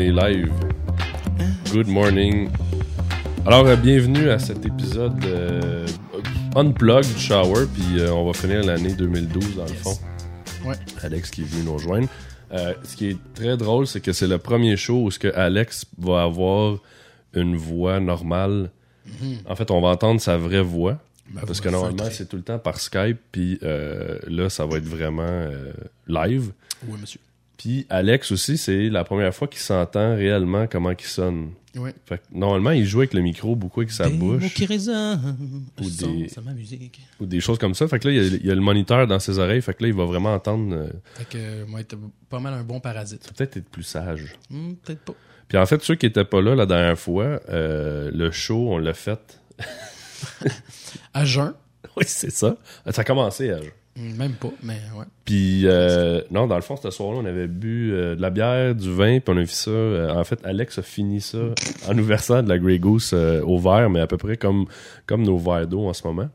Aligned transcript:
Est 0.00 0.10
live. 0.10 0.52
Good 1.72 1.86
morning. 1.86 2.48
Alors, 3.46 3.64
euh, 3.66 3.76
bienvenue 3.76 4.28
à 4.28 4.40
cet 4.40 4.66
épisode 4.66 5.24
euh, 5.24 5.86
Unplugged 6.56 7.16
Shower, 7.16 7.66
puis 7.72 8.00
euh, 8.00 8.12
on 8.12 8.26
va 8.26 8.32
finir 8.32 8.64
l'année 8.64 8.92
2012 8.94 9.56
dans 9.56 9.62
le 9.62 9.68
fond. 9.68 9.96
Ouais. 10.64 10.74
Alex 11.02 11.30
qui 11.30 11.42
est 11.42 11.44
venu 11.44 11.62
nous 11.64 11.74
rejoindre. 11.74 12.08
Euh, 12.52 12.74
ce 12.82 12.96
qui 12.96 13.10
est 13.10 13.18
très 13.34 13.56
drôle, 13.56 13.86
c'est 13.86 14.00
que 14.00 14.12
c'est 14.12 14.26
le 14.26 14.38
premier 14.38 14.76
show 14.76 15.04
où 15.04 15.10
ce 15.12 15.18
que 15.18 15.32
Alex 15.34 15.86
va 15.96 16.22
avoir 16.24 16.78
une 17.32 17.56
voix 17.56 18.00
normale. 18.00 18.70
En 19.46 19.54
fait, 19.54 19.70
on 19.70 19.80
va 19.80 19.88
entendre 19.88 20.20
sa 20.20 20.36
vraie 20.36 20.62
voix. 20.62 20.98
Ma 21.32 21.42
parce 21.42 21.60
voix 21.60 21.70
que 21.70 21.72
normalement, 21.72 22.10
c'est 22.10 22.28
tout 22.28 22.36
le 22.36 22.42
temps 22.42 22.58
par 22.58 22.80
Skype, 22.80 23.18
puis 23.30 23.60
là, 23.60 24.48
ça 24.48 24.66
va 24.66 24.78
être 24.78 24.86
vraiment 24.86 25.46
live. 26.08 26.52
Oui, 26.86 26.98
monsieur. 27.00 27.20
Puis 27.56 27.86
Alex 27.88 28.32
aussi, 28.32 28.56
c'est 28.58 28.88
la 28.88 29.04
première 29.04 29.34
fois 29.34 29.46
qu'il 29.48 29.60
s'entend 29.60 30.14
réellement 30.16 30.66
comment 30.66 30.90
il 30.90 31.00
sonne. 31.04 31.52
Oui. 31.76 31.90
Fait 32.06 32.18
que 32.18 32.22
normalement, 32.32 32.70
il 32.70 32.84
joue 32.84 33.00
avec 33.00 33.14
le 33.14 33.20
micro 33.20 33.56
beaucoup 33.56 33.80
avec 33.80 33.90
sa 33.92 34.08
Des 34.08 34.16
mots 34.16 34.36
bouche 34.38 34.54
qui 34.54 34.64
résonnent 34.66 35.36
Ou 35.80 35.90
des- 35.90 36.28
ma 36.44 36.52
musique. 36.52 37.00
ou 37.20 37.26
des 37.26 37.40
choses 37.40 37.58
comme 37.58 37.74
ça. 37.74 37.88
Fait 37.88 37.98
que 37.98 38.08
là, 38.08 38.14
il 38.14 38.16
y, 38.16 38.20
a, 38.20 38.36
il 38.38 38.46
y 38.46 38.50
a 38.50 38.54
le 38.54 38.60
moniteur 38.60 39.06
dans 39.06 39.18
ses 39.18 39.38
oreilles. 39.38 39.60
Fait 39.62 39.74
que 39.74 39.82
là, 39.82 39.88
il 39.88 39.94
va 39.94 40.04
vraiment 40.04 40.34
entendre. 40.34 40.74
euh, 40.74 40.88
Fait 41.14 41.24
que 41.24 41.38
euh, 41.38 41.64
moi, 41.66 41.80
être 41.80 41.96
pas 42.28 42.38
mal 42.40 42.54
un 42.54 42.62
bon 42.62 42.78
parasite. 42.80 43.28
peut-être 43.36 43.56
être 43.56 43.68
plus 43.68 43.82
sage. 43.82 44.34
Hmm, 44.50 44.74
Peut-être 44.84 45.00
pas. 45.00 45.14
Puis 45.48 45.58
en 45.58 45.66
fait, 45.66 45.82
ceux 45.82 45.94
qui 45.96 46.06
étaient 46.06 46.24
pas 46.24 46.40
là 46.40 46.54
la 46.54 46.66
dernière 46.66 46.98
fois, 46.98 47.40
euh, 47.48 48.10
le 48.14 48.30
show, 48.30 48.72
on 48.72 48.78
l'a 48.78 48.94
fait. 48.94 49.40
À 51.12 51.24
jeun. 51.24 51.54
oui, 51.96 52.04
c'est 52.06 52.30
ça. 52.32 52.56
Ça 52.90 53.02
a 53.02 53.04
commencé 53.04 53.50
à 53.50 53.58
Hmm, 53.58 53.70
Même 53.96 54.32
pas, 54.32 54.50
mais 54.62 54.80
ouais. 54.96 55.04
Puis, 55.24 55.66
euh, 55.66 56.20
non, 56.32 56.48
dans 56.48 56.56
le 56.56 56.62
fond, 56.62 56.76
ce 56.76 56.90
soir-là, 56.90 57.18
on 57.18 57.24
avait 57.24 57.46
bu 57.46 57.92
euh, 57.92 58.16
de 58.16 58.20
la 58.20 58.30
bière, 58.30 58.74
du 58.74 58.92
vin, 58.92 59.20
puis 59.20 59.32
on 59.32 59.36
a 59.36 59.42
vu 59.42 59.46
ça. 59.46 59.70
euh, 59.70 60.12
en 60.12 60.24
fait, 60.24 60.44
Alex 60.44 60.78
a 60.78 60.82
fini 60.82 61.20
ça 61.20 61.38
en 61.88 61.94
nous 61.94 62.04
versant 62.04 62.42
de 62.42 62.48
la 62.48 62.58
Grey 62.58 62.80
Goose 62.80 63.12
euh, 63.14 63.40
au 63.42 63.58
verre, 63.58 63.90
mais 63.90 64.00
à 64.00 64.08
peu 64.08 64.16
près 64.16 64.36
comme, 64.36 64.66
comme 65.06 65.22
nos 65.22 65.38
verres 65.38 65.68
d'eau 65.68 65.86
en 65.86 65.92
ce 65.92 66.04
moment. 66.06 66.28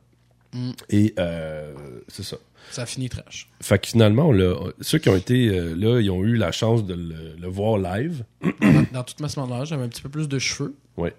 Mm. 0.54 0.72
Et 0.90 1.14
c'est 2.08 2.24
ça. 2.24 2.38
Ça 2.72 2.84
a 2.84 2.86
fini 2.86 3.10
trash. 3.10 3.50
Fait 3.62 3.78
que 3.80 3.88
finalement, 3.88 4.28
on 4.30 4.32
l'a- 4.32 4.56
ceux 4.80 5.00
qui 5.00 5.10
ont 5.10 5.16
été 5.16 5.50
là, 5.76 6.00
ils 6.00 6.10
ont 6.12 6.24
eu 6.24 6.36
la 6.38 6.52
chance 6.52 6.86
de 6.86 6.94
le, 6.94 7.36
le 7.40 7.48
voir 7.48 7.78
live. 7.78 8.24
dans, 8.62 8.86
dans 8.94 9.04
toute 9.04 9.20
ma 9.20 9.28
semaine 9.28 9.50
là, 9.50 9.66
j'avais 9.66 9.84
un 9.84 9.88
petit 9.90 10.02
peu 10.04 10.10
plus 10.10 10.28
de 10.30 10.40
cheveux. 10.40 10.76
Ouais. 10.96 11.14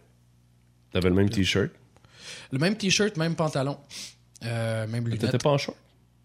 T'avais 0.93 1.09
le 1.11 1.15
même 1.17 1.29
t-shirt. 1.29 1.71
Le 2.53 2.59
même 2.59 2.77
t-shirt, 2.77 3.17
même 3.17 3.35
pantalon. 3.35 3.77
Même 4.43 5.05
T'étais 5.11 5.27
lunettes. 5.27 5.43
pas 5.43 5.51
en 5.51 5.59
short? 5.59 5.77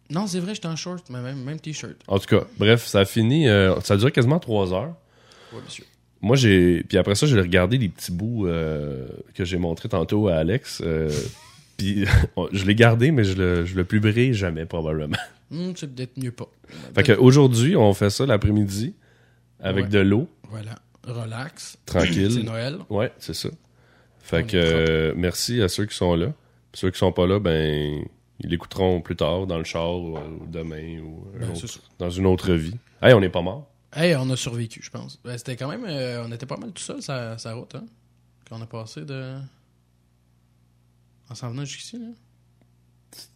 Non, 0.10 0.28
c'est 0.28 0.40
vrai, 0.40 0.54
j'étais 0.56 0.68
en 0.68 0.76
short, 0.76 1.04
mais 1.10 1.20
même, 1.22 1.44
même 1.44 1.60
t-shirt. 1.60 1.96
En 2.08 2.20
tout 2.20 2.28
cas, 2.28 2.46
bref, 2.60 2.86
ça 2.86 3.00
a 3.00 3.06
fini. 3.06 3.48
euh, 3.48 3.80
ça 3.82 3.96
a 3.96 3.98
duré 3.98 4.12
quasiment 4.12 4.40
trois 4.40 4.72
heures. 4.74 4.94
Oui, 5.54 5.60
monsieur. 5.66 5.86
Moi, 6.22 6.36
j'ai. 6.36 6.84
Puis 6.84 6.98
après 6.98 7.16
ça, 7.16 7.26
j'ai 7.28 7.40
regardé 7.40 7.78
les 7.78 7.90
petits 7.90 8.12
bouts 8.12 8.48
euh, 8.48 9.08
que 9.34 9.46
j'ai 9.46 9.58
montrés 9.58 9.90
tantôt 9.90 10.28
à 10.28 10.36
Alex. 10.36 10.82
euh, 10.86 11.10
puis 11.78 12.06
je 12.52 12.66
l'ai 12.66 12.76
gardé, 12.76 13.12
mais 13.12 13.24
je 13.24 13.36
le, 13.36 13.66
je 13.66 13.76
le 13.76 13.84
publierai 13.84 14.34
jamais, 14.34 14.66
probablement. 14.66 15.18
Hmm, 15.52 15.72
c'est 15.76 15.94
peut-être 15.94 16.18
mieux 16.18 16.32
pas. 16.32 16.48
Fait 16.96 17.04
qu'aujourd'hui, 17.04 17.76
on 17.76 17.94
fait 17.94 18.10
ça 18.10 18.26
l'après-midi 18.26 18.94
avec 19.60 19.86
Ouais. 19.86 19.90
de 19.92 20.00
l'eau, 20.00 20.28
Voilà. 20.50 20.76
Relax. 21.06 21.78
tranquille. 21.86 22.32
C'est 22.32 22.44
Noël. 22.44 22.78
Ouais, 22.90 23.12
c'est 23.20 23.36
ça. 23.36 23.50
Fait 24.22 24.44
On 24.44 24.48
que 24.48 25.14
merci 25.16 25.62
à 25.62 25.68
ceux 25.68 25.86
qui 25.86 25.96
sont 25.96 26.16
là. 26.16 26.28
Puis 26.72 26.82
ceux 26.82 26.90
qui 26.92 26.98
sont 26.98 27.12
pas 27.12 27.28
là, 27.28 27.40
ben 27.40 28.04
ils 28.40 28.50
l'écouteront 28.50 29.02
plus 29.02 29.16
tard 29.16 29.48
dans 29.48 29.58
le 29.58 29.64
char 29.64 29.96
ou, 29.96 30.18
ou 30.18 30.46
demain 30.48 31.00
ou 31.00 31.28
un 31.36 31.40
Ben, 31.40 31.52
autre- 31.52 31.80
dans 32.00 32.10
une 32.10 32.26
autre 32.26 32.54
vie. 32.54 32.78
Hey, 33.02 33.14
on 33.14 33.20
n'est 33.20 33.30
pas 33.30 33.42
mort. 33.42 33.70
Hey, 33.94 34.16
on 34.16 34.30
a 34.30 34.36
survécu, 34.36 34.82
je 34.84 34.90
pense. 34.90 35.20
Ben, 35.24 35.38
c'était 35.38 35.56
quand 35.56 35.70
même. 35.70 35.86
euh, 35.86 36.26
on 36.26 36.32
était 36.32 36.46
pas 36.46 36.58
mal 36.58 36.72
tout 36.74 36.84
seul, 36.84 37.02
sa, 37.02 37.38
sa 37.38 37.54
route, 37.54 37.76
hein. 37.76 37.86
Quand 38.50 38.58
on 38.60 38.62
a 38.62 38.66
passé 38.68 39.02
de. 39.06 39.36
En 41.30 41.36
s'en 41.36 41.50
venant 41.50 41.66
jusqu'ici, 41.66 41.98
là. 41.98 42.08
Qu'est-ce 43.12 43.28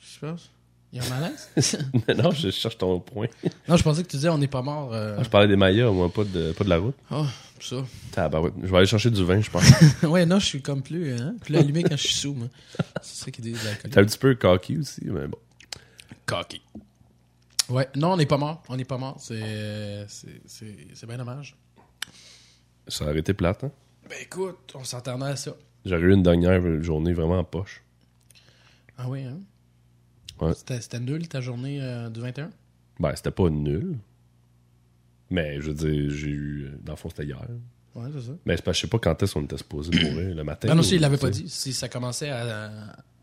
qui 0.00 0.06
se 0.14 0.20
passe? 0.20 0.50
Il 0.92 0.98
y 0.98 1.00
a 1.00 1.06
un 1.06 1.08
malaise? 1.20 1.48
non, 2.22 2.30
je 2.32 2.50
cherche 2.50 2.76
ton 2.76 3.00
point. 3.00 3.26
non, 3.68 3.76
je 3.76 3.82
pensais 3.82 4.02
que 4.02 4.08
tu 4.08 4.16
disais 4.16 4.28
on 4.28 4.36
n'est 4.36 4.46
pas 4.46 4.60
mort. 4.60 4.92
euh, 4.92 5.22
Je 5.22 5.28
parlais 5.30 5.48
des 5.48 5.56
Mayas, 5.56 5.90
moi, 5.90 6.12
pas 6.12 6.24
de, 6.24 6.52
pas 6.52 6.64
de 6.64 6.68
la 6.68 6.76
route. 6.78 6.94
Oh, 7.10 7.24
ça. 7.60 7.76
Tabarouette. 8.10 8.52
Je 8.62 8.66
vais 8.68 8.76
aller 8.76 8.86
chercher 8.86 9.10
du 9.10 9.24
vin, 9.24 9.40
je 9.40 9.50
pense. 9.50 9.64
ouais, 10.02 10.26
non, 10.26 10.38
je 10.38 10.44
suis 10.46 10.60
comme 10.60 10.82
plus, 10.82 11.14
hein, 11.14 11.34
plus 11.40 11.56
allumé 11.56 11.82
quand 11.82 11.96
je 11.96 12.06
suis 12.08 12.14
sous, 12.14 12.34
moi. 12.34 12.48
C'est 13.00 13.24
ça 13.24 13.30
qui 13.30 13.40
dit 13.40 13.52
de 13.52 13.58
l'alcool. 13.64 13.90
T'es 13.90 14.00
un 14.00 14.04
petit 14.04 14.18
peu 14.18 14.34
cocky 14.34 14.76
aussi, 14.78 15.00
mais 15.04 15.26
bon. 15.28 15.38
Cocky. 16.26 16.60
Ouais, 17.70 17.88
non, 17.96 18.12
on 18.12 18.16
n'est 18.18 18.26
pas 18.26 18.36
mort. 18.36 18.62
On 18.68 18.76
n'est 18.76 18.84
pas 18.84 18.98
mort. 18.98 19.16
C'est. 19.18 20.04
C'est 20.08 20.42
c'est- 20.46 20.88
c'est 20.92 21.06
bien 21.06 21.16
dommage. 21.16 21.56
Ça 22.88 23.04
aurait 23.06 23.18
été 23.18 23.32
plate, 23.32 23.64
hein? 23.64 23.70
Ben 24.10 24.18
écoute, 24.20 24.72
on 24.74 24.84
s'attendait 24.84 25.24
à 25.26 25.36
ça. 25.36 25.52
J'aurais 25.86 26.02
eu 26.02 26.12
une 26.12 26.22
dernière 26.22 26.60
journée 26.82 27.12
vraiment 27.14 27.38
en 27.38 27.44
poche. 27.44 27.82
Ah 28.98 29.08
oui, 29.08 29.22
hein? 29.22 29.38
Ouais. 30.46 30.52
C'était 30.54 31.00
nul 31.00 31.28
ta 31.28 31.40
journée 31.40 31.78
euh, 31.82 32.08
du 32.10 32.20
21? 32.20 32.50
Ben, 33.00 33.14
c'était 33.16 33.30
pas 33.30 33.48
nul. 33.50 33.96
Mais, 35.30 35.60
je 35.60 35.68
veux 35.70 35.74
dire, 35.74 36.10
j'ai 36.10 36.28
eu... 36.28 36.70
Dans 36.82 36.92
le 36.92 36.96
fond, 36.96 37.08
c'était 37.08 37.24
hier. 37.24 37.40
Ouais, 37.94 38.08
c'est 38.14 38.22
ça. 38.26 38.32
Mais 38.46 38.56
je 38.56 38.72
sais 38.72 38.86
pas 38.86 38.98
quand 38.98 39.22
est-ce 39.22 39.34
qu'on 39.34 39.44
était 39.44 39.56
supposé 39.58 39.90
mourir, 40.02 40.34
le 40.34 40.44
matin. 40.44 40.68
Ben 40.68 40.74
non, 40.74 40.80
ou- 40.80 40.84
si, 40.84 40.94
il 40.96 41.00
l'avait 41.00 41.18
pas 41.18 41.30
dit. 41.30 41.48
Si 41.48 41.72
ça 41.72 41.88
commençait 41.88 42.30
à, 42.30 42.70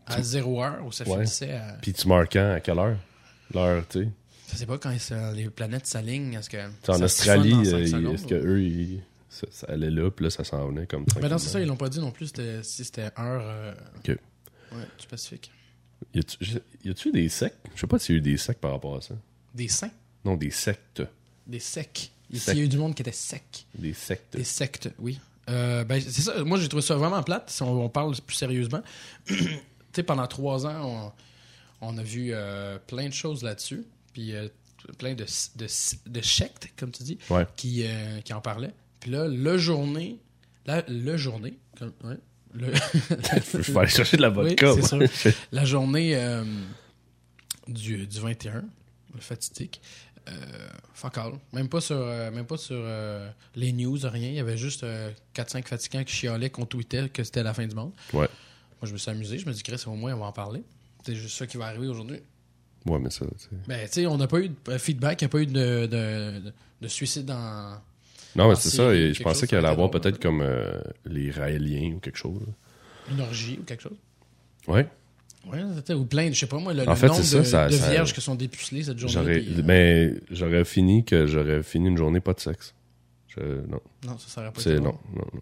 à 0.06 0.22
0 0.22 0.62
heure 0.62 0.84
ou 0.86 0.92
ça 0.92 1.04
Ouais. 1.08 1.14
finissait 1.16 1.52
à. 1.52 1.76
Puis 1.82 1.92
tu 1.92 2.06
marques 2.08 2.32
quand? 2.34 2.52
À 2.52 2.60
quelle 2.60 2.78
heure? 2.78 2.96
L'heure, 3.52 3.84
tu 3.88 4.04
sais. 4.04 4.08
Je 4.52 4.56
sais 4.56 4.66
pas 4.66 4.78
quand 4.78 4.96
ça- 4.98 5.32
les 5.32 5.48
planètes 5.50 5.86
s'alignent. 5.86 6.34
Est-ce 6.34 6.50
que. 6.50 6.56
En 6.88 6.98
ça 6.98 7.04
Australie, 7.04 7.52
euh, 7.66 7.78
est-ce 8.14 8.26
que 8.26 8.34
ou- 8.34 8.46
eux, 8.46 8.62
ils- 8.62 9.02
ça, 9.28 9.46
ça 9.50 9.66
allait 9.68 9.90
là, 9.90 10.10
puis 10.10 10.24
là, 10.24 10.30
ça 10.30 10.42
s'en 10.44 10.68
venait 10.68 10.86
comme 10.86 11.04
Ben 11.20 11.28
non, 11.28 11.38
c'est 11.38 11.48
ça, 11.48 11.60
ils 11.60 11.66
l'ont 11.66 11.76
pas 11.76 11.88
dit 11.88 12.00
non 12.00 12.10
plus 12.12 12.32
si 12.62 12.84
c'était 12.84 13.10
heure. 13.18 13.42
euh, 13.44 13.72
Ok. 13.98 14.08
Ouais, 14.72 14.78
du 15.00 15.06
Pacifique. 15.08 15.50
Y 16.14 16.90
a-tu 16.90 17.12
des 17.12 17.28
sectes? 17.28 17.66
Je 17.74 17.80
sais 17.80 17.86
pas 17.86 17.98
s'il 17.98 18.14
y 18.14 18.18
a 18.18 18.20
eu 18.20 18.22
des 18.22 18.36
sectes 18.36 18.60
par 18.60 18.72
rapport 18.72 18.96
à 18.96 19.00
ça. 19.00 19.14
Des 19.54 19.68
saints, 19.68 19.90
Non, 20.24 20.36
des 20.36 20.50
sectes. 20.50 21.02
des 21.46 21.58
secs. 21.60 22.10
Il 22.30 22.38
y 22.38 22.60
a 22.60 22.64
eu 22.64 22.68
du 22.68 22.78
monde 22.78 22.94
qui 22.94 23.02
était 23.02 23.10
sec. 23.12 23.66
Des 23.74 23.92
sectes. 23.92 24.36
Des 24.36 24.44
sectes, 24.44 24.90
oui. 25.00 25.18
Euh, 25.48 25.82
ben, 25.84 26.00
c'est 26.00 26.22
ça. 26.22 26.44
Moi, 26.44 26.58
j'ai 26.60 26.68
trouvé 26.68 26.82
ça 26.82 26.94
vraiment 26.94 27.22
plate, 27.24 27.50
si 27.50 27.62
on, 27.62 27.84
on 27.84 27.88
parle 27.88 28.14
plus 28.24 28.36
sérieusement. 28.36 28.82
tu 29.26 29.36
sais, 29.92 30.04
pendant 30.04 30.26
trois 30.28 30.64
ans, 30.64 31.12
on, 31.80 31.88
on 31.88 31.98
a 31.98 32.02
vu 32.04 32.30
euh, 32.32 32.78
plein 32.86 33.08
de 33.08 33.12
choses 33.12 33.42
là-dessus. 33.42 33.84
Puis 34.12 34.32
euh, 34.34 34.48
plein 34.98 35.14
de, 35.14 35.24
de, 35.56 35.66
de 36.06 36.20
sectes, 36.20 36.68
comme 36.78 36.92
tu 36.92 37.02
dis, 37.02 37.18
Ouais. 37.30 37.46
qui, 37.56 37.84
qui 38.24 38.32
en 38.32 38.40
parlaient. 38.40 38.74
Puis 39.00 39.10
là, 39.10 39.26
le 39.26 39.58
journée, 39.58 40.18
la, 40.66 40.82
le 40.88 41.16
journée, 41.16 41.58
comme, 41.78 41.92
ouais, 42.04 42.16
le- 42.54 42.72
Je 42.74 43.72
vais 43.72 43.78
aller 43.80 43.88
chercher 43.88 44.16
de 44.16 44.22
la 44.22 44.30
Oui, 44.30 44.56
vodka. 44.56 44.74
c'est 45.12 45.34
la 45.52 45.64
journée 45.64 46.16
euh, 46.16 46.44
du, 47.68 48.06
du 48.06 48.20
21, 48.20 48.64
le 49.14 49.20
fatidique, 49.20 49.80
euh, 50.28 50.32
fuck 50.94 51.18
all. 51.18 51.32
Même 51.52 51.68
pas 51.68 51.80
sur, 51.80 51.96
euh, 51.98 52.30
même 52.30 52.46
pas 52.46 52.56
sur 52.56 52.80
les 53.54 53.72
news, 53.72 53.98
rien. 54.02 54.28
Il 54.28 54.34
y 54.34 54.40
avait 54.40 54.56
juste 54.58 54.84
4-5 55.34 55.66
fatigants 55.68 56.04
qui 56.04 56.14
chialaient, 56.14 56.50
qu'on 56.50 56.66
tweetait 56.66 57.08
que 57.08 57.24
c'était 57.24 57.42
la 57.42 57.54
fin 57.54 57.66
du 57.66 57.74
monde. 57.74 57.92
Ouais. 58.12 58.28
Moi, 58.80 58.88
je 58.88 58.92
me 58.92 58.98
suis 58.98 59.10
amusé. 59.10 59.38
Je 59.38 59.46
me 59.46 59.52
dis, 59.52 59.62
Chris, 59.62 59.82
au 59.86 59.94
moins, 59.94 60.14
on 60.14 60.18
va 60.20 60.26
en 60.26 60.32
parler. 60.32 60.62
C'est 61.04 61.14
juste 61.14 61.36
ça 61.36 61.46
qui 61.46 61.56
va 61.56 61.66
arriver 61.66 61.86
aujourd'hui. 61.88 62.20
Ouais, 62.86 62.98
mais 62.98 63.10
ça. 63.10 63.26
Ben, 63.68 63.86
tu 63.86 63.92
sais, 63.92 64.06
on 64.06 64.16
n'a 64.16 64.26
pas 64.26 64.40
eu 64.40 64.48
de 64.64 64.78
feedback, 64.78 65.20
il 65.20 65.24
n'y 65.24 65.26
a 65.26 65.28
pas 65.28 65.38
eu 65.40 65.46
de, 65.46 65.52
de, 65.52 66.40
de- 66.40 66.52
de 66.80 66.88
suicide 66.88 67.26
dans. 67.26 67.78
Non, 68.36 68.48
mais 68.48 68.54
c'est 68.56 68.70
ça. 68.70 68.94
Et 68.94 69.12
je 69.14 69.22
pensais 69.22 69.46
qu'il 69.46 69.58
allait 69.58 69.68
avoir 69.68 69.90
peut-être 69.90 70.20
comme 70.20 70.40
euh, 70.42 70.80
les 71.04 71.30
Raéliens 71.30 71.94
ou 71.96 71.98
quelque 71.98 72.18
chose. 72.18 72.42
Une 73.10 73.20
orgie 73.20 73.58
ou 73.60 73.64
quelque 73.64 73.82
chose? 73.82 73.96
Ouais. 74.68 74.86
Ouais, 75.50 75.58
c'était- 75.76 75.94
ou 75.94 76.04
plein, 76.04 76.28
de- 76.28 76.34
je 76.34 76.40
sais 76.40 76.46
pas 76.46 76.58
moi, 76.58 76.74
le, 76.74 76.86
En 76.86 76.90
le 76.90 76.96
fait, 76.96 77.06
nombre 77.08 77.18
de, 77.20 77.24
ça, 77.24 77.44
ça- 77.44 77.68
de 77.68 77.72
ça- 77.72 77.90
vierges 77.90 78.12
qui 78.12 78.20
sont 78.20 78.34
dépucelées 78.34 78.82
cette 78.84 78.98
journée. 78.98 79.40
Puis, 79.40 79.54
euh, 79.58 79.62
mais 79.64 80.14
j'aurais 80.30 80.64
fini 80.66 81.02
que 81.04 81.26
j'aurais 81.26 81.62
fini 81.62 81.88
une 81.88 81.96
journée 81.96 82.20
pas 82.20 82.34
de 82.34 82.40
sexe. 82.40 82.74
Je, 83.28 83.40
non, 83.40 83.80
Non, 84.06 84.18
ça 84.18 84.28
serait 84.28 84.52
pas 84.52 84.60
c'est 84.60 84.76
non, 84.76 84.96
non, 85.14 85.24
non. 85.32 85.40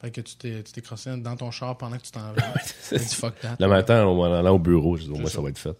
Fait 0.00 0.10
que 0.10 0.20
tu 0.22 0.36
t'es, 0.36 0.62
tu 0.62 0.72
t'es 0.72 0.80
crossé 0.80 1.14
dans 1.18 1.36
ton 1.36 1.50
char 1.50 1.76
pendant 1.76 1.96
que 1.98 2.02
tu 2.02 2.10
t'en 2.10 2.32
vas. 2.32 2.98
Fuck 2.98 3.38
that. 3.40 3.56
Le 3.60 3.66
matin, 3.68 4.04
en 4.06 4.22
allant 4.32 4.54
au 4.54 4.58
bureau, 4.58 4.96
je 4.96 5.04
dis 5.04 5.10
au 5.10 5.16
moins 5.16 5.28
ça. 5.30 5.40
va 5.40 5.50
être 5.50 5.58
fait. 5.58 5.76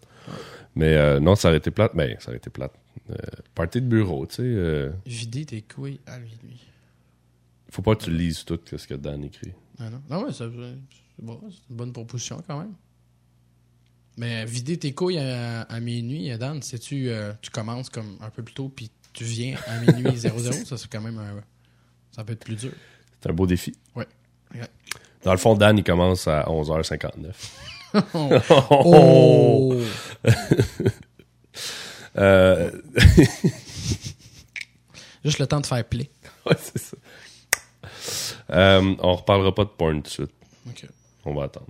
Mais 0.77 0.95
euh, 0.95 1.21
non, 1.21 1.35
ça 1.35 1.49
aurait 1.49 1.59
été 1.59 1.71
plate. 1.71 1.93
Ben, 1.95 2.17
ça 2.21 2.29
aurait 2.29 2.37
été 2.39 2.51
plate. 2.51 2.73
Euh, 3.11 3.15
party 3.55 3.81
de 3.83 3.87
bureau, 3.87 4.27
tu 4.27 4.37
sais. 4.37 4.43
euh, 4.45 4.91
Vider 5.07 5.45
tes 5.45 5.63
couilles 5.63 6.01
à 6.07 6.19
minuit. 6.19 6.61
faut 7.71 7.83
pas 7.83 7.95
que 7.97 8.05
tu 8.05 8.11
lises 8.11 8.45
tout 8.45 8.59
ce 8.65 8.87
que 8.87 8.95
Dan 8.95 9.23
écrit. 9.25 9.53
Ah 9.79 9.91
non, 9.91 10.01
non 10.09 10.25
ouais, 10.27 10.33
c'est 10.33 10.49
bon, 11.19 11.41
une 11.71 11.77
bonne 11.77 11.93
proposition 11.93 12.43
quand 12.47 12.59
même. 12.61 12.73
Mais 14.17 14.45
vider 14.47 14.79
tes 14.79 14.93
couilles 14.95 15.19
à, 15.19 15.63
à 15.63 15.81
minuit, 15.81 16.31
euh, 16.31 16.39
Dan, 16.39 16.63
sais-tu, 16.63 17.09
euh, 17.11 17.33
tu 17.43 17.51
commences 17.51 17.91
comme 17.91 18.17
un 18.21 18.31
peu 18.31 18.43
plus 18.43 18.55
tôt, 18.55 18.69
puis 18.69 18.91
tu 19.13 19.25
viens 19.25 19.57
à 19.67 19.81
minuit 19.81 20.17
00, 20.17 20.53
ça 20.65 20.77
c'est 20.79 20.89
quand 20.91 21.01
même 21.01 21.19
un. 21.19 21.43
Ça 22.13 22.23
peut 22.25 22.33
être 22.35 22.45
plus 22.45 22.57
dur. 22.57 22.73
C'est 23.21 23.31
un 23.31 23.33
beau 23.35 23.47
défi. 23.47 23.75
Ouais. 23.97 24.07
Ouais. 24.55 24.61
Dans 25.25 25.33
le 25.33 25.39
fond, 25.39 25.55
Dan, 25.57 25.77
il 25.79 25.85
commence 25.85 26.29
à 26.29 26.45
11h59. 26.45 27.33
Oh! 28.71 29.81
Euh, 32.17 32.71
Juste 35.25 35.39
le 35.39 35.47
temps 35.47 35.61
de 35.61 35.67
faire 35.67 35.85
play. 35.85 36.11
Ouais, 36.47 36.57
c'est 36.59 36.79
ça. 36.79 36.97
Euh, 38.51 38.95
on 38.99 39.15
reparlera 39.15 39.55
pas 39.55 39.65
de 39.65 39.71
porn 39.71 40.03
tout 40.03 40.03
de 40.03 40.09
suite. 40.09 40.31
Ok. 40.69 40.87
On 41.25 41.35
va 41.35 41.45
attendre. 41.45 41.69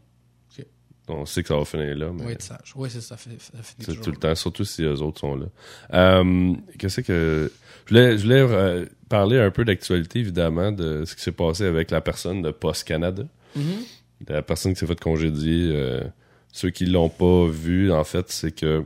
On 1.06 1.26
sait 1.26 1.42
que 1.42 1.48
ça 1.48 1.56
va 1.56 1.66
finir 1.66 1.94
là, 1.96 2.10
mais 2.14 2.32
être 2.32 2.40
sage. 2.40 2.72
Ouais, 2.74 2.88
c'est 2.88 3.02
ça. 3.02 3.08
Ça 3.08 3.16
fait, 3.18 3.38
ça 3.38 3.62
finit 3.62 3.84
c'est 3.84 4.00
tout 4.00 4.10
le 4.10 4.16
temps, 4.16 4.34
surtout 4.34 4.64
si 4.64 4.80
les 4.80 5.02
autres 5.02 5.20
sont 5.20 5.36
là. 5.36 5.46
Euh, 5.92 6.54
Qu'est-ce 6.78 7.02
que. 7.02 7.52
Je 7.84 7.90
voulais, 7.90 8.16
je 8.16 8.22
voulais 8.22 8.40
euh, 8.40 8.86
parler 9.10 9.38
un 9.38 9.50
peu 9.50 9.66
d'actualité, 9.66 10.20
évidemment, 10.20 10.72
de 10.72 11.04
ce 11.04 11.14
qui 11.14 11.20
s'est 11.20 11.32
passé 11.32 11.66
avec 11.66 11.90
la 11.90 12.00
personne 12.00 12.40
de 12.40 12.50
Post 12.50 12.84
Canada. 12.84 13.22
Mhm. 13.54 13.82
La 14.28 14.40
personne 14.40 14.72
qui 14.72 14.80
s'est 14.80 14.86
fait 14.86 14.98
congédier. 14.98 16.00
ceux 16.50 16.70
qui 16.70 16.86
l'ont 16.86 17.10
pas 17.10 17.48
vu, 17.48 17.92
en 17.92 18.04
fait, 18.04 18.32
c'est 18.32 18.52
que 18.52 18.82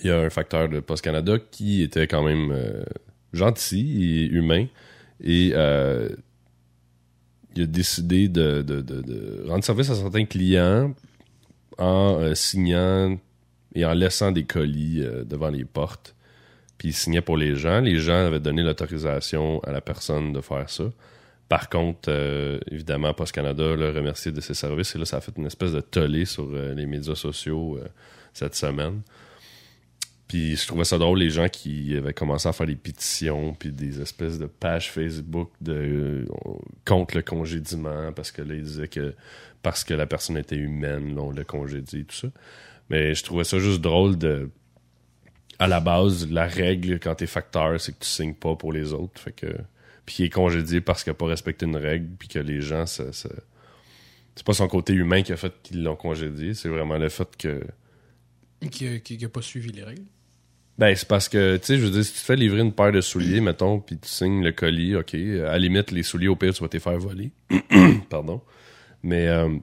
il 0.00 0.06
y 0.06 0.10
a 0.10 0.18
un 0.18 0.30
facteur 0.30 0.68
de 0.68 0.80
Post 0.80 1.04
Canada 1.04 1.38
qui 1.50 1.82
était 1.82 2.06
quand 2.06 2.22
même 2.22 2.52
euh, 2.52 2.84
gentil 3.32 4.04
et 4.04 4.26
humain. 4.26 4.66
Et 5.22 5.52
euh, 5.54 6.08
il 7.56 7.62
a 7.62 7.66
décidé 7.66 8.28
de, 8.28 9.44
rendre 9.48 9.64
service 9.64 9.90
à 9.90 9.94
certains 9.94 10.24
clients 10.24 10.94
en 11.78 12.20
euh, 12.20 12.34
signant 12.34 13.18
et 13.74 13.84
en 13.84 13.92
laissant 13.92 14.32
des 14.32 14.44
colis 14.44 15.04
devant 15.24 15.50
les 15.50 15.64
portes. 15.64 16.14
Puis 16.78 16.88
il 16.88 16.94
signait 16.94 17.20
pour 17.20 17.36
les 17.36 17.56
gens. 17.56 17.80
Les 17.80 17.98
gens 17.98 18.26
avaient 18.26 18.40
donné 18.40 18.62
l'autorisation 18.62 19.60
à 19.64 19.72
la 19.72 19.80
personne 19.80 20.32
de 20.32 20.40
faire 20.40 20.70
ça. 20.70 20.84
Par 21.48 21.68
contre, 21.68 22.10
évidemment, 22.70 23.14
Post 23.14 23.32
Canada 23.32 23.74
l'a 23.74 23.90
remercié 23.90 24.30
de 24.30 24.40
ses 24.40 24.54
services 24.54 24.94
et 24.94 24.98
là, 24.98 25.04
ça 25.04 25.16
a 25.16 25.20
fait 25.20 25.32
une 25.36 25.46
espèce 25.46 25.72
de 25.72 25.80
tollé 25.80 26.24
sur 26.24 26.48
les 26.50 26.86
médias 26.86 27.14
sociaux 27.14 27.80
cette 28.32 28.54
semaine. 28.54 29.02
Puis 30.28 30.56
je 30.56 30.66
trouvais 30.66 30.84
ça 30.84 30.98
drôle, 30.98 31.18
les 31.20 31.30
gens 31.30 31.48
qui 31.48 31.96
avaient 31.96 32.12
commencé 32.12 32.46
à 32.48 32.52
faire 32.52 32.66
des 32.66 32.76
pétitions, 32.76 33.54
puis 33.54 33.72
des 33.72 34.00
espèces 34.02 34.38
de 34.38 34.44
pages 34.46 34.90
Facebook 34.90 35.50
de, 35.62 35.72
euh, 35.72 36.26
contre 36.84 37.16
le 37.16 37.22
congédiement, 37.22 38.12
parce 38.12 38.30
que 38.30 38.42
là, 38.42 38.54
ils 38.54 38.62
disaient 38.62 38.88
que 38.88 39.14
parce 39.62 39.84
que 39.84 39.94
la 39.94 40.06
personne 40.06 40.36
était 40.36 40.56
humaine, 40.56 41.14
là, 41.16 41.22
on 41.22 41.30
l'a 41.30 41.44
congédié, 41.44 42.04
tout 42.04 42.14
ça. 42.14 42.28
Mais 42.90 43.14
je 43.14 43.24
trouvais 43.24 43.44
ça 43.44 43.58
juste 43.58 43.80
drôle 43.80 44.16
de. 44.18 44.50
À 45.58 45.66
la 45.66 45.80
base, 45.80 46.30
la 46.30 46.46
règle 46.46 47.00
quand 47.00 47.14
t'es 47.16 47.26
facteur, 47.26 47.80
c'est 47.80 47.92
que 47.92 48.04
tu 48.04 48.08
signes 48.08 48.34
pas 48.34 48.54
pour 48.54 48.72
les 48.72 48.92
autres. 48.92 49.20
Fait 49.20 49.32
que. 49.32 49.46
Puis 50.06 50.16
il 50.20 50.24
est 50.26 50.30
congédié 50.30 50.80
parce 50.80 51.02
qu'il 51.04 51.10
a 51.10 51.14
pas 51.14 51.26
respecté 51.26 51.66
une 51.66 51.76
règle, 51.76 52.06
puis 52.18 52.28
que 52.28 52.38
les 52.38 52.60
gens, 52.60 52.86
ça, 52.86 53.12
ça- 53.12 53.28
c'est 54.36 54.46
pas 54.46 54.52
son 54.54 54.68
côté 54.68 54.92
humain 54.92 55.22
qui 55.22 55.32
a 55.32 55.36
fait 55.36 55.52
qu'ils 55.62 55.82
l'ont 55.82 55.96
congédié, 55.96 56.54
c'est 56.54 56.68
vraiment 56.68 56.96
le 56.98 57.08
fait 57.08 57.28
que. 57.36 57.62
Qui, 58.70 58.86
a- 58.86 58.98
qui, 59.00 59.16
qui 59.18 59.24
a 59.24 59.28
pas 59.28 59.42
suivi 59.42 59.70
les 59.72 59.82
règles. 59.84 60.04
Ben, 60.78 60.94
c'est 60.94 61.08
parce 61.08 61.28
que, 61.28 61.56
tu 61.56 61.66
sais, 61.66 61.76
je 61.78 61.84
veux 61.84 61.90
dire, 61.90 62.04
si 62.04 62.12
tu 62.12 62.18
te 62.20 62.24
fais 62.24 62.36
livrer 62.36 62.60
une 62.60 62.72
paire 62.72 62.92
de 62.92 63.00
souliers, 63.00 63.40
mettons, 63.40 63.80
puis 63.80 63.98
tu 63.98 64.08
signes 64.08 64.44
le 64.44 64.52
colis, 64.52 64.94
OK, 64.94 65.12
à 65.14 65.18
la 65.18 65.58
limite, 65.58 65.90
les 65.90 66.04
souliers, 66.04 66.28
au 66.28 66.36
pire, 66.36 66.54
tu 66.54 66.62
vas 66.62 66.68
te 66.68 66.78
faire 66.78 66.98
voler. 66.98 67.32
Pardon. 68.08 68.40
Mais 69.02 69.26
euh, 69.26 69.56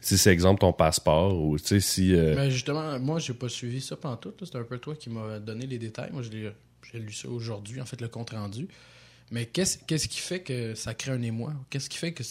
si 0.00 0.16
c'est 0.16 0.30
exemple 0.32 0.60
ton 0.60 0.72
passeport, 0.72 1.36
ou 1.40 1.58
tu 1.58 1.66
sais, 1.66 1.80
si... 1.80 2.14
euh, 2.14 2.34
Mais 2.36 2.50
justement, 2.50 2.98
moi, 3.00 3.18
j'ai 3.18 3.34
pas 3.34 3.48
suivi 3.48 3.80
ça 3.80 3.96
pendant 3.96 4.16
tout. 4.16 4.32
C'est 4.40 4.56
un 4.56 4.62
peu 4.62 4.78
toi 4.78 4.94
qui 4.94 5.10
m'as 5.10 5.40
donné 5.40 5.66
les 5.66 5.78
détails. 5.78 6.10
Moi, 6.12 6.22
j'ai 6.22 6.98
lu 6.98 7.12
ça 7.12 7.28
aujourd'hui, 7.28 7.80
en 7.80 7.84
fait, 7.84 8.00
le 8.00 8.08
compte 8.08 8.30
rendu. 8.30 8.68
Mais 9.30 9.44
qu'est-ce 9.44 9.76
qu'est-ce 9.86 10.08
qui 10.08 10.20
fait 10.20 10.40
que 10.40 10.74
ça 10.74 10.94
crée 10.94 11.10
un 11.12 11.20
émoi? 11.20 11.52
Qu'est-ce 11.68 11.90
qui 11.90 11.98
fait 11.98 12.12
que 12.12 12.22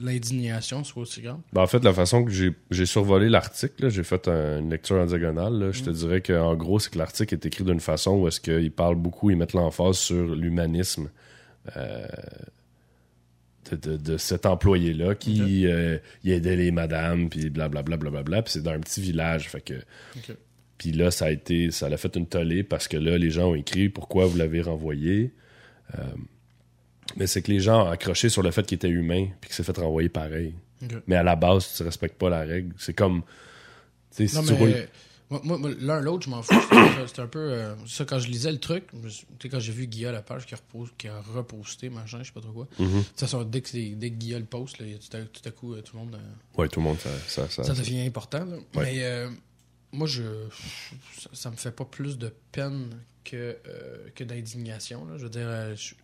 l'indignation 0.00 0.82
soit 0.84 1.02
aussi 1.02 1.20
grande? 1.20 1.40
ben, 1.52 1.60
en 1.62 1.66
fait, 1.66 1.84
la 1.84 1.92
façon 1.92 2.24
que 2.24 2.30
j'ai 2.30 2.86
survolé 2.86 3.28
l'article, 3.28 3.90
j'ai 3.90 4.02
fait 4.04 4.26
un- 4.28 4.60
une 4.60 4.70
lecture 4.70 4.96
en 4.96 5.04
diagonale, 5.06 5.58
là, 5.58 5.72
je 5.72 5.82
te 5.82 5.90
dirais 5.90 6.22
qu'en 6.22 6.54
gros, 6.54 6.78
c'est 6.78 6.90
que 6.90 6.98
l'article 6.98 7.34
est 7.34 7.44
écrit 7.46 7.64
d'une 7.64 7.80
façon 7.80 8.12
où 8.12 8.28
est-ce 8.28 8.40
qu'il 8.40 8.70
parle 8.72 8.94
beaucoup, 8.94 9.30
ils 9.30 9.36
mettent 9.36 9.52
l'emphase 9.52 9.98
sur 9.98 10.34
l'humanisme 10.34 11.10
euh, 11.76 12.06
de, 13.72 13.76
de- 13.76 13.96
de 13.96 14.16
cet 14.16 14.46
employé-là 14.46 15.14
qui 15.16 15.66
euh, 15.66 15.98
il 16.24 16.32
aidait 16.32 16.56
les 16.56 16.70
madames, 16.70 17.28
puis 17.28 17.50
blablabla, 17.50 17.96
blablabla, 17.96 18.42
puis 18.42 18.52
c'est 18.52 18.62
dans 18.62 18.70
un 18.72 18.80
petit 18.80 19.00
village, 19.00 19.48
fait 19.50 19.60
que... 19.60 19.74
Puis 20.78 20.92
là, 20.92 21.10
ça 21.10 21.26
a 21.26 21.30
été, 21.30 21.70
ça 21.70 21.88
l'a 21.88 21.96
fait 21.96 22.14
une 22.16 22.26
tollée 22.26 22.62
parce 22.62 22.86
que 22.86 22.96
là, 22.98 23.16
les 23.18 23.30
gens 23.30 23.50
ont 23.50 23.54
écrit 23.54 23.88
pourquoi 23.88 24.26
vous 24.26 24.36
l'avez 24.36 24.60
renvoyé. 24.60 25.32
Euh, 25.94 26.02
mais 27.16 27.26
c'est 27.26 27.42
que 27.42 27.50
les 27.52 27.60
gens 27.60 27.86
ont 27.86 27.90
accroché 27.90 28.28
sur 28.28 28.42
le 28.42 28.50
fait 28.50 28.66
qu'il 28.66 28.76
était 28.76 28.88
humain 28.88 29.28
puis 29.40 29.48
qu'il 29.48 29.54
s'est 29.54 29.62
fait 29.62 29.76
renvoyer 29.78 30.08
pareil. 30.08 30.54
Mais 31.06 31.16
à 31.16 31.22
la 31.22 31.36
base, 31.36 31.72
tu 31.76 31.82
respectes 31.84 32.18
pas 32.18 32.28
la 32.28 32.40
règle. 32.40 32.74
C'est 32.78 32.92
comme. 32.94 33.22
Si 34.10 34.24
Non, 34.34 34.42
tu 34.42 34.52
mais 34.52 34.58
roules- 34.58 34.88
moi, 35.42 35.58
moi, 35.58 35.70
l'un 35.80 36.00
l'autre, 36.00 36.24
je 36.26 36.30
m'en 36.30 36.42
fous. 36.42 36.54
C'est 37.06 37.18
un 37.20 37.26
peu. 37.26 37.38
euh, 37.38 37.74
ça, 37.86 38.04
quand 38.04 38.18
je 38.18 38.28
lisais 38.28 38.52
le 38.52 38.58
truc, 38.58 38.84
je 39.04 39.48
quand 39.48 39.58
j'ai 39.58 39.72
vu 39.72 39.86
Guilla 39.86 40.12
la 40.12 40.22
page 40.22 40.46
qui 40.46 40.54
a, 40.54 40.58
repos- 40.58 40.88
qui 40.96 41.08
a 41.08 41.20
reposté, 41.34 41.88
machin, 41.90 42.18
je 42.20 42.24
sais 42.28 42.32
pas 42.32 42.40
trop 42.40 42.52
quoi. 42.52 42.68
Toute 42.76 43.18
façon, 43.18 43.42
dès 43.42 43.60
que, 43.60 43.94
dès 43.94 44.10
que 44.10 44.14
Guilla 44.16 44.38
le 44.38 44.44
poste, 44.44 44.78
là, 44.78 44.86
tout, 44.86 45.16
à, 45.16 45.20
tout 45.22 45.42
à 45.44 45.50
coup, 45.50 45.74
euh, 45.74 45.82
tout 45.82 45.96
le 45.96 46.02
monde. 46.04 46.14
euh, 46.14 46.60
Ouais, 46.60 46.68
tout 46.68 46.78
le 46.80 46.84
monde, 46.84 46.98
ça. 47.00 47.10
ça, 47.26 47.48
ça- 47.48 47.64
ça 47.64 47.74
devient 47.74 48.02
important. 48.06 48.44
là. 48.44 48.56
Ouais. 48.56 48.84
Mais 48.92 48.94
euh, 49.02 49.28
moi, 49.92 50.06
je, 50.06 50.22
ça, 51.18 51.30
ça 51.32 51.50
me 51.50 51.56
fait 51.56 51.72
pas 51.72 51.84
plus 51.86 52.18
de 52.18 52.32
peine 52.52 52.90
que, 53.28 53.56
euh, 53.68 54.08
que 54.14 54.24
d'indignation. 54.24 55.04
là. 55.06 55.18
Je 55.18 55.24
veux 55.24 55.30
dire, 55.30 55.46
euh, 55.46 55.74
je- 55.76 55.94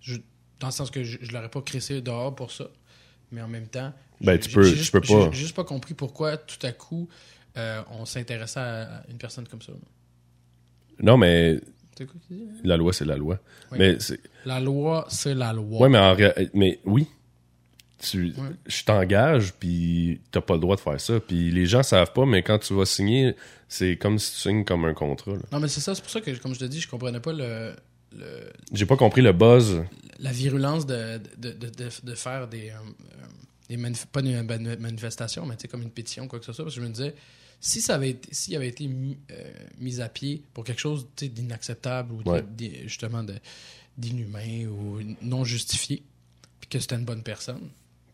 je- 0.00 0.18
dans 0.60 0.68
le 0.68 0.72
sens 0.72 0.90
que 0.90 1.04
je, 1.04 1.18
je 1.20 1.32
l'aurais 1.32 1.48
pas 1.50 1.60
crissé 1.62 2.00
dehors 2.00 2.34
pour 2.34 2.50
ça. 2.50 2.68
Mais 3.30 3.42
en 3.42 3.48
même 3.48 3.68
temps, 3.68 3.92
Ben, 4.22 4.38
tu 4.38 4.48
peux- 4.50 4.68
tu 4.68 4.76
juste- 4.76 4.92
peux 4.92 5.00
pas. 5.02 5.30
Juste 5.32 5.54
pas 5.54 5.64
compris 5.64 5.94
pourquoi 5.94 6.36
tout 6.38 6.64
à 6.66 6.72
coup 6.72 7.08
euh, 7.56 7.82
on 7.90 8.04
s'intéressait 8.04 8.60
à, 8.60 9.02
une 9.10 9.18
personne 9.18 9.46
comme 9.48 9.62
ça. 9.62 9.72
Non, 11.00 11.16
mais 11.16 11.60
la 12.64 12.76
loi, 12.76 12.92
c'est 12.92 13.04
la 13.04 13.16
loi. 13.16 13.38
Oui. 13.72 13.78
Mais. 13.78 13.98
La 14.44 14.60
loi, 14.60 15.06
c'est 15.10 15.34
la 15.34 15.52
loi. 15.52 15.80
Ouais, 15.82 15.88
mais 15.88 15.98
en 15.98 16.14
ré- 16.14 16.48
Mais 16.54 16.78
oui. 16.84 17.06
Tu, 18.00 18.26
Ouais. 18.36 18.50
Je 18.66 18.84
t'engage, 18.84 19.52
puis 19.54 20.20
t'as 20.30 20.40
pas 20.40 20.54
le 20.54 20.60
droit 20.60 20.76
de 20.76 20.80
faire 20.80 21.00
ça. 21.00 21.18
Puis 21.20 21.50
les 21.50 21.66
gens 21.66 21.82
savent 21.82 22.12
pas, 22.12 22.24
mais 22.26 22.42
quand 22.44 22.58
tu 22.60 22.72
vas 22.74 22.84
signer, 22.86 23.34
c'est 23.68 23.96
comme 23.96 24.18
si 24.20 24.32
tu 24.34 24.38
signes 24.38 24.64
comme 24.64 24.84
un 24.84 24.94
contrat. 24.94 25.32
là. 25.32 25.40
Non, 25.52 25.58
mais 25.60 25.68
c'est 25.68 25.80
ça, 25.80 25.94
c'est 25.94 26.02
pour 26.02 26.10
ça 26.10 26.20
que, 26.20 26.30
comme 26.38 26.54
je 26.54 26.60
te 26.60 26.64
dis, 26.64 26.80
je 26.80 26.88
comprenais 26.88 27.18
pas 27.20 27.32
le, 27.32 27.74
le- 28.16 28.52
J'ai 28.72 28.86
pas 28.86 28.96
compris 28.96 29.20
le 29.22 29.32
buzz. 29.32 29.82
la 30.20 30.30
virulence 30.32 30.86
de, 30.86 31.20
de, 31.38 31.50
de, 31.50 31.68
de, 31.70 31.88
de 32.04 32.14
faire 32.14 32.46
des. 32.48 32.70
euh, 32.70 32.74
euh, 32.74 33.26
des 33.68 33.76
manif- 33.76 34.06
pas 34.06 34.22
des 34.22 34.40
mani- 34.42 34.76
manifestations, 34.78 35.44
mais 35.44 35.56
tu 35.56 35.62
sais, 35.62 35.68
comme 35.68 35.82
une 35.82 35.90
pétition, 35.90 36.26
quoi 36.28 36.38
que 36.38 36.44
ce 36.46 36.52
soit. 36.52 36.64
Parce 36.64 36.74
que 36.76 36.80
je 36.80 36.86
me 36.86 36.92
disais, 36.92 37.14
si 37.60 37.80
ça 37.82 37.96
avait 37.96 38.10
été, 38.10 38.28
s'il 38.32 38.54
avait 38.56 38.68
été 38.68 38.86
mis, 38.86 39.18
euh, 39.32 39.52
mis 39.78 40.00
à 40.00 40.08
pied 40.08 40.42
pour 40.54 40.62
quelque 40.64 40.80
chose 40.80 41.06
d'inacceptable 41.20 42.12
ou 42.12 42.22
de- 42.22 42.30
Ouais. 42.30 42.44
justement 42.86 43.24
d'inhumain 43.98 44.66
ou 44.68 45.00
non 45.22 45.44
justifié, 45.44 46.02
puis 46.60 46.68
que 46.70 46.78
c'était 46.78 46.94
une 46.96 47.04
bonne 47.04 47.22
personne, 47.22 47.68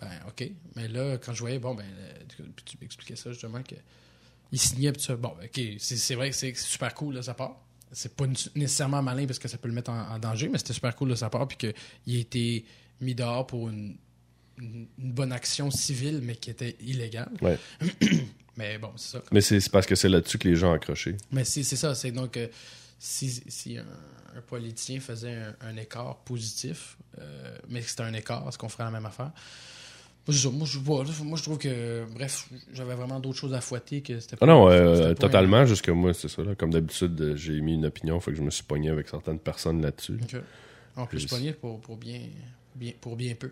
ben 0.05 0.29
OK. 0.29 0.51
Mais 0.77 0.89
là, 0.89 1.19
quand 1.19 1.33
je 1.33 1.41
voyais, 1.41 1.59
bon, 1.59 1.75
ben, 1.75 1.85
euh, 1.85 2.45
puis 2.55 2.65
tu 2.65 2.77
m'expliquais 2.81 3.17
ça 3.17 3.31
justement, 3.33 3.63
que 3.63 3.75
il 4.53 4.59
signait, 4.59 4.93
puis 4.93 5.03
ça. 5.03 5.17
Bon, 5.17 5.35
ben, 5.39 5.47
OK, 5.47 5.77
c'est 5.79 6.15
vrai 6.15 6.31
que 6.31 6.37
c'est 6.37 6.55
super 6.57 6.95
cool 6.95 7.15
de 7.15 7.23
sa 7.23 7.35
part. 7.35 7.57
C'est 7.93 8.17
pas 8.17 8.27
nécessairement 8.55 9.03
malin 9.03 9.27
parce 9.27 9.39
que 9.39 9.49
ça 9.49 9.59
peut 9.59 9.69
le 9.69 9.75
mettre 9.75 9.91
en, 9.91 10.15
en 10.15 10.19
danger, 10.19 10.49
mais 10.49 10.59
c'était 10.59 10.73
super 10.73 10.95
cool 10.97 11.11
de 11.11 11.15
sa 11.15 11.31
part, 11.31 11.47
puis 11.47 11.57
qu'il 11.57 12.17
a 12.17 12.19
été 12.19 12.65
mis 13.01 13.15
dehors 13.15 13.47
pour 13.47 13.69
une, 13.69 13.97
une, 14.59 14.87
une 14.99 15.13
bonne 15.13 15.33
action 15.33 15.71
civile, 15.71 16.21
mais 16.23 16.37
qui 16.37 16.51
était 16.51 16.77
illégale. 16.81 17.33
Ouais. 17.41 17.59
Mais 18.57 18.79
bon, 18.79 18.93
c'est 18.97 19.19
ça. 19.19 19.23
Mais 19.33 19.41
c'est 19.41 19.69
parce 19.69 19.85
que 19.85 19.97
c'est 19.97 20.09
là-dessus 20.09 20.39
que 20.39 20.49
les 20.49 20.55
gens 20.55 20.71
ont 20.71 20.75
accroché. 20.75 21.17
Mais 21.33 21.45
c'est 21.45 21.65
c'est 21.65 21.75
ça, 21.75 21.95
c'est 21.97 22.13
donc 22.13 22.37
euh, 22.37 22.47
si, 23.01 23.43
si 23.49 23.79
un, 23.79 23.85
un 24.37 24.41
politicien 24.41 25.01
faisait 25.01 25.35
un, 25.35 25.57
un 25.61 25.77
écart 25.77 26.19
positif, 26.19 26.97
euh, 27.19 27.59
mais 27.69 27.81
que 27.81 27.89
c'était 27.91 28.03
un 28.03 28.15
écart, 28.15 28.49
est-ce 28.49 28.59
qu'on 28.59 28.69
ferait 28.69 28.85
la 28.85 28.91
même 28.91 29.07
affaire? 29.07 29.33
Moi, 30.27 30.35
je, 30.35 30.49
moi, 30.49 30.67
je, 30.67 30.79
vois, 30.79 31.05
moi, 31.25 31.37
je 31.37 31.43
trouve 31.43 31.59
que, 31.59 32.05
bref, 32.15 32.49
j'avais 32.73 32.95
vraiment 32.95 33.21
d'autres 33.21 33.37
choses 33.39 33.53
à 33.53 33.61
fouetter 33.61 34.01
que 34.01 34.19
c'était 34.21 34.37
Ah 34.41 34.47
non, 34.47 34.71
euh, 34.71 35.09
pas 35.09 35.15
totalement, 35.15 35.67
jusque 35.67 35.91
moi, 35.91 36.15
c'est 36.15 36.29
ça. 36.29 36.43
Là. 36.43 36.55
Comme 36.55 36.71
d'habitude, 36.71 37.21
euh, 37.21 37.37
j'ai 37.37 37.61
mis 37.61 37.75
une 37.75 37.85
opinion, 37.87 38.19
fait 38.21 38.31
que 38.31 38.39
je 38.39 38.43
me 38.43 38.51
suis 38.51 38.63
pogné 38.65 38.89
avec 38.89 39.09
certaines 39.09 39.39
personnes 39.39 39.83
là-dessus. 39.83 40.19
Ok. 40.23 40.41
En 40.97 41.07
plus, 41.07 41.27
pogné 41.27 41.53
pour, 41.53 41.79
pour, 41.81 41.97
bien, 41.99 42.21
bien, 42.75 42.93
pour 43.01 43.17
bien 43.17 43.35
peu. 43.35 43.51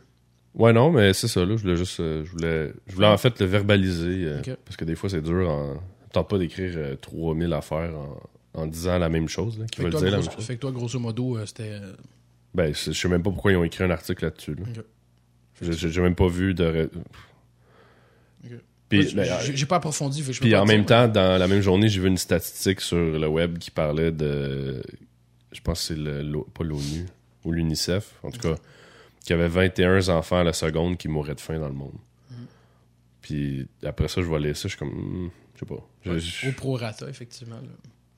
Ouais, 0.54 0.72
non, 0.72 0.90
mais 0.92 1.12
c'est 1.12 1.28
ça, 1.28 1.44
là. 1.44 1.56
Je 1.56 1.62
voulais 1.62 1.76
juste. 1.76 2.00
euh, 2.00 2.24
je 2.24 2.30
voulais, 2.30 2.72
je 2.86 2.94
voulais 2.94 3.06
en 3.06 3.18
fait 3.18 3.38
le 3.40 3.46
verbaliser. 3.46 4.24
euh. 4.26 4.40
Parce 4.64 4.76
que 4.76 4.84
des 4.84 4.94
fois, 4.94 5.10
c'est 5.10 5.22
dur. 5.22 5.50
En... 5.50 5.76
Tente 6.12 6.28
pas 6.28 6.38
d'écrire 6.38 6.72
euh, 6.76 6.94
3000 6.96 7.52
affaires 7.54 7.94
en, 8.54 8.60
en 8.62 8.66
disant 8.66 8.98
la 8.98 9.08
même 9.08 9.28
chose, 9.28 9.58
là, 9.58 9.64
qui 9.66 9.78
Fait 9.80 9.84
que, 9.84 9.96
veulent 9.96 10.00
toi, 10.00 10.10
la 10.10 10.16
grosso, 10.16 10.28
même 10.28 10.36
chose. 10.36 10.46
fait 10.46 10.54
que 10.56 10.60
toi, 10.60 10.72
grosso 10.72 10.98
modo, 10.98 11.38
c'était. 11.46 11.80
Ben, 12.54 12.74
je 12.74 12.92
sais 12.92 13.08
même 13.08 13.22
pas 13.22 13.30
pourquoi 13.30 13.52
ils 13.52 13.56
ont 13.56 13.64
écrit 13.64 13.82
un 13.84 13.90
article 13.90 14.24
là-dessus. 14.24 14.54
Là. 14.54 14.64
J'ai 15.70 16.00
même 16.00 16.14
pas 16.14 16.28
vu 16.28 16.54
de. 16.54 16.64
ré- 16.64 16.88
Ok. 18.44 18.50
Puis, 18.88 19.14
Moi, 19.14 19.24
ben, 19.24 19.38
j'ai- 19.54 19.66
pas 19.66 19.76
approfondi. 19.76 20.22
Puis 20.22 20.50
pas 20.50 20.60
en 20.60 20.66
même 20.66 20.84
temps, 20.84 21.08
dans 21.08 21.38
la 21.38 21.48
même 21.48 21.62
journée, 21.62 21.88
j'ai 21.88 22.00
vu 22.00 22.08
une 22.08 22.18
statistique 22.18 22.80
sur 22.80 22.98
le 22.98 23.26
web 23.28 23.56
qui 23.58 23.70
parlait 23.70 24.12
de. 24.12 24.82
Je 25.52 25.60
pense 25.62 25.80
que 25.80 25.94
c'est 25.94 25.98
le, 26.00 26.42
pas 26.52 26.64
l'ONU 26.64 27.06
ou 27.44 27.52
l'UNICEF, 27.52 28.14
en 28.22 28.30
tout 28.30 28.40
cas, 28.40 28.54
qu'il 29.20 29.30
y 29.30 29.32
avait 29.38 29.48
21 29.48 30.08
enfants 30.10 30.38
à 30.38 30.44
la 30.44 30.52
seconde 30.52 30.98
qui 30.98 31.08
mouraient 31.08 31.34
de 31.34 31.40
faim 31.40 31.58
dans 31.58 31.68
le 31.68 31.74
monde. 31.74 31.94
Mm. 32.30 32.34
Puis 33.22 33.66
après 33.84 34.08
ça, 34.08 34.20
je 34.20 34.26
vois 34.26 34.40
ça, 34.40 34.48
je 34.54 34.68
suis 34.68 34.76
comme. 34.78 34.90
hmm, 34.90 35.30
je 35.54 35.60
sais 35.60 35.66
pas. 35.66 35.88
Je- 36.04 36.18
je- 36.18 36.48
Au 36.48 36.52
prorata, 36.52 37.08
effectivement. 37.08 37.56
là. 37.56 37.68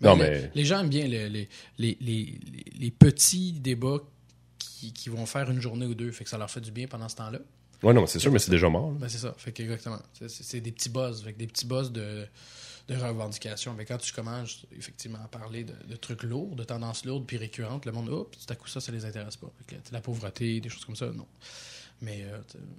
Non, 0.00 0.16
les, 0.16 0.22
mais- 0.30 0.50
les 0.54 0.64
gens 0.64 0.80
aiment 0.80 0.88
bien 0.88 1.06
le- 1.06 1.28
les, 1.28 1.48
les, 1.78 1.96
les, 2.00 2.38
les 2.78 2.90
petits 2.90 3.52
débats 3.52 3.98
qui, 4.92 4.92
qui 4.92 5.08
vont 5.08 5.26
faire 5.26 5.50
une 5.50 5.60
journée 5.60 5.86
ou 5.86 5.94
deux. 5.94 6.10
Fait 6.12 6.24
que 6.24 6.30
ça 6.30 6.38
leur 6.38 6.50
fait 6.50 6.60
du 6.60 6.70
bien 6.70 6.86
pendant 6.86 7.08
ce 7.08 7.16
temps-là. 7.16 7.38
Ouais, 7.82 7.92
non, 7.92 8.06
c'est 8.06 8.18
sûr, 8.18 8.32
mais 8.32 8.38
c'est 8.38 8.50
déjà 8.50 8.68
mort. 8.68 8.92
Ben, 8.92 9.08
c'est 9.08 9.18
ça. 9.18 9.34
Fait 9.36 9.52
que 9.52 9.62
exactement. 9.62 10.00
C'est- 10.28 10.60
des 10.60 10.72
petits 10.72 10.88
buzz. 10.88 11.22
Fait 11.22 11.32
que 11.32 11.38
des 11.38 11.46
petits 11.46 11.66
buzz 11.66 11.92
de, 11.92 12.26
de 12.88 12.94
revendications. 12.96 13.74
Mais 13.74 13.84
quand 13.84 13.98
tu 13.98 14.12
commences 14.12 14.64
effectivement 14.76 15.18
à 15.22 15.28
parler 15.28 15.64
de, 15.64 15.74
de 15.88 15.96
trucs 15.96 16.22
lourds, 16.22 16.54
de 16.56 16.64
tendances 16.64 17.04
lourdes 17.04 17.26
puis 17.26 17.36
récurrentes, 17.36 17.84
le 17.84 17.92
monde, 17.92 18.08
oh, 18.10 18.30
tout 18.32 18.52
à 18.52 18.56
coup, 18.56 18.68
ça, 18.68 18.80
ça 18.80 18.90
les 18.92 19.04
intéresse 19.04 19.36
pas. 19.36 19.50
Fait 19.66 19.76
que, 19.76 19.80
la 19.92 20.00
pauvreté, 20.00 20.60
des 20.60 20.68
choses 20.68 20.84
comme 20.84 20.96
ça, 20.96 21.06
non. 21.10 21.26
Mais 22.00 22.24
euh, 22.24 22.38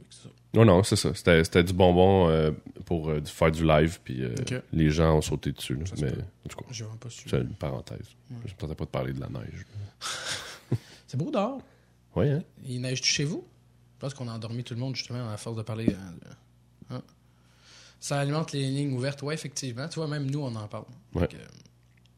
ça. 0.09 0.29
Non, 0.53 0.65
non, 0.65 0.83
c'est 0.83 0.95
ça. 0.97 1.13
C'était 1.13 1.43
c'était 1.43 1.63
du 1.63 1.73
bonbon 1.73 2.29
euh, 2.29 2.51
pour 2.85 3.09
euh, 3.09 3.21
faire 3.23 3.51
du 3.51 3.65
live, 3.65 3.99
puis 4.03 4.23
euh, 4.23 4.35
les 4.73 4.89
gens 4.89 5.17
ont 5.17 5.21
sauté 5.21 5.51
dessus. 5.51 5.75
là. 5.75 5.83
Mais, 6.01 6.11
pas 6.11 7.09
su. 7.09 7.29
c'est 7.29 7.37
une 7.37 7.53
parenthèse. 7.55 8.07
Je 8.45 8.51
ne 8.51 8.55
pensais 8.57 8.75
pas 8.75 8.85
de 8.85 8.89
parler 8.89 9.13
de 9.13 9.19
la 9.21 9.29
neige. 9.29 9.65
C'est 11.07 11.17
beau 11.17 11.31
dehors. 11.31 11.61
Oui, 12.15 12.29
hein? 12.29 12.43
Il 12.65 12.81
neige-tu 12.81 13.09
chez 13.09 13.23
vous? 13.25 13.45
Je 13.95 13.99
pense 13.99 14.13
qu'on 14.13 14.27
a 14.27 14.33
endormi 14.33 14.63
tout 14.63 14.73
le 14.73 14.79
monde, 14.79 14.95
justement, 14.95 15.29
à 15.29 15.37
force 15.37 15.57
de 15.57 15.61
parler. 15.61 15.87
euh, 15.89 16.95
hein? 16.95 17.01
Ça 17.99 18.19
alimente 18.19 18.51
les 18.51 18.61
lignes 18.69 18.93
ouvertes. 18.93 19.21
Ouais, 19.23 19.33
effectivement. 19.33 19.87
Tu 19.87 19.95
vois, 19.95 20.07
même 20.07 20.29
nous, 20.29 20.39
on 20.39 20.53
en 20.55 20.67
parle. 20.67 20.85
Ouais. 21.13 21.27
Que, 21.27 21.37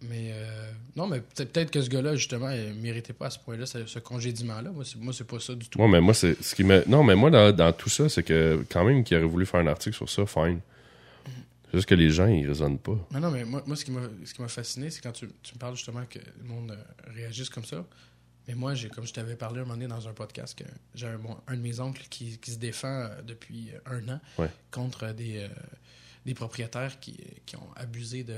mais 0.02 0.32
euh, 0.34 0.72
non, 0.96 1.08
mais 1.08 1.22
peut- 1.22 1.46
peut-être 1.46 1.72
que 1.72 1.82
ce 1.82 1.90
gars-là, 1.90 2.16
justement, 2.16 2.50
il 2.50 2.74
méritait 2.74 3.14
pas 3.14 3.28
à 3.28 3.30
ce 3.30 3.40
point-là 3.40 3.66
ce, 3.66 3.86
ce 3.86 4.00
congédiement-là. 4.00 4.72
Moi, 4.72 5.14
c'est, 5.14 5.24
pas 5.24 5.40
ça 5.40 5.56
du 5.56 5.68
tout. 5.70 5.80
Ouais, 5.80 5.88
mais 5.88 6.02
moi, 6.02 6.14
c'est 6.14 6.42
ce 6.44 6.54
qui 6.56 6.64
me. 6.64 6.84
Non, 6.88 7.04
mais 7.04 7.16
moi, 7.16 7.30
dans, 7.30 7.56
dans 7.56 7.72
tout 7.74 7.90
ça, 7.90 8.10
c'est 8.10 8.24
que 8.24 8.66
quand 8.70 8.84
même 8.84 9.04
qu'il 9.04 9.18
aurait 9.18 9.26
voulu 9.28 9.46
faire 9.46 9.60
un 9.62 9.68
article 9.68 9.96
sur 9.96 10.10
ça, 10.10 10.26
fine. 10.26 10.60
C'est 11.70 11.78
juste 11.80 11.90
que 11.90 11.96
les 11.96 12.10
gens, 12.10 12.28
ils 12.28 12.48
raisonnent 12.48 12.78
pas. 12.80 12.98
Non, 13.12 13.20
non, 13.20 13.32
mais 13.32 13.44
moi, 13.44 13.62
moi 13.66 13.76
ce 13.76 13.84
qui 13.84 13.92
m'a 13.92 14.02
ce 14.24 14.34
qui 14.34 14.42
m'a 14.42 14.48
fasciné, 14.48 14.90
c'est 14.90 15.02
quand 15.02 15.12
tu, 15.12 15.28
tu 15.44 15.54
me 15.56 15.60
parles 15.60 15.76
justement 15.76 16.04
que 16.10 16.20
le 16.20 16.48
monde 16.48 16.72
euh, 16.72 17.12
réagisse 17.14 17.50
comme 17.50 17.66
ça. 17.66 17.86
Mais 18.48 18.56
moi, 18.56 18.74
j'ai 18.76 18.90
comme 18.90 19.06
je 19.06 19.14
t'avais 19.14 19.36
parlé 19.36 19.60
un 19.60 19.64
moment 19.64 19.74
donné 19.76 19.88
dans 19.88 20.08
un 20.08 20.14
podcast, 20.14 20.58
que 20.58 20.64
j'ai 20.96 21.08
un, 21.08 21.18
bon- 21.18 21.38
un 21.48 21.56
de 21.56 21.62
mes 21.62 21.80
oncles 21.80 22.04
qui, 22.10 22.38
qui 22.38 22.52
se 22.52 22.58
défend 22.58 22.88
euh, 22.88 23.22
depuis 23.22 23.72
un 23.86 24.08
an 24.10 24.20
Ouais. 24.38 24.50
contre 24.72 25.12
des, 25.12 25.40
euh, 25.40 25.48
des 26.26 26.34
propriétaires 26.34 27.00
qui, 27.00 27.18
qui 27.46 27.56
ont 27.58 27.70
abusé 27.76 28.24
de, 28.24 28.38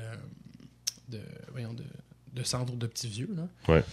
de, 1.10 1.22
voyons, 1.52 1.74
de, 1.74 1.84
de 2.34 2.44
cendres 2.44 2.76
de 2.76 2.88
petits 2.88 3.08
vieux. 3.08 3.30
Là. 3.36 3.48
Ouais. 3.74 3.84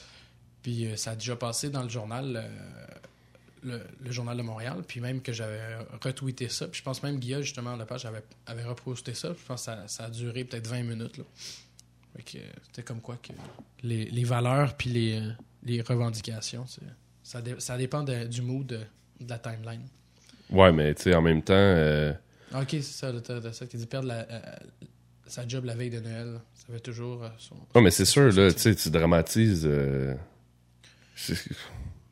Puis 0.63 0.87
euh, 0.87 0.97
ça 0.97 1.11
a 1.13 1.15
déjà 1.17 1.37
passé 1.37 1.69
dans 1.71 1.83
le 1.83 1.89
journal, 1.91 2.37
euh, 2.43 2.87
le, 3.63 3.83
le 4.01 4.11
journal 4.11 4.37
de 4.39 4.43
Montréal. 4.43 4.83
Puis 4.89 5.01
même 5.01 5.21
que 5.21 5.33
j'avais 5.35 5.61
retweeté 6.03 6.49
ça. 6.49 6.67
Puis 6.69 6.79
je 6.79 6.83
pense 6.83 7.03
même 7.03 7.19
Guillaume, 7.19 7.43
justement, 7.43 7.77
Lepage, 7.77 8.07
avait, 8.07 8.25
avait 8.47 8.65
reposté 8.65 9.13
ça. 9.15 9.29
Je 9.39 9.47
pense 9.47 9.61
que 9.61 9.65
ça, 9.67 9.87
ça 9.89 10.05
a 10.07 10.11
duré 10.11 10.45
peut-être 10.45 10.67
20 10.67 10.83
minutes. 10.83 11.19
Là. 11.19 11.25
Fait 12.17 12.23
que 12.23 12.39
c'était 12.65 12.83
comme 12.83 13.01
quoi 13.03 13.17
que 13.17 13.33
les, 13.83 14.07
les 14.07 14.25
valeurs 14.25 14.75
puis 14.79 14.89
les, 14.91 15.23
les 15.67 15.83
revendications, 15.83 16.65
ça, 17.23 17.43
dé- 17.43 17.57
ça 17.59 17.77
dépend 17.77 18.03
de- 18.03 18.25
du 18.25 18.41
mood 18.43 18.67
de, 18.67 18.79
de 19.21 19.29
la 19.31 19.39
timeline. 19.39 19.83
Ouais, 20.51 20.73
mais 20.73 20.95
tu 20.95 21.03
sais, 21.03 21.15
en 21.15 21.23
même 21.23 21.43
temps, 21.43 21.53
euh, 21.55 22.13
Ah, 22.53 22.61
ok, 22.63 22.69
c'est 22.71 22.83
ça, 22.83 23.13
t'as- 23.21 23.53
ça 23.53 23.67
qui 23.67 23.77
dit 23.77 23.87
perdre 23.87 24.09
la- 24.09 24.27
euh, 24.31 24.41
sa 25.27 25.47
job 25.47 25.65
la 25.65 25.75
veille 25.75 25.91
de 25.91 25.99
Noël. 26.01 26.41
Ça 26.55 26.73
fait 26.73 26.81
toujours 26.81 27.25
euh, 27.25 27.29
son. 27.39 27.57
non, 27.75 27.81
mais 27.81 27.91
c'est 27.91 28.05
sûr, 28.05 28.33
là, 28.33 28.53
tu 28.53 28.59
sais, 28.61 28.75
tu 28.75 28.91
dramatises. 28.91 29.67
euh, 29.67 30.15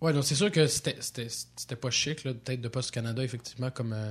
Ouais, 0.01 0.13
donc 0.13 0.25
c'est 0.25 0.35
sûr 0.35 0.51
que 0.51 0.67
c'était- 0.67 1.77
pas 1.81 1.91
chic, 1.91 2.25
là, 2.25 2.35
peut-être 2.35 2.61
de 2.61 2.69
Post 2.69 2.91
Canada, 2.91 3.23
effectivement, 3.23 3.71
comme. 3.71 3.93
euh, 3.93 4.11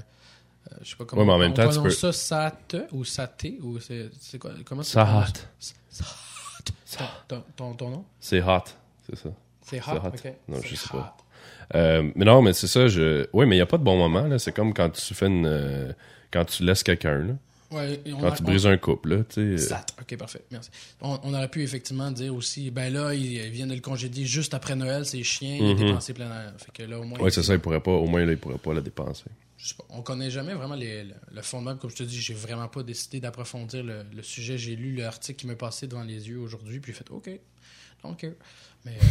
je 0.81 0.89
sais 0.91 0.95
pas 0.95 1.05
comment 1.05 1.21
Ouais, 1.21 1.27
mais 1.27 1.33
en 1.33 1.37
même 1.37 1.51
on 1.51 1.53
temps, 1.55 1.69
tu 1.69 1.81
peux- 1.81 1.89
ça, 1.89 2.11
SAT 2.13 2.87
ou 2.91 3.03
SAT 3.03 3.59
ou 3.61 3.79
c'est 3.79 4.09
quoi 4.39 4.51
Comment 4.65 4.83
Ça. 4.83 5.25
Ton, 6.97 7.05
ton, 7.27 7.43
ton, 7.55 7.73
ton 7.73 7.89
nom? 7.89 8.05
C'est 8.19 8.41
hot, 8.41 8.63
c'est 9.09 9.17
ça. 9.17 9.29
C'est 9.65 9.79
hot. 9.79 9.99
Non, 10.47 10.61
je 10.61 10.75
sais 10.75 10.87
hot. 10.93 10.97
pas. 10.97 11.17
Euh, 11.75 12.11
mais 12.15 12.25
non, 12.25 12.41
mais 12.41 12.53
c'est 12.53 12.67
ça. 12.67 12.87
Je... 12.87 13.25
Oui, 13.33 13.45
mais 13.45 13.55
il 13.55 13.59
n'y 13.59 13.63
a 13.63 13.65
pas 13.65 13.77
de 13.77 13.83
bon 13.83 13.97
moment. 13.97 14.27
là. 14.27 14.37
C'est 14.39 14.51
comme 14.51 14.73
quand 14.73 14.89
tu 14.89 15.13
fais 15.13 15.27
une. 15.27 15.45
euh, 15.45 15.91
Quand 16.31 16.45
tu 16.45 16.63
laisses 16.63 16.83
quelqu'un, 16.83 17.19
là. 17.19 17.33
Ouais, 17.71 17.99
Quand 18.19 18.31
tu 18.33 18.43
on- 18.43 18.45
brises 18.45 18.67
un 18.67 18.77
couple, 18.77 19.15
là. 19.15 19.23
Sais. 19.29 19.41
euh, 19.41 19.57
SAT. 19.57 19.85
Ok, 20.01 20.15
parfait. 20.17 20.41
Merci. 20.51 20.69
On, 21.01 21.19
on 21.23 21.33
aurait 21.33 21.47
pu 21.47 21.63
effectivement 21.63 22.11
dire 22.11 22.35
aussi, 22.35 22.69
ben 22.69 22.93
là, 22.93 23.13
ils 23.15 23.33
ils 23.33 23.49
viennent 23.49 23.69
de 23.69 23.73
le 23.75 23.81
congédier 23.81 24.25
juste 24.25 24.53
après 24.53 24.75
Noël, 24.75 25.05
c'est 25.07 25.23
chiant, 25.23 25.57
il 25.59 25.63
a 25.71 25.73
Mhm. 25.73 25.77
dépensé 25.87 26.13
plein 26.13 26.29
d'air. 26.29 26.53
Fait 26.57 26.71
que 26.71 26.83
là, 26.83 26.99
au 26.99 27.03
moins. 27.03 27.19
Ouais, 27.19 27.31
c'est 27.31 27.41
ça. 27.41 27.53
Il 27.53 27.59
pourrait 27.59 27.79
pas. 27.81 27.91
Au 27.91 28.05
moins, 28.05 28.23
là, 28.25 28.31
il 28.33 28.37
pourrait 28.37 28.57
pas 28.59 28.73
la 28.73 28.81
dépenser. 28.81 29.25
je 29.57 29.69
sais 29.69 29.75
pas, 29.75 29.85
on 29.89 30.01
connaît 30.01 30.29
jamais 30.29 30.53
vraiment 30.53 30.75
les- 30.75 31.03
le, 31.05 31.13
le 31.31 31.41
fondement. 31.41 31.75
Comme 31.77 31.89
je 31.89 31.95
te 31.95 32.03
dis, 32.03 32.19
j'ai 32.19 32.33
vraiment 32.35 32.67
pas 32.67 32.83
décidé 32.83 33.19
d'approfondir 33.21 33.83
le, 33.83 34.03
le 34.15 34.21
sujet. 34.21 34.57
J'ai 34.57 34.75
lu 34.75 34.95
l'article 34.95 35.39
qui 35.39 35.47
m'est 35.47 35.55
passé 35.55 35.87
devant 35.87 36.03
les 36.03 36.27
yeux 36.29 36.39
aujourd'hui, 36.39 36.79
puis 36.79 36.91
j'ai 36.91 36.97
fait 36.97 37.09
OK, 37.11 37.29
donc 38.03 38.27
Mais 38.85 38.91
euh, 38.93 39.05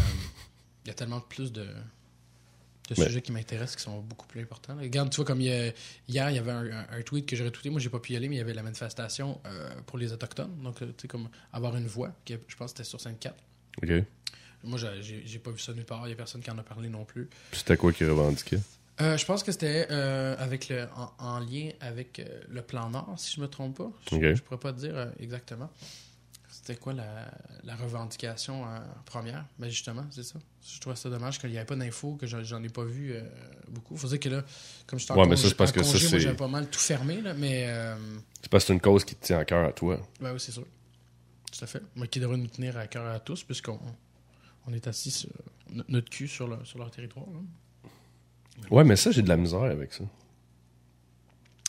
il 0.85 0.89
y 0.89 0.91
a 0.91 0.95
tellement 0.95 1.21
plus 1.21 1.53
de, 1.53 1.63
de 1.65 2.95
Mais- 2.99 3.07
sujets 3.07 3.23
qui 3.23 3.33
m'intéressent 3.33 3.77
qui 3.77 3.83
sont 3.83 4.01
beaucoup 4.01 4.27
plus 4.27 4.41
importants. 4.43 4.75
là. 4.75 4.83
Regarde, 4.83 5.11
tu 5.11 5.17
vois, 5.17 5.25
comme 5.25 5.41
il 5.41 5.47
y 5.47 5.53
a- 5.53 5.73
hier, 6.09 6.31
il 6.31 6.37
y 6.37 6.39
avait 6.39 6.51
un, 6.53 6.67
un- 6.71 6.87
un 6.91 7.03
tweet 7.03 7.27
que 7.27 7.37
j'ai 7.37 7.45
retweeté. 7.45 7.71
Moi, 7.71 7.81
j'ai 7.81 7.89
pas 7.91 8.01
pu 8.01 8.13
y 8.13 8.17
aller, 8.17 8.29
mais 8.29 8.37
il 8.37 8.39
y 8.39 8.43
avait 8.43 8.55
la 8.55 8.63
manifestation 8.63 9.41
euh, 9.47 9.71
pour 9.87 9.99
les 9.99 10.13
Autochtones. 10.13 10.55
Donc, 10.63 10.83
euh, 10.83 10.87
tu 10.97 11.03
sais, 11.03 11.09
comme 11.09 11.29
avoir 11.53 11.77
une 11.77 11.87
voix, 11.87 12.13
qui, 12.25 12.35
je 12.49 12.57
pense 12.57 12.73
que 12.73 12.79
c'était 12.85 12.89
sur 12.89 12.99
5-4. 13.01 13.33
OK. 13.83 14.05
Moi, 14.65 14.79
j'ai- 15.01 15.39
pas 15.39 15.51
vu 15.51 15.59
ça 15.59 15.73
nulle 15.73 15.85
part. 15.85 16.07
Il 16.07 16.11
y 16.11 16.13
a 16.13 16.17
personne 16.17 16.41
qui 16.41 16.51
en 16.51 16.59
a 16.59 16.63
parlé 16.63 16.89
non 16.89 17.05
plus. 17.05 17.29
C'était 17.53 17.77
quoi 17.77 17.93
qu'il 17.93 18.09
revendiquait? 18.09 18.61
Euh, 19.01 19.17
je 19.17 19.25
pense 19.25 19.43
que 19.43 19.51
c'était 19.51 19.89
euh, 19.91 20.37
avec 20.39 20.69
le, 20.69 20.87
en, 20.95 21.13
en 21.19 21.39
lien 21.41 21.71
avec 21.81 22.21
euh, 22.21 22.43
le 22.49 22.61
plan 22.63 22.91
Nord, 22.91 23.15
si 23.17 23.35
je 23.35 23.41
me 23.41 23.49
trompe 23.49 23.79
pas. 23.79 23.91
Je, 24.13 24.35
je 24.37 24.43
pourrais 24.43 24.61
pas 24.61 24.73
te 24.73 24.79
dire 24.81 25.11
exactement. 25.19 25.71
C'était 26.65 26.79
quoi 26.79 26.93
la, 26.93 27.29
la 27.65 27.75
revendication 27.75 28.63
en 28.63 28.79
première? 29.05 29.45
Ben 29.59 29.69
justement, 29.69 30.07
c'est 30.13 30.23
ça. 30.23 30.39
Je 30.65 30.79
trouve 30.81 30.95
ça 30.95 31.11
dommage 31.11 31.41
qu'il 31.41 31.51
n'y 31.51 31.57
avait 31.57 31.67
pas 31.67 31.75
d'infos, 31.75 32.15
que 32.15 32.25
j'en 32.27 32.63
ai 32.63 32.69
pas 32.69 32.85
vu 32.85 33.13
euh, 33.13 33.23
beaucoup. 33.69 33.97
Faut 33.97 34.07
dire 34.07 34.21
que 34.21 34.29
là, 34.29 34.45
comme 34.87 35.01
je 35.01 35.05
suis 35.05 35.13
en 35.13 35.17
Ouais, 35.17 35.27
mais 35.27 35.37
ça, 35.37 35.49
parce 35.57 35.73
que 35.73 35.83
c'est- 35.83 36.35
pas 36.37 36.47
mal 36.47 36.71
tout 36.71 36.79
fermé, 36.79 37.21
là, 37.21 37.35
mais 37.35 37.65
euh, 37.67 37.97
C'est 38.41 38.49
parce 38.49 38.63
que 38.63 38.69
c'est 38.69 38.73
une 38.75 38.81
cause 38.81 39.05
qui 39.05 39.17
te 39.17 39.27
tient 39.27 39.39
à 39.41 39.45
cœur 39.45 39.67
à 39.69 39.73
toi. 39.73 39.99
ben 40.21 40.33
oui, 40.33 40.39
c'est 40.39 40.53
sûr. 40.53 40.65
Tout 41.51 41.65
à 41.65 41.67
fait. 41.67 41.83
Mais 41.97 42.07
qui 42.07 42.21
devrait 42.21 42.37
nous 42.37 42.47
tenir 42.47 42.77
à 42.79 42.87
cœur 42.87 43.07
à 43.09 43.19
tous, 43.19 43.43
puisqu'on 43.43 43.81
on 44.69 44.73
est 44.73 44.87
assis 44.87 45.11
sur 45.11 45.31
no- 45.69 45.83
notre 45.89 46.11
cul 46.11 46.29
sur, 46.29 46.47
leur- 46.47 46.65
sur 46.65 46.79
leur 46.79 46.93
territoire. 46.93 47.27
là. 47.27 47.91
Ouais, 48.71 48.85
mais 48.85 48.95
ça, 48.95 49.11
j'ai 49.11 49.23
de 49.23 49.29
la 49.29 49.37
misère 49.37 49.63
avec 49.63 49.93
ça. 49.93 50.05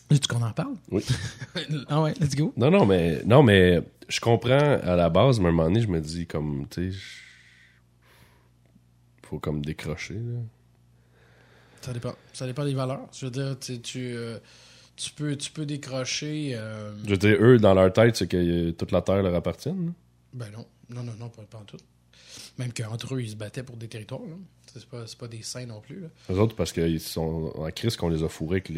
Veux-tu 0.10 0.28
qu'on 0.28 0.42
en 0.44 0.52
parle? 0.52 0.76
Oui. 0.92 1.04
ah 1.88 2.02
ouais, 2.02 2.14
let's 2.20 2.36
go. 2.36 2.54
Non, 2.58 2.70
non, 2.70 2.86
mais 2.86 3.22
non, 3.26 3.42
mais 3.44 3.82
je 4.10 4.20
comprends 4.20 4.58
à 4.82 4.96
la 4.96 5.10
base, 5.10 5.40
mais 5.40 5.48
à 5.48 5.50
un 5.50 5.52
moment 5.54 5.70
donné, 5.70 5.82
je 5.82 5.88
me 5.88 6.00
dis 6.00 6.28
comme, 6.28 6.68
tu 6.70 6.92
sais, 6.92 6.98
faut 9.24 9.40
comme 9.40 9.64
décrocher. 9.64 10.16
Là. 10.16 10.40
Ça 11.82 11.94
dépend. 11.94 12.14
Ça 12.34 12.46
dépend 12.46 12.64
des 12.66 12.74
valeurs. 12.74 13.08
Je 13.14 13.26
veux 13.26 13.32
dire, 13.32 13.58
tu, 13.60 13.82
tu, 13.82 14.00
euh, 14.16 14.38
tu 14.96 15.12
peux, 15.12 15.36
tu 15.36 15.52
peux 15.52 15.66
décrocher. 15.66 16.52
euh, 16.56 16.94
Je 17.06 17.10
veux 17.12 17.18
dire, 17.18 17.38
eux, 17.42 17.58
dans 17.58 17.74
leur 17.74 17.92
tête, 17.92 18.16
c'est 18.16 18.28
que 18.28 18.38
euh, 18.38 18.72
toute 18.72 18.92
la 18.92 19.02
terre 19.02 19.24
leur 19.24 19.34
appartient. 19.36 19.70
là. 19.70 19.92
Ben 20.34 20.50
non. 20.52 20.66
Non, 20.90 21.04
non, 21.04 21.14
non, 21.20 21.30
pas, 21.30 21.44
pas 21.44 21.58
en 21.60 21.64
tout. 21.64 21.78
Même 22.58 22.72
qu'entre 22.74 23.16
eux, 23.16 23.22
ils 23.22 23.30
se 23.32 23.36
battaient 23.36 23.64
pour 23.64 23.78
des 23.78 23.88
territoires. 23.88 24.22
là. 24.22 24.36
C'est 24.74 24.86
pas, 24.88 25.04
pas 25.20 25.28
des 25.28 25.42
saints 25.44 25.66
non 25.68 25.82
plus. 25.82 26.00
Là. 26.02 26.08
Eux 26.32 26.40
autres, 26.40 26.56
parce 26.56 26.72
qu'ils 26.72 27.00
sont 27.00 27.52
en 27.56 27.70
crise 27.72 27.96
qu'on 27.96 28.10
les 28.10 28.24
a 28.24 28.30
fourrés 28.30 28.64
avec 28.66 28.72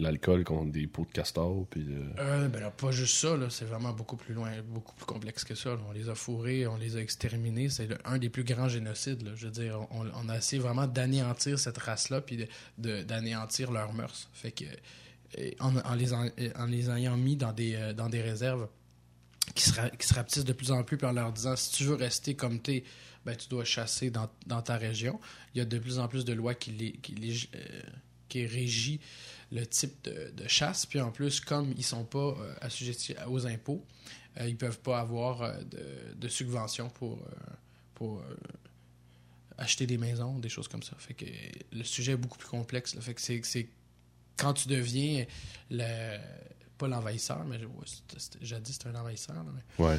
l'alcool 0.00 0.44
contre 0.44 0.72
des 0.72 0.86
pots 0.86 1.04
de 1.04 1.12
castor. 1.12 1.66
Puis, 1.70 1.86
euh, 1.90 2.04
Euh, 2.18 2.48
ben 2.48 2.60
là, 2.60 2.70
pas 2.70 2.90
juste 2.90 3.16
ça. 3.16 3.36
là. 3.36 3.50
C'est 3.50 3.64
vraiment 3.66 3.92
beaucoup 3.92 4.16
plus 4.16 4.32
loin, 4.34 4.50
beaucoup 4.66 4.94
plus 4.94 5.04
complexe 5.04 5.44
que 5.44 5.54
ça. 5.54 5.70
là. 5.70 5.78
On 5.88 5.92
les 5.92 6.08
a 6.08 6.14
fourrés, 6.14 6.66
on 6.66 6.76
les 6.76 6.96
a 6.96 7.00
exterminés. 7.00 7.68
C'est 7.68 7.88
un 8.06 8.18
des 8.18 8.30
plus 8.30 8.44
grands 8.44 8.68
génocides. 8.68 9.22
là. 9.22 9.32
Je 9.34 9.46
veux 9.46 9.52
dire, 9.52 9.78
on, 9.90 10.06
on 10.24 10.28
a 10.28 10.38
essayé 10.38 10.60
vraiment 10.62 10.86
d'anéantir 10.86 11.58
cette 11.58 11.78
race-là 11.78 12.20
puis 12.22 12.36
de- 12.38 12.46
de- 12.78 13.02
d'anéantir 13.02 13.70
leurs 13.72 13.92
mœurs. 13.92 14.28
Fait 14.32 14.52
que 14.52 14.64
en, 15.60 15.76
en 15.76 15.94
les, 15.94 16.12
en, 16.12 16.28
en 16.56 16.66
les 16.66 16.90
ayant 16.90 17.16
mis 17.16 17.36
dans 17.36 17.52
des, 17.52 17.74
euh, 17.74 17.92
dans 17.92 18.08
des 18.08 18.20
réserves 18.20 18.68
qui 19.54 19.64
se, 19.64 19.72
qui 19.96 20.06
se 20.06 20.14
rapetissent 20.14 20.44
de 20.44 20.52
plus 20.52 20.70
en 20.70 20.82
plus 20.82 20.98
en 21.02 21.12
leur 21.12 21.32
disant 21.32 21.56
si 21.56 21.72
tu 21.72 21.84
veux 21.84 21.94
rester 21.94 22.34
comme 22.34 22.60
t'es, 22.60 22.84
ben, 23.24 23.36
tu 23.36 23.48
dois 23.48 23.64
chasser 23.64 24.10
dans, 24.10 24.28
dans 24.46 24.62
ta 24.62 24.76
région. 24.76 25.20
Il 25.54 25.58
y 25.58 25.60
a 25.60 25.64
de 25.64 25.78
plus 25.78 25.98
en 25.98 26.08
plus 26.08 26.24
de 26.24 26.32
lois 26.32 26.54
qui, 26.54 26.72
les, 26.72 26.92
qui, 26.92 27.14
euh, 27.54 27.82
qui 28.28 28.46
régit 28.46 29.00
le 29.52 29.66
type 29.66 30.04
de, 30.04 30.48
chasse. 30.48 30.86
Puis 30.86 31.00
en 31.00 31.10
plus, 31.10 31.40
comme 31.40 31.74
ils 31.76 31.84
sont 31.84 32.04
pas 32.04 32.18
euh, 32.18 32.54
assujettis 32.60 33.14
aux 33.28 33.46
impôts, 33.46 33.84
euh, 34.40 34.48
ils 34.48 34.56
peuvent 34.56 34.80
pas 34.80 35.00
avoir 35.00 35.42
euh, 35.42 35.58
de, 35.62 36.14
de 36.16 36.28
subventions 36.28 36.88
pour, 36.88 37.18
euh, 37.18 37.54
pour 37.94 38.18
euh, 38.20 38.34
acheter 39.58 39.86
des 39.86 39.98
maisons, 39.98 40.38
des 40.38 40.48
choses 40.48 40.68
comme 40.68 40.82
ça. 40.82 40.96
Fait 40.98 41.14
que 41.14 41.26
le 41.72 41.84
sujet 41.84 42.12
est 42.12 42.16
beaucoup 42.16 42.38
plus 42.38 42.48
complexe. 42.48 42.98
Fait 43.00 43.14
que 43.14 43.20
c'est 43.20 43.68
quand 44.36 44.54
tu 44.54 44.68
deviens 44.68 45.26
le 45.70 46.18
pas 46.78 46.88
l'envahisseur, 46.88 47.44
mais 47.44 47.58
ouais, 47.58 47.86
jadis 48.40 48.72
c'était 48.74 48.88
un 48.88 48.94
envahisseur. 49.00 49.36
là, 49.36 49.44
mais 49.78 49.84
ouais. 49.84 49.98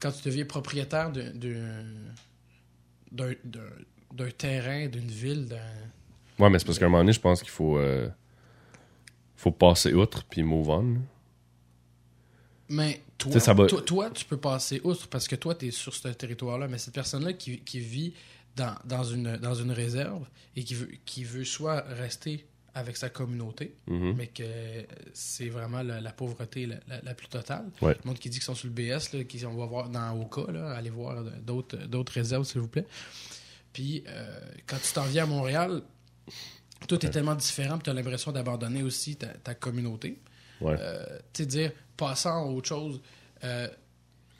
quand 0.00 0.12
tu 0.12 0.22
deviens 0.28 0.44
propriétaire 0.44 1.10
d'un 1.12 1.32
d'un- 3.12 3.34
d'un 4.12 4.30
terrain, 4.30 4.86
d'une 4.88 5.08
ville, 5.08 5.46
d'un 5.48 5.56
Ouais, 6.38 6.50
mais 6.50 6.58
c'est 6.58 6.66
parce 6.66 6.78
qu'à 6.78 6.84
un 6.86 6.88
moment 6.88 7.02
donné, 7.02 7.12
je 7.12 7.20
pense 7.20 7.40
qu'il 7.40 7.50
faut, 7.50 7.78
euh, 7.78 8.08
faut 9.36 9.50
passer 9.52 9.92
outre 9.94 10.24
puis 10.24 10.42
move 10.42 10.68
on. 10.68 10.82
là. 10.94 11.00
Mais 12.68 13.00
toi, 13.16 13.32
Tu 13.32 13.38
sais, 13.38 13.44
ça 13.44 13.54
va- 13.54 13.66
toi, 13.66 13.80
toi, 13.82 14.10
tu 14.10 14.24
peux 14.24 14.36
passer 14.36 14.80
outre 14.84 15.06
parce 15.08 15.28
que 15.28 15.36
toi, 15.36 15.54
tu 15.54 15.68
es 15.68 15.70
sur 15.70 15.94
ce 15.94 16.08
territoire-là. 16.08 16.66
Mais 16.68 16.78
cette 16.78 16.94
personne-là 16.94 17.32
qui, 17.32 17.60
qui 17.60 17.78
vit 17.80 18.12
dans, 18.56 18.74
dans, 18.84 19.04
une, 19.04 19.36
dans 19.36 19.54
une 19.54 19.70
réserve 19.70 20.26
et 20.56 20.64
qui 20.64 20.74
veut, 20.74 20.90
qui 21.04 21.24
veut 21.24 21.44
soit 21.44 21.80
rester 21.82 22.44
avec 22.76 22.96
sa 22.98 23.08
communauté, 23.08 23.74
Mhm. 23.86 24.14
mais 24.16 24.26
que 24.26 24.44
c'est 25.14 25.48
vraiment 25.48 25.82
la, 25.82 26.00
la 26.00 26.12
pauvreté 26.12 26.66
la, 26.66 26.76
la- 26.88 27.00
la 27.00 27.14
plus 27.14 27.26
totale. 27.28 27.64
Ouais. 27.80 27.94
Le 27.94 28.06
monde 28.08 28.18
qui 28.18 28.28
dit 28.28 28.36
qu'ils 28.36 28.44
sont 28.44 28.54
sur 28.54 28.68
le 28.68 28.74
BS, 28.74 29.12
là, 29.14 29.24
qui, 29.24 29.44
on 29.46 29.54
va 29.56 29.64
voir 29.66 29.88
dans 29.88 30.20
Oka, 30.20 30.52
là, 30.52 30.72
allez 30.72 30.90
voir 30.90 31.24
d'autres 31.42 31.78
d'autres 31.86 32.12
réserves, 32.12 32.44
s'il 32.44 32.60
vous 32.60 32.68
plaît. 32.68 32.86
Puis, 33.72 34.04
euh, 34.06 34.40
quand 34.66 34.76
tu 34.82 34.92
t'en 34.92 35.04
viens 35.06 35.24
à 35.24 35.26
Montréal, 35.26 35.82
tout 36.86 37.04
est 37.04 37.10
tellement 37.10 37.34
différent, 37.34 37.78
tu 37.78 37.88
as 37.88 37.94
l'impression 37.94 38.30
d'abandonner 38.30 38.82
aussi 38.82 39.16
ta, 39.16 39.28
ta 39.28 39.54
communauté. 39.54 40.18
Ouais. 40.60 40.76
Euh, 40.78 41.18
tu 41.32 41.42
sais, 41.42 41.46
dire, 41.46 41.72
passant 41.96 42.46
à 42.46 42.50
autre 42.50 42.68
chose, 42.68 43.00
euh, 43.44 43.68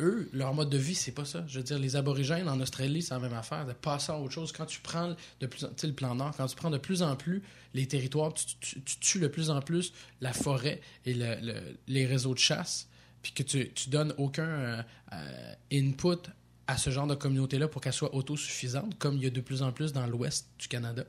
eux, 0.01 0.29
leur 0.33 0.53
mode 0.55 0.69
de 0.71 0.79
vie, 0.79 0.95
c'est 0.95 1.13
pas 1.13 1.25
ça. 1.25 1.45
Je 1.49 1.59
veux 1.59 1.65
dire, 1.65 1.79
les 1.79 1.97
aborigènes 1.97 2.49
en 2.49 2.61
Australie, 2.61 3.03
c'est 3.03 3.15
la 3.15 3.21
même 3.21 3.33
affaire, 3.33 3.67
de 3.67 3.73
passer 3.73 4.13
à 4.13 4.19
autre 4.19 4.33
chose. 4.33 4.53
Quand 4.53 4.67
tu 4.67 4.81
prends 4.81 5.17
de 5.41 5.47
plus 5.47 5.65
le 5.83 5.93
plan 5.93 6.15
Nord, 6.15 6.35
quand 6.37 6.47
tu 6.47 6.57
prends 6.57 6.71
de 6.71 6.79
plus 6.79 7.03
en 7.03 7.17
plus 7.17 7.43
les 7.75 7.87
territoires, 7.87 8.35
tu, 8.35 8.47
tu- 8.61 8.83
tu 8.83 8.99
tues 8.99 9.21
de 9.21 9.29
plus 9.29 9.51
en 9.51 9.61
plus 9.63 9.93
la 10.21 10.33
forêt 10.33 10.81
et 11.05 11.15
le- 11.15 11.37
le- 11.41 11.77
les 11.89 12.07
réseaux 12.07 12.35
de 12.35 12.39
chasse, 12.39 12.89
puis 13.23 13.33
que 13.33 13.43
tu, 13.43 13.73
tu 13.73 13.89
donnes 13.91 14.15
aucun 14.19 14.85
euh, 15.13 15.55
input 15.73 16.31
à 16.67 16.77
ce 16.77 16.91
genre 16.91 17.07
de 17.07 17.15
communauté-là 17.15 17.69
pour 17.69 17.81
qu'elle 17.81 17.93
soit 17.93 18.15
autosuffisante, 18.15 18.99
comme 18.99 19.17
il 19.17 19.23
y 19.23 19.27
a 19.27 19.31
de 19.31 19.41
plus 19.41 19.63
en 19.63 19.73
plus 19.73 19.93
dans 19.93 20.07
l'ouest 20.07 20.49
du 20.59 20.69
Canada. 20.69 21.05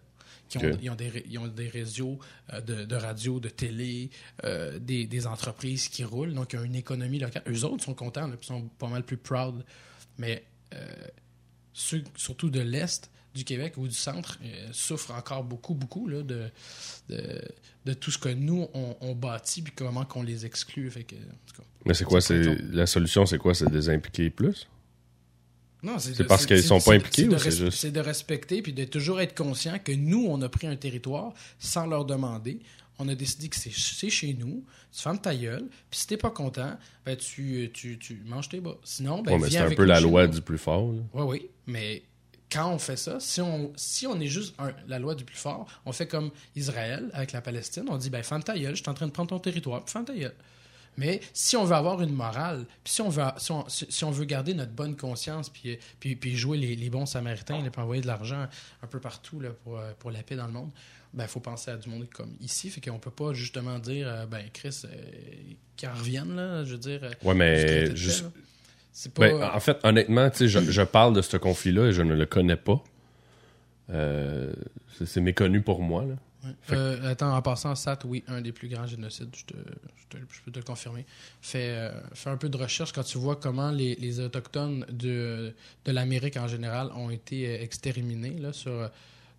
Qui 0.50 0.58
ont, 0.60 0.78
ils, 0.82 0.90
ont 0.90 0.96
des, 0.96 1.26
ils 1.30 1.38
ont 1.40 1.48
des 1.48 1.70
réseaux 1.70 2.20
euh, 2.54 2.62
de, 2.62 2.86
de 2.86 2.96
radio, 2.96 3.40
de 3.40 3.50
télé, 3.50 4.10
euh, 4.44 4.80
des, 4.80 5.06
des 5.06 5.28
entreprises 5.28 5.90
qui 5.90 6.04
roulent. 6.04 6.34
Donc, 6.34 6.54
il 6.54 6.60
y 6.60 6.60
a 6.60 6.66
une 6.66 6.76
économie 6.76 7.20
locale. 7.20 7.44
Eux 7.48 7.66
autres 7.66 7.84
sont 7.84 7.94
contents, 7.94 8.30
puis 8.30 8.48
sont 8.48 8.70
pas 8.80 8.88
mal 8.88 9.04
plus 9.04 9.18
proud. 9.18 9.66
Mais 10.18 10.44
euh, 10.74 10.86
ceux, 11.74 12.04
surtout 12.16 12.50
de 12.50 12.62
l'Est 12.62 13.12
du 13.36 13.44
Québec 13.44 13.74
ou 13.78 13.88
du 13.88 13.94
centre, 13.94 14.40
euh, 14.44 14.68
souffrent 14.72 15.12
encore 15.12 15.44
beaucoup, 15.44 15.76
beaucoup 15.76 16.08
là, 16.08 16.24
de, 16.24 16.50
de, 17.10 17.42
de 17.86 17.94
tout 17.94 18.10
ce 18.10 18.18
que 18.18 18.30
nous, 18.30 18.68
on, 18.74 18.96
on 19.02 19.14
bâtit, 19.14 19.62
puis 19.62 19.74
comment 19.76 20.06
qu'on 20.06 20.24
les 20.24 20.46
exclut. 20.46 20.90
Fait 20.90 21.04
que, 21.04 21.16
en 21.16 21.46
tout 21.46 21.62
cas, 21.62 21.68
Mais 21.86 21.94
c'est 21.94 22.06
quoi? 22.06 22.20
C'est. 22.20 22.42
La 22.72 22.88
solution, 22.88 23.26
c'est 23.26 23.38
quoi? 23.38 23.54
C'est 23.54 23.70
de 23.70 23.76
les 23.76 23.90
impliquer 23.90 24.30
plus? 24.30 24.68
Non, 25.84 26.00
C'est 26.00 26.24
parce 26.26 26.46
qu'ils 26.46 26.64
sont 26.64 26.80
pas 26.82 26.94
impliqués 26.96 27.24
c'est 27.24 27.28
de 27.30 27.36
ou 27.36 27.40
c'est 27.40 27.52
juste- 27.52 27.78
C'est 27.78 27.92
de 27.92 28.00
respecter 28.00 28.62
puis 28.62 28.74
de 28.74 28.84
toujours 28.86 29.22
être 29.22 29.36
conscient 29.36 29.78
que 29.80 29.92
nous, 29.92 30.26
on 30.28 30.42
a 30.42 30.50
pris 30.50 30.66
un 30.68 30.76
territoire 30.76 31.34
sans 31.60 31.86
leur 31.86 32.04
demander. 32.06 32.60
On 33.00 33.08
a 33.10 33.14
décidé 33.14 33.48
que 33.48 33.56
c'est 33.56 34.10
chez 34.10 34.34
nous. 34.34 34.64
Tu 34.92 35.02
fermes 35.04 35.20
ta 35.20 35.36
gueule. 35.36 35.66
Puis 35.92 36.00
si 36.00 36.08
t'es 36.08 36.18
pas 36.18 36.32
content, 36.32 36.76
ben 37.06 37.16
tu, 37.16 37.70
tu, 37.74 38.00
tu 38.00 38.24
manges 38.26 38.50
tes 38.50 38.60
bas. 38.60 38.76
Sinon, 38.84 39.22
ben 39.22 39.34
Ouais, 39.34 39.50
c'est 39.52 39.58
un 39.60 39.70
peu 39.76 39.84
la 39.86 40.00
loi 40.02 40.28
du 40.28 40.42
plus 40.42 40.58
fort. 40.58 40.84
Oui, 40.86 41.04
oui. 41.14 41.46
Mais 41.68 42.02
quand 42.52 42.72
on 42.74 42.80
fait 42.80 42.98
ça, 42.98 43.20
si 43.20 43.40
on, 43.40 43.72
si 43.76 44.08
on 44.08 44.20
est 44.20 44.26
juste 44.28 44.56
un- 44.58 44.74
la 44.88 44.98
loi 44.98 45.14
du 45.14 45.26
plus 45.26 45.38
fort, 45.38 45.68
on 45.86 45.92
fait 45.92 46.08
comme 46.08 46.32
Israël 46.56 47.08
avec 47.14 47.34
la 47.34 47.42
Palestine. 47.42 47.84
On 47.88 47.98
dit, 47.98 48.10
ben, 48.10 48.24
ferme 48.24 48.42
ta 48.42 48.58
gueule, 48.58 48.76
je 48.76 48.82
suis 48.82 48.90
en 48.90 48.96
train 48.96 49.06
de 49.06 49.12
prendre 49.12 49.30
ton 49.30 49.38
territoire, 49.40 49.84
puis 49.84 49.92
ferme 49.92 50.06
ta 50.06 50.16
gueule. 50.16 50.34
Mais 50.98 51.20
si 51.32 51.56
on 51.56 51.64
veut 51.64 51.76
avoir 51.76 52.02
une 52.02 52.14
morale, 52.14 52.66
puis 52.84 52.94
si 52.94 53.02
on 53.02 53.10
veut, 53.10 53.24
si 53.38 53.52
on, 53.52 53.70
si- 53.70 53.86
si 53.90 54.04
on 54.04 54.12
veut 54.12 54.26
garder 54.26 54.54
notre 54.56 54.72
bonne 54.72 54.96
conscience, 54.96 55.50
puis, 55.50 55.78
puis, 56.00 56.16
puis 56.16 56.36
jouer 56.36 56.58
les, 56.58 56.76
les 56.76 56.90
bons 56.90 57.06
samaritains, 57.06 57.62
là, 57.64 57.70
puis 57.70 57.82
envoyer 57.82 58.02
de 58.02 58.08
l'argent 58.08 58.48
un 58.82 58.88
peu 58.88 59.00
partout 59.00 59.40
là, 59.40 59.50
pour, 59.64 59.78
euh, 59.78 59.92
pour 60.00 60.10
la 60.12 60.24
paix 60.24 60.36
dans 60.36 60.48
le 60.48 60.54
monde, 60.54 60.72
ben 61.14 61.24
il 61.26 61.30
faut 61.30 61.40
penser 61.40 61.72
à 61.72 61.78
du 61.78 61.88
monde 61.90 62.08
comme 62.14 62.36
ici. 62.42 62.70
Fait 62.70 62.82
qu'on 62.82 63.00
peut 63.00 63.12
pas 63.12 63.34
justement 63.34 63.80
dire, 63.80 64.08
euh, 64.08 64.26
ben 64.26 64.44
Chris, 64.52 64.82
euh, 64.86 64.90
qu'ils 65.76 65.88
en 65.90 65.94
reviennent, 65.94 66.36
là, 66.36 66.64
je 66.66 66.72
veux 66.74 66.78
dire. 66.80 67.00
euh, 67.04 67.12
Ouais, 67.24 67.34
mais 67.36 67.96
juste-. 67.96 68.26
C'est 68.92 69.14
pas. 69.14 69.30
Ben, 69.30 69.52
en 69.54 69.60
fait, 69.60 69.78
honnêtement, 69.84 70.30
tu 70.32 70.38
sais, 70.38 70.48
je, 70.48 70.60
je 70.60 70.82
parle 70.82 71.14
de 71.16 71.22
ce 71.22 71.38
conflit-là 71.38 71.88
et 71.90 71.94
je 71.94 72.02
ne 72.02 72.16
le 72.16 72.26
connais 72.26 72.56
pas. 72.56 72.84
Euh, 73.90 74.52
c'est- 74.98 75.06
c'est 75.06 75.22
méconnu 75.22 75.62
pour 75.62 75.82
moi. 75.82 76.04
Là. 76.06 76.16
Ouais. 76.70 76.76
Euh, 76.78 77.12
attends, 77.12 77.36
en 77.36 77.42
passant, 77.42 77.74
SAT, 77.76 78.00
oui, 78.06 78.24
un 78.28 78.42
des 78.42 78.52
plus 78.52 78.68
grands 78.68 78.88
génocides, 78.88 79.30
je, 79.36 79.46
te- 79.46 79.54
je 79.58 80.18
te- 80.18 80.24
je 80.32 80.42
peux 80.44 80.52
te 80.52 80.60
le 80.60 80.66
confirmer. 80.66 81.06
Fais, 81.42 81.70
euh, 81.70 81.92
fais 82.14 82.30
un 82.30 82.38
peu 82.38 82.50
de 82.50 82.58
recherche 82.58 82.92
quand 82.92 83.04
tu 83.04 83.18
vois 83.18 83.36
comment 83.36 83.72
les, 83.72 83.96
les 83.96 84.20
Autochtones 84.20 84.86
de, 84.92 85.54
de 85.86 85.92
l'Amérique 85.92 86.38
en 86.38 86.48
général 86.48 86.90
ont 86.96 87.10
été 87.10 87.48
euh, 87.48 87.62
exterminés 87.62 88.38
là, 88.40 88.54
sur 88.54 88.90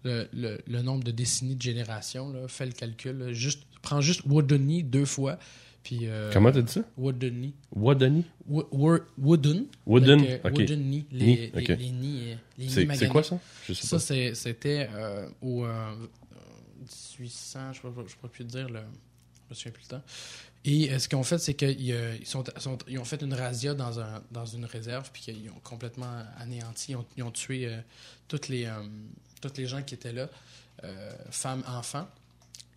le, 0.04 0.28
le- 0.32 0.58
le 0.66 0.82
nombre 0.82 1.04
de 1.04 1.10
décennies 1.10 1.56
de 1.56 1.62
génération. 1.62 2.32
Là. 2.32 2.48
Fais 2.48 2.66
le 2.66 2.72
calcul. 2.72 3.18
là. 3.18 3.32
Juste, 3.32 3.64
prends 3.82 4.00
juste 4.00 4.22
Woodeny 4.26 4.82
deux 4.84 5.04
fois. 5.04 5.38
Puis, 5.84 6.00
euh, 6.02 6.30
Comment 6.32 6.50
t'as 6.52 6.60
dit 6.60 6.72
ça? 6.72 6.82
Woodeny. 6.98 7.54
Wadani? 7.74 8.24
Wo- 8.46 8.68
Wo- 8.72 8.98
Wooden. 9.16 9.64
Wooden? 9.86 10.20
Avec, 10.44 10.70
euh. 10.70 10.76
Les, 10.76 11.06
les, 11.10 11.50
les 11.76 11.90
nids, 11.90 12.36
les 12.58 12.66
nids 12.66 12.96
C'est 12.96 13.08
quoi 13.08 13.22
ça? 13.22 13.38
Je 13.66 13.72
sais 13.72 13.86
Ça, 13.86 13.96
pas. 13.96 14.34
c'était 14.34 14.90
euh, 14.92 15.28
au 15.40 15.64
1800, 17.18 17.72
je 17.72 17.87
ne 17.87 17.92
pourrais 17.92 18.29
plus 18.31 18.44
te 18.44 18.51
dire, 18.51 18.68
le, 18.68 18.81
je 18.81 19.51
me 19.51 19.55
souviens 19.55 19.72
plus 19.72 19.83
le 19.85 19.88
temps. 19.88 20.03
Et 20.64 20.90
euh, 20.92 20.98
ce 20.98 21.09
qu'ils 21.09 21.16
ont 21.18 21.22
fait, 21.24 21.38
c'est 21.38 21.55
qu'ils 21.55 21.92
euh, 21.92 22.16
ils 22.18 22.27
sont, 22.27 22.44
sont- 22.59 22.79
ils 22.88 22.98
ont 22.98 23.05
fait 23.05 23.22
une 23.22 23.33
razzia 23.35 23.74
dans, 23.74 24.01
un, 24.01 24.22
dans 24.31 24.46
une 24.46 24.64
réserve, 24.64 25.11
puis 25.12 25.22
qu'ils 25.22 25.51
ont 25.51 25.61
complètement 25.62 26.24
anéanti, 26.38 26.92
ils 26.92 26.96
ont, 26.96 27.07
ils 27.16 27.22
ont 27.22 27.31
tué 27.31 27.66
euh, 27.66 27.81
toutes, 28.29 28.48
les, 28.48 28.70
toutes 29.40 29.57
les 29.57 29.66
gens 29.66 29.83
qui 29.83 29.94
étaient 29.94 30.12
là, 30.12 30.29
femmes, 31.31 31.62
enfants. 31.66 32.09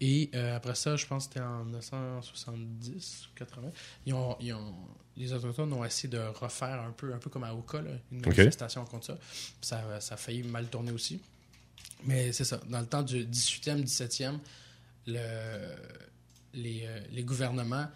Et 0.03 0.31
euh, 0.33 0.55
après 0.55 0.73
ça, 0.73 0.95
je 0.95 1.05
pense 1.05 1.27
que 1.27 1.33
c'était 1.33 1.45
en 1.45 1.63
1970 1.63 3.27
ou 3.31 3.35
80, 3.37 3.69
ils 4.05 4.13
ont, 4.13 4.35
ils 4.39 4.53
ont- 4.53 4.75
les 5.17 5.31
Autochtones 5.33 5.71
ont 5.73 5.83
essayé 5.85 6.09
de 6.09 6.17
refaire 6.19 6.81
un 6.81 6.91
peu, 6.91 7.13
un 7.13 7.17
peu 7.17 7.29
comme 7.29 7.43
à 7.43 7.53
Oka, 7.53 7.81
là, 7.81 7.91
une 8.11 8.21
manifestation 8.39 8.85
contre 8.85 9.17
Ça, 9.61 9.99
ça 9.99 10.13
a 10.15 10.17
failli 10.17 10.41
mal 10.43 10.67
tourner 10.67 10.91
aussi. 10.91 11.19
Mais 12.05 12.31
c'est 12.31 12.45
ça. 12.45 12.59
Dans 12.69 12.79
le 12.79 12.85
temps 12.87 13.03
du 13.03 13.25
18e, 13.25 13.83
17e, 13.83 14.37
le, 15.07 15.19
les, 16.53 16.83
euh, 16.85 16.99
les 17.11 17.23
gouvernements 17.23 17.87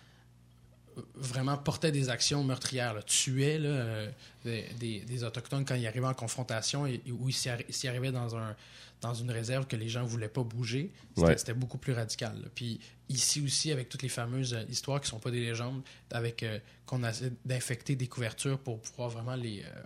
euh, 0.97 1.01
vraiment 1.15 1.57
portaient 1.57 1.91
des 1.91 2.09
actions 2.09 2.43
meurtrières, 2.43 2.93
là, 2.93 3.03
tuaient 3.03 3.59
là, 3.59 3.69
euh, 3.69 4.11
des, 4.43 4.65
des- 4.79 4.99
des 5.01 5.23
Autochtones 5.23 5.65
quand 5.65 5.75
ils 5.75 5.87
arrivaient 5.87 6.05
en 6.07 6.13
confrontation 6.13 6.85
et, 6.87 7.01
et 7.05 7.11
où 7.11 7.29
ils 7.29 7.33
s'y 7.33 7.49
arri- 7.49 7.69
s'y 7.71 7.87
arrivaient 7.87 8.11
dans, 8.11 8.35
un, 8.35 8.55
dans 9.01 9.13
une 9.13 9.29
réserve 9.31 9.67
que 9.67 9.75
les 9.75 9.89
gens 9.89 10.03
ne 10.03 10.07
voulaient 10.07 10.29
pas 10.29 10.43
bouger. 10.43 10.91
C'était 11.15 11.51
Ouais. 11.51 11.57
beaucoup 11.57 11.77
plus 11.77 11.93
radical. 11.93 12.41
là. 12.41 12.47
Puis 12.55 12.79
ici 13.09 13.41
aussi, 13.41 13.71
avec 13.71 13.89
toutes 13.89 14.03
les 14.03 14.09
fameuses 14.09 14.57
histoires 14.69 14.99
qui 15.01 15.07
ne 15.07 15.11
sont 15.11 15.19
pas 15.19 15.31
des 15.31 15.41
légendes, 15.41 15.81
avec 16.11 16.43
euh, 16.43 16.59
qu'on 16.85 17.03
essaie 17.03 17.31
d'infecter 17.43 17.95
des 17.95 18.07
couvertures 18.07 18.57
pour 18.59 18.79
pouvoir 18.81 19.09
vraiment 19.09 19.35
les, 19.35 19.61
euh, 19.63 19.83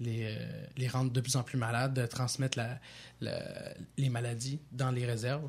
les, 0.00 0.24
euh, 0.24 0.66
les 0.76 0.88
rendre 0.88 1.12
de 1.12 1.20
plus 1.20 1.36
en 1.36 1.42
plus 1.42 1.58
malades, 1.58 1.94
de 1.94 2.06
transmettre 2.06 2.58
la, 2.58 2.80
les 3.96 4.08
maladies 4.08 4.58
dans 4.72 4.90
les 4.90 5.06
réserves 5.06 5.48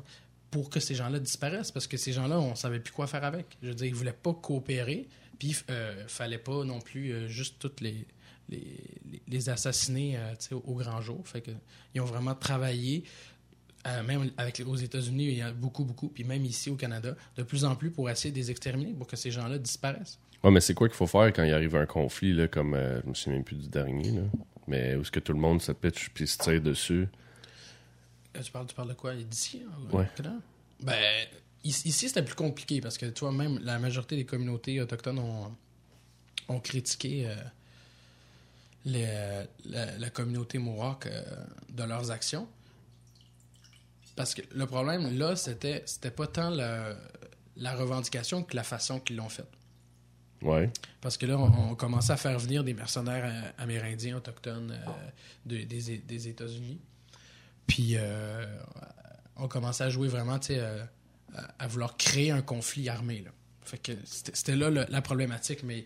pour 0.50 0.68
que 0.70 0.78
ces 0.80 0.94
gens-là 0.94 1.18
disparaissent. 1.18 1.72
Parce 1.72 1.86
que 1.86 1.96
ces 1.96 2.12
gens-là, 2.12 2.38
on 2.38 2.54
savait 2.54 2.78
plus 2.80 2.92
quoi 2.92 3.06
faire 3.06 3.24
avec. 3.24 3.56
Je 3.62 3.68
veux 3.68 3.74
dire, 3.74 3.86
ils 3.86 3.94
voulaient 3.94 4.12
pas 4.12 4.34
coopérer, 4.34 5.08
puis 5.38 5.56
euh, 5.70 6.06
fallait 6.06 6.38
pas 6.38 6.64
non 6.64 6.80
plus 6.80 7.10
euh, 7.12 7.26
juste 7.26 7.56
toutes 7.58 7.80
les, 7.80 8.06
les, 8.50 8.78
les- 9.26 9.48
assassiner 9.48 10.18
euh, 10.18 10.34
au, 10.64 10.74
grand 10.74 11.00
jour. 11.00 11.26
Fait 11.26 11.40
que, 11.40 11.50
ils 11.94 12.00
ont 12.00 12.04
vraiment 12.06 12.34
travaillé, 12.34 13.04
même 14.06 14.30
avec 14.36 14.62
aux 14.64 14.76
États-Unis, 14.76 15.24
il 15.24 15.38
y 15.38 15.42
a 15.42 15.52
beaucoup, 15.52 15.84
beaucoup, 15.84 16.08
puis 16.08 16.22
même 16.22 16.44
ici 16.44 16.70
au 16.70 16.76
Canada, 16.76 17.16
de 17.36 17.42
plus 17.42 17.64
en 17.64 17.74
plus 17.74 17.90
pour 17.90 18.08
essayer 18.08 18.30
de 18.30 18.36
les 18.36 18.50
exterminer, 18.50 18.92
pour 18.92 19.08
que 19.08 19.16
ces 19.16 19.32
gens-là 19.32 19.58
disparaissent. 19.58 20.20
Ouais, 20.44 20.50
mais 20.50 20.60
c'est 20.60 20.74
quoi 20.74 20.88
qu'il 20.88 20.96
faut 20.96 21.06
faire 21.06 21.32
quand 21.32 21.44
il 21.44 21.52
arrive 21.52 21.76
un 21.76 21.86
conflit, 21.86 22.32
là, 22.32 22.48
comme 22.48 22.74
euh, 22.74 23.00
je 23.02 23.08
me 23.08 23.14
souviens 23.14 23.34
même 23.34 23.44
plus 23.44 23.56
du 23.56 23.68
dernier, 23.68 24.10
là. 24.10 24.22
Mais 24.66 24.94
où 24.96 25.02
est-ce 25.02 25.10
que 25.10 25.20
tout 25.20 25.32
le 25.32 25.38
monde 25.40 25.60
se 25.60 25.72
pitch 25.72 26.10
puis 26.10 26.26
se 26.26 26.38
tire 26.38 26.60
dessus? 26.60 27.08
Euh, 28.36 28.40
Tu 28.42 28.50
parles, 28.52 28.66
tu 28.66 28.74
parles 28.74 28.88
de 28.88 28.94
quoi? 28.94 29.14
D'ici 29.14 29.62
hein, 29.66 29.96
Ouais. 29.96 30.08
Ben, 30.80 31.26
ici, 31.64 31.92
c'était 31.92 32.22
plus 32.24 32.34
compliqué 32.34 32.80
parce 32.80 32.96
que 32.98 33.06
toi, 33.06 33.30
même 33.32 33.58
la 33.62 33.78
majorité 33.78 34.16
des 34.16 34.24
communautés 34.24 34.80
autochtones 34.80 35.18
ont, 35.18 35.52
ont 36.48 36.60
critiqué 36.60 37.26
euh, 37.28 37.34
les, 38.84 39.06
la, 39.64 39.98
la 39.98 40.10
communauté 40.10 40.58
Mohawk 40.58 41.06
euh, 41.06 41.22
de 41.70 41.84
leurs 41.84 42.10
actions. 42.10 42.48
Parce 44.16 44.34
que 44.34 44.42
le 44.54 44.66
problème, 44.66 45.16
là, 45.18 45.36
c'était 45.36 45.82
c'était 45.86 46.10
pas 46.10 46.26
tant 46.26 46.50
la 46.50 47.74
revendication 47.74 48.42
que 48.42 48.54
la 48.56 48.62
façon 48.62 49.00
qu'ils 49.00 49.16
l'ont 49.16 49.28
faite. 49.28 49.48
Ouais. 50.42 50.70
Parce 51.00 51.16
que 51.16 51.26
là, 51.26 51.38
on, 51.38 51.70
on 51.70 51.74
commençait 51.74 52.12
à 52.12 52.16
faire 52.16 52.38
venir 52.38 52.64
des 52.64 52.74
mercenaires 52.74 53.24
euh, 53.24 53.50
amérindiens, 53.62 54.16
autochtones 54.16 54.72
euh, 54.72 54.90
de- 55.46 55.62
des, 55.64 56.28
États-Unis. 56.28 56.80
Puis, 57.66 57.92
euh, 57.96 58.44
on 59.36 59.48
commençait 59.48 59.84
à 59.84 59.90
jouer 59.90 60.08
vraiment, 60.08 60.38
tu 60.38 60.54
sais, 60.54 60.60
à, 61.58 61.66
vouloir 61.68 61.96
créer 61.96 62.30
un 62.30 62.42
conflit 62.42 62.88
armé. 62.88 63.22
Là. 63.22 63.30
Fait 63.62 63.78
que 63.78 63.92
c'était 64.04 64.56
là 64.56 64.70
la 64.70 65.00
problématique, 65.02 65.62
mais 65.62 65.84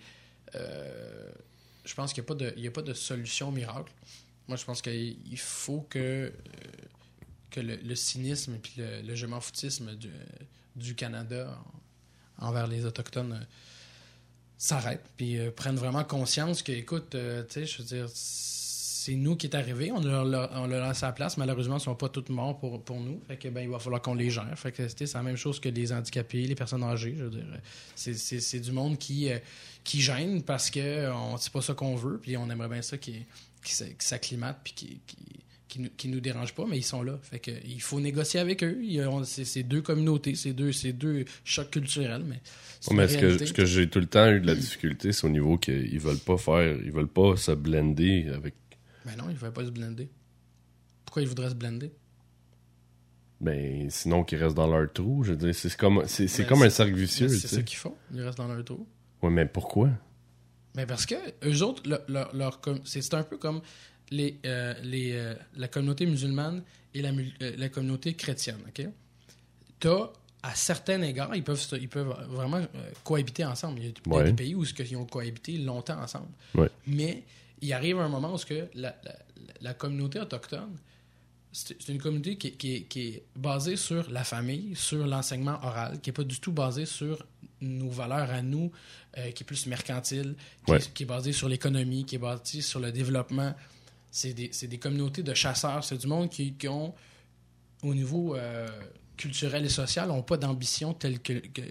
je 1.87 1.95
pense 1.95 2.12
qu'il 2.12 2.25
n'y 2.57 2.66
a, 2.66 2.71
pas 2.71 2.83
de- 2.83 2.95
solution 2.95 3.53
miracle. 3.53 3.92
Moi, 4.49 4.57
je 4.57 4.64
pense 4.64 4.83
qu'il 4.83 5.16
il 5.31 5.38
faut 5.38 5.87
que, 5.88 6.33
que 7.51 7.61
le, 7.61 7.95
cynisme 7.95 8.55
et 8.55 8.81
le, 8.81 9.03
le 9.03 9.14
je 9.14 9.27
m'en 9.27 9.40
foutisme 9.40 9.95
du, 10.75 10.95
Canada 10.95 11.57
en- 12.40 12.49
envers 12.49 12.66
les 12.66 12.85
Autochtones 12.85 13.47
s'arrêtent, 14.59 15.05
puis 15.16 15.38
euh, 15.38 15.51
prennent 15.51 15.77
vraiment 15.77 16.05
conscience 16.05 16.62
que, 16.62 16.73
écoute, 16.73 17.14
euh, 17.14 17.42
tu 17.49 17.55
sais, 17.55 17.66
je 17.66 17.79
veux 17.79 17.85
dire, 17.85 18.07
c'est 18.12 19.14
nous 19.14 19.37
qui 19.37 19.47
est 19.47 19.55
arrivé, 19.55 19.92
on 19.92 20.01
leur, 20.01 20.25
leur- 20.25 20.51
on 20.55 20.66
laisse 20.66 21.01
la 21.03 21.12
place, 21.12 21.37
malheureusement, 21.37 21.77
ils 21.77 21.83
sont 21.83 21.95
pas 21.95 22.09
tous 22.09 22.29
morts 22.33 22.59
pour, 22.59 22.83
pour 22.83 22.99
nous, 23.01 23.21
fait 23.29 23.37
que, 23.37 23.49
ben, 23.49 23.61
il 23.61 23.69
va 23.69 23.79
falloir 23.79 24.03
qu'on 24.03 24.14
les 24.14 24.31
gère, 24.31 24.59
fait 24.59 24.73
que, 24.73 24.88
c'est 24.88 25.12
la 25.14 25.23
même 25.23 25.37
chose 25.37 25.61
que 25.61 25.69
les 25.69 25.92
handicapés, 25.92 26.47
les 26.47 26.55
personnes 26.55 26.83
âgées, 26.83 27.14
je 27.16 27.29
c'est- 27.97 28.61
du 28.61 28.73
monde 28.73 28.99
qui, 28.99 29.31
euh, 29.31 29.38
qui 29.85 30.01
gêne 30.01 30.42
parce 30.42 30.71
que 30.71 31.11
on 31.12 31.37
c'est 31.37 31.53
pas 31.53 31.62
ça 31.62 31.75
qu'on 31.75 31.95
veut, 31.95 32.19
puis 32.19 32.37
on 32.37 32.49
aimerait 32.51 32.69
bien 32.69 32.83
ça 32.83 32.99
qui, 32.99 33.25
qui, 33.62 33.75
s'acclimate, 33.99 34.59
puis 34.64 34.73
qui, 34.73 35.01
qui 35.68 35.81
nous, 35.81 35.90
qui 35.96 36.09
nous 36.09 36.20
dérange 36.20 36.55
pas, 36.55 36.64
mais 36.68 36.79
ils 36.79 36.85
sont 36.85 37.02
là. 37.02 37.18
Fait 37.22 37.38
que 37.38 37.50
il 37.64 37.81
faut 37.83 38.00
négocier 38.00 38.40
avec 38.40 38.62
eux. 38.62 38.79
C'est 39.24 39.62
deux 39.62 39.83
communautés, 39.83 40.35
c'est 40.35 40.52
deux, 40.52 40.70
deux 40.92 41.24
chocs 41.44 41.70
culturels, 41.70 42.22
mais 42.24 42.40
c'est 42.81 42.90
Ouais, 42.92 42.96
mais 42.96 43.05
une 43.05 43.09
ce 43.09 43.38
que, 43.38 43.46
ce 43.46 43.52
que 43.52 43.64
j'ai 43.64 43.88
tout 43.88 43.98
le 44.00 44.07
temps 44.07 44.31
eu 44.31 44.40
de 44.40 44.46
la 44.46 44.55
difficulté, 44.55 45.12
c'est 45.12 45.26
au 45.26 45.31
niveau 45.31 45.59
qu'ils 45.59 45.98
veulent 46.00 46.18
pas 46.18 46.37
faire, 46.38 46.76
ils 46.85 46.92
veulent 46.92 47.09
pas 47.09 47.37
se 47.37 47.50
blender 47.52 48.29
avec. 48.35 48.55
Ben 49.05 49.16
non, 49.16 49.24
ils 49.29 49.35
ne 49.35 49.38
veulent 49.38 49.52
pas 49.52 49.64
se 49.64 49.70
blender. 49.70 50.09
Pourquoi 51.05 51.22
ils 51.22 51.29
voudraient 51.29 51.50
se 51.50 51.55
blender? 51.55 51.90
Ben, 53.40 53.90
sinon 53.90 54.24
qu'ils 54.24 54.38
restent 54.42 54.57
dans 54.57 54.66
leur 54.66 54.90
trou. 54.92 55.22
Je 55.22 55.33
veux 55.33 55.37
dire, 55.37 55.55
c'est 55.55 55.76
comme, 55.76 56.05
c'est, 56.07 56.26
Ben, 56.38 56.46
comme 56.46 56.62
un 56.62 56.70
cercle 56.70 56.92
Mais 56.94 57.00
vicieux, 57.00 57.29
tu 57.29 57.37
C'est 57.38 57.48
ça 57.48 57.62
qu'ils 57.62 57.79
font. 57.79 57.94
Ils 58.12 58.22
restent 58.22 58.38
dans 58.38 58.48
leur 58.48 58.64
trou. 58.64 58.87
Ouais, 59.22 59.31
mais 59.31 59.46
pourquoi? 59.46 59.90
Mais 60.74 60.87
parce 60.87 61.07
que 61.07 61.14
eux 61.44 61.62
autres, 61.62 61.83
leur, 62.09 62.35
leur- 62.35 62.61
c'est 62.85 63.14
un 63.14 63.22
peu 63.22 63.37
comme 63.38 63.61
les, 64.11 64.38
euh, 64.47 64.75
les, 64.83 65.12
euh, 65.12 65.35
la 65.57 65.69
communauté 65.69 66.07
musulmane 66.07 66.62
et 66.95 67.03
la, 67.03 67.11
euh, 67.11 67.55
la 67.57 67.69
communauté 67.69 68.14
chrétienne. 68.14 68.59
ok? 68.69 68.87
À 70.42 70.55
certains 70.55 71.03
égards, 71.03 71.35
ils 71.35 71.42
peuvent, 71.42 71.61
ils 71.81 71.88
peuvent 71.88 72.14
vraiment 72.29 72.61
cohabiter 73.03 73.45
ensemble. 73.45 73.81
Il 73.81 73.87
y 73.87 73.88
a, 73.88 74.14
Ouais. 74.16 74.25
des 74.25 74.33
pays 74.33 74.55
où 74.55 74.64
ils 74.64 74.97
ont 74.97 75.05
cohabité 75.07 75.59
longtemps 75.59 76.01
ensemble. 76.01 76.29
Ouais. 76.55 76.71
Mais 76.87 77.25
il 77.61 77.73
arrive 77.73 77.99
un 77.99 78.09
moment 78.09 78.33
où 78.35 78.38
que 78.38 78.69
la, 78.75 78.95
la- 79.03 79.16
la 79.61 79.75
communauté 79.75 80.21
autochtone, 80.21 80.77
c'est 81.53 81.88
une 81.88 81.99
communauté 82.01 82.37
qui, 82.37 82.53
qui 82.53 82.75
est- 82.77 82.83
qui 82.83 83.01
est 83.09 83.23
basée 83.35 83.77
sur 83.77 84.09
la 84.11 84.23
famille, 84.23 84.77
sur 84.77 85.05
l'enseignement 85.07 85.59
oral, 85.64 86.01
qui 86.01 86.11
n'est 86.11 86.14
pas 86.14 86.23
du 86.25 86.38
tout 86.38 86.53
basée 86.53 86.87
sur 86.87 87.27
nos 87.61 87.88
valeurs 87.90 88.31
à 88.31 88.42
nous, 88.42 88.71
euh, 89.19 89.31
qui 89.33 89.42
est 89.42 89.47
plus 89.47 89.66
mercantile, 89.66 90.37
qui, 90.64 90.71
Ouais. 90.73 90.79
est, 90.79 90.92
qui 90.92 91.03
est 91.03 91.07
basée 91.07 91.33
sur 91.33 91.49
l'économie, 91.49 92.05
qui 92.05 92.16
est 92.16 92.19
basée 92.19 92.61
sur 92.61 92.79
le 92.79 92.92
développement. 92.92 93.53
C'est 94.11 94.33
des, 94.33 94.51
des 94.62 94.79
communautés 94.79 95.23
de 95.23 95.35
chasseurs. 95.35 95.85
C'est 95.85 95.99
du 95.99 96.07
monde 96.07 96.31
qui, 96.31 96.55
qui 96.55 96.69
ont, 96.69 96.95
au 97.83 97.95
niveau 97.95 98.35
euh, 98.37 98.66
culturel 99.16 99.64
et 99.64 99.69
social, 99.69 100.09
n'ont 100.09 100.23
pas 100.23 100.37
d'ambition 100.38 100.95
telle 100.95 101.21
que, 101.21 101.35
que- 101.35 101.62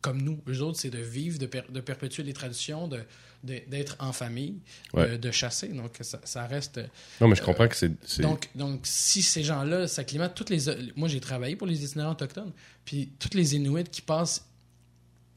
comme 0.00 0.20
nous. 0.22 0.40
Eux 0.48 0.60
autres, 0.60 0.78
c'est 0.78 0.90
de 0.90 0.98
vivre, 0.98 1.38
de, 1.38 1.46
per- 1.46 1.64
de 1.68 1.80
perpétuer 1.80 2.22
les 2.22 2.32
traditions, 2.34 2.88
de 2.88 3.00
de- 3.42 3.60
d'être 3.68 3.96
en 3.98 4.14
famille, 4.14 4.54
Ouais. 4.94 5.10
de, 5.10 5.16
de 5.18 5.30
chasser. 5.30 5.68
Donc, 5.68 5.98
ça, 6.00 6.18
ça 6.24 6.46
reste... 6.46 6.80
Non, 7.20 7.28
mais 7.28 7.34
je 7.36 7.42
comprends 7.42 7.68
que 7.68 7.76
c'est, 7.76 7.92
c'est- 8.02 8.22
Donc, 8.22 8.48
donc, 8.54 8.80
si 8.84 9.20
ces 9.20 9.42
gens-là 9.44 9.86
s'acclimatent, 9.86 10.34
toutes 10.34 10.48
les. 10.48 10.64
Moi, 10.96 11.08
j'ai 11.08 11.20
travaillé 11.20 11.54
pour 11.54 11.66
les 11.66 11.84
itinérants 11.84 12.12
autochtones, 12.12 12.52
puis 12.86 13.10
toutes 13.18 13.34
les 13.34 13.54
Inuits 13.54 13.84
qui 13.84 14.00
passent 14.00 14.48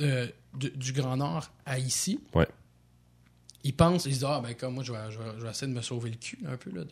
euh, 0.01 0.25
du, 0.53 0.69
du 0.71 0.93
Grand 0.93 1.17
Nord 1.17 1.51
à 1.65 1.79
ici, 1.79 2.21
Ouais. 2.33 2.47
Ils 3.63 3.73
pensent, 3.73 4.05
ils 4.05 4.13
se 4.13 4.19
disent 4.19 4.25
Ah, 4.27 4.41
ben, 4.43 4.53
comme 4.53 4.75
moi, 4.75 4.83
je 4.83 4.91
vais, 4.91 4.99
je, 5.11 5.17
vais, 5.17 5.25
je 5.37 5.43
vais 5.43 5.49
essayer 5.49 5.71
de 5.71 5.75
me 5.77 5.81
sauver 5.81 6.09
le 6.11 6.15
cul 6.17 6.39
un 6.47 6.57
peu 6.57 6.69
là, 6.71 6.83
de, 6.83 6.89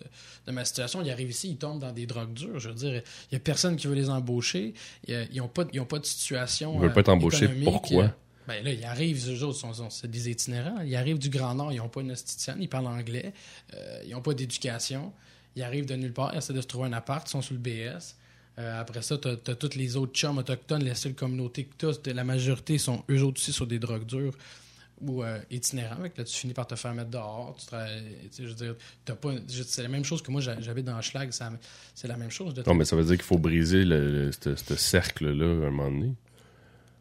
de 0.47 0.51
ma 0.51 0.65
situation. 0.65 1.01
Ils 1.01 1.11
arrivent 1.11 1.29
ici, 1.29 1.49
ils 1.51 1.57
tombent 1.57 1.79
dans 1.79 1.91
des 1.91 2.05
drogues 2.05 2.33
dures. 2.33 2.59
Je 2.59 2.69
veux 2.69 2.75
dire, 2.75 2.93
il 2.95 3.33
n'y 3.33 3.37
a 3.37 3.39
personne 3.39 3.75
qui 3.75 3.87
veut 3.87 3.95
les 3.95 4.09
embaucher. 4.09 4.73
Ils 5.07 5.27
n'ont 5.35 5.47
pas, 5.47 5.65
ils 5.73 5.79
ont 5.79 5.85
pas 5.85 5.99
de 5.99 6.05
situation. 6.05 6.73
Ils 6.75 6.81
veulent 6.81 6.89
euh, 6.89 6.93
pas 6.93 7.03
t'embaucher. 7.03 7.45
économique. 7.45 7.63
Pourquoi? 7.65 8.13
Ben 8.47 8.63
là, 8.63 8.71
ils 8.71 8.85
arrivent, 8.85 9.27
eux 9.31 9.43
autres, 9.43 9.57
sont, 9.57 9.73
sont- 9.73 9.89
c'est 9.89 10.09
des 10.09 10.29
itinérants. 10.29 10.81
Ils 10.81 10.95
arrivent 10.95 11.17
du 11.19 11.29
Grand 11.29 11.55
Nord, 11.55 11.71
ils 11.73 11.77
n'ont 11.77 11.89
pas 11.89 12.01
une 12.01 12.11
esthéticienne, 12.11 12.57
ils 12.61 12.69
parlent 12.69 12.85
anglais, 12.87 13.33
euh, 13.73 14.01
ils 14.05 14.11
n'ont 14.11 14.21
pas 14.21 14.33
d'éducation. 14.35 15.11
Ils 15.55 15.63
arrivent 15.63 15.85
de 15.87 15.95
nulle 15.95 16.13
part, 16.13 16.31
ils 16.33 16.37
essaient 16.37 16.53
de 16.53 16.61
se 16.61 16.67
trouver 16.67 16.85
un 16.87 16.93
appart, 16.93 17.27
ils 17.27 17.31
sont 17.31 17.41
sur 17.41 17.53
le 17.55 17.59
BS. 17.59 18.15
Euh, 18.59 18.79
après 18.79 19.01
ça, 19.01 19.17
tu 19.17 19.27
as, 19.29 19.55
toutes 19.55 19.75
les 19.75 19.95
autres 19.97 20.13
chums 20.13 20.37
autochtones, 20.37 20.83
les 20.83 20.93
seules 20.95 21.15
communautés 21.15 21.65
que 21.65 21.91
tu 21.91 22.09
as, 22.09 22.13
la 22.13 22.23
majorité 22.23 22.77
sont 22.77 23.03
eux 23.09 23.21
autres 23.23 23.41
aussi 23.41 23.51
sur 23.51 23.65
des 23.67 23.79
drogues 23.79 24.05
dures 24.05 24.33
ou 25.01 25.23
euh, 25.23 25.39
itinérants. 25.51 26.01
Fait 26.01 26.09
que 26.09 26.17
là, 26.19 26.23
tu 26.23 26.35
finis 26.35 26.53
par 26.53 26.67
te 26.67 26.75
faire 26.75 26.93
mettre 26.93 27.09
dehors. 27.09 27.55
Tu 27.57 28.43
je 28.43 28.47
veux 28.47 28.53
dire, 28.53 28.75
pas, 29.15 29.33
c'est 29.49 29.83
la 29.83 29.89
même 29.89 30.05
chose 30.05 30.21
que 30.21 30.31
moi, 30.31 30.41
j'ha- 30.41 30.59
j'habite 30.61 30.85
dans 30.85 31.01
Schlag, 31.01 31.31
c'est 31.93 32.07
la 32.07 32.17
même 32.17 32.31
chose. 32.31 32.53
De 32.53 32.63
Non, 32.65 32.73
mais 32.75 32.85
ça 32.85 32.95
veut 32.95 33.03
dire 33.03 33.15
qu'il 33.15 33.23
faut 33.25 33.37
briser 33.37 33.83
le, 33.83 34.25
le- 34.27 34.31
ce 34.31 34.55
ce 34.55 34.75
cercle-là 34.75 35.65
à 35.65 35.67
un 35.67 35.71
moment 35.71 35.91
donné. 35.91 36.13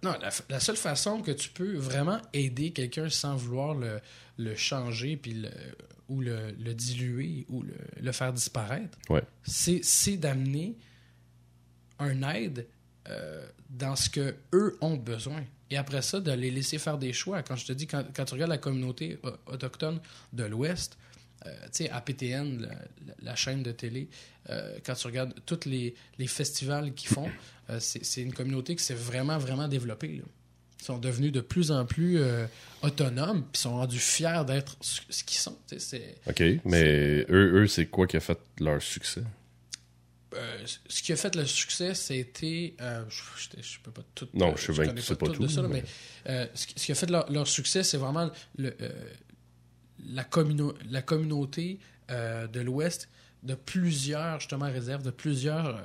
Non, 0.02 0.14
la, 0.20 0.30
seule 0.60 0.76
façon 0.76 1.22
que 1.22 1.30
tu 1.30 1.48
peux 1.48 1.76
vraiment 1.76 2.20
aider 2.34 2.72
quelqu'un 2.72 3.08
sans 3.08 3.36
vouloir 3.36 3.74
le, 3.74 4.00
le 4.36 4.54
changer 4.54 5.16
puis 5.16 5.32
le, 5.32 5.48
ou 6.10 6.20
le, 6.20 6.50
le 6.62 6.74
diluer 6.74 7.46
ou 7.48 7.62
le, 7.62 7.72
faire 8.12 8.32
disparaître, 8.34 8.98
Ouais. 9.08 9.22
c'est 9.44 10.16
d'amener 10.18 10.76
un 11.98 12.22
aide 12.34 12.66
euh, 13.08 13.46
dans 13.70 13.96
ce 13.96 14.10
que 14.10 14.34
eux 14.52 14.76
ont 14.82 14.96
besoin. 14.96 15.42
Et 15.70 15.76
après 15.76 16.02
ça, 16.02 16.20
de 16.20 16.30
les 16.32 16.50
laisser 16.50 16.78
faire 16.78 16.98
des 16.98 17.12
choix. 17.12 17.42
Quand 17.42 17.56
je 17.56 17.66
te 17.66 17.72
dis, 17.72 17.86
quand, 17.86 18.04
quand 18.14 18.24
tu 18.24 18.34
regardes 18.34 18.50
la 18.50 18.58
communauté 18.58 19.18
autochtone 19.46 19.98
de 20.32 20.44
l'Ouest, 20.44 20.96
euh, 21.46 21.50
tu 21.64 21.84
sais, 21.84 21.90
APTN, 21.90 22.60
la, 22.60 22.68
la- 22.68 22.74
la 23.22 23.34
chaîne 23.34 23.62
de 23.62 23.72
télé, 23.72 24.08
euh, 24.50 24.76
quand 24.84 24.94
tu 24.94 25.06
regardes 25.06 25.34
tous 25.46 25.64
les, 25.66 25.94
les 26.18 26.26
festivals 26.26 26.92
qu'ils 26.94 27.08
font, 27.10 27.30
euh, 27.70 27.78
c'est 27.80 28.22
une 28.22 28.32
communauté 28.34 28.76
qui 28.76 28.84
s'est 28.84 28.94
vraiment, 28.94 29.38
vraiment 29.38 29.68
développée. 29.68 30.16
là. 30.18 30.24
Ils 30.80 30.84
sont 30.84 30.98
devenus 30.98 31.32
de 31.32 31.40
plus 31.40 31.70
en 31.70 31.86
plus 31.86 32.18
autonomes, 32.82 33.42
puis 33.50 33.62
sont 33.62 33.72
rendus 33.76 33.98
fiers 33.98 34.42
d'être 34.46 34.76
ce 34.82 35.00
ce 35.08 35.24
qu'ils 35.24 35.38
sont. 35.38 35.56
OK, 36.26 36.42
mais 36.66 37.24
eux, 37.30 37.62
eux 37.62 37.66
c'est 37.66 37.86
quoi 37.86 38.06
qui 38.06 38.18
a 38.18 38.20
fait 38.20 38.38
leur 38.60 38.82
succès? 38.82 39.22
Euh, 40.34 40.66
ce 40.88 41.02
qui 41.02 41.12
a 41.12 41.16
fait 41.16 41.34
le 41.36 41.46
succès, 41.46 41.94
c'était. 41.94 42.74
euh, 42.80 43.04
je, 43.08 43.78
peux 43.82 43.90
pas 43.90 44.02
tout. 44.14 44.28
Non, 44.34 44.52
euh, 44.52 44.56
je 44.56 44.72
sais 44.72 44.72
bien 44.84 44.92
que 44.94 45.00
tu 45.00 45.14
pas 45.16 45.26
de 45.28 45.32
tout, 45.32 45.48
ça, 45.48 45.62
là, 45.62 45.68
mais- 45.68 45.82
mais 46.26 46.30
euh, 46.32 46.46
ce, 46.54 46.66
qui, 46.66 46.92
a 46.92 46.94
fait 46.94 47.10
leur, 47.10 47.30
leur 47.30 47.46
succès, 47.46 47.82
c'est 47.82 47.96
vraiment 47.98 48.30
le, 48.56 48.74
euh, 48.80 48.90
la, 50.06 50.24
communo- 50.24 50.74
la 50.90 51.02
communauté 51.02 51.78
de 52.08 52.60
l'Ouest 52.60 53.08
de 53.42 53.54
plusieurs, 53.54 54.40
justement, 54.40 54.66
réserves, 54.66 55.02
de 55.02 55.10
plusieurs 55.10 55.80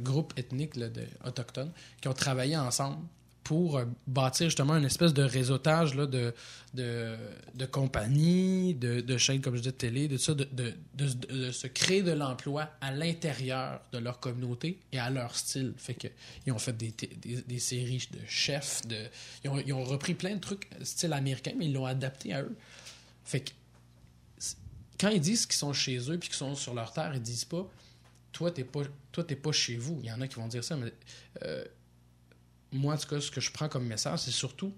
groupes 0.00 0.32
ethniques 0.36 0.76
là, 0.76 0.88
de- 0.88 1.06
autochtones 1.24 1.72
qui 2.00 2.08
ont 2.08 2.14
travaillé 2.14 2.56
ensemble 2.56 3.04
pour 3.48 3.78
euh, 3.78 3.86
bâtir 4.06 4.48
justement 4.48 4.76
une 4.76 4.84
espèce 4.84 5.14
de 5.14 5.22
réseautage 5.22 5.94
là, 5.94 6.04
de, 6.04 6.34
de, 6.74 7.16
de 7.54 7.64
compagnies, 7.64 8.74
de, 8.74 9.00
de 9.00 9.16
chaînes, 9.16 9.40
comme 9.40 9.54
je 9.54 9.60
disais, 9.60 9.72
de 9.72 9.76
télé, 9.78 10.06
de 10.06 10.18
ça, 10.18 10.34
de, 10.34 10.46
de, 10.52 11.50
se 11.50 11.66
créer 11.66 12.02
de 12.02 12.12
l'emploi 12.12 12.68
à 12.82 12.90
l'intérieur 12.90 13.80
de 13.90 13.96
leur 14.00 14.20
communauté 14.20 14.78
et 14.92 14.98
à 14.98 15.08
leur 15.08 15.34
style. 15.34 15.72
Fait 15.78 15.94
que 15.94 16.08
ils 16.46 16.52
ont 16.52 16.58
fait 16.58 16.76
des, 16.76 16.90
des, 16.90 17.40
des 17.40 17.58
séries 17.58 18.06
de 18.10 18.18
chefs, 18.26 18.86
de, 18.86 18.98
ils, 19.42 19.48
ont, 19.48 19.58
ils 19.66 19.72
ont 19.72 19.84
repris 19.84 20.12
plein 20.12 20.34
de 20.34 20.40
trucs 20.40 20.68
style 20.82 21.14
américain, 21.14 21.52
mais 21.56 21.64
ils 21.64 21.72
l'ont 21.72 21.86
adapté 21.86 22.34
à 22.34 22.42
eux. 22.42 22.54
Fait 23.24 23.40
que 23.40 23.52
quand 25.00 25.08
ils 25.08 25.22
disent 25.22 25.46
qu'ils 25.46 25.56
sont 25.56 25.72
chez 25.72 25.96
eux 26.10 26.18
puis 26.18 26.28
qu'ils 26.28 26.36
sont 26.36 26.54
sur 26.54 26.74
leur 26.74 26.92
terre, 26.92 27.12
ils 27.14 27.22
disent 27.22 27.46
pas 27.46 27.66
toi 28.30 28.50
t'es 28.50 28.64
pas 28.64 28.82
pas 29.42 29.52
chez 29.52 29.76
vous. 29.76 30.00
Il 30.02 30.10
y 30.10 30.12
en 30.12 30.20
a 30.20 30.28
qui 30.28 30.34
vont 30.34 30.48
dire 30.48 30.62
ça, 30.62 30.76
mais 30.76 30.92
euh, 31.44 31.64
moi 32.72 32.94
en 32.94 32.96
tout 32.96 33.08
cas 33.08 33.20
ce 33.20 33.30
que 33.30 33.40
je 33.40 33.50
prends 33.52 33.68
comme 33.68 33.86
message, 33.86 34.20
c'est 34.20 34.30
surtout 34.30 34.72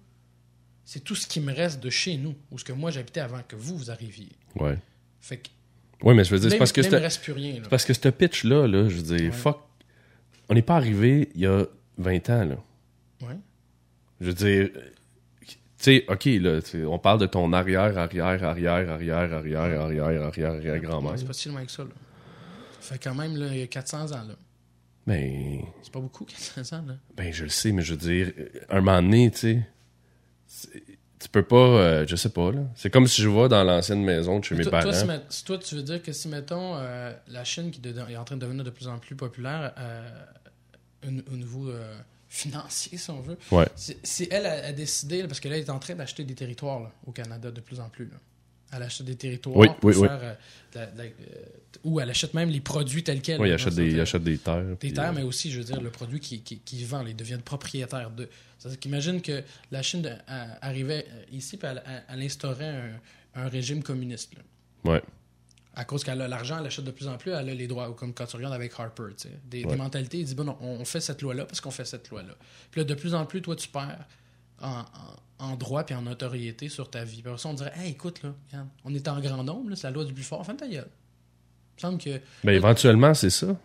c'est 0.84 1.04
tout 1.04 1.14
ce 1.14 1.26
qui 1.26 1.40
me 1.40 1.52
reste 1.52 1.80
de 1.80 1.90
chez 1.90 2.16
nous, 2.16 2.34
ou 2.50 2.58
ce 2.58 2.64
que 2.64 2.72
moi 2.72 2.90
j'habitais 2.90 3.20
avant 3.20 3.42
que 3.46 3.54
vous 3.54 3.76
vous 3.76 3.90
arriviez. 3.90 4.30
Ouais. 4.56 4.76
Fait 5.20 5.36
que 5.36 5.48
Ouais, 6.02 6.14
mais 6.14 6.24
je 6.24 6.30
veux 6.30 6.40
dire, 6.40 6.50
c'est 6.50 6.56
parce 6.58 6.72
que 6.72 6.80
il 6.80 6.94
reste 6.96 7.22
plus 7.22 7.32
rien. 7.32 7.60
là. 7.60 7.68
parce 7.68 7.84
que 7.84 7.92
ce 7.92 8.08
pitch-là, 8.08 8.66
là, 8.66 8.88
je 8.88 8.96
veux 8.96 9.16
dire, 9.16 9.30
Ouais. 9.30 9.36
fuck. 9.36 9.58
On 10.48 10.54
n'est 10.54 10.62
pas 10.62 10.74
arrivé 10.76 11.28
il 11.34 11.42
y 11.42 11.46
a 11.46 11.64
20 11.98 12.30
ans, 12.30 12.44
là. 12.44 12.56
Ouais. 13.20 13.36
Je 14.20 14.26
veux 14.26 14.32
dire, 14.34 14.70
tu 15.46 15.56
sais, 15.76 16.04
OK, 16.08 16.24
là, 16.24 16.60
on 16.88 16.98
parle 16.98 17.20
de 17.20 17.26
ton 17.26 17.52
arrière, 17.52 17.96
arrière, 17.98 18.42
arrière, 18.42 18.90
arrière, 18.90 18.90
arrière, 18.90 19.32
arrière, 19.32 19.80
arrière, 20.22 20.50
arrière, 20.50 20.78
grand-mère. 20.80 21.12
C'est 21.18 21.26
pas 21.26 21.32
si 21.34 21.48
loin 21.50 21.64
que 21.64 21.70
ça. 21.70 21.84
Là. 21.84 21.90
Ça 22.80 22.94
fait 22.94 22.98
quand 23.04 23.14
même 23.14 23.36
là, 23.36 23.48
il 23.52 23.58
y 23.58 23.62
a 23.62 23.66
400 23.66 24.12
ans. 24.12 24.24
là. 24.26 24.34
Ben, 25.06 25.60
C'est 25.82 25.92
pas 25.92 26.00
beaucoup, 26.00 26.24
400 26.24 26.76
ans. 26.78 26.84
Là. 26.86 26.94
ben, 27.16 27.32
je 27.32 27.44
le 27.44 27.50
sais, 27.50 27.72
mais 27.72 27.82
je 27.82 27.92
veux 27.94 27.98
dire, 27.98 28.32
euh, 28.38 28.48
un 28.68 28.80
moment 28.80 29.02
donné, 29.02 29.30
tu 29.30 29.38
sais, 29.38 30.82
tu 31.18 31.28
peux 31.30 31.42
pas, 31.42 31.56
euh, 31.56 32.06
je 32.06 32.16
sais 32.16 32.28
pas, 32.30 32.50
là. 32.52 32.60
C'est 32.74 32.90
comme 32.90 33.06
si 33.06 33.20
je 33.22 33.28
vais 33.28 33.48
dans 33.48 33.62
l'ancienne 33.64 34.02
maison 34.04 34.38
de 34.38 34.44
chez 34.44 34.54
mes 34.54 34.62
toi, 34.62 34.72
parents. 34.72 34.90
toi, 34.90 35.16
si 35.28 35.44
toi, 35.44 35.58
tu 35.58 35.74
veux 35.74 35.82
dire 35.82 36.02
que 36.02 36.12
si, 36.12 36.28
mettons, 36.28 36.76
euh, 36.76 37.12
la 37.28 37.44
Chine 37.44 37.70
qui 37.70 37.80
est 37.86 38.16
en 38.16 38.24
train 38.24 38.36
de 38.36 38.40
devenir 38.42 38.64
de 38.64 38.70
plus 38.70 38.88
en 38.88 38.98
plus 38.98 39.16
populaire 39.16 39.74
au, 41.04 41.08
au 41.32 41.36
niveau 41.36 41.70
financier, 42.28 42.96
si 42.96 43.10
on 43.10 43.20
veut, 43.20 43.36
Ouais. 43.50 43.66
si, 43.74 43.96
si 44.04 44.28
elle 44.30 44.46
a, 44.46 44.66
a 44.66 44.72
décidé, 44.72 45.22
là, 45.22 45.28
parce 45.28 45.40
que 45.40 45.48
là, 45.48 45.56
elle 45.56 45.64
est 45.64 45.70
en 45.70 45.78
train 45.80 45.94
d'acheter 45.94 46.24
des 46.24 46.34
territoires 46.34 46.80
là, 46.80 46.92
au 47.06 47.10
Canada 47.12 47.50
de 47.50 47.60
plus 47.60 47.80
en 47.80 47.88
plus. 47.88 48.04
là. 48.06 48.16
Elle 48.72 48.82
achète 48.84 49.06
des 49.06 49.16
territoires 49.16 49.56
Oui, 49.56 49.66
pour 49.80 49.90
oui, 49.90 49.96
oui. 49.96 50.06
faire, 50.08 50.20
euh, 50.22 50.34
la- 50.74 50.86
la- 51.04 51.10
ou 51.82 51.98
elle 52.00 52.10
achète 52.10 52.34
même 52.34 52.50
les 52.50 52.60
produits 52.60 53.02
tels 53.02 53.20
quels. 53.20 53.40
Oui, 53.40 53.48
il 53.48 53.50
là, 53.50 53.54
achète 53.56 53.74
des, 53.74 53.98
achète 53.98 54.22
des 54.22 54.38
terres. 54.38 54.62
Des 54.64 54.76
puis, 54.76 54.92
terres, 54.92 55.10
euh, 55.10 55.14
mais 55.14 55.22
aussi, 55.22 55.50
je 55.50 55.58
veux 55.58 55.64
dire, 55.64 55.80
le 55.80 55.90
produit 55.90 56.20
qui, 56.20 56.40
qui, 56.42 56.58
qui 56.58 56.84
vend, 56.84 57.04
ils 57.06 57.16
deviennent 57.16 57.42
propriétaires 57.42 58.10
de. 58.10 58.28
C'est-à-dire 58.58 58.78
qu'imagine 58.78 59.22
que 59.22 59.42
la 59.72 59.82
Chine 59.82 60.18
arrivait 60.60 61.06
euh, 61.10 61.22
ici 61.32 61.56
et 61.60 61.66
elle, 61.66 61.82
elle- 61.86 62.04
elle 62.08 62.22
instaurait 62.22 62.68
un, 63.34 63.42
un 63.42 63.48
régime 63.48 63.82
communiste. 63.82 64.34
là. 64.34 64.92
Ouais. 64.92 65.02
À 65.74 65.84
cause 65.84 66.02
qu'elle 66.04 66.20
a 66.20 66.26
l'argent, 66.28 66.58
elle 66.60 66.66
achète 66.66 66.84
de 66.84 66.90
plus 66.90 67.06
en 67.08 67.16
plus, 67.16 67.30
elle 67.30 67.48
a 67.48 67.54
les 67.54 67.66
droits, 67.68 67.94
comme 67.94 68.12
quand 68.12 68.26
tu 68.26 68.36
regardes 68.36 68.54
avec 68.54 68.72
Harper, 68.76 69.04
tu 69.16 69.28
sais. 69.28 69.30
Des, 69.48 69.64
Ouais. 69.64 69.70
des 69.70 69.76
mentalités, 69.76 70.18
il 70.18 70.24
dit, 70.24 70.34
bon, 70.34 70.56
on 70.60 70.84
fait 70.84 71.00
cette 71.00 71.22
loi-là 71.22 71.44
parce 71.46 71.60
qu'on 71.60 71.70
fait 71.70 71.84
cette 71.84 72.08
loi-là. 72.10 72.34
Puis 72.70 72.80
là, 72.80 72.84
de 72.84 72.94
plus 72.94 73.14
en 73.14 73.24
plus, 73.24 73.40
toi, 73.40 73.54
tu 73.56 73.68
perds 73.68 74.04
en, 74.60 75.56
droit 75.56 75.84
puis 75.84 75.94
en 75.94 76.02
notoriété 76.02 76.68
sur 76.68 76.90
ta 76.90 77.04
vie. 77.04 77.22
Puis 77.22 77.32
ça, 77.38 77.48
on 77.48 77.54
dirait, 77.54 77.72
hey, 77.76 77.92
écoute, 77.92 78.22
là, 78.22 78.34
regarde, 78.50 78.68
on 78.84 78.94
est 78.94 79.08
en 79.08 79.18
grand 79.20 79.44
nombre, 79.44 79.74
c'est 79.74 79.86
la 79.86 79.92
loi 79.92 80.04
du 80.04 80.12
plus 80.12 80.22
fort, 80.22 80.44
ferme 80.44 80.58
ta 80.58 80.68
gueule. 80.68 80.90
Il 80.90 81.76
me 81.76 81.80
semble 81.80 81.98
que. 81.98 82.20
Ben, 82.44 82.52
éventuellement, 82.52 83.14
c'est 83.14 83.30
ça. 83.30 83.56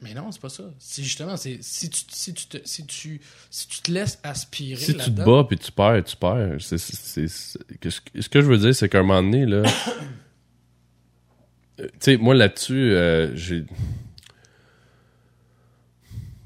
Mais 0.00 0.14
non, 0.14 0.30
c'est 0.30 0.40
pas 0.40 0.48
ça. 0.48 0.62
C'est 0.78 1.02
justement, 1.02 1.36
c'est 1.36 1.58
si 1.60 1.90
tu, 1.90 2.02
si, 2.08 2.32
tu 2.32 2.46
te, 2.46 2.58
si, 2.64 2.86
tu, 2.86 3.20
si 3.50 3.66
tu 3.66 3.82
te 3.82 3.90
laisses 3.90 4.20
aspirer 4.22 4.80
Si 4.80 4.96
tu 4.96 5.12
te 5.12 5.22
bats 5.22 5.44
puis 5.44 5.58
tu 5.58 5.72
perds, 5.72 6.04
tu 6.04 6.16
perds. 6.16 6.58
C'est, 6.60 6.78
ce, 6.78 8.28
que 8.28 8.40
je 8.40 8.46
veux 8.46 8.58
dire, 8.58 8.74
c'est 8.74 8.88
qu'à 8.88 9.00
un 9.00 9.02
moment 9.02 9.22
donné, 9.22 9.44
là. 9.44 9.62
euh, 11.80 11.84
tu 11.84 11.90
sais, 11.98 12.16
moi 12.16 12.34
là-dessus, 12.34 12.92
euh, 12.92 13.34
j'ai. 13.34 13.64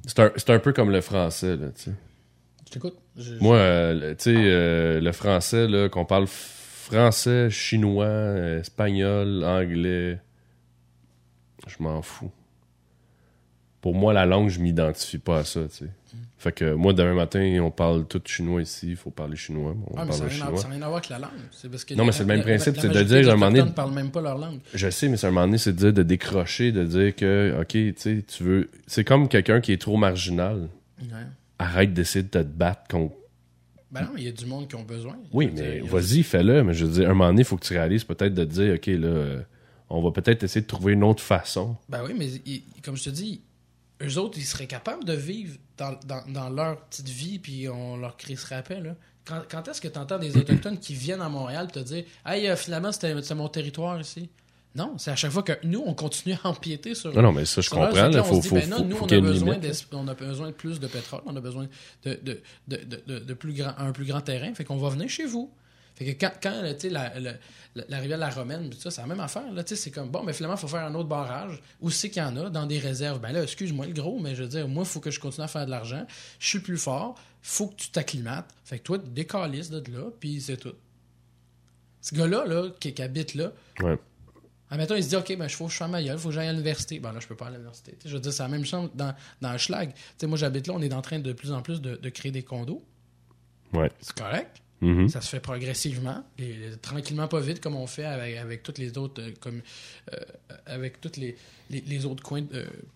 C'est 0.06 0.18
un, 0.18 0.32
c'est 0.36 0.50
un 0.50 0.58
peu 0.58 0.72
comme 0.72 0.90
le 0.90 1.02
français, 1.02 1.56
là, 1.56 1.68
tu 1.76 1.82
sais. 1.82 1.92
Je 2.72 2.78
t'écoute. 2.78 2.96
Je- 3.18 3.34
Moi, 3.34 3.56
euh, 3.56 4.14
tu 4.14 4.24
sais, 4.24 4.34
euh, 4.34 5.00
le 5.00 5.12
français, 5.12 5.68
là, 5.68 5.88
qu'on 5.90 6.06
parle 6.06 6.26
français, 6.26 7.50
chinois, 7.50 8.06
espagnol, 8.60 9.44
anglais, 9.44 10.18
je 11.66 11.76
m'en 11.82 12.00
fous. 12.02 12.30
Pour 13.82 13.94
moi, 13.94 14.12
la 14.12 14.24
langue, 14.26 14.48
je 14.48 14.60
m'identifie 14.60 15.18
pas 15.18 15.38
à 15.40 15.44
ça, 15.44 15.60
tu 15.64 15.84
sais. 15.84 15.90
Fait 16.38 16.52
que 16.52 16.72
moi, 16.74 16.92
demain 16.92 17.14
matin, 17.14 17.58
on 17.62 17.70
parle 17.70 18.04
tout 18.06 18.20
chinois 18.24 18.62
ici, 18.62 18.88
il 18.90 18.96
faut 18.96 19.10
parler 19.10 19.36
chinois, 19.36 19.76
on 19.90 19.94
Ah, 19.96 20.04
mais 20.04 20.12
ça 20.12 20.18
parle 20.18 20.30
n'a 20.30 20.34
rien, 20.34 20.42
à- 20.42 20.46
chinois. 20.46 20.56
ça 20.60 20.68
n'a 20.68 20.74
rien 20.74 20.82
à 20.82 20.86
voir 20.86 20.96
avec 20.98 21.08
la 21.10 21.18
langue. 21.20 21.30
C'est 21.52 21.70
parce 21.70 21.84
que 21.84 21.94
Non, 21.94 22.04
mais 22.04 22.12
c'est 22.12 22.20
le 22.24 22.26
même 22.26 22.42
principe, 22.42 22.76
c'est 22.80 22.88
de 22.88 23.02
dire, 23.02 23.28
à 23.28 23.32
un 23.32 23.34
moment 23.34 23.46
donné- 23.46 23.60
Autochtones 23.60 23.74
parlent 23.74 23.92
même 23.94 24.10
pas 24.10 24.20
leur 24.22 24.38
langue. 24.38 24.58
Je 24.74 24.90
sais, 24.90 25.08
mais 25.08 25.16
c'est 25.16 25.26
un 25.26 25.30
moment 25.30 25.46
donné, 25.46 25.58
c'est 25.58 25.72
de 25.72 25.78
dire 25.78 25.92
de 25.92 26.02
décrocher, 26.02 26.72
de 26.72 26.84
dire 26.84 27.14
que, 27.14 27.56
ok, 27.60 27.68
tu 27.68 27.94
sais, 27.96 28.24
tu 28.26 28.42
veux. 28.44 28.70
C'est 28.88 29.04
comme 29.04 29.28
quelqu'un 29.28 29.60
qui 29.60 29.72
est 29.72 29.80
trop 29.80 29.96
marginal. 29.96 30.68
Ouais. 31.00 31.06
Arrête 31.62 31.92
d'essayer 31.94 32.22
de 32.22 32.28
te 32.28 32.42
battre 32.42 32.82
contre 32.90 33.14
Ben 33.90 34.02
non, 34.02 34.10
il 34.16 34.24
y 34.24 34.28
a 34.28 34.32
du 34.32 34.46
monde 34.46 34.68
qui 34.68 34.74
ont 34.74 34.82
besoin. 34.82 35.16
Oui, 35.32 35.50
mais 35.54 35.80
vas-y, 35.80 36.22
fais-le. 36.22 36.62
Mais 36.64 36.74
je 36.74 36.84
veux 36.86 36.92
dire, 36.92 37.10
un 37.10 37.14
moment 37.14 37.28
donné, 37.28 37.42
il 37.42 37.44
faut 37.44 37.56
que 37.56 37.64
tu 37.66 37.72
réalises 37.74 38.04
peut-être 38.04 38.34
de 38.34 38.44
te 38.44 38.50
dire, 38.50 38.74
OK, 38.74 38.86
là, 38.86 39.42
on 39.90 40.02
va 40.02 40.10
peut-être 40.10 40.42
essayer 40.42 40.62
de 40.62 40.66
trouver 40.66 40.94
une 40.94 41.04
autre 41.04 41.22
façon. 41.22 41.76
Ben 41.88 42.02
oui, 42.04 42.14
mais 42.18 42.26
il- 42.46 42.62
comme 42.82 42.96
je 42.96 43.04
te 43.04 43.10
dis, 43.10 43.42
eux 44.02 44.18
autres, 44.18 44.38
ils 44.38 44.44
seraient 44.46 44.66
capables 44.66 45.04
de 45.04 45.12
vivre 45.12 45.56
dans, 45.76 45.92
dans- 46.06 46.24
dans 46.32 46.48
leur 46.50 46.80
petite 46.86 47.08
vie, 47.08 47.38
puis 47.38 47.68
on 47.68 47.96
leur 47.96 48.16
crisserait 48.16 48.56
après. 48.56 48.80
Là. 48.80 48.96
Quand, 49.24 49.42
quand 49.48 49.68
est-ce 49.68 49.80
que 49.80 49.88
tu 49.88 49.98
entends 49.98 50.18
des 50.18 50.36
Autochtones 50.38 50.78
qui 50.78 50.94
viennent 50.94 51.20
à 51.20 51.28
Montréal 51.28 51.68
te 51.70 51.78
dire 51.78 52.04
Hey, 52.26 52.48
euh, 52.48 52.56
finalement, 52.56 52.90
c'était 52.90 53.14
c'est 53.22 53.34
mon 53.34 53.48
territoire 53.48 54.00
ici 54.00 54.30
Non, 54.74 54.94
c'est 54.96 55.10
à 55.10 55.16
chaque 55.16 55.30
fois 55.32 55.42
que 55.42 55.52
nous, 55.64 55.82
on 55.84 55.92
continue 55.94 56.34
à 56.42 56.48
empiéter 56.48 56.94
sur. 56.94 57.12
Non, 57.14 57.20
non, 57.22 57.32
mais 57.32 57.44
ça, 57.44 57.60
je 57.60 57.68
comprends. 57.68 57.90
là, 57.92 58.20
on 58.20 58.24
faut, 58.24 58.40
dit, 58.40 58.48
faut, 58.48 58.54
ben 58.54 58.70
non, 58.70 58.78
faut- 58.78 58.84
nous, 58.84 58.96
faut 58.96 59.04
on 59.04 59.08
a, 59.08 59.20
besoin 59.20 59.54
limite. 59.54 59.60
d'es- 59.60 59.86
on 59.96 60.08
a 60.08 60.14
besoin 60.14 60.46
de 60.48 60.52
plus 60.52 60.80
de 60.80 60.86
pétrole, 60.86 61.20
on 61.26 61.36
a 61.36 61.40
besoin 61.40 61.66
de, 62.04 62.14
de, 62.22 62.40
de, 62.68 62.80
de, 63.06 63.18
de- 63.18 63.34
plus 63.34 63.52
grand, 63.52 63.74
un 63.76 63.92
plus 63.92 64.06
grand 64.06 64.22
terrain, 64.22 64.54
fait 64.54 64.64
qu'on 64.64 64.78
va 64.78 64.88
venir 64.88 65.08
chez 65.10 65.26
vous. 65.26 65.52
Fait 65.94 66.06
que 66.14 66.18
quand, 66.18 66.32
quand 66.42 66.62
tu 66.72 66.80
sais, 66.80 66.88
la, 66.88 67.20
la, 67.20 67.32
la, 67.74 67.98
rivière 67.98 68.16
de 68.16 68.22
la 68.22 68.30
Romaine, 68.30 68.70
tout 68.70 68.78
ça, 68.80 68.90
c'est 68.90 69.02
la 69.02 69.06
même 69.06 69.20
affaire. 69.20 69.52
Là, 69.52 69.62
tu 69.62 69.76
sais, 69.76 69.82
c'est 69.82 69.90
comme, 69.90 70.08
bon, 70.08 70.22
mais 70.22 70.32
finalement, 70.32 70.56
il 70.56 70.60
faut 70.60 70.68
faire 70.68 70.86
un 70.86 70.94
autre 70.94 71.08
barrage. 71.10 71.60
Où 71.82 71.90
c'est 71.90 72.08
qu'il 72.08 72.22
y 72.22 72.24
en 72.24 72.34
a? 72.38 72.48
Dans 72.48 72.64
des 72.64 72.78
réserves? 72.78 73.20
Ben 73.20 73.30
là, 73.32 73.42
excuse-moi 73.42 73.84
le 73.86 73.92
gros, 73.92 74.18
mais 74.18 74.34
je 74.34 74.42
veux 74.44 74.48
dire, 74.48 74.66
moi, 74.68 74.84
il 74.84 74.88
faut 74.88 75.00
que 75.00 75.10
je 75.10 75.20
continue 75.20 75.44
à 75.44 75.48
faire 75.48 75.66
de 75.66 75.70
l'argent. 75.70 76.06
Je 76.38 76.48
suis 76.48 76.60
plus 76.60 76.78
fort. 76.78 77.14
faut 77.42 77.66
que 77.66 77.74
tu 77.76 77.90
t'acclimates. 77.90 78.48
Fait 78.64 78.78
que 78.78 78.84
toi, 78.84 78.96
décalisses 78.96 79.68
de 79.68 79.82
là, 79.92 80.04
puis 80.18 80.40
c'est 80.40 80.56
tout. 80.56 80.72
Ce 82.00 82.14
gars-là, 82.14 82.46
là, 82.46 82.68
qui, 82.80 82.94
qui 82.94 83.02
habite 83.02 83.34
là, 83.34 83.52
Ouais. 83.80 83.98
Admettons, 84.72 84.94
il 84.94 85.04
se 85.04 85.10
dit, 85.10 85.16
OK, 85.16 85.36
ben, 85.36 85.44
il 85.44 85.50
faut 85.50 85.66
que 85.66 85.70
je 85.70 85.76
fasse 85.76 85.90
ma 85.90 86.02
gueule, 86.02 86.16
il 86.16 86.18
faut 86.18 86.30
que 86.30 86.34
j'aille 86.34 86.48
à 86.48 86.52
l'université. 86.52 86.98
Ben 86.98 87.12
là, 87.12 87.20
je 87.20 87.26
peux 87.26 87.36
pas 87.36 87.44
aller 87.44 87.56
à 87.56 87.58
l'université. 87.58 87.94
Je 88.06 88.14
veux 88.14 88.20
dire, 88.20 88.32
c'est 88.32 88.42
la 88.42 88.48
même 88.48 88.64
chose 88.64 88.88
dans, 88.94 89.14
dans 89.42 89.52
le 89.52 89.58
schlag. 89.58 89.92
Moi, 90.22 90.38
j'habite 90.38 90.66
là, 90.66 90.72
on 90.74 90.80
est 90.80 90.94
en 90.94 91.02
train 91.02 91.18
de 91.18 91.34
plus 91.34 91.52
en 91.52 91.60
plus 91.60 91.82
de, 91.82 91.96
de 91.96 92.08
créer 92.08 92.32
des 92.32 92.42
condos. 92.42 92.82
Ouais. 93.74 93.90
C'est 94.00 94.14
correct. 94.14 94.62
Mhm. 94.80 95.10
Ça 95.10 95.20
se 95.20 95.28
fait 95.28 95.40
progressivement, 95.40 96.24
et, 96.38 96.54
euh, 96.54 96.76
tranquillement, 96.80 97.28
pas 97.28 97.40
vite, 97.40 97.60
comme 97.60 97.76
on 97.76 97.86
fait 97.86 98.06
avec, 98.06 98.38
avec 98.38 98.62
toutes 98.62 98.78
les 98.78 98.96
autres, 98.96 99.20
euh, 99.20 99.32
comme, 99.40 99.60
euh, 100.10 100.16
avec 100.64 101.02
toutes 101.02 101.18
les, 101.18 101.36
les, 101.68 101.82
les 101.82 102.06
autres 102.06 102.22
coins 102.22 102.42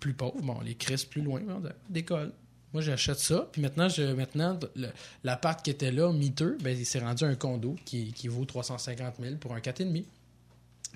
plus 0.01 0.15
pauvres. 0.15 0.41
Bon, 0.41 0.59
les 0.63 0.77
crises 0.77 1.05
plus 1.05 1.21
loin, 1.21 1.43
décolle. 1.91 2.33
Moi, 2.73 2.81
j'achète 2.81 3.19
ça, 3.19 3.51
puis 3.53 3.61
maintenant, 3.61 3.91
je, 3.91 4.03
maintenant 4.15 4.59
l'appart 5.25 5.63
qui 5.63 5.71
était 5.71 5.93
là, 5.93 6.11
miteux, 6.11 6.57
ben, 6.63 6.75
il 6.77 6.87
s'est 6.87 7.01
rendu 7.01 7.25
un 7.25 7.35
condo 7.35 7.77
qui, 7.85 8.13
qui 8.15 8.29
vaut 8.29 8.47
350 8.47 9.17
000 9.21 9.37
pour 9.37 9.55
un 9.55 9.61
4,5. 9.61 10.05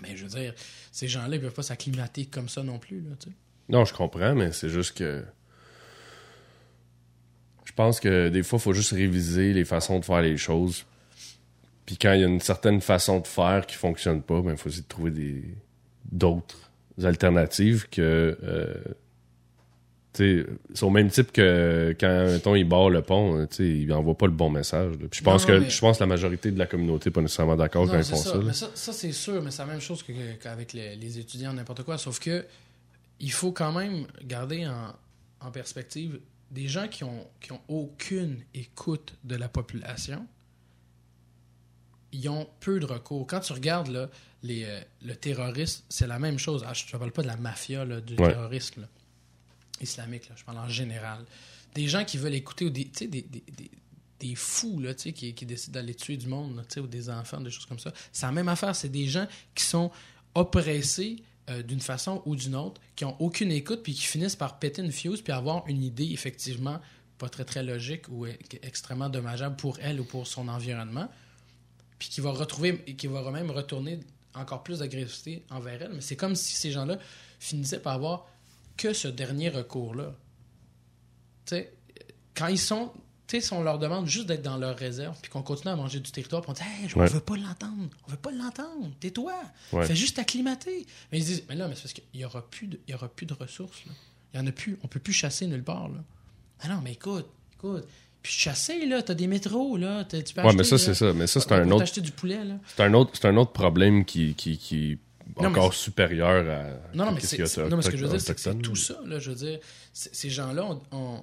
Mais 0.03 0.17
je 0.17 0.25
veux 0.25 0.31
dire, 0.31 0.55
ces 0.93 1.09
gens-là, 1.09 1.37
ils 1.37 1.41
peuvent 1.41 1.53
pas 1.53 1.63
s'acclimater 1.63 2.27
comme 2.27 2.49
ça 2.49 2.63
non 2.63 2.79
plus. 2.79 3.01
Là, 3.01 3.11
tu. 3.19 3.29
Non, 3.69 3.85
je 3.85 3.95
comprends, 3.95 4.35
mais 4.35 4.53
c'est 4.53 4.69
juste 4.69 4.97
que. 4.97 5.25
Je 7.65 7.73
pense 7.73 8.01
que 8.01 8.29
des 8.29 8.43
fois, 8.43 8.59
il 8.59 8.63
faut 8.63 8.73
juste 8.73 8.93
réviser 8.93 9.53
les 9.53 9.65
façons 9.65 9.99
de 10.01 10.05
faire 10.05 10.23
les 10.23 10.37
choses. 10.37 10.85
Puis 11.87 11.97
quand 11.97 12.13
il 12.13 12.21
y 12.21 12.25
a 12.25 12.27
une 12.27 12.41
certaine 12.41 12.81
façon 12.81 13.21
de 13.21 13.27
faire 13.27 13.67
qui 13.67 13.77
fonctionne 13.77 14.23
pas, 14.23 14.41
ben, 14.43 14.53
il 14.53 14.57
faut 14.57 14.69
essayer 14.69 14.83
de 14.83 14.89
trouver 14.89 15.11
des 15.11 15.45
d'autres 16.11 16.71
alternatives 17.03 17.89
que. 17.89 18.37
euh, 18.43 18.75
c'est 20.13 20.45
au 20.83 20.91
même 20.91 21.09
type 21.11 21.31
que 21.33 21.95
quand 22.01 22.27
mettons, 22.27 22.55
il 22.57 22.65
barre 22.65 22.91
le 22.91 23.01
pont, 23.03 23.47
il 23.59 23.93
envoie 23.93 24.17
pas 24.19 24.27
le 24.27 24.33
bon 24.33 24.51
message. 24.51 24.93
là. 25.01 25.07
Puis 25.11 25.19
je 25.21 25.25
pense 25.25 25.47
Non, 25.47 25.55
non, 25.55 25.61
que 25.61 25.65
mais- 25.65 25.71
je 25.71 25.81
pense 25.81 25.99
que 25.99 26.03
la 26.03 26.07
majorité 26.09 26.51
de 26.51 26.59
la 26.59 26.67
communauté 26.67 27.11
n'est 27.11 27.15
pas 27.15 27.21
nécessairement 27.23 27.57
d'accord 27.57 27.87
quand 27.87 27.97
ils 27.99 28.05
font 28.05 28.17
ça. 28.17 28.31
ça. 28.33 28.39
Mais 28.39 28.53
ça, 28.53 28.71
ça, 28.75 28.93
c'est 28.93 29.13
sûr, 29.13 29.41
mais 29.43 29.51
c'est 29.51 29.63
la 29.63 29.67
même 29.73 29.81
chose 29.81 30.03
que- 30.03 30.13
qu'avec 30.43 30.73
les, 30.73 30.97
les 30.97 31.19
étudiants, 31.19 31.53
n'importe 31.53 31.85
quoi. 31.85 31.97
Sauf 31.99 32.19
que 32.19 32.45
il 33.21 33.31
faut 33.33 33.53
quand 33.53 33.73
même 33.73 34.07
garder 34.25 34.67
en, 34.67 34.95
en 35.47 35.51
perspective 35.51 36.19
des 36.51 36.67
gens 36.67 36.89
qui 36.89 37.05
ont, 37.05 37.27
qui 37.41 37.53
ont 37.53 37.61
aucune 37.69 38.39
écoute 38.55 39.15
de 39.25 39.37
la 39.37 39.49
population. 39.49 40.27
Ils 42.13 42.29
ont 42.29 42.49
peu 42.59 42.81
de 42.81 42.87
recours. 42.87 43.27
Quand 43.27 43.39
tu 43.41 43.53
regardes 43.53 43.89
là, 43.89 44.09
les, 44.43 44.65
euh, 44.65 44.81
le 45.05 45.15
terroriste, 45.15 45.85
c'est 45.89 46.09
la 46.09 46.19
même 46.19 46.39
chose. 46.39 46.65
Ah, 46.67 46.73
je 46.75 46.85
ne 46.93 46.99
parle 46.99 47.13
pas 47.13 47.23
de 47.23 47.29
la 47.29 47.37
mafia, 47.37 47.85
là, 47.85 48.01
du 48.01 48.15
Ouais. 48.17 48.31
terrorisme 48.33 48.81
là, 48.81 48.89
islamique. 49.81 50.29
là. 50.29 50.35
je 50.37 50.45
parle 50.45 50.59
en 50.59 50.69
général. 50.69 51.25
Des 51.75 51.89
gens 51.89 52.05
qui 52.05 52.19
veulent 52.19 52.35
écouter, 52.35 52.65
ou 52.65 52.71
des, 52.71 52.85
des, 52.85 53.07
des, 53.07 53.23
des- 54.19 54.35
fous 54.35 54.81
là, 54.81 54.93
qui, 54.95 55.13
qui 55.35 55.47
décident 55.47 55.75
d'aller 55.75 55.95
tuer 55.95 56.17
du 56.17 56.27
monde, 56.27 56.57
là, 56.57 56.83
ou 56.83 56.87
des 56.87 57.09
enfants, 57.09 57.41
des 57.41 57.51
choses 57.51 57.67
comme 57.67 57.79
ça. 57.79 57.93
C'est 58.13 58.27
la 58.27 58.33
même 58.33 58.49
affaire. 58.49 58.75
C'est 58.77 58.89
des 58.89 59.07
gens 59.07 59.27
qui 59.55 59.65
sont 59.65 59.91
oppressés 60.35 61.17
euh, 61.49 61.63
d'une 61.63 61.81
façon 61.81 62.23
ou 62.27 62.37
d'une 62.37 62.55
autre, 62.55 62.81
qui 62.97 63.05
ont 63.05 63.17
aucune 63.21 63.51
écoute, 63.51 63.83
puis 63.83 63.95
qui 63.95 64.03
finissent 64.03 64.37
par 64.37 64.59
péter 64.59 64.83
une 64.83 64.93
fuse, 64.93 65.23
puis 65.23 65.33
avoir 65.33 65.67
une 65.69 65.83
idée, 65.83 66.11
effectivement, 66.13 66.81
pas 67.19 67.29
très 67.29 67.45
très 67.45 67.63
logique 67.63 68.09
ou 68.09 68.27
euh, 68.27 68.33
extrêmement 68.63 69.09
dommageable 69.09 69.57
pour 69.57 69.79
elle 69.81 70.01
ou 70.01 70.05
pour 70.05 70.27
son 70.27 70.49
environnement, 70.49 71.09
puis 71.99 72.09
qui 72.09 72.21
va 72.21 72.31
retrouver, 72.31 72.79
qui 72.97 73.07
va 73.07 73.29
même 73.31 73.51
retourner 73.51 74.01
encore 74.35 74.63
plus 74.63 74.79
d'agressivité 74.79 75.45
envers 75.51 75.83
elle. 75.83 75.93
Mais 75.95 76.01
c'est 76.01 76.17
comme 76.17 76.35
si 76.37 76.55
ces 76.55 76.71
gens-là 76.71 76.99
finissaient 77.39 77.81
par 77.81 77.95
avoir 77.95 78.27
que 78.77 78.93
ce 78.93 79.09
dernier 79.09 79.49
recours-là. 79.49 80.15
Tu 81.47 81.55
sais, 81.57 81.73
quand 82.35 82.47
ils 82.49 82.59
sont. 82.59 82.93
Tu 83.27 83.41
sais, 83.41 83.47
si 83.47 83.53
on 83.53 83.63
leur 83.63 83.79
demande 83.79 84.07
juste 84.09 84.27
d'être 84.27 84.43
dans 84.43 84.57
leur 84.57 84.77
réserve, 84.77 85.17
puis 85.23 85.31
qu'on 85.31 85.43
continue 85.43 85.71
à 85.73 85.77
manger 85.77 86.01
du 86.01 86.11
territoire, 86.11 86.43
puis 86.43 86.51
on 86.51 86.55
dit 86.55 86.63
Hey, 86.63 86.91
on 86.97 87.01
Ouais. 87.01 87.07
veut 87.09 87.21
pas 87.21 87.37
l'entendre, 87.37 87.89
on 88.07 88.11
veut 88.11 88.17
pas 88.17 88.33
l'entendre, 88.33 88.91
tais-toi, 88.99 89.33
Ouais. 89.73 89.87
fais 89.87 89.95
juste 89.95 90.17
t'acclimater. 90.17 90.85
Mais 91.13 91.19
ils 91.19 91.25
disent 91.25 91.45
Mais 91.49 91.55
là, 91.55 91.69
mais 91.69 91.77
c'est 91.77 91.83
parce 91.83 91.93
qu'il 91.93 92.05
y 92.15 92.25
aura 92.25 92.43
plus 92.51 92.67
de, 92.67 92.81
y 92.89 92.95
aura 92.95 93.09
plus 93.09 93.27
de 93.27 93.35
ressources. 93.35 93.85
Là. 93.87 93.93
Il 94.35 94.41
y 94.41 94.43
en 94.43 94.47
a 94.49 94.53
plus, 94.53 94.79
on 94.83 94.89
peut 94.89 94.99
plus 95.01 95.13
chasser 95.13 95.47
nulle 95.47 95.63
part. 95.63 95.89
Là. 95.89 95.99
Ah 96.61 96.69
non, 96.69 96.81
mais 96.83 96.93
écoute, 96.93 97.27
écoute. 97.55 97.85
Puis 98.23 98.33
chasser, 98.33 98.85
là, 98.85 99.01
t'as 99.03 99.15
des 99.15 99.27
métros, 99.27 99.77
là, 99.79 100.05
tu 100.05 100.17
peux 100.35 100.41
Ouais, 100.43 100.47
acheter, 100.49 100.57
mais 100.59 100.65
ça, 100.65 100.77
c'est 100.79 100.95
ça. 100.95 101.13
Mais 101.15 101.27
ça, 101.27 101.41
c'est 101.41 101.53
un 101.53 101.67
autre 101.71 101.79
t'acheter 101.79 102.01
du 102.03 102.13
poulet, 102.13 102.45
là. 102.45 102.57
C'est 102.67 102.83
un 102.83 102.93
autre, 102.95 103.13
c'est 103.15 103.27
un 103.29 103.37
autre 103.37 103.53
problème 103.53 104.05
qui, 104.05 104.35
qui, 104.35 104.59
qui 104.59 104.99
Non, 105.39 105.49
encore 105.51 105.75
supérieur 105.75 106.49
à. 106.51 106.65
Non, 106.97 107.07
non, 107.07 107.13
mais, 107.13 107.21
c'est, 107.21 107.37
non, 107.69 107.77
mais 107.77 107.83
ce 107.83 107.91
que 107.91 107.97
je 107.97 108.03
veux 108.05 108.09
dire, 108.19 108.21
c'est 108.21 108.63
tout 108.63 108.77
ça. 108.77 109.01
Là, 109.07 109.19
je 109.19 109.31
veux 109.31 109.37
dire, 109.37 109.59
ces 109.93 110.31
gens-là 110.31 110.65
ont, 110.65 110.83
ont- 110.93 111.23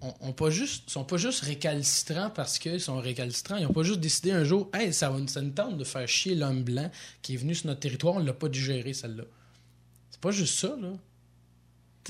ont- 0.00 0.14
ont 0.20 0.32
pas 0.32 0.50
juste, 0.50 0.88
sont 0.90 1.04
pas 1.04 1.16
juste 1.16 1.40
récalcitrants 1.44 2.30
parce 2.30 2.58
qu'ils 2.58 2.80
sont 2.80 2.98
récalcitrants. 3.00 3.56
Ils 3.56 3.66
ont 3.66 3.72
pas 3.72 3.82
juste 3.82 4.00
décidé 4.00 4.30
un 4.32 4.44
jour, 4.44 4.68
hey, 4.74 4.92
ça, 4.92 5.10
va, 5.10 5.18
ça 5.26 5.40
nous 5.42 5.50
tente 5.50 5.76
de 5.78 5.84
faire 5.84 6.06
chier 6.08 6.34
l'homme 6.34 6.62
blanc 6.62 6.90
qui 7.22 7.34
est 7.34 7.36
venu 7.36 7.54
sur 7.54 7.66
notre 7.66 7.80
territoire, 7.80 8.14
on 8.14 8.18
l'a 8.20 8.32
pas 8.32 8.48
digéré, 8.48 8.92
celle-là. 8.92 9.24
C'est 10.10 10.20
pas 10.20 10.30
juste 10.30 10.58
ça, 10.58 10.76
là. 10.80 10.92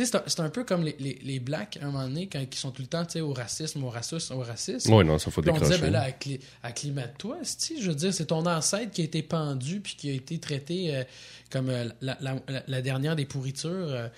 C'est 0.05 0.15
un, 0.15 0.23
c'est 0.27 0.41
un 0.41 0.49
peu 0.51 0.65
comme 0.65 0.83
les, 0.85 0.97
les, 1.01 1.19
les 1.23 1.41
blacks, 1.41 1.79
à 1.81 1.85
un 1.87 1.91
moment 1.91 2.05
donné, 2.09 2.29
quand 2.29 2.41
ils 2.41 2.55
sont 2.57 2.71
tout 2.71 2.83
le 2.83 2.89
temps, 2.89 3.05
au 3.21 3.33
racisme, 3.33 3.83
au 3.85 3.91
racisme, 3.91 4.35
au 4.35 4.41
racisme. 4.41 4.93
Ouais, 4.93 5.05
non, 5.05 5.19
ça 5.19 5.31
faut 5.31 5.43
Puis 5.43 5.51
on 5.51 5.55
décrocher. 5.55 5.75
disait, 5.77 5.87
ben 5.87 5.93
là, 5.93 6.09
accli- 6.09 6.41
acclimate-toi, 6.63 7.39
je 7.81 7.89
veux 7.89 7.95
dire, 7.95 8.15
c'est 8.15 8.27
ton 8.27 8.47
ancêtre 8.47 8.93
qui 8.93 9.01
a 9.01 9.05
été 9.05 9.23
pendu 9.23 9.81
puis 9.81 9.95
qui 9.97 10.11
a 10.11 10.13
été 10.13 10.39
traité 10.39 10.95
euh, 10.95 11.05
comme 11.51 11.69
euh, 11.71 11.89
la, 12.01 12.17
la- 12.21 12.37
la- 12.67 12.83
dernière 12.83 13.17
des 13.17 13.25
pourritures, 13.25 13.71
euh, 13.73 14.09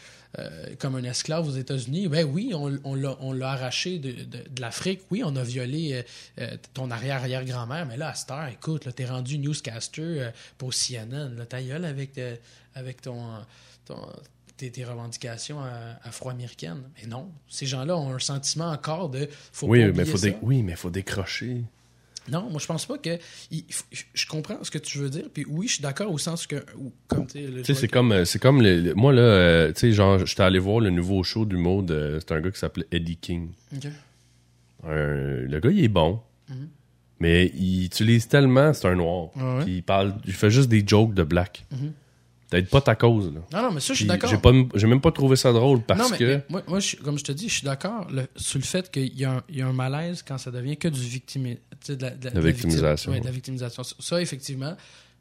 comme 0.78 0.94
un 0.96 1.02
esclave 1.04 1.48
aux 1.48 1.56
États-Unis. 1.56 2.08
Ben 2.08 2.24
oui, 2.24 2.52
on, 2.54 2.78
on 2.84 2.94
l'a 2.94 3.16
on 3.20 3.32
l'a 3.32 3.50
arraché 3.52 3.98
de, 3.98 4.12
de- 4.12 4.48
de 4.48 4.60
l'Afrique. 4.60 5.00
Oui, 5.10 5.22
on 5.24 5.34
a 5.36 5.42
violé 5.42 6.04
ton 6.74 6.90
arrière-arrière-grand-mère, 6.90 7.86
mais 7.86 7.96
là, 7.96 8.10
à 8.10 8.14
cette 8.14 8.30
heure, 8.30 8.46
écoute, 8.48 8.84
là, 8.84 8.92
t'es 8.92 9.06
rendu 9.06 9.38
newscaster 9.38 10.30
pour 10.58 10.72
CNN. 10.72 11.34
Là, 11.36 11.46
ta 11.46 11.62
gueule 11.62 11.84
avec, 11.84 12.20
avec 12.74 13.00
ton... 13.02 13.18
ton- 13.86 14.06
tes, 14.60 14.70
tes 14.70 14.84
revendications 14.84 15.58
euh, 15.64 15.92
afro-américaines. 16.02 16.82
Mais 17.00 17.08
non, 17.08 17.30
ces 17.48 17.66
gens-là 17.66 17.96
ont 17.96 18.12
un 18.14 18.18
sentiment 18.18 18.70
encore 18.70 19.08
de 19.08 19.28
faut 19.52 19.66
Oui, 19.66 19.84
pas 19.86 19.92
mais 19.96 20.04
faut 20.04 20.16
ça. 20.18 20.28
dé- 20.30 20.36
oui, 20.42 20.62
mais 20.62 20.76
faut 20.76 20.90
décrocher. 20.90 21.62
Non, 22.30 22.48
moi 22.50 22.60
je 22.60 22.66
pense 22.66 22.84
pas 22.86 22.98
que. 22.98 23.18
il- 23.50 23.64
je- 24.14 24.26
comprends 24.26 24.62
ce 24.62 24.70
que 24.70 24.78
tu 24.78 24.98
veux 24.98 25.08
dire, 25.08 25.24
puis 25.32 25.44
oui, 25.48 25.66
je 25.66 25.74
suis 25.74 25.82
d'accord 25.82 26.12
au 26.12 26.18
sens 26.18 26.46
que. 26.46 26.56
comme 27.08 27.26
tu 27.26 27.38
sais, 27.40 27.46
joueur 27.50 27.64
c'est 27.78 27.88
comme, 27.88 28.12
euh, 28.12 28.24
c'est 28.26 28.38
comme 28.38 28.60
le, 28.62 28.80
le- 28.80 28.94
moi 28.94 29.12
là, 29.12 29.22
euh, 29.22 29.72
tu 29.72 29.80
sais, 29.80 29.92
genre, 29.92 30.24
j'étais 30.26 30.42
allé 30.42 30.58
voir 30.58 30.80
le 30.80 30.90
nouveau 30.90 31.22
show 31.24 31.44
d'humour 31.46 31.82
de, 31.82 32.18
c'est 32.20 32.32
un 32.34 32.40
gars 32.40 32.50
qui 32.50 32.58
s'appelait 32.58 32.86
Eddie 32.92 33.16
King. 33.16 33.48
Ok. 33.74 33.86
Un- 34.84 35.46
le 35.48 35.60
gars, 35.60 35.70
il 35.70 35.82
est 35.84 35.88
bon, 35.88 36.20
Mhm. 36.48 36.68
mais 37.20 37.46
il 37.56 37.84
utilise 37.86 38.28
tellement, 38.28 38.72
c'est 38.74 38.86
un 38.88 38.94
noir, 38.96 39.30
Ah 39.36 39.56
ouais? 39.58 39.64
puis 39.64 39.76
il 39.78 39.82
parle, 39.82 40.14
il 40.26 40.32
fait 40.34 40.50
juste 40.50 40.68
des 40.68 40.84
jokes 40.86 41.14
de 41.14 41.22
black. 41.24 41.64
Mhm. 41.72 41.92
Peut-être 42.50 42.68
pas 42.68 42.80
ta 42.80 42.96
cause 42.96 43.32
là. 43.32 43.40
Non, 43.52 43.62
non, 43.68 43.72
mais 43.72 43.80
ça, 43.80 43.92
je 43.94 43.98
suis 43.98 44.06
d'accord. 44.06 44.28
J'ai 44.28 44.36
pas, 44.38 44.50
j'ai 44.74 44.86
même 44.88 45.00
pas 45.00 45.12
trouvé 45.12 45.36
ça 45.36 45.52
drôle 45.52 45.82
parce 45.82 46.00
non, 46.00 46.08
mais, 46.10 46.18
que. 46.18 46.24
mais 46.24 46.42
moi, 46.48 46.62
moi, 46.66 46.80
je- 46.80 46.96
comme 46.96 47.16
je 47.18 47.22
te 47.24 47.30
dis, 47.32 47.48
je 47.48 47.54
suis 47.54 47.64
d'accord 47.64 48.08
sur 48.36 48.58
le 48.58 48.64
fait 48.64 48.90
qu'il 48.90 49.16
y, 49.18 49.24
a 49.24 49.34
un- 49.36 49.42
il 49.48 49.58
y 49.58 49.62
a 49.62 49.66
un 49.68 49.72
malaise 49.72 50.22
quand 50.26 50.36
ça 50.36 50.50
devient 50.50 50.76
que 50.76 50.88
du 50.88 51.00
victimi, 51.00 51.58
de 51.88 51.94
la, 52.02 52.10
de 52.10 52.24
la- 52.24 52.30
de 52.32 52.40
la 52.40 52.40
victimisation, 52.50 52.90
victime. 52.90 53.10
Ouais, 53.12 53.14
ouais. 53.16 53.20
de 53.20 53.26
la 53.26 53.30
victimisation. 53.32 53.82
Ça, 54.00 54.20
effectivement, 54.20 54.76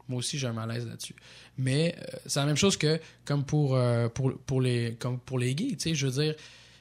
moi 0.08 0.18
aussi, 0.18 0.38
j'ai 0.38 0.48
un 0.48 0.52
malaise 0.52 0.86
là-dessus. 0.88 1.14
Mais 1.56 1.94
euh, 1.98 2.16
c'est 2.26 2.40
la 2.40 2.46
même 2.46 2.56
chose 2.56 2.76
que 2.76 2.98
comme 3.24 3.44
pour, 3.44 3.76
euh, 3.76 4.08
pour, 4.08 4.36
pour, 4.44 4.60
les, 4.60 4.96
comme 4.98 5.18
pour 5.20 5.38
les 5.38 5.54
gays. 5.54 5.76
Je 5.94 6.06
veux 6.08 6.22
dire, 6.24 6.34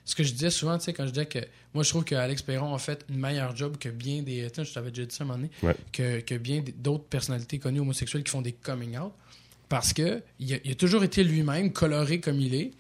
ce 0.04 0.16
que 0.16 0.24
je 0.24 0.32
disais 0.34 0.50
souvent, 0.50 0.80
tu 0.80 0.86
sais, 0.86 0.94
quand 0.94 1.06
je 1.06 1.12
disais 1.12 1.28
que 1.28 1.40
moi, 1.76 1.84
je 1.84 1.90
trouve 1.90 2.04
qu'Alex 2.06 2.42
Perron 2.42 2.74
a 2.74 2.80
fait 2.80 3.06
une 3.10 3.20
meilleure 3.20 3.56
job 3.56 3.78
que 3.78 3.90
bien 3.90 4.24
des. 4.24 4.48
Je 4.58 4.74
t'avais 4.74 4.90
déjà 4.90 5.06
dit 5.06 5.14
ça 5.16 5.24
à 5.24 5.26
un 5.26 5.28
moment 5.28 5.38
donné, 5.44 5.52
Ouais. 5.62 5.76
que, 5.92 6.22
que 6.22 6.34
bien 6.36 6.64
d'autres 6.78 7.04
personnalités 7.04 7.60
connues 7.60 7.82
homosexuelles 7.82 8.24
qui 8.24 8.32
font 8.32 8.42
des 8.42 8.54
coming 8.54 8.98
out. 8.98 9.12
Parce 9.70 9.94
que 9.94 10.22
il 10.40 10.54
a, 10.54 10.58
il 10.66 10.72
a 10.72 10.76
toujours 10.76 11.04
été 11.04 11.24
lui-même, 11.24 11.72
coloré 11.72 12.20
comme 12.20 12.40
il 12.42 12.56
est. 12.56 12.72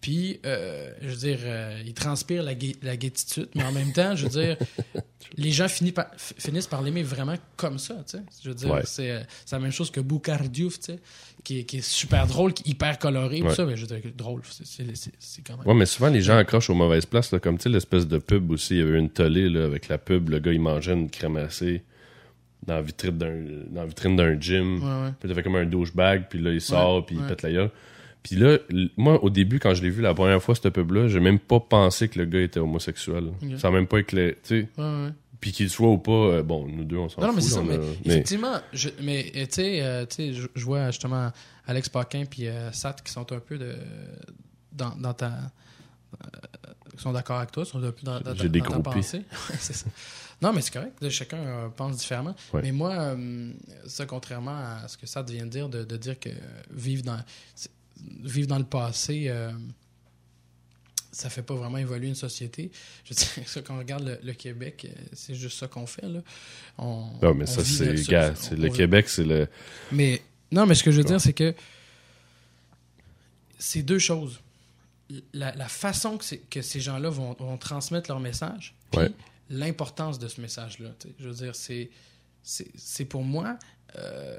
Puis, 0.00 0.38
euh, 0.44 0.92
je 1.00 1.08
veux 1.08 1.16
dire, 1.16 1.38
euh, 1.44 1.80
il 1.86 1.94
transpire 1.94 2.42
la, 2.42 2.54
gaititude, 2.54 3.48
mais 3.54 3.62
en 3.64 3.72
même 3.72 3.90
temps, 3.94 4.14
je 4.14 4.26
veux 4.26 4.42
dire, 4.44 4.58
les 5.38 5.50
gens 5.50 5.66
finissent 5.66 5.94
par, 5.94 6.06
f- 6.14 6.34
finissent 6.38 6.66
par 6.66 6.82
l'aimer 6.82 7.02
vraiment 7.02 7.36
comme 7.56 7.78
ça, 7.78 7.94
tu 8.06 8.18
sais. 8.18 8.22
Je 8.42 8.50
veux 8.50 8.54
dire, 8.54 8.70
Ouais. 8.70 8.82
c'est 8.84 9.10
euh, 9.10 9.20
c'est 9.46 9.56
la 9.56 9.60
même 9.60 9.72
chose 9.72 9.90
que 9.90 10.00
Boukhar 10.00 10.42
Diouf, 10.50 10.78
tu 10.78 10.92
sais, 10.92 10.98
qui, 11.42 11.60
est- 11.60 11.64
qui 11.64 11.78
est 11.78 11.84
super 11.86 12.26
drôle, 12.26 12.52
qui 12.52 12.64
est 12.68 12.72
hyper 12.72 12.98
coloré, 12.98 13.40
tout 13.40 13.46
Ouais. 13.46 13.54
ça, 13.54 13.64
mais 13.64 13.76
je 13.78 13.86
veux 13.86 13.98
dire, 13.98 14.12
drôle, 14.14 14.42
c'est- 14.44 14.84
quand 15.46 15.56
même... 15.56 15.66
Ouais, 15.66 15.72
mais 15.74 15.86
souvent 15.86 16.10
les 16.10 16.20
gens 16.20 16.36
accrochent 16.36 16.68
aux 16.68 16.74
mauvaises 16.74 17.06
places, 17.06 17.32
là, 17.32 17.38
comme 17.38 17.56
tu 17.56 17.62
sais, 17.62 17.68
l'espèce 17.70 18.06
de 18.06 18.18
pub 18.18 18.50
aussi. 18.50 18.74
Il 18.74 18.80
y 18.80 18.82
avait 18.82 18.98
une 18.98 19.08
tollée 19.08 19.48
là, 19.48 19.64
avec 19.64 19.88
la 19.88 19.96
pub, 19.96 20.28
le 20.28 20.38
gars 20.38 20.52
il 20.52 20.60
mangeait 20.60 20.92
une 20.92 21.08
crème 21.08 21.32
glacée 21.34 21.82
dans 22.66 22.74
la 22.74 22.82
vitrine 22.82 23.18
d'un, 23.18 23.34
dans 23.70 23.80
la 23.82 23.86
vitrine 23.86 24.16
d'un 24.16 24.40
gym. 24.40 24.82
Ouais, 24.82 25.04
ouais. 25.06 25.12
Puis 25.20 25.28
il 25.28 25.34
fait 25.34 25.42
comme 25.42 25.56
un 25.56 25.66
douchebag, 25.66 26.24
puis 26.28 26.38
là 26.40 26.50
il 26.52 26.60
sort, 26.60 26.96
Ouais, 26.96 27.02
puis 27.06 27.16
il 27.20 27.22
pète 27.26 27.42
la 27.42 27.52
gueule. 27.52 27.70
Puis 28.22 28.36
là, 28.36 28.56
moi 28.96 29.22
au 29.22 29.28
début, 29.30 29.58
quand 29.58 29.74
je 29.74 29.82
l'ai 29.82 29.90
vu 29.90 30.00
la 30.00 30.14
première 30.14 30.42
fois, 30.42 30.54
cette 30.54 30.70
pub-là, 30.70 31.08
j'ai 31.08 31.20
même 31.20 31.38
pas 31.38 31.60
pensé 31.60 32.08
que 32.08 32.18
le 32.18 32.24
gars 32.24 32.40
était 32.40 32.58
homosexuel. 32.60 33.24
Ok. 33.42 33.58
Ça 33.58 33.68
a 33.68 33.70
même 33.70 33.86
pas 33.86 33.98
éclairé, 33.98 34.38
tu 34.42 34.62
sais. 34.62 34.68
Puis 35.40 35.52
qu'il 35.52 35.68
soit 35.68 35.90
ou 35.90 35.98
pas, 35.98 36.10
euh, 36.12 36.42
bon, 36.42 36.66
nous 36.66 36.84
deux 36.84 36.96
on 36.96 37.10
s'en 37.10 37.20
Non, 37.20 37.26
non, 37.26 37.32
mais 37.34 37.42
fout. 37.42 37.50
c'est 37.50 37.54
ça, 37.56 37.62
mais, 37.62 37.76
mais- 37.76 38.12
effectivement, 38.12 38.54
je, 38.72 38.88
mais 39.02 39.30
euh, 39.36 39.44
tu 39.44 39.48
sais, 39.50 39.82
euh, 39.82 40.06
je, 40.54 40.64
vois 40.64 40.86
justement 40.86 41.30
Alex 41.66 41.90
Paquin 41.90 42.24
puis 42.24 42.48
euh, 42.48 42.72
Sat 42.72 42.96
qui 43.04 43.12
sont 43.12 43.30
un 43.30 43.40
peu 43.40 43.58
de, 43.58 43.74
dans, 44.72 44.96
dans 44.96 45.12
ta. 45.12 45.32
qui 46.96 47.02
sont 47.02 47.12
d'accord 47.12 47.38
avec 47.38 47.52
toi, 47.52 47.66
sont 47.66 47.76
un 47.84 47.90
peu 47.90 48.04
dans, 48.04 48.20
ta- 48.20 48.32
dans 48.32 48.80
pensée. 48.80 49.22
C'est 49.58 49.74
ça. 49.74 49.86
Non, 50.42 50.52
mais 50.52 50.60
c'est 50.60 50.72
correct, 50.72 50.96
là, 51.00 51.08
chacun 51.10 51.38
euh, 51.38 51.68
pense 51.68 51.96
différemment. 51.96 52.34
Ouais. 52.52 52.60
Mais 52.62 52.72
moi, 52.72 52.92
euh, 52.92 53.52
ça, 53.86 54.04
contrairement 54.06 54.56
à 54.56 54.88
ce 54.88 54.96
que 54.98 55.06
Sat 55.06 55.22
vient 55.22 55.44
de 55.46 55.50
dire, 55.50 55.68
de, 55.68 55.84
de 55.84 55.96
dire 55.96 56.18
que 56.18 56.28
vivre 56.70 57.02
dans, 57.02 57.20
vivre 58.22 58.48
dans 58.48 58.58
le 58.58 58.64
passé. 58.64 59.24
euh, 59.28 59.52
ça 61.12 61.30
fait 61.30 61.42
pas 61.42 61.54
vraiment 61.54 61.78
évoluer 61.78 62.08
une 62.08 62.16
société. 62.16 62.72
Je 63.04 63.10
veux 63.10 63.16
dire, 63.16 63.28
ça, 63.48 63.62
quand 63.62 63.76
on 63.76 63.78
regarde 63.78 64.04
le, 64.04 64.18
le 64.22 64.32
Québec, 64.32 64.88
c'est 65.12 65.36
juste 65.36 65.58
ça 65.58 65.68
qu'on 65.68 65.86
fait. 65.86 66.08
Là. 66.08 66.20
On, 66.76 67.06
Non, 67.22 67.32
mais 67.34 67.44
on 67.44 67.52
ça, 67.52 67.64
c'est, 67.64 67.90
on- 67.90 68.56
le 68.56 68.68
Québec, 68.70 69.08
c'est 69.08 69.22
le. 69.24 69.46
Mais 69.92 70.20
non, 70.50 70.66
mais 70.66 70.74
ce 70.74 70.82
que 70.82 70.90
je 70.90 70.98
veux 70.98 71.04
dire, 71.04 71.20
c'est 71.20 71.32
que 71.32 71.54
c'est 73.58 73.82
deux 73.82 73.98
choses. 74.00 74.40
La, 75.32 75.54
la 75.54 75.68
façon 75.68 76.18
que, 76.50 76.62
ces 76.62 76.80
gens-là 76.80 77.10
vont, 77.10 77.34
vont 77.38 77.58
transmettre 77.58 78.10
leur 78.10 78.20
message, 78.20 78.74
puis 78.90 79.00
Ouais. 79.02 79.12
L'importance 79.50 80.18
de 80.18 80.28
ce 80.28 80.40
message-là. 80.40 80.90
Je 81.18 81.28
veux 81.28 81.34
dire, 81.34 81.54
c'est, 81.54 81.90
pour 83.04 83.22
moi. 83.22 83.58
euh, 83.98 84.38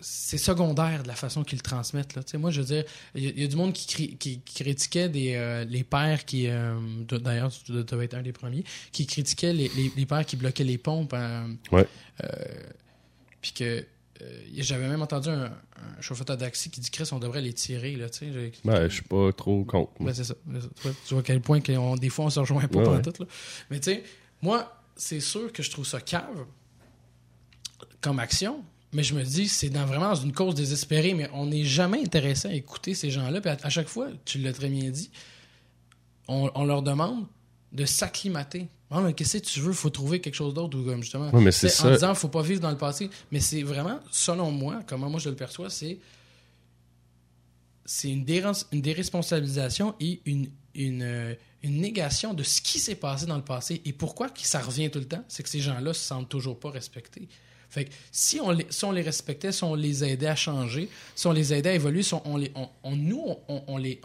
c'est 0.00 0.38
secondaire 0.38 1.02
de 1.02 1.08
la 1.08 1.16
façon 1.16 1.42
qu'ils 1.42 1.58
le 1.58 1.62
transmettent. 1.62 2.14
Là. 2.14 2.22
Moi, 2.38 2.52
je 2.52 2.60
veux 2.60 2.66
dire, 2.66 2.84
il 3.16 3.24
y, 3.24 3.26
a- 3.26 3.30
il 3.30 3.40
y 3.40 3.44
a 3.44 3.48
du 3.48 3.56
monde 3.56 3.72
qui, 3.72 3.86
cri- 3.88 4.16
qui, 4.16 4.38
qui 4.42 4.62
critiquait 4.62 5.08
des, 5.08 5.34
euh, 5.34 5.64
les 5.64 5.82
pères 5.82 6.24
qui, 6.24 6.46
euh, 6.46 6.78
d'ailleurs, 7.20 7.50
tu 7.50 7.72
devais 7.72 8.04
être 8.04 8.14
un 8.14 8.22
des 8.22 8.32
premiers, 8.32 8.62
qui 8.92 9.06
critiquaient 9.08 9.52
les, 9.52 9.68
les, 9.76 9.90
les 9.96 10.06
pères 10.06 10.24
qui 10.24 10.36
bloquaient 10.36 10.62
les 10.62 10.78
pompes. 10.78 11.14
Ouais. 11.72 11.86
euh, 12.22 12.28
puis 13.40 13.52
que 13.52 13.84
euh, 14.22 14.42
j'avais 14.56 14.88
même 14.88 15.02
entendu 15.02 15.28
un, 15.28 15.44
un 15.46 16.00
chauffeur 16.00 16.24
de 16.26 16.34
taxi 16.34 16.70
qui 16.70 16.80
dit 16.80 16.90
Chris, 16.90 17.08
on 17.12 17.18
devrait 17.18 17.40
les 17.42 17.52
tirer. 17.52 17.96
Là, 17.96 18.06
Ben, 18.64 18.88
je 18.88 18.94
suis 18.94 19.02
pas 19.02 19.32
trop 19.32 19.64
contre. 19.64 19.92
ben, 20.00 20.12
c'est 20.14 20.24
ça. 20.24 20.34
Tu 21.06 21.14
vois, 21.14 21.20
à 21.20 21.22
quel 21.22 21.40
point 21.40 21.60
on- 21.70 21.96
des 21.96 22.08
fois 22.08 22.24
on 22.26 22.30
se 22.30 22.40
rejoint 22.40 22.66
pas 22.68 22.78
Ouais, 22.82 23.02
tout. 23.02 23.12
Là. 23.22 23.26
Mais 23.70 23.80
tu 23.80 23.90
sais, 23.92 24.02
moi, 24.42 24.80
c'est 24.96 25.20
sûr 25.20 25.52
que 25.52 25.62
je 25.62 25.70
trouve 25.70 25.86
ça 25.86 26.00
cave 26.00 26.44
comme 28.00 28.18
action. 28.18 28.64
Mais 28.92 29.02
je 29.02 29.14
me 29.14 29.22
dis, 29.22 29.48
c'est 29.48 29.68
dans, 29.68 29.84
vraiment 29.84 30.08
dans 30.08 30.14
une 30.14 30.32
cause 30.32 30.54
désespérée, 30.54 31.12
mais 31.12 31.28
on 31.34 31.44
n'est 31.46 31.64
jamais 31.64 32.00
intéressé 32.00 32.48
à 32.48 32.54
écouter 32.54 32.94
ces 32.94 33.10
gens-là. 33.10 33.40
Puis 33.42 33.50
à, 33.50 33.56
à 33.62 33.68
chaque 33.68 33.88
fois, 33.88 34.08
tu 34.24 34.38
l'as 34.38 34.52
très 34.54 34.70
bien 34.70 34.88
dit, 34.90 35.10
on, 36.26 36.50
on 36.54 36.64
leur 36.64 36.82
demande 36.82 37.26
de 37.72 37.84
s'acclimater. 37.84 38.68
Qu'est-ce 39.16 39.38
que 39.38 39.44
tu 39.44 39.60
veux? 39.60 39.72
faut 39.72 39.90
trouver 39.90 40.20
quelque 40.20 40.34
chose 40.34 40.54
d'autre. 40.54 40.78
Ou 40.78 40.82
comme 40.84 41.02
justement, 41.02 41.30
Ouais, 41.30 41.42
mais 41.42 41.52
c'est 41.52 41.68
ça. 41.68 41.88
En 41.88 41.92
disant, 41.92 42.14
faut 42.14 42.28
pas 42.28 42.42
vivre 42.42 42.60
dans 42.60 42.70
le 42.70 42.76
passé. 42.78 43.10
Mais 43.30 43.40
c'est 43.40 43.62
vraiment, 43.62 44.00
selon 44.10 44.50
moi, 44.50 44.82
comment 44.86 45.10
moi 45.10 45.20
je 45.20 45.28
le 45.28 45.36
perçois, 45.36 45.68
c'est 45.70 45.98
c'est 47.84 48.10
une, 48.10 48.24
déresponsabilisation 48.24 49.94
et 49.98 50.20
une, 50.26 50.50
une, 50.74 51.02
euh, 51.02 51.34
une 51.62 51.80
négation 51.80 52.34
de 52.34 52.42
ce 52.42 52.60
qui 52.60 52.78
s'est 52.78 52.94
passé 52.96 53.24
dans 53.26 53.36
le 53.36 53.42
passé. 53.44 53.80
Et 53.86 53.92
pourquoi 53.94 54.28
que 54.28 54.40
ça 54.42 54.60
revient 54.60 54.90
tout 54.90 54.98
le 54.98 55.06
temps? 55.06 55.24
C'est 55.28 55.42
que 55.42 55.48
ces 55.48 55.60
gens-là 55.60 55.94
se 55.94 56.00
sentent 56.04 56.28
toujours 56.28 56.58
pas 56.60 56.70
respectés. 56.70 57.28
Fait 57.70 57.86
que 57.86 57.90
si 58.12 58.40
on, 58.40 58.50
les, 58.50 58.66
si 58.70 58.84
on 58.84 58.92
les 58.92 59.02
respectait, 59.02 59.52
si 59.52 59.64
on 59.64 59.74
les 59.74 60.04
aidait 60.04 60.26
à 60.26 60.36
changer, 60.36 60.88
si 61.14 61.26
on 61.26 61.32
les 61.32 61.52
aidait 61.54 61.70
à 61.70 61.74
évoluer, 61.74 62.02
si 62.02 62.14
on, 62.14 62.22
on 62.26 62.36
les, 62.36 62.50
on, 62.54 62.68
on- 62.82 62.96
nous, 62.96 63.24
on, 63.48 63.76
les, 63.78 64.00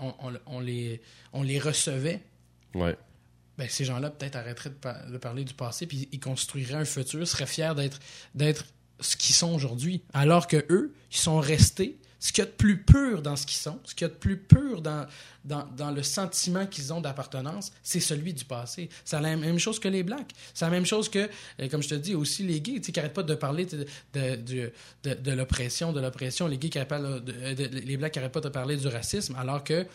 on 0.46 0.60
les, 0.60 1.02
on 1.34 1.44
les 1.44 1.60
recevait, 1.60 2.22
Ouais. 2.76 2.98
Ben, 3.58 3.68
ces 3.70 3.86
gens-là 3.86 4.10
peut-être 4.10 4.36
arrêteraient 4.36 4.70
de, 4.72 4.76
par- 4.76 5.06
de 5.10 5.18
parler 5.18 5.44
du 5.44 5.54
passé 5.54 5.86
puis 5.88 6.08
ils 6.12 6.20
construiraient 6.20 6.74
un 6.76 6.86
futur, 6.86 7.28
seraient 7.28 7.46
fiers 7.46 7.74
d'être 8.36 8.66
ce 9.00 9.16
qu'ils 9.18 9.36
sont 9.36 9.54
aujourd'hui. 9.54 10.02
Alors 10.14 10.48
que 10.48 10.66
eux, 10.70 10.94
ils 11.12 11.18
sont 11.18 11.40
restés 11.40 11.98
ce 12.20 12.32
qu'il 12.32 12.42
y 12.42 12.48
a 12.48 12.50
de 12.50 12.56
plus 12.56 12.82
pur 12.82 13.22
dans 13.22 13.36
ce 13.36 13.46
qu'ils 13.46 13.58
sont, 13.58 13.82
ce 13.84 13.94
qu'il 13.94 14.06
y 14.08 14.10
a 14.10 14.14
de 14.14 14.18
plus 14.18 14.38
pur 14.38 14.82
dans, 14.82 15.06
dans, 15.44 15.66
dans 15.76 15.92
le 15.92 16.02
sentiment 16.04 16.66
qu'ils 16.66 16.94
ont 16.94 17.02
d'appartenance, 17.02 17.74
c'est 17.84 18.00
celui 18.00 18.34
du 18.34 18.46
passé. 18.46 18.88
C'est 19.04 19.20
la 19.20 19.36
même 19.36 19.60
chose 19.60 19.78
que 19.78 19.90
les 19.90 20.04
Blacks. 20.04 20.32
C'est 20.54 20.64
la 20.64 20.72
même 20.72 20.86
chose 20.86 21.10
que, 21.10 21.30
euh, 21.60 21.68
comme 21.68 21.84
je 21.84 21.90
te 21.90 21.96
dis, 21.96 22.16
aussi 22.16 22.44
les 22.44 22.62
gays, 22.62 22.80
qui 22.80 22.94
n'arrêtent 22.94 23.14
pas 23.14 23.24
de 23.24 23.36
parler 23.36 23.66
de, 23.66 23.86
de, 24.14 24.72
de- 25.04 25.14
de 25.16 25.32
l'oppression, 25.34 25.92
de 25.92 26.00
l'oppression. 26.00 26.48
Les 26.48 26.58
gays 26.58 26.70
qui 26.70 26.80
de- 26.80 27.80
les 27.86 27.98
Blacks 27.98 28.14
qui 28.14 28.20
n'arrêtent 28.20 28.32
pas 28.32 28.40
de 28.40 28.48
parler 28.48 28.78
du 28.78 28.88
racisme, 28.88 29.36
alors 29.38 29.62
que 29.62 29.86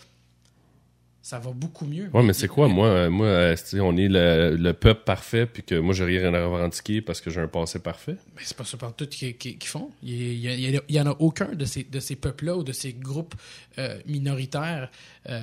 ça 1.21 1.39
va 1.39 1.51
beaucoup 1.53 1.85
mieux. 1.85 2.09
Ouais, 2.15 2.23
mais 2.23 2.33
c'est 2.33 2.49
quoi, 2.49 2.69
moi, 2.69 2.87
euh, 2.87 3.11
moi, 3.11 3.27
euh, 3.27 3.57
on 3.81 3.97
est 3.97 4.09
le, 4.09 4.57
le 4.57 4.73
peuple 4.73 5.03
parfait, 5.05 5.47
puis 5.47 5.63
que 5.63 5.75
moi, 5.75 5.93
j'ai 5.95 6.05
rien 6.05 6.33
à 6.33 6.45
revendiquer 6.47 7.03
parce 7.03 7.21
que 7.21 7.29
j'ai 7.31 7.41
un 7.41 7.49
passé 7.49 7.81
parfait. 7.81 8.17
Mais 8.35 8.43
c'est 8.45 8.57
pas 8.57 8.65
ça 8.65 8.77
par 8.79 8.95
tout 8.97 9.07
qui, 9.07 9.35
qui, 9.35 9.59
qui 9.59 9.69
font. 9.69 9.91
Il 10.03 10.35
y, 10.39 10.77
a- 10.77 10.81
il 10.89 11.01
en 11.01 11.07
a 11.07 11.17
aucun 11.19 11.53
de 11.55 11.65
ces, 11.65 11.85
de 11.85 12.01
ces 12.01 12.17
peuples-là 12.17 12.57
ou 12.57 12.63
de 12.65 12.73
ces 12.73 12.93
groupes 12.95 13.35
euh, 13.79 13.99
minoritaires 14.07 14.91
euh, 15.29 15.43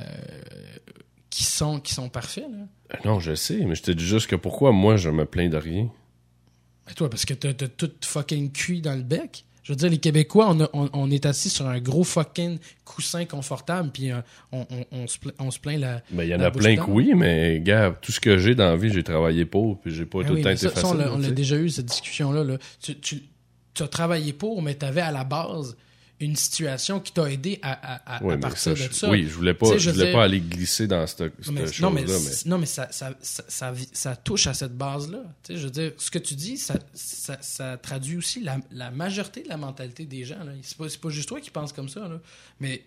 qui, 1.30 1.44
sont, 1.44 1.80
qui 1.80 1.94
sont 1.94 2.10
parfaits. 2.10 2.48
Là. 2.50 2.98
Non, 3.06 3.20
je 3.20 3.36
sais, 3.36 3.64
mais 3.66 3.76
je 3.76 3.84
te 3.84 3.92
dis 3.92 4.06
juste 4.06 4.28
que 4.28 4.36
pourquoi 4.36 4.72
moi, 4.72 4.96
je 4.98 5.10
me 5.10 5.26
plains 5.26 5.50
de 5.50 5.58
rien. 5.58 5.90
Mais 6.88 6.94
toi, 6.94 7.10
parce 7.10 7.26
que 7.26 7.34
t'as 7.34 7.54
t'as 7.54 7.68
tout 7.68 7.92
fucking 8.04 8.52
cuit 8.52 8.82
dans 8.82 8.96
le 8.96 9.02
bec. 9.04 9.44
Je 9.66 9.72
veux 9.72 9.78
dire, 9.78 9.90
les 9.90 9.98
Québécois, 9.98 10.48
on, 10.52 10.62
a- 10.64 10.70
on- 10.74 10.90
on 10.94 11.10
est 11.10 11.26
assis 11.26 11.50
sur 11.50 11.66
un 11.66 11.80
gros 11.80 12.04
fucking 12.04 12.60
coussin 12.86 13.26
confortable, 13.26 13.90
puis 13.92 14.12
euh, 14.12 14.22
on, 14.52 15.08
se, 15.08 15.60
plaint 15.60 15.80
la. 15.80 16.04
Ben, 16.12 16.22
il 16.24 16.30
y 16.30 16.36
en 16.36 16.40
a 16.40 16.52
plein 16.52 16.76
que 16.76 16.88
oui, 16.88 17.14
mais 17.16 17.60
gars, 17.62 17.96
tout 18.00 18.12
ce 18.12 18.20
que 18.20 18.38
j'ai 18.38 18.54
dans 18.54 18.70
la 18.70 18.76
vie, 18.78 18.92
j'ai 18.94 19.02
travaillé 19.04 19.44
pour, 19.46 19.82
puis 19.82 19.92
j'ai 19.92 20.06
pas 20.06 20.20
Ah 20.22 20.28
tout 20.28 20.34
oui, 20.34 20.38
le 20.40 20.44
temps 20.44 20.50
mais 20.50 20.56
été 20.56 20.70
ça, 20.70 20.76
ça, 20.76 20.82
facile. 20.82 20.90
on 20.96 21.00
l'a- 21.00 21.14
on 21.14 21.18
l'a 21.18 21.32
déjà 21.32 21.56
eu, 21.58 21.70
cette 21.72 21.88
discussion-là. 21.88 22.44
là. 22.44 22.58
Tu, 22.80 23.00
tu- 23.00 23.24
tu 23.74 23.82
as 23.82 23.88
travaillé 23.88 24.34
pour, 24.34 24.62
mais 24.62 24.76
tu 24.76 24.86
avais 24.86 25.02
à 25.02 25.12
la 25.12 25.24
base 25.24 25.76
une 26.22 26.36
situation 26.38 27.02
qui 27.02 27.12
t'a 27.12 27.30
aidé 27.30 27.60
à, 27.62 27.72
à- 27.74 28.18
à- 28.18 28.24
Oui, 28.24 28.36
à 28.36 28.38
partir 28.38 28.58
ça, 28.60 28.70
de 28.72 28.76
je- 28.78 28.92
ça. 28.94 29.10
Oui, 29.10 29.26
je 29.28 29.34
voulais 29.34 29.54
pas, 29.54 29.66
Tu 29.68 29.74
sais, 29.74 29.80
je 29.80 29.92
voulais 29.92 30.06
dire- 30.06 30.14
pas 30.14 30.24
aller 30.24 30.40
glisser 30.40 30.88
dans 30.88 31.06
cette, 31.08 31.18
cette 31.18 31.48
Non, 31.48 31.54
mais, 31.54 31.62
chose-là, 31.68 31.82
non, 31.90 31.94
mais, 31.94 32.06
non, 32.46 32.58
mais 32.58 32.66
ça, 32.66 32.88
ça, 32.92 33.14
ça, 33.94 34.16
touche 34.16 34.48
à 34.48 34.54
cette 34.54 34.78
base-là. 34.78 35.20
Tu 35.44 35.54
sais, 35.54 35.60
je 35.60 35.66
veux 35.66 35.72
dire, 35.72 35.92
ce 35.98 36.10
que 36.10 36.20
tu 36.20 36.36
dis, 36.36 36.58
ça, 36.58 37.78
traduit 37.78 38.18
aussi 38.18 38.42
la, 38.42 38.58
la 38.72 38.92
majorité 38.92 39.44
de 39.44 39.50
la 39.50 39.58
mentalité 39.58 40.06
des 40.06 40.24
gens. 40.24 40.40
là. 40.44 40.52
C'est 40.62 40.78
pas, 40.78 40.88
c'est 40.90 41.02
pas 41.02 41.10
juste 41.10 41.28
toi 41.30 41.40
qui 41.42 41.52
penses 41.52 41.74
comme 41.74 41.90
ça. 41.90 42.02
là. 42.08 42.20
Mais 42.60 42.84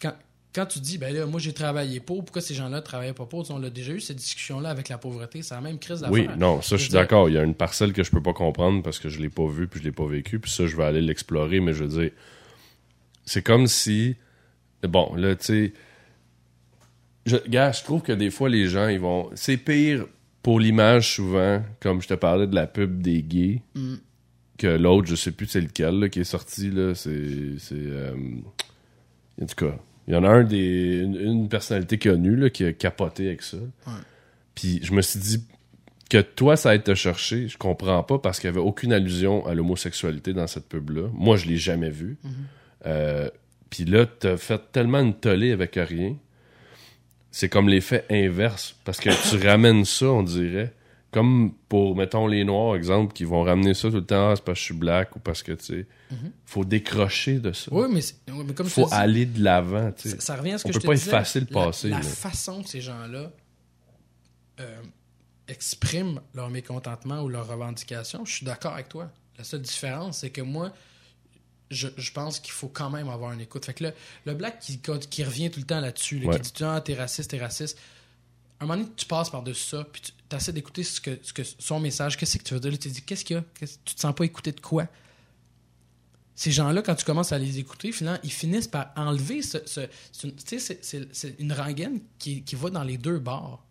quand, 0.00 0.14
quand 0.54 0.64
tu 0.66 0.78
dis, 0.78 0.96
ben 0.96 1.14
là, 1.14 1.26
moi 1.26 1.38
j'ai 1.38 1.52
travaillé 1.52 2.00
pour, 2.00 2.24
pourquoi 2.24 2.40
ces 2.40 2.54
gens-là 2.54 2.76
ne 2.76 2.80
travaillaient 2.80 3.12
pas 3.12 3.26
pour? 3.26 3.50
On 3.50 3.58
l'a 3.58 3.68
déjà 3.68 3.92
eu 3.92 4.00
cette 4.00 4.16
discussion-là 4.16 4.70
avec 4.70 4.88
la 4.88 4.96
pauvreté. 4.96 5.42
C'est 5.42 5.54
la 5.54 5.60
même 5.60 5.78
crise 5.78 6.00
d'affaires. 6.00 6.12
Oui, 6.14 6.28
non, 6.38 6.62
ça, 6.62 6.76
Je 6.76 6.76
je 6.76 6.82
suis 6.84 6.90
dire- 6.90 7.00
d'accord. 7.00 7.28
Il 7.28 7.34
y 7.34 7.38
a 7.38 7.42
une 7.42 7.54
parcelle 7.54 7.92
que 7.92 8.02
je 8.02 8.10
peux 8.10 8.22
pas 8.22 8.32
comprendre 8.32 8.82
parce 8.82 8.98
que 8.98 9.10
je 9.10 9.20
l'ai 9.20 9.28
pas 9.28 9.46
vu 9.46 9.68
puis 9.68 9.80
je 9.80 9.84
l'ai 9.84 9.92
pas 9.92 10.06
vécu. 10.06 10.38
Puis 10.38 10.50
ça, 10.50 10.66
je 10.66 10.74
vais 10.74 10.84
aller 10.84 11.02
l'explorer, 11.02 11.60
mais 11.60 11.74
je 11.74 11.84
veux 11.84 12.00
dire, 12.02 12.10
c'est 13.26 13.42
comme 13.42 13.66
si, 13.66 14.16
bon, 14.82 15.14
là, 15.16 15.34
tu 15.36 15.44
sais, 15.44 15.72
je, 17.26 17.36
gars, 17.48 17.72
je 17.72 17.82
trouve 17.82 18.02
que 18.02 18.12
des 18.12 18.30
fois, 18.30 18.48
les 18.48 18.66
gens, 18.68 18.88
ils 18.88 19.00
vont, 19.00 19.30
c'est 19.34 19.56
pire 19.56 20.06
pour 20.42 20.60
l'image 20.60 21.14
souvent, 21.16 21.62
comme 21.80 22.00
je 22.00 22.08
te 22.08 22.14
parlais 22.14 22.46
de 22.46 22.54
la 22.54 22.66
pub 22.66 23.02
des 23.02 23.22
gays, 23.22 23.62
Mm. 23.74 23.94
que 24.58 24.68
l'autre, 24.68 25.08
je 25.08 25.16
sais 25.16 25.32
plus 25.32 25.46
c'est 25.46 25.60
lequel, 25.60 25.98
là, 25.98 26.08
qui 26.08 26.20
est 26.20 26.24
sorti, 26.24 26.70
là, 26.70 26.94
c'est, 26.94 27.58
c'est, 27.58 27.74
euh, 27.74 28.14
en 29.42 29.46
tout 29.46 29.56
cas, 29.56 29.76
il 30.06 30.14
y 30.14 30.16
en 30.16 30.22
a 30.22 30.28
un 30.28 30.44
des, 30.44 31.00
une, 31.00 31.16
une 31.16 31.48
personnalité 31.48 31.98
connue, 31.98 32.36
là, 32.36 32.48
qui 32.48 32.64
a 32.64 32.72
capoté 32.72 33.26
avec 33.26 33.42
ça. 33.42 33.56
Puis 34.54 34.78
je 34.84 34.92
me 34.92 35.02
suis 35.02 35.18
dit 35.18 35.44
que 36.08 36.20
toi, 36.22 36.56
ça 36.56 36.76
aide 36.76 36.84
te 36.84 36.94
chercher, 36.94 37.48
je 37.48 37.58
comprends 37.58 38.04
pas 38.04 38.20
parce 38.20 38.38
qu'il 38.38 38.46
y 38.46 38.52
avait 38.52 38.60
aucune 38.60 38.92
allusion 38.92 39.44
à 39.46 39.54
l'homosexualité 39.54 40.32
dans 40.32 40.46
cette 40.46 40.68
pub-là. 40.68 41.08
Moi, 41.12 41.36
je 41.36 41.46
l'ai 41.46 41.56
jamais 41.56 41.90
vu. 41.90 42.16
Euh, 42.86 43.28
Puis 43.70 43.84
là, 43.84 44.06
t'as 44.06 44.36
fait 44.36 44.60
tellement 44.72 45.00
une 45.00 45.14
tollée 45.14 45.52
avec 45.52 45.74
rien. 45.76 46.16
C'est 47.30 47.48
comme 47.48 47.68
l'effet 47.68 48.04
inverse. 48.10 48.76
Parce 48.84 48.98
que 48.98 49.10
tu 49.30 49.46
ramènes 49.46 49.84
ça, 49.84 50.06
on 50.06 50.22
dirait. 50.22 50.72
Comme 51.10 51.52
pour, 51.68 51.96
mettons, 51.96 52.26
les 52.26 52.44
Noirs, 52.44 52.76
exemple, 52.76 53.12
qui 53.14 53.24
vont 53.24 53.42
ramener 53.42 53.74
ça 53.74 53.88
tout 53.88 53.96
le 53.96 54.04
temps, 54.04 54.30
Ah, 54.30 54.36
c'est 54.36 54.44
parce 54.44 54.56
que 54.58 54.60
je 54.60 54.64
suis 54.66 54.74
black 54.74 55.16
ou 55.16 55.18
parce 55.18 55.42
que, 55.42 55.52
tu 55.52 55.64
sais, 55.64 55.86
faut 56.44 56.64
décrocher 56.64 57.38
de 57.38 57.52
ça. 57.52 57.72
Oui, 57.72 57.86
mais, 57.90 58.00
c'est- 58.02 58.16
oui, 58.30 58.44
mais 58.46 58.52
comme 58.54 58.66
je 58.66 58.74
te 58.74 58.80
faut 58.80 58.86
dis, 58.88 58.94
aller 58.94 59.24
de 59.26 59.42
l'avant, 59.42 59.92
tu 59.92 60.02
sais. 60.10 60.16
Ça, 60.16 60.20
ça 60.20 60.36
revient 60.36 60.52
à 60.52 60.58
ce 60.58 60.64
que 60.64 60.72
je 60.72 60.74
peut 60.78 60.82
te 60.82 60.86
pas 60.86 60.94
disais, 60.94 61.10
effacer 61.10 61.40
le 61.40 61.46
la- 61.50 61.64
passé, 61.64 61.88
La, 61.88 61.96
là. 61.98 62.02
façon 62.02 62.62
que 62.62 62.68
ces 62.68 62.80
gens-là 62.82 63.30
euh, 64.60 64.82
expriment 65.48 66.20
leur 66.34 66.50
mécontentement 66.50 67.22
ou 67.22 67.28
leurs 67.28 67.46
revendications, 67.48 68.24
je 68.24 68.32
suis 68.32 68.46
d'accord 68.46 68.74
avec 68.74 68.88
toi. 68.88 69.10
La 69.38 69.44
seule 69.44 69.62
différence, 69.62 70.18
c'est 70.18 70.30
que 70.30 70.40
moi, 70.42 70.72
je, 71.70 71.88
je 71.96 72.12
pense 72.12 72.38
qu'il 72.40 72.52
faut 72.52 72.68
quand 72.68 72.90
même 72.90 73.08
avoir 73.08 73.32
une 73.32 73.40
écoute. 73.40 73.64
Fait 73.64 73.74
que 73.74 73.84
là, 73.84 73.92
le 74.24 74.34
black 74.34 74.60
qui, 74.60 74.80
qui 75.10 75.24
revient 75.24 75.50
tout 75.50 75.60
le 75.60 75.66
temps 75.66 75.80
là-dessus, 75.80 76.18
là, 76.20 76.28
Ouais. 76.28 76.40
qui 76.40 76.52
dit 76.52 76.64
ah, 76.64 76.80
t'es 76.80 76.94
raciste, 76.94 77.30
t'es 77.30 77.40
raciste. 77.40 77.78
À 78.58 78.64
un 78.64 78.66
moment 78.68 78.80
donné, 78.80 78.90
tu 78.96 79.04
passes 79.06 79.28
par-dessus 79.28 79.64
ça, 79.70 79.84
puis 79.92 80.00
tu 80.00 80.36
essaies 80.36 80.52
d'écouter 80.52 80.82
ce 80.82 81.00
que, 81.00 81.18
ce 81.22 81.32
que 81.32 81.42
son 81.44 81.78
message. 81.80 82.16
Qu'est-ce 82.16 82.38
que 82.38 82.42
tu 82.44 82.54
veux 82.54 82.60
dire? 82.60 82.70
Là, 82.70 82.78
tu 82.78 82.88
te 82.88 82.94
dis, 82.94 83.02
qu'est-ce 83.02 83.24
qu'il 83.24 83.36
y 83.36 83.38
a? 83.38 83.44
Tu 83.84 83.94
te 83.94 84.00
sens 84.00 84.14
pas 84.14 84.24
écouté 84.24 84.52
de 84.52 84.60
quoi? 84.60 84.86
ces 86.38 86.50
gens-là, 86.52 86.82
quand 86.82 86.94
tu 86.94 87.04
commences 87.06 87.32
à 87.32 87.38
les 87.38 87.58
écouter, 87.58 87.92
finalement, 87.92 88.20
ils 88.22 88.30
finissent 88.32 88.68
par 88.68 88.92
enlever 88.94 89.40
ce. 89.40 89.56
ce- 89.64 89.88
c'est 90.12 90.28
une- 90.28 90.34
tu 90.36 90.42
sais, 90.46 90.58
c'est- 90.58 90.84
c'est 90.84 91.08
c'est 91.14 91.34
une 91.38 91.50
rengaine 91.52 92.00
qui, 92.18 92.42
qui 92.42 92.54
va 92.56 92.68
dans 92.68 92.82
les 92.84 92.98
deux 92.98 93.18
bords. 93.18 93.64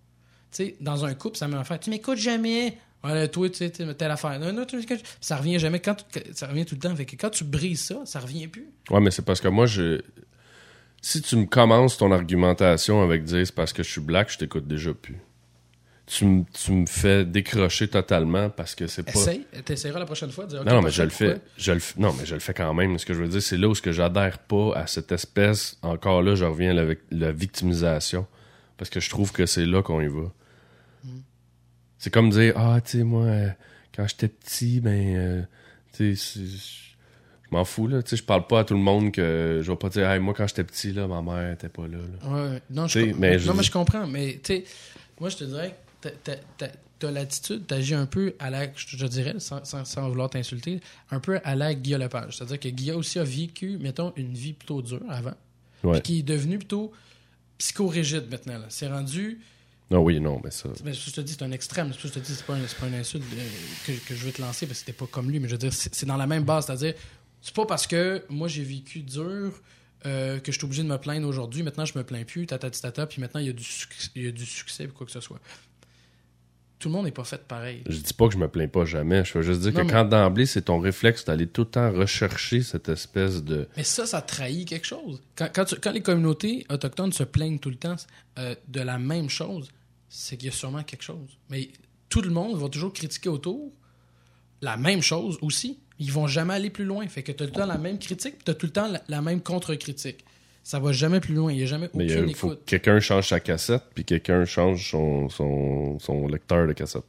Tu 0.52 0.58
sais, 0.66 0.76
dans 0.82 1.06
un 1.06 1.14
couple, 1.14 1.38
ça 1.38 1.48
me 1.48 1.64
fait 1.64 1.78
Tu 1.78 1.92
m'écoutes 1.92 2.18
jamais. 2.18 2.76
Ouais, 3.06 3.28
toi, 3.28 3.50
tu 3.50 3.58
sais, 3.58 3.70
telle 3.70 4.12
affaire. 4.12 4.40
Non, 4.40 4.52
non, 4.52 4.66
Ça 5.22 5.38
revient 5.38 5.60
jamais. 5.60 5.80
Quand 5.80 5.96
tu- 5.96 6.20
ça 6.34 6.48
revient 6.48 6.66
tout 6.66 6.76
le 6.76 6.80
temps. 6.82 6.96
Quand 7.20 7.30
tu 7.30 7.44
brises 7.44 7.82
ça, 7.82 8.02
ça 8.06 8.20
revient 8.20 8.48
plus. 8.48 8.68
Ouais, 8.90 9.00
mais 9.00 9.12
c'est 9.12 9.24
parce 9.24 9.40
que 9.42 9.48
moi, 9.48 9.66
je. 9.66 10.02
Si 11.02 11.22
tu 11.22 11.36
me 11.36 11.46
commences 11.46 11.98
ton 11.98 12.12
argumentation 12.12 13.02
avec 13.04 13.24
dire 13.24 13.46
c'est 13.46 13.54
parce 13.54 13.74
que 13.74 13.84
je 13.84 13.90
suis 13.92 14.02
black, 14.02 14.32
je 14.32 14.40
t'écoute 14.40 14.68
déjà 14.68 14.94
plus. 14.94 15.18
Tu, 16.08 16.26
me- 16.26 16.44
tu 16.54 16.72
me 16.72 16.86
fais 16.86 17.26
décrocher 17.26 17.88
totalement 17.88 18.50
parce 18.50 18.76
que 18.76 18.86
c'est 18.88 19.04
pas. 19.04 19.12
Essaye. 19.12 19.46
T'essaieras 19.66 19.98
la 20.00 20.06
prochaine 20.06 20.30
fois 20.32 20.46
de 20.46 20.52
dire 20.52 20.62
OK, 20.62 20.68
Non, 20.68 20.82
mais 20.82 20.92
je 20.92 21.02
le 21.04 21.10
fais. 21.10 21.40
Je 21.58 21.72
le 21.72 21.80
Non, 21.98 22.14
mais 22.14 22.26
je 22.26 22.34
le 22.36 22.40
fais 22.40 22.54
quand 22.54 22.74
même. 22.76 22.98
Ce 23.00 23.06
que 23.06 23.14
je 23.16 23.22
veux 23.22 23.28
dire, 23.28 23.42
c'est 23.42 23.58
là 23.58 23.68
où 23.68 23.76
ce 23.76 23.82
que 23.82 23.92
j'adhère 23.92 24.38
pas 24.40 24.74
à 24.76 24.86
cette 24.88 25.12
espèce. 25.12 25.78
Encore 25.82 26.22
là, 26.22 26.36
je 26.36 26.46
reviens 26.46 26.74
vic- 26.86 27.00
la 27.12 27.32
victimisation. 27.32 28.28
Parce 28.78 28.90
que 28.90 29.00
je 29.00 29.10
trouve 29.10 29.32
que 29.32 29.46
c'est 29.46 29.66
là 29.66 29.82
qu'on 29.82 30.02
y 30.02 30.08
va. 30.08 30.32
C'est 32.06 32.12
comme 32.12 32.30
dire 32.30 32.54
Ah, 32.56 32.80
tu 32.86 33.00
sais, 33.00 33.04
moi, 33.04 33.24
euh, 33.26 33.50
quand 33.96 34.08
j'étais 34.08 34.28
petit, 34.28 34.80
ben. 34.80 35.16
euh, 35.18 35.42
tu 35.92 36.16
sais, 36.16 36.40
je 36.40 37.50
m'en 37.50 37.66
fous, 37.66 37.88
là. 37.88 38.04
Tu 38.04 38.12
sais, 38.12 38.18
je 38.18 38.24
parle 38.24 38.46
pas 38.46 38.60
à 38.60 38.64
tout 38.64 38.76
le 38.76 38.80
monde 38.80 39.12
que. 39.12 39.62
Je 39.64 39.72
vais 39.72 39.76
pas 39.76 39.90
dire 39.90 40.08
Hey, 40.08 40.20
moi, 40.20 40.36
quand 40.38 40.46
j'étais 40.46 40.64
petit, 40.64 40.92
là, 40.94 41.08
ma 41.08 41.24
mère 41.24 41.54
était 41.54 41.68
pas 41.68 41.88
là. 41.88 41.98
là. 41.98 42.30
Ouais, 42.52 42.62
non, 42.70 42.86
je, 42.86 43.00
com- 43.00 43.16
mais 43.18 43.32
non, 43.38 43.40
je 43.40 43.52
mais 43.54 43.64
je 43.64 43.72
comprends. 43.72 44.06
Mais 44.06 44.34
tu 44.44 44.54
sais, 44.58 44.64
moi, 45.20 45.30
je 45.30 45.38
te 45.38 45.44
dirais 45.46 45.76
que 46.02 46.10
t'as- 46.24 47.12
l'attitude, 47.12 47.66
t'agis 47.66 47.96
un 47.96 48.06
peu 48.06 48.36
à 48.38 48.52
la, 48.52 48.66
je, 48.76 48.98
je 48.98 49.06
dirais, 49.08 49.34
sans, 49.40 49.66
sans- 49.66 49.84
sans 49.84 50.08
vouloir 50.08 50.30
t'insulter, 50.30 50.82
un 51.10 51.20
peu 51.20 51.40
à 51.44 51.56
la 51.56 51.74
Guillaume 51.74 52.02
Lepage. 52.02 52.38
C'est-à-dire 52.38 52.60
que 52.60 52.70
Guillaume 52.70 52.98
aussi 53.00 53.18
a 53.18 53.24
vécu, 53.24 53.80
mettons, 53.80 54.14
une 54.16 54.34
vie 54.36 54.54
plutôt 54.54 54.84
dure 54.84 55.02
avant, 55.10 55.34
Ouais. 55.84 55.94
puis 55.94 56.02
qui 56.02 56.20
est 56.20 56.24
devenu 56.24 56.58
plutôt 56.60 56.92
psychorigide 57.58 58.26
maintenant. 58.30 58.60
là. 58.60 58.66
C'est 58.70 58.88
rendu, 58.88 59.40
Non, 59.92 60.02
oui, 60.02 60.20
non, 60.20 60.42
mais 60.44 60.52
ça. 60.52 60.70
mais 60.84 60.94
je 60.94 61.12
te 61.12 61.22
dis, 61.22 61.34
c'est 61.34 61.44
un 61.44 61.52
extrême. 61.52 61.94
Je 61.98 62.08
te 62.08 62.20
dis, 62.20 62.34
c'est 62.34 62.46
pas, 62.46 62.56
un, 62.56 62.62
pas 62.80 62.88
une 62.88 62.96
insulte 62.96 63.24
euh, 63.34 63.48
que, 63.86 63.92
que 64.08 64.16
je 64.16 64.26
veux 64.26 64.32
te 64.32 64.42
lancer 64.42 64.66
parce 64.66 64.82
que 64.82 64.88
t'es 64.88 64.94
pas 64.94 65.06
comme 65.06 65.30
lui, 65.30 65.40
mais 65.40 65.48
je 65.48 65.54
veux 65.54 65.60
dire, 65.60 65.74
c'est 65.74 66.06
dans 66.06 66.18
la 66.18 66.26
même 66.28 66.44
base. 66.44 66.66
C'est-à-dire, 66.66 66.96
c'est 67.42 67.54
pas 67.54 67.68
parce 67.68 67.86
que 67.86 68.24
moi 68.28 68.48
j'ai 68.48 68.64
vécu 68.64 69.02
dur 69.02 69.52
euh, 70.06 70.40
que 70.40 70.52
je 70.52 70.58
suis 70.58 70.66
obligé 70.66 70.82
de 70.82 70.88
me 70.88 70.98
plaindre 70.98 71.28
aujourd'hui. 71.28 71.62
Maintenant, 71.62 71.86
je 71.86 71.98
me 71.98 72.04
plains 72.04 72.24
plus, 72.24 72.48
tata 72.48 72.70
tata, 72.72 73.06
puis 73.06 73.22
maintenant 73.22 73.40
il 73.40 73.48
y 73.48 73.50
a 73.50 73.54
du 73.54 73.64
succès, 73.64 74.10
il 74.16 74.24
y 74.24 74.28
a 74.28 74.32
du 74.32 74.46
succès, 74.46 74.88
quoi 74.88 75.06
que 75.06 75.12
ce 75.12 75.20
soit. 75.20 75.40
Tout 76.86 76.90
le 76.90 76.94
monde 76.98 77.06
n'est 77.06 77.12
pas 77.12 77.24
fait 77.24 77.42
pareil. 77.48 77.82
Je 77.90 77.98
dis 77.98 78.14
pas 78.14 78.28
que 78.28 78.36
je 78.36 78.38
me 78.38 78.48
plains 78.48 78.68
pas 78.68 78.86
jamais. 78.86 79.26
Je 79.26 79.34
veux 79.36 79.42
juste 79.42 79.62
dire 79.62 79.72
Non, 79.74 79.80
que 79.80 79.86
mais- 79.88 79.92
quand 79.92 80.06
d'emblée, 80.06 80.46
c'est 80.46 80.62
ton 80.62 80.78
réflexe 80.78 81.26
d'aller 81.26 81.48
tout 81.48 81.62
le 81.62 81.68
temps 81.70 81.92
rechercher 81.92 82.62
cette 82.62 82.90
espèce 82.90 83.44
de. 83.44 83.68
Mais 83.76 83.84
ça, 83.84 84.06
ça 84.06 84.22
trahit 84.22 84.68
quelque 84.70 84.86
chose. 84.86 85.20
Quand, 85.36 85.50
quand, 85.52 85.66
tu- 85.66 85.78
quand 85.78 85.92
les 85.92 86.02
communautés 86.04 86.64
autochtones 86.70 87.12
se 87.12 87.24
plaignent 87.24 87.58
tout 87.58 87.72
le 87.72 87.76
temps 87.78 87.96
euh, 88.38 88.54
de 88.68 88.82
la 88.82 89.00
même 89.00 89.30
chose, 89.32 89.68
c'est 90.10 90.38
qu'il 90.38 90.46
y 90.46 90.52
a 90.52 90.56
sûrement 90.56 90.84
quelque 90.84 91.02
chose. 91.02 91.40
Mais 91.50 91.70
tout 92.08 92.22
le 92.22 92.30
monde 92.30 92.56
va 92.56 92.70
toujours 92.70 92.94
critiquer 92.94 93.30
autour 93.30 93.72
la 94.62 94.78
même 94.78 95.02
chose 95.02 95.40
aussi. 95.42 95.80
Ils 95.98 96.12
vont 96.12 96.28
jamais 96.28 96.54
aller 96.54 96.70
plus 96.70 96.86
loin. 96.86 97.08
Fait 97.08 97.24
que 97.24 97.32
tu 97.32 97.42
as 97.42 97.48
tout 97.48 97.54
le 97.56 97.60
temps 97.62 97.66
la 97.66 97.80
même 97.80 97.98
critique, 97.98 98.44
tu 98.46 98.52
as 98.52 98.54
tout 98.54 98.68
le 98.68 98.72
temps 98.74 98.88
la, 98.90 99.02
la 99.08 99.24
même 99.24 99.42
contre-critique. 99.42 100.24
Ça 100.66 100.80
va 100.80 100.92
jamais 100.92 101.20
plus 101.20 101.36
loin. 101.36 101.52
Il 101.52 101.58
n'y 101.58 101.64
a 101.64 101.68
jamais 101.68 101.90
Mais 101.94 102.12
aucune 102.12 102.28
il 102.30 102.36
faut 102.36 102.48
écoute. 102.48 102.62
que 102.66 102.70
quelqu'un 102.72 103.00
change 103.00 103.30
sa 103.30 103.40
cassette, 103.40 103.84
puis 103.94 104.04
quelqu'un 104.04 104.46
change 104.46 104.90
son, 104.90 105.30
son, 105.30 106.00
son 106.00 106.28
lecteur 106.28 106.66
de 106.68 106.74
cassette. 106.74 107.04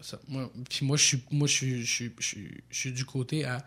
Ça, 0.00 0.18
moi, 0.28 0.50
puis 0.70 0.86
moi, 0.86 0.96
je 0.96 1.04
suis, 1.04 1.22
moi, 1.30 1.46
je 1.46 1.52
suis, 1.52 1.84
je 1.84 1.92
suis, 1.92 2.12
je 2.18 2.26
suis, 2.26 2.48
je 2.70 2.78
suis 2.78 2.92
du 2.92 3.04
côté 3.04 3.44
à. 3.44 3.58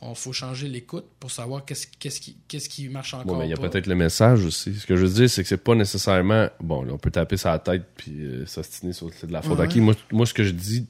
On 0.00 0.14
faut 0.14 0.32
changer 0.32 0.68
l'écoute 0.68 1.06
pour 1.18 1.30
savoir 1.32 1.64
qu'est-ce 1.64 1.86
qu'est-ce 1.98 2.20
qui, 2.20 2.36
qu'est-ce 2.46 2.68
qui 2.68 2.88
marche 2.88 3.14
encore. 3.14 3.36
Mais 3.38 3.46
il 3.46 3.50
y 3.50 3.52
a 3.52 3.56
peut-être 3.56 3.86
le 3.88 3.94
message 3.96 4.44
aussi. 4.44 4.74
Ce 4.74 4.86
que 4.86 4.94
je 4.94 5.04
veux 5.06 5.12
dire, 5.12 5.28
c'est 5.30 5.42
que 5.42 5.48
c'est 5.48 5.56
pas 5.56 5.74
nécessairement. 5.74 6.48
Bon, 6.60 6.82
là, 6.84 6.92
on 6.92 6.98
peut 6.98 7.10
taper 7.10 7.36
sa 7.36 7.58
tête 7.58 7.82
puis 7.96 8.12
euh, 8.20 8.46
s'ostiner 8.46 8.92
sur 8.92 9.08
de 9.08 9.32
la 9.32 9.42
faute 9.42 9.58
Ouais, 9.58 9.64
à 9.64 9.66
qui. 9.66 9.80
Moi, 9.80 9.94
moi, 10.12 10.24
ce 10.26 10.34
que 10.34 10.44
je 10.44 10.50
dis, 10.52 10.86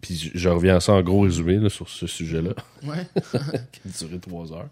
puis 0.00 0.14
je, 0.14 0.30
je 0.34 0.48
reviens 0.48 0.76
à 0.76 0.80
ça 0.80 0.92
en 0.92 1.02
gros 1.02 1.22
résumé 1.22 1.56
là, 1.56 1.70
sur 1.70 1.88
ce 1.88 2.06
sujet-là, 2.06 2.50
Ouais. 2.84 3.06
qui 3.72 3.80
a 3.88 3.98
duré 4.06 4.18
trois 4.20 4.52
heures, 4.52 4.68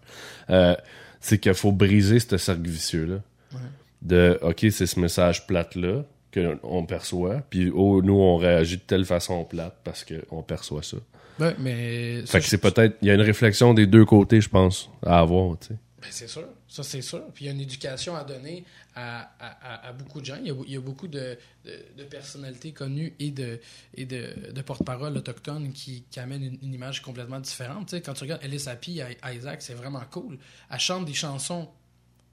euh, 0.51 0.75
c'est 1.19 1.37
qu'il 1.37 1.53
faut 1.53 1.71
briser 1.71 2.19
ce 2.19 2.37
cercle 2.37 2.69
vicieux-là. 2.69 3.21
Ouais. 3.53 3.59
De, 4.01 4.39
OK, 4.41 4.65
c'est 4.71 4.85
ce 4.85 4.99
message 4.99 5.45
plate-là 5.47 6.03
qu'on 6.33 6.85
perçoit, 6.85 7.41
puis 7.49 7.71
oh, 7.73 8.01
nous, 8.01 8.13
on 8.13 8.37
réagit 8.37 8.77
de 8.77 8.81
telle 8.81 9.05
façon 9.05 9.43
plate 9.45 9.75
parce 9.83 10.05
qu'on 10.05 10.43
perçoit 10.43 10.83
ça. 10.83 10.97
Ouais, 11.39 11.55
mais. 11.59 12.21
ça, 12.25 12.33
Fait 12.33 12.39
que 12.41 12.45
c'est 12.45 12.57
peut-être. 12.57 12.97
Il 13.01 13.07
y 13.07 13.11
a 13.11 13.15
une 13.15 13.21
réflexion 13.21 13.73
des 13.73 13.87
deux 13.87 14.05
côtés, 14.05 14.41
je 14.41 14.49
pense, 14.49 14.89
à 15.05 15.19
avoir, 15.19 15.57
tu 15.59 15.67
sais. 15.67 15.73
Ben, 16.01 16.07
c'est 16.11 16.27
sûr, 16.29 16.47
ça 16.69 16.81
c'est 16.83 17.01
sûr. 17.01 17.25
Puis 17.33 17.45
il 17.45 17.47
y 17.47 17.51
a 17.51 17.53
une 17.53 17.59
éducation 17.61 18.15
à 18.15 18.23
donner 18.23 18.63
à, 18.95 19.21
à- 19.39 19.73
à- 19.75 19.87
à 19.89 19.91
beaucoup 19.93 20.21
de 20.21 20.25
gens. 20.25 20.37
Il 20.41 20.47
y 20.47 20.51
a, 20.51 20.55
il 20.65 20.71
y 20.73 20.77
a 20.77 20.79
beaucoup 20.79 21.07
de, 21.09 21.37
de- 21.65 21.85
de 21.97 22.03
personnalités 22.05 22.71
connues 22.71 23.13
et 23.19 23.31
de, 23.31 23.59
et 23.95 24.05
de, 24.05 24.51
de 24.51 24.61
porte-parole 24.61 25.17
autochtones 25.17 25.73
qui, 25.73 26.03
qui 26.09 26.19
amènent 26.21 26.43
une, 26.43 26.57
une 26.61 26.73
image 26.73 27.01
complètement 27.01 27.39
différente. 27.41 27.87
Tu 27.89 27.97
sais, 27.97 28.01
quand 28.01 28.13
tu 28.13 28.23
regardes 28.23 28.43
Ellis 28.43 28.63
Happy 28.67 29.01
à 29.01 29.33
Isaac, 29.33 29.61
c'est 29.61 29.73
vraiment 29.73 30.01
cool. 30.09 30.37
Elle 30.71 30.79
chante 30.79 31.05
des 31.05 31.13
chansons 31.13 31.69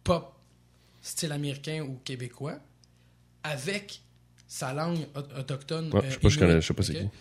pop, 0.05 0.33
style 1.03 1.33
américain 1.33 1.83
ou 1.83 1.99
québécois, 2.05 2.59
avec 3.43 4.01
sa 4.47 4.73
langue 4.73 5.07
au- 5.15 5.39
autochtone. 5.41 5.93
Ouais, 5.93 6.05
euh, 6.05 6.09
je 6.09 6.15
sais 6.15 6.19
pas, 6.21 6.29
je 6.29 6.35
inuit, 6.37 6.47
connais- 6.47 6.61
je 6.61 6.67
sais 6.67 6.75
pas 6.75 6.83
c'est 6.83 6.97
ok? 6.97 7.03
qui. 7.03 7.17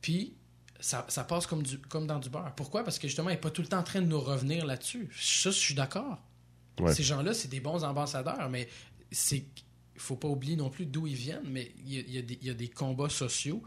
Puis 0.00 0.32
ça, 0.80 1.04
ça 1.08 1.24
passe 1.24 1.46
comme, 1.46 1.62
du, 1.62 1.78
comme 1.78 2.06
dans 2.06 2.18
du 2.18 2.28
beurre. 2.30 2.52
Pourquoi? 2.56 2.84
Parce 2.84 2.98
que 2.98 3.06
justement, 3.08 3.28
il 3.30 3.34
n'est 3.34 3.40
pas 3.40 3.50
tout 3.50 3.62
le 3.62 3.68
temps 3.68 3.78
en 3.78 3.82
train 3.82 4.00
de 4.00 4.06
nous 4.06 4.20
revenir 4.20 4.64
là-dessus. 4.66 5.08
Ça, 5.18 5.50
je 5.50 5.56
suis 5.56 5.74
d'accord. 5.74 6.18
Ouais. 6.80 6.94
Ces 6.94 7.02
gens-là, 7.02 7.34
c'est 7.34 7.48
des 7.48 7.60
bons 7.60 7.84
ambassadeurs, 7.84 8.48
mais 8.48 8.68
c'est 9.12 9.44
faut 9.96 10.16
pas 10.16 10.28
oublier 10.28 10.56
non 10.56 10.70
plus 10.70 10.86
d'où 10.86 11.06
ils 11.06 11.14
viennent, 11.14 11.46
mais 11.46 11.72
il 11.84 11.92
y 11.92 12.14
y 12.14 12.18
a 12.18 12.22
des- 12.22 12.38
il 12.40 12.46
y 12.46 12.50
a 12.50 12.54
des 12.54 12.68
combats 12.68 13.10
sociaux 13.10 13.62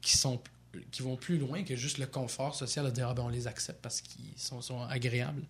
qui 0.00 0.16
sont 0.16 0.40
qui 0.90 1.02
vont 1.02 1.16
plus 1.16 1.36
loin 1.38 1.62
que 1.62 1.76
juste 1.76 1.98
le 1.98 2.06
confort 2.06 2.54
social 2.54 2.86
de 2.86 2.90
dire 2.90 3.08
ah 3.08 3.14
ben 3.14 3.22
on 3.24 3.28
les 3.28 3.46
accepte 3.46 3.80
parce 3.82 4.00
qu'ils 4.00 4.24
sont, 4.36 4.60
sont 4.62 4.82
agréables. 4.84 5.42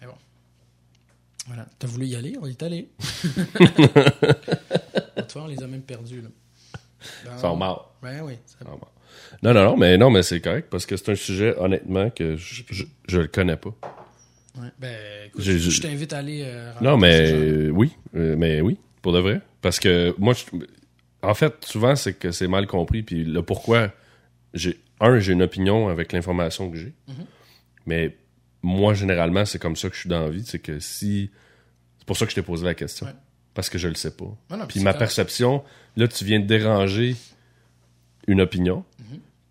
Mais 0.00 0.06
bon. 0.06 0.14
Voilà. 1.46 1.66
T'as 1.78 1.86
voulu 1.86 2.06
y 2.06 2.16
aller, 2.16 2.36
on 2.40 2.46
y 2.46 2.50
est 2.52 2.62
allé. 2.62 2.88
Toi, 5.28 5.42
on 5.42 5.46
les 5.46 5.62
a 5.62 5.66
même 5.66 5.82
perdus. 5.82 6.22
Là. 6.22 6.28
Ben, 7.24 7.32
Ils 7.36 7.40
sont 7.40 7.56
morts. 7.56 7.94
Ben 8.02 8.22
oui. 8.22 8.34
ça- 8.46 8.56
Ils 8.62 8.64
sont 8.64 8.70
morts. 8.70 8.92
Non, 9.42 9.52
non, 9.54 9.64
non, 9.64 9.76
mais 9.76 9.96
non, 9.98 10.10
mais 10.10 10.22
c'est 10.22 10.40
correct 10.40 10.68
parce 10.70 10.86
que 10.86 10.96
c'est 10.96 11.10
un 11.10 11.14
sujet, 11.14 11.54
honnêtement, 11.58 12.10
que 12.10 12.36
je, 12.36 12.62
je, 12.70 12.84
je 13.08 13.20
le 13.20 13.26
connais 13.28 13.56
pas. 13.56 13.74
ouais. 14.60 14.68
Ben 14.78 14.96
écoute, 15.26 15.42
je, 15.42 15.80
t'invite 15.80 16.12
à 16.12 16.18
aller. 16.18 16.42
euh, 16.44 16.72
Non, 16.80 16.96
mais 16.96 17.30
euh, 17.32 17.70
oui, 17.70 17.92
euh, 18.16 18.36
mais 18.38 18.60
oui, 18.60 18.78
pour 19.02 19.12
de 19.12 19.18
vrai. 19.20 19.40
Parce 19.60 19.78
que 19.80 20.14
moi, 20.18 20.34
en 21.22 21.34
fait, 21.34 21.64
souvent, 21.64 21.96
c'est 21.96 22.14
que 22.14 22.30
c'est 22.30 22.48
mal 22.48 22.66
compris. 22.66 23.02
Puis 23.02 23.24
le 23.24 23.42
pourquoi, 23.42 23.92
j'ai 24.54 24.78
un, 25.00 25.18
j'ai 25.18 25.32
une 25.32 25.42
opinion 25.42 25.88
avec 25.88 26.12
l'information 26.12 26.70
que 26.70 26.76
j'ai. 26.76 26.92
Mhm. 27.08 27.26
Mais 27.86 28.16
moi, 28.62 28.94
généralement, 28.94 29.44
c'est 29.44 29.58
comme 29.58 29.76
ça 29.76 29.88
que 29.88 29.94
je 29.94 30.00
suis 30.00 30.08
dans 30.08 30.20
la 30.22 30.30
vie. 30.30 30.44
C'est 30.46 30.58
que 30.58 30.78
si. 30.78 31.30
C'est 31.98 32.06
pour 32.06 32.16
ça 32.16 32.24
que 32.26 32.30
je 32.30 32.34
t'ai 32.36 32.42
posé 32.42 32.64
la 32.64 32.74
question. 32.74 33.06
Ouais. 33.06 33.12
Parce 33.54 33.70
que 33.70 33.78
je 33.78 33.88
le 33.88 33.94
sais 33.94 34.10
pas. 34.10 34.24
Non, 34.50 34.56
non, 34.58 34.66
Puis 34.66 34.80
ma 34.80 34.92
perception, 34.94 35.62
là, 35.96 36.08
tu 36.08 36.24
viens 36.24 36.40
de 36.40 36.46
déranger 36.46 37.14
une 38.26 38.40
opinion. 38.40 38.84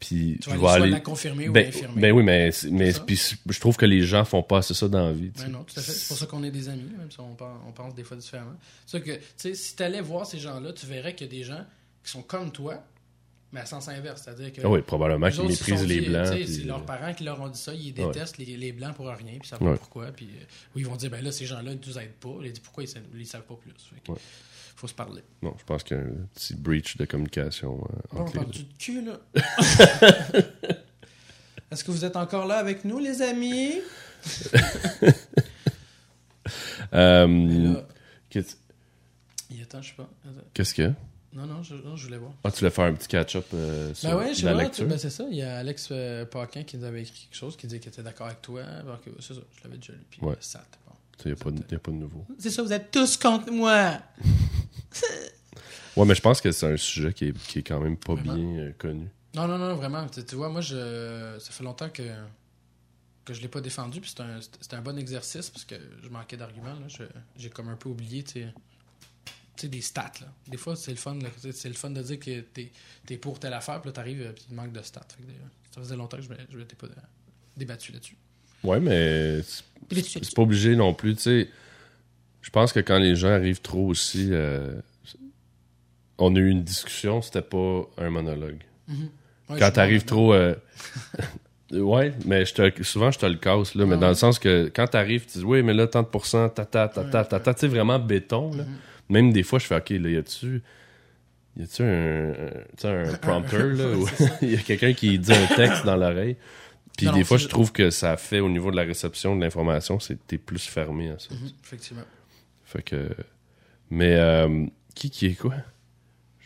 Puis. 0.05 0.37
Tu 0.41 0.49
je 0.49 0.49
vas 0.49 0.53
aller 0.55 0.61
soit 0.61 0.71
aller. 0.73 0.89
la 0.91 0.99
confirmer 0.99 1.49
ou 1.49 1.53
Ben, 1.53 1.65
l'infirmer. 1.65 2.01
ben 2.01 2.11
oui, 2.11 2.23
mais, 2.23 2.49
mais 2.71 2.91
puis 3.05 3.19
je 3.49 3.59
trouve 3.59 3.77
que 3.77 3.85
les 3.85 4.01
gens 4.01 4.25
font 4.25 4.43
pas 4.43 4.57
assez 4.59 4.73
ça 4.73 4.87
dans 4.87 5.07
la 5.07 5.13
vie. 5.13 5.31
Ben 5.37 5.47
non, 5.49 5.63
tout 5.63 5.79
à 5.79 5.81
fait. 5.81 5.91
C'est 5.91 6.07
pour 6.07 6.17
ça 6.17 6.25
qu'on 6.25 6.43
est 6.43 6.51
des 6.51 6.69
amis, 6.69 6.89
même 6.97 7.09
si 7.11 7.19
on 7.19 7.33
pense, 7.35 7.59
on 7.67 7.71
pense 7.71 7.95
des 7.95 8.03
fois 8.03 8.17
différemment. 8.17 8.55
C'est 8.85 9.01
que, 9.01 9.11
tu 9.11 9.21
sais, 9.37 9.53
si 9.55 9.75
tu 9.75 9.83
allais 9.83 10.01
voir 10.01 10.25
ces 10.25 10.39
gens-là, 10.39 10.73
tu 10.73 10.85
verrais 10.85 11.15
qu'il 11.15 11.27
y 11.27 11.29
a 11.29 11.33
des 11.33 11.43
gens 11.43 11.63
qui 12.03 12.11
sont 12.11 12.21
comme 12.21 12.51
toi, 12.51 12.83
mais 13.53 13.61
à 13.61 13.65
sens 13.65 13.87
inverse. 13.87 14.23
C'est-à-dire 14.23 14.51
que. 14.51 14.59
Ah 14.63 14.69
oui, 14.69 14.81
probablement 14.81 15.29
qu'ils 15.29 15.43
méprisent 15.47 15.85
les 15.87 16.01
blancs. 16.01 16.31
puis- 16.33 16.47
C'est 16.47 16.63
leurs 16.63 16.83
parents 16.85 17.13
qui 17.13 17.23
leur 17.23 17.39
ont 17.39 17.47
dit 17.47 17.59
ça, 17.59 17.73
ils 17.73 17.93
détestent 17.93 18.37
les, 18.39 18.57
les 18.57 18.71
blancs 18.73 18.95
pour 18.95 19.05
rien, 19.07 19.15
puis 19.15 19.39
ils 19.43 19.47
savent 19.47 19.61
Ouais. 19.63 19.71
pas 19.73 19.77
pourquoi. 19.77 20.07
Puis, 20.11 20.27
euh, 20.35 20.43
ils 20.75 20.85
vont 20.85 20.95
dire, 20.97 21.09
ben 21.11 21.23
là, 21.23 21.31
ces 21.31 21.45
gens-là 21.45 21.71
ne 21.75 21.77
nous 21.85 21.97
aident 21.99 22.11
pas. 22.19 22.35
Ils 22.43 22.49
disent, 22.51 22.59
pourquoi 22.59 22.83
ils 22.83 22.89
ils 23.15 23.25
savent 23.27 23.43
pas 23.45 23.55
plus. 23.55 23.71
Fait 23.93 24.01
que, 24.05 24.11
Ouais. 24.11 24.17
faut 24.75 24.87
se 24.87 24.93
parler. 24.93 25.21
Non, 25.41 25.55
je 25.57 25.63
pense 25.63 25.83
qu'il 25.83 25.95
y 25.95 25.99
a 25.99 26.03
un 26.03 26.09
petit 26.33 26.55
breach 26.55 26.97
de 26.97 27.05
communication 27.05 27.79
euh, 27.89 27.97
on 28.11 28.19
entre 28.21 28.33
les 28.33 28.39
parle 28.39 28.51
du 28.51 28.65
cul, 28.79 29.01
là? 29.05 29.19
Est-ce 31.71 31.83
que 31.83 31.91
vous 31.91 32.05
êtes 32.05 32.15
encore 32.17 32.45
là 32.45 32.57
avec 32.57 32.83
nous, 32.85 32.99
les 32.99 33.21
amis? 33.21 33.75
Euh, 36.93 37.25
là, 37.73 37.87
il 39.49 39.65
temps, 39.67 39.81
je 39.81 39.89
sais 39.89 39.95
pas. 39.95 40.09
Qu'est-ce 40.53 40.73
qu'il 40.73 40.83
y 40.83 40.87
a? 40.87 40.95
Non, 41.33 41.45
non, 41.47 41.63
je, 41.63 41.73
non, 41.75 41.95
je 41.95 42.05
voulais 42.05 42.17
voir. 42.17 42.31
Ah, 42.43 42.51
tu 42.51 42.59
voulais 42.59 42.69
faire 42.71 42.85
un 42.85 42.93
petit 42.93 43.07
catch-up 43.07 43.45
euh, 43.53 43.93
sur 43.95 44.09
Ben 44.09 44.17
ouais, 44.17 44.33
je 44.35 44.45
la 44.45 44.53
pas, 44.53 44.63
lecture? 44.63 44.83
tu- 44.85 44.89
ben 44.89 44.97
c'est 44.99 45.09
ça. 45.09 45.25
Il 45.31 45.35
y 45.37 45.41
a 45.41 45.57
Alex 45.57 45.89
euh, 45.91 46.25
Paquin 46.25 46.63
qui 46.63 46.77
nous 46.77 46.83
avait 46.85 47.01
écrit 47.01 47.27
quelque 47.27 47.35
chose, 47.37 47.57
qui 47.57 47.65
disait 47.67 47.79
qu'il 47.79 47.89
était 47.91 48.03
d'accord 48.03 48.27
avec 48.27 48.41
toi. 48.43 48.61
Alors 48.63 49.01
que 49.01 49.09
c'est 49.19 49.33
ça, 49.33 49.39
je 49.57 49.63
l'avais 49.63 49.77
déjà 49.77 49.93
lu. 49.93 49.99
Puis 50.09 50.21
Ouais. 50.21 50.35
ça, 50.39 50.63
bon. 50.85 50.93
Il 51.25 51.27
n'y 51.27 51.33
a, 51.33 51.35
pas 51.43 51.51
de- 51.51 51.63
y 51.71 51.75
a 51.75 51.79
pas 51.79 51.91
de 51.91 51.95
nouveau. 51.97 52.25
C'est 52.37 52.49
ça, 52.49 52.61
vous 52.63 52.73
êtes 52.73 52.91
tous 52.91 53.17
contre 53.17 53.51
moi. 53.51 53.97
Ouais, 55.95 56.05
mais 56.05 56.15
je 56.15 56.21
pense 56.21 56.41
que 56.41 56.51
c'est 56.51 56.73
un 56.73 56.77
sujet 56.77 57.13
qui 57.13 57.25
est, 57.27 57.37
qui 57.37 57.59
est 57.59 57.63
quand 57.63 57.79
même 57.79 57.97
pas 57.97 58.15
Vraiment? 58.15 58.33
bien 58.33 58.57
euh, 58.59 58.71
connu. 58.79 59.07
Non, 59.35 59.47
non, 59.47 59.57
non, 59.59 59.75
vraiment. 59.75 60.07
Tu, 60.07 60.23
tu 60.25 60.35
vois, 60.35 60.49
moi, 60.49 60.61
je, 60.61 61.37
ça 61.39 61.51
fait 61.51 61.63
longtemps 61.63 61.89
que, 61.89 62.01
que 63.25 63.33
je 63.33 63.41
l'ai 63.41 63.47
pas 63.47 63.61
défendu. 63.61 64.01
Puis 64.01 64.11
c'est 64.15 64.23
un, 64.23 64.39
c'était 64.41 64.75
un 64.75 64.81
bon 64.81 64.97
exercice 64.97 65.51
parce 65.51 65.65
que 65.65 65.75
je 66.01 66.09
manquais 66.09 66.35
d'arguments. 66.37 66.73
J'ai 67.37 67.49
comme 67.51 67.69
un 67.69 67.75
peu 67.75 67.89
oublié, 67.89 68.23
tu 68.23 68.41
sais, 68.41 68.47
sais, 69.61 69.67
des 69.67 69.81
stats. 69.81 70.11
Là. 70.21 70.27
Des 70.47 70.57
fois, 70.57 70.75
c'est 70.75 70.91
le 70.91 70.97
fun. 70.97 71.15
là. 71.15 71.29
C'est 71.51 71.67
le 71.69 71.75
fun 71.75 71.89
de 71.91 72.01
dire 72.01 72.19
que 72.19 72.41
t'es 72.41 72.71
es 73.09 73.17
pour 73.17 73.39
telle 73.39 73.53
affaire. 73.53 73.81
Puis 73.81 73.89
là, 73.89 73.93
t'arrives 73.93 74.21
et 74.21 74.31
il 74.49 74.55
manque 74.55 74.71
de 74.73 74.81
stats. 74.81 75.01
Fait 75.15 75.23
que, 75.23 75.29
euh, 75.29 75.33
ça 75.73 75.81
faisait 75.81 75.95
longtemps 75.95 76.17
que 76.17 76.23
je 76.23 76.29
ne 76.29 76.57
m'étais 76.59 76.75
pas 76.75 76.87
euh, 76.87 76.91
débattu 77.57 77.91
là-dessus. 77.91 78.17
Ouais, 78.63 78.79
mais 78.79 79.41
c'est- 79.43 80.33
pas 80.35 80.41
obligé 80.41 80.75
non 80.75 80.93
plus. 80.93 81.15
Tu 81.15 81.21
sais, 81.21 81.49
je 82.41 82.49
pense 82.49 82.71
que 82.73 82.79
quand 82.79 82.97
les 82.99 83.15
gens 83.15 83.29
arrivent 83.29 83.61
trop 83.61 83.87
aussi, 83.87 84.29
euh, 84.31 84.79
on 86.17 86.35
a 86.35 86.39
eu 86.39 86.49
une 86.49 86.63
discussion, 86.63 87.21
c'était 87.21 87.41
pas 87.41 87.81
un 87.97 88.09
monologue. 88.09 88.61
Mhm. 88.87 89.09
Ouais, 89.49 89.59
quand 89.59 89.71
t'arrives 89.71 90.05
trop. 90.05 90.33
euh, 90.33 90.55
ouais, 91.71 92.13
mais 92.25 92.45
je 92.45 92.53
te, 92.53 92.83
souvent 92.83 93.11
je 93.11 93.19
te 93.19 93.25
le 93.25 93.35
casse, 93.35 93.75
là, 93.75 93.85
mais 93.85 93.95
dans 93.95 94.01
ouais. 94.03 94.07
le 94.09 94.13
sens 94.15 94.39
que 94.39 94.71
quand 94.73 94.87
t'arrives, 94.87 95.25
tu 95.25 95.39
dis 95.39 95.43
oui, 95.43 95.63
mais 95.63 95.73
là, 95.73 95.87
tant 95.87 96.01
de 96.03 96.07
pourcents, 96.07 96.47
tata, 96.49 96.87
tata, 96.87 97.53
tu 97.53 97.59
sais, 97.61 97.67
vraiment 97.67 97.99
béton, 97.99 98.55
là. 98.55 98.63
Mhm. 98.63 98.77
Même 99.09 99.31
des 99.33 99.43
fois, 99.43 99.59
je 99.59 99.65
fais, 99.65 99.75
OK, 99.75 99.89
là, 99.91 100.09
y 100.09 100.17
a-tu. 100.17 100.61
Y 101.57 101.63
a-tu 101.63 101.83
un, 101.83 102.31
un- 102.83 103.09
un 103.09 103.13
prompter, 103.17 103.57
là, 103.73 103.89
où 103.97 104.07
il 104.41 104.51
y 104.53 104.55
a 104.55 104.59
quelqu'un 104.61 104.93
qui 104.93 105.19
dit 105.19 105.31
un 105.33 105.47
texte 105.55 105.85
dans 105.85 105.95
l'oreille? 105.95 106.37
Puis 106.97 107.07
Non, 107.07 107.13
des 107.13 107.23
fois, 107.23 107.37
je 107.37 107.47
trouve 107.47 107.71
que 107.71 107.89
ça 107.89 108.17
fait 108.17 108.39
au 108.39 108.49
niveau 108.49 108.69
de 108.71 108.75
la 108.75 108.83
réception 108.83 109.35
de 109.35 109.41
l'information, 109.41 109.99
c'est 109.99 110.17
t'es 110.27 110.37
plus 110.37 110.65
fermé 110.67 111.09
à 111.09 111.19
ça. 111.19 111.33
Mhm, 111.33 111.49
Effectivement. 111.63 112.03
Fait 112.65 112.83
que. 112.83 113.09
Mais 113.89 114.15
euh, 114.15 114.65
qui 114.95 115.09
qui 115.09 115.27
est 115.27 115.35
quoi? 115.35 115.55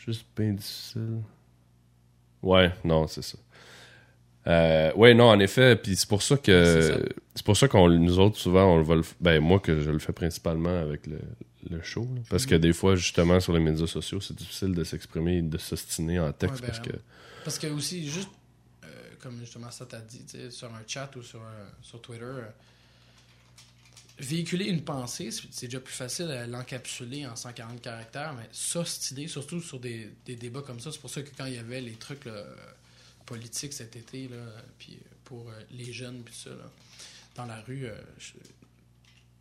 Juste 0.05 0.25
bien 0.37 0.53
difficile. 0.53 1.21
Ouais, 2.41 2.71
non, 2.83 3.07
c'est 3.07 3.21
ça. 3.23 3.37
Euh, 4.47 4.93
ouais, 4.93 5.13
non, 5.13 5.25
en 5.25 5.39
effet, 5.39 5.75
puis 5.75 5.95
c'est 5.97 6.07
pour 6.07 6.21
ça 6.21 6.37
que 6.37 7.05
c'est 7.35 7.45
pour 7.45 7.57
ça 7.57 7.67
qu'on 7.67 7.89
nous 7.89 8.17
autres 8.19 8.37
souvent 8.37 8.73
on 8.73 8.77
le 8.77 8.83
va 8.83 8.95
le 8.95 9.01
ben 9.19 9.41
moi 9.41 9.59
que 9.59 9.81
je 9.81 9.91
le 9.91 9.99
fais 9.99 10.13
principalement 10.13 10.79
avec 10.79 11.05
le, 11.07 11.19
le 11.69 11.81
show 11.83 12.07
là. 12.15 12.21
parce 12.29 12.45
que 12.45 12.55
des 12.55 12.73
fois 12.73 12.95
justement 12.95 13.39
sur 13.39 13.53
les 13.53 13.59
médias 13.59 13.87
sociaux 13.87 14.19
c'est 14.21 14.35
difficile 14.35 14.73
de 14.73 14.83
s'exprimer 14.83 15.37
et 15.37 15.41
de 15.41 15.57
s'ostiner 15.57 16.19
en 16.19 16.31
texte 16.33 16.55
Ouais, 16.55 16.61
ben, 16.61 16.67
parce 16.67 16.79
que 16.87 16.93
Parce 17.43 17.59
que 17.59 17.67
aussi, 17.67 18.09
juste 18.09 18.29
euh, 18.83 18.87
comme 19.19 19.39
justement 19.39 19.71
ça 19.71 19.85
t'a 19.85 19.99
dit, 20.01 20.21
sur 20.49 20.73
un 20.73 20.81
chat 20.87 21.09
ou 21.15 21.21
sur, 21.23 21.41
un- 21.41 21.69
sur 21.81 22.01
Twitter, 22.01 22.23
euh, 22.25 22.43
véhiculer 24.19 24.65
une 24.65 24.81
pensée, 24.83 25.29
c'est 25.31 25.67
déjà 25.67 25.79
plus 25.79 25.93
facile 25.93 26.31
à 26.31 26.47
l'encapsuler 26.47 27.25
en 27.27 27.35
140 27.35 27.81
caractères, 27.81 28.33
mais 28.33 28.49
idée, 29.11 29.27
surtout 29.27 29.61
sur 29.61 29.79
des, 29.79 30.09
des 30.25 30.35
débats 30.35 30.63
comme 30.63 30.79
ça, 30.79 30.91
c'est 30.91 30.99
pour 30.99 31.09
ça 31.11 31.21
que 31.21 31.29
quand 31.37 31.45
il 31.45 31.53
y 31.53 31.57
avait 31.59 31.81
les 31.81 31.93
trucs 31.93 32.25
là, 32.25 32.43
politiques 33.25 33.73
cet 33.73 33.95
été, 33.95 34.27
là, 34.27 34.37
puis 34.79 34.97
pour 35.23 35.49
euh, 35.49 35.53
les 35.71 35.93
jeunes, 35.93 36.23
puis 36.23 36.33
ça, 36.33 36.49
là, 36.49 36.71
dans 37.35 37.45
la 37.45 37.61
rue, 37.61 37.85
euh, 37.85 37.93
je- 38.17 38.31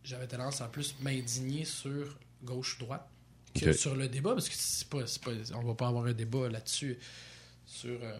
j'avais 0.07 0.27
tendance 0.27 0.61
à 0.61 0.67
plus 0.67 0.95
m'indigner 1.01 1.65
sur 1.65 2.17
gauche-droite 2.43 3.07
que 3.53 3.73
sur 3.73 3.95
le 3.95 4.07
débat, 4.07 4.33
parce 4.33 4.47
que 4.49 4.55
c'est 4.57 4.87
pas, 4.87 5.05
c'est 5.05 5.21
pas, 5.21 5.31
on 5.55 5.63
va 5.63 5.73
pas 5.73 5.87
avoir 5.87 6.05
un 6.05 6.13
débat 6.13 6.47
là-dessus 6.47 6.97
sur 7.65 7.97
euh, 8.01 8.17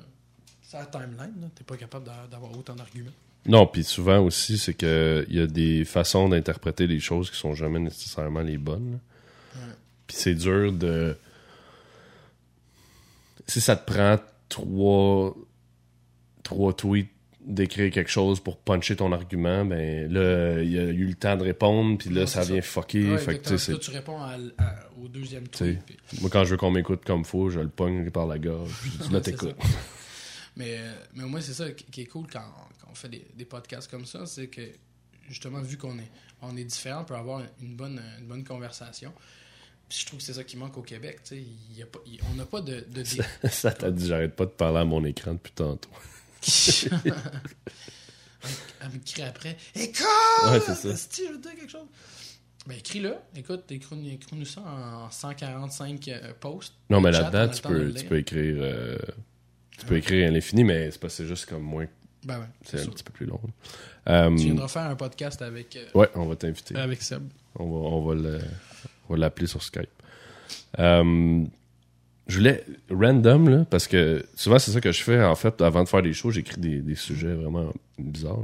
sa 0.62 0.86
timeline. 0.88 1.50
T'es 1.56 1.64
pas 1.64 1.78
capable 1.78 2.06
d'a- 2.06 2.28
d'avoir 2.30 2.52
autant 2.58 2.76
d'arguments. 2.76 3.12
non 3.46 3.66
puis 3.68 3.84
souvent 3.84 4.20
aussi 4.20 4.58
c'est 4.58 4.74
que 4.74 5.26
il 5.30 5.36
y 5.36 5.40
a 5.40 5.48
des 5.48 5.86
façons 5.86 6.28
d'interpréter 6.28 6.88
les 6.88 7.00
choses 7.00 7.30
qui 7.32 7.38
sont 7.38 7.54
jamais 7.54 7.80
nécessairement 7.80 8.42
les 8.42 8.58
bonnes. 8.58 9.00
Ouais. 9.56 9.62
Puis 10.08 10.18
c'est 10.18 10.36
dur 10.36 10.74
de. 10.74 11.16
Si 13.48 13.62
ça 13.62 13.76
te 13.78 13.90
prend 13.90 14.18
trois, 14.50 15.36
trois 16.44 16.74
tweets 16.76 17.10
d'écrire 17.48 17.92
quelque 17.92 18.10
chose 18.12 18.40
pour 18.42 18.58
puncher 18.58 18.96
ton 18.98 19.12
argument, 19.14 19.64
ben 19.66 20.12
là, 20.12 20.62
il 20.62 20.72
y 20.72 20.78
a 20.78 20.84
eu 20.84 21.06
le 21.06 21.16
temps 21.16 21.36
de 21.38 21.44
répondre, 21.44 21.98
puis 21.98 22.10
là, 22.10 22.28
ça 22.28 22.44
vient 22.44 22.62
fucker. 22.62 23.12
Ouais, 23.14 23.18
fait 23.18 23.40
que, 23.40 23.50
Là, 23.72 23.78
tu 23.80 23.92
réponds 23.92 24.20
à- 24.22 24.38
à- 24.58 24.76
au 25.02 25.08
deuxième 25.08 25.48
puis- 25.48 25.78
moi, 26.22 26.30
quand 26.30 26.44
je 26.44 26.52
veux 26.52 26.58
qu'on 26.58 26.72
m'écoute 26.72 27.04
comme 27.06 27.24
faut, 27.26 27.50
je 27.50 27.60
le 27.62 27.70
pogne 27.70 28.10
par 28.12 28.28
la 28.28 28.38
gorge. 28.38 28.72
puis 28.82 28.92
Je 29.00 29.04
dis, 29.08 29.14
là, 29.14 29.22
t'écoutes. 29.22 29.56
Mais, 30.56 30.76
euh, 30.78 30.94
mais 31.16 31.24
au 31.24 31.28
moins, 31.30 31.42
c'est 31.42 31.54
ça 31.54 31.70
qui 31.72 32.02
est 32.02 32.06
cool 32.06 32.28
quand, 32.32 32.40
quand 32.82 32.88
on 32.92 32.96
fait 32.96 33.10
des, 33.10 33.26
des 33.36 33.46
podcasts 33.46 33.90
comme 33.90 34.06
ça, 34.06 34.26
c'est 34.26 34.48
que 34.48 34.62
justement, 35.30 35.62
vu 35.62 35.78
qu'on 35.78 35.98
est, 36.00 36.12
on 36.42 36.56
est 36.58 36.64
différents, 36.64 37.02
on 37.02 37.06
peut 37.06 37.16
avoir 37.16 37.42
une 37.62 37.76
bonne, 37.76 38.02
une 38.20 38.26
bonne 38.28 38.44
conversation. 38.44 39.14
Puis 39.88 40.00
je 40.02 40.06
trouve 40.08 40.20
que 40.20 40.26
c'est 40.26 40.34
ça 40.34 40.44
qui 40.44 40.58
manque 40.58 40.78
au 40.78 40.82
Québec. 40.82 41.20
tu 41.24 41.36
sais. 41.36 41.42
Il 41.72 41.78
y 41.78 41.82
a 41.82 41.86
pas, 41.86 42.00
on 42.32 42.36
n'a 42.36 42.46
pas 42.46 42.60
de. 42.62 42.84
de, 42.90 43.02
dé- 43.04 43.50
Ça 43.50 43.72
t'a 43.72 43.90
dit, 43.92 44.08
j'arrête 44.08 44.36
pas 44.36 44.46
de 44.46 44.52
parler 44.52 44.80
à 44.80 44.86
mon 44.86 45.06
écran 45.06 45.34
depuis 45.34 45.54
tantôt. 45.54 45.90
Elle 48.82 48.90
me 48.94 49.00
crie 49.06 49.24
après 49.24 49.58
Écoute 49.76 50.06
Ouais, 50.50 50.60
c'est 50.66 50.76
ça. 50.76 50.90
Esti, 50.90 51.24
je 51.28 51.32
veux 51.34 51.40
dire 51.40 51.56
quelque 51.56 51.72
chose. 51.72 51.88
Ben, 52.68 52.78
écris-le. 52.78 53.16
Écoute, 53.36 53.64
écris- 53.72 54.14
écris-nous 54.14 54.46
ça 54.46 54.62
en 54.62 55.10
145 55.10 56.08
euh, 56.10 56.34
posts. 56.40 56.74
Non, 56.90 57.00
mais 57.02 57.12
là-dedans, 57.12 57.44
le 57.46 57.50
tu 57.52 57.62
peux, 57.62 57.94
tu 57.94 58.06
peux 58.06 58.18
écrire. 58.18 58.56
euh, 58.60 58.98
tu 59.78 59.86
peux 59.86 59.98
écrire 59.98 60.28
à 60.28 60.32
l'infini, 60.32 60.64
mais 60.64 60.92
c'est 60.92 61.00
pas 61.00 61.10
c'est 61.10 61.26
juste 61.26 61.46
comme 61.48 61.64
moins. 61.64 61.86
Ben 62.24 62.40
ouais. 62.40 62.46
C'est 62.66 62.80
un 62.80 62.84
sûr. 62.84 62.94
petit 62.94 63.04
peu 63.04 63.14
plus 63.14 63.26
long. 63.26 63.40
Euh, 64.10 64.30
Tu 64.36 64.46
viendras 64.46 64.68
faire 64.68 64.84
un 64.84 64.96
podcast 64.96 65.42
avec, 65.42 65.76
euh, 65.78 65.86
ouais, 65.94 66.10
on 66.16 66.26
va 66.26 66.36
t'inviter. 66.36 66.76
avec 66.76 67.02
Seb. 67.02 67.24
On 67.56 67.66
va, 67.66 67.78
on 67.78 68.06
va 69.10 69.18
l'appeler 69.18 69.48
sur 69.48 69.64
Skype. 69.64 69.90
Euh, 70.80 71.46
je 72.28 72.38
voulais 72.38 72.64
random, 72.90 73.50
là, 73.50 73.66
parce 73.70 73.88
que 73.88 74.26
souvent 74.36 74.60
c'est 74.60 74.72
ça 74.72 74.82
que 74.82 74.92
je 74.92 75.02
fais, 75.04 75.24
en 75.24 75.36
fait, 75.36 75.62
avant 75.62 75.84
de 75.84 75.90
faire 75.90 76.02
des 76.02 76.14
shows, 76.14 76.32
j'écris 76.32 76.60
des, 76.60 76.80
des 76.82 76.96
sujets 76.96 77.34
vraiment 77.34 77.72
bizarres. 77.98 78.40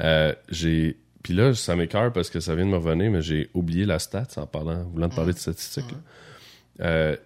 Euh, 0.00 0.34
j'ai. 0.48 0.96
Puis 1.22 1.34
là, 1.34 1.54
ça 1.54 1.76
m'écœure 1.76 2.12
parce 2.12 2.30
que 2.30 2.40
ça 2.40 2.54
vient 2.56 2.64
de 2.66 2.70
me 2.70 2.76
revenir, 2.78 3.10
mais 3.10 3.22
j'ai 3.22 3.48
oublié 3.54 3.84
la 3.84 3.98
stat 4.00 4.26
en 4.36 4.46
parlant, 4.46 4.82
voulant 4.92 5.08
te 5.08 5.14
parler 5.14 5.32
de 5.32 5.38
statistiques. 5.38 5.90
là. 5.90 6.86
Euh, 6.86 7.16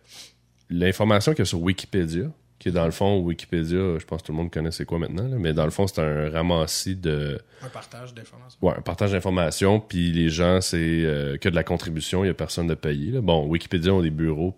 L'information 0.68 1.32
qu'il 1.32 1.38
y 1.38 1.42
a 1.42 1.46
sur 1.46 1.62
Wikipédia, 1.62 2.24
qui 2.58 2.68
est 2.70 2.72
dans 2.72 2.84
le 2.84 2.90
fond, 2.90 3.20
Wikipédia, 3.20 3.98
je 3.98 4.04
pense 4.04 4.20
que 4.20 4.26
tout 4.26 4.32
le 4.32 4.38
monde 4.38 4.50
connaît 4.50 4.72
c'est 4.72 4.84
quoi 4.84 4.98
maintenant, 4.98 5.28
là, 5.28 5.36
mais 5.38 5.52
dans 5.54 5.64
le 5.64 5.70
fond, 5.70 5.86
c'est 5.86 6.00
un 6.00 6.28
ramassis 6.28 6.96
de. 6.96 7.40
Un 7.62 7.68
partage 7.68 8.12
d'informations. 8.12 8.58
Ouais, 8.60 8.74
un 8.76 8.80
partage 8.82 9.12
d'informations, 9.12 9.78
puis 9.80 10.10
les 10.12 10.28
gens, 10.28 10.60
c'est 10.60 10.76
euh, 11.04 11.36
que 11.38 11.48
de 11.48 11.54
la 11.54 11.62
contribution, 11.62 12.22
il 12.24 12.26
n'y 12.26 12.30
a 12.30 12.34
personne 12.34 12.66
de 12.66 12.74
payé. 12.74 13.12
là. 13.12 13.20
Bon, 13.20 13.46
Wikipédia 13.46 13.94
ont 13.94 14.02
des 14.02 14.10
bureaux, 14.10 14.54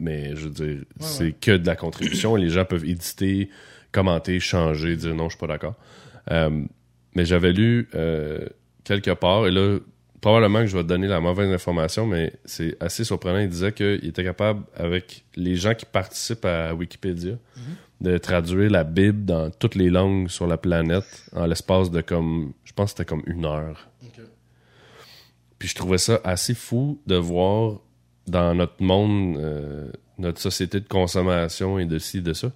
mais 0.00 0.34
je 0.34 0.48
veux 0.48 0.50
dire, 0.50 0.78
c'est 0.98 1.24
ouais. 1.24 1.36
que 1.38 1.56
de 1.56 1.66
la 1.66 1.76
contribution 1.76 2.36
et 2.36 2.40
les 2.40 2.50
gens 2.50 2.64
peuvent 2.64 2.84
éditer, 2.84 3.50
commenter, 3.92 4.40
changer, 4.40 4.96
dire 4.96 5.14
non, 5.14 5.24
je 5.24 5.36
suis 5.36 5.38
pas 5.38 5.46
d'accord. 5.46 5.74
Euh, 6.30 6.64
mais 7.14 7.24
j'avais 7.24 7.52
lu 7.52 7.88
euh, 7.94 8.46
quelque 8.84 9.12
part, 9.12 9.46
et 9.46 9.50
là, 9.50 9.78
probablement 10.20 10.60
que 10.60 10.66
je 10.66 10.76
vais 10.76 10.82
te 10.82 10.88
donner 10.88 11.06
la 11.06 11.20
mauvaise 11.20 11.52
information, 11.52 12.06
mais 12.06 12.32
c'est 12.44 12.76
assez 12.80 13.04
surprenant. 13.04 13.38
Il 13.38 13.48
disait 13.48 13.72
qu'il 13.72 14.06
était 14.06 14.24
capable, 14.24 14.62
avec 14.76 15.24
les 15.36 15.56
gens 15.56 15.74
qui 15.74 15.86
participent 15.86 16.44
à 16.44 16.74
Wikipédia, 16.74 17.34
de 18.00 18.16
traduire 18.18 18.70
la 18.70 18.84
Bible 18.84 19.24
dans 19.24 19.50
toutes 19.50 19.74
les 19.74 19.90
langues 19.90 20.28
sur 20.28 20.46
la 20.46 20.56
planète 20.56 21.26
en 21.34 21.46
l'espace 21.46 21.90
de 21.90 22.00
comme, 22.00 22.52
je 22.64 22.72
pense 22.72 22.92
que 22.92 22.98
c'était 22.98 23.08
comme 23.08 23.22
une 23.26 23.44
heure. 23.44 23.88
Puis 25.58 25.68
je 25.68 25.74
trouvais 25.74 25.98
ça 25.98 26.20
assez 26.24 26.54
fou 26.54 27.00
de 27.06 27.16
voir 27.16 27.80
dans 28.30 28.54
notre 28.54 28.82
monde, 28.82 29.36
euh, 29.38 29.90
notre 30.18 30.40
société 30.40 30.80
de 30.80 30.88
consommation 30.88 31.78
et 31.78 31.84
de 31.86 31.98
ci, 31.98 32.22
de 32.22 32.32
ça, 32.32 32.50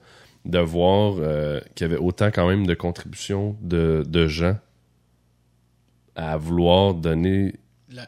de 0.44 0.58
voir 0.58 1.16
euh, 1.18 1.60
qu'il 1.74 1.86
y 1.86 1.90
avait 1.90 2.00
autant 2.00 2.26
quand 2.30 2.48
même 2.48 2.66
de 2.66 2.74
contributions 2.74 3.56
de, 3.62 4.04
de 4.06 4.26
gens 4.26 4.56
à 6.16 6.36
vouloir 6.36 6.94
donner 6.94 7.54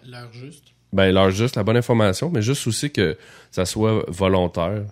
L'heure 0.06 0.32
juste. 0.32 0.64
ben 0.92 1.12
leur 1.12 1.30
juste 1.30 1.56
la 1.56 1.62
bonne 1.64 1.76
information, 1.76 2.30
mais 2.30 2.42
juste 2.42 2.66
aussi 2.66 2.90
que 2.90 3.16
ça 3.50 3.64
soit 3.64 4.04
volontaire. 4.08 4.84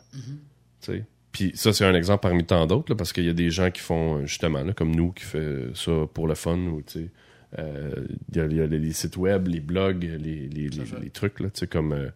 Sais. 0.81 1.05
Puis 1.33 1.51
ça, 1.57 1.73
c'est 1.73 1.85
un 1.85 1.95
exemple 1.95 2.23
parmi 2.23 2.45
tant 2.45 2.67
d'autres, 2.67 2.95
parce 2.95 3.13
qu'il 3.13 3.25
y 3.25 3.29
a 3.29 3.33
des 3.33 3.51
gens 3.51 3.71
qui 3.73 3.81
font, 3.81 4.19
euh, 4.19 4.27
justement, 4.27 4.63
là, 4.63 4.73
comme 4.73 4.95
nous, 4.95 5.11
qui 5.11 5.25
fait 5.25 5.65
ça 5.75 5.93
pour 6.13 6.29
le 6.29 6.35
fun, 6.37 6.57
ou 6.59 6.83
tu 6.83 6.93
sais. 7.01 7.11
euh, 7.59 7.93
Il 8.31 8.37
y, 8.37 8.41
a- 8.41 8.47
il 8.47 8.57
y 8.57 8.61
a 8.61 8.67
les 8.67 8.93
sites 8.93 9.17
web, 9.17 9.49
les 9.49 9.59
blogs, 9.61 10.03
les, 10.05 10.49
les, 10.49 11.11
trucs, 11.11 11.41
là, 11.41 11.49
tu 11.51 11.61
sais, 11.61 11.67
comme. 11.67 11.93
euh, 11.93 12.09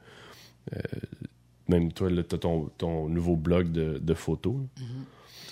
même 1.68 1.92
toi, 1.92 2.10
là, 2.10 2.22
t'as 2.22 2.38
ton, 2.38 2.66
ton 2.78 3.08
nouveau 3.08 3.36
blog 3.36 3.70
de, 3.72 3.98
de 3.98 4.14
photos. 4.14 4.54
là. 4.56 4.84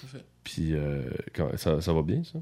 Tout 0.01 0.07
à 0.07 0.09
fait. 0.09 0.25
Puis 0.45 0.75
euh, 0.75 1.09
quand- 1.35 1.57
ça, 1.57 1.81
ça 1.81 1.93
va 1.93 2.03
bien, 2.03 2.23
ça? 2.25 2.39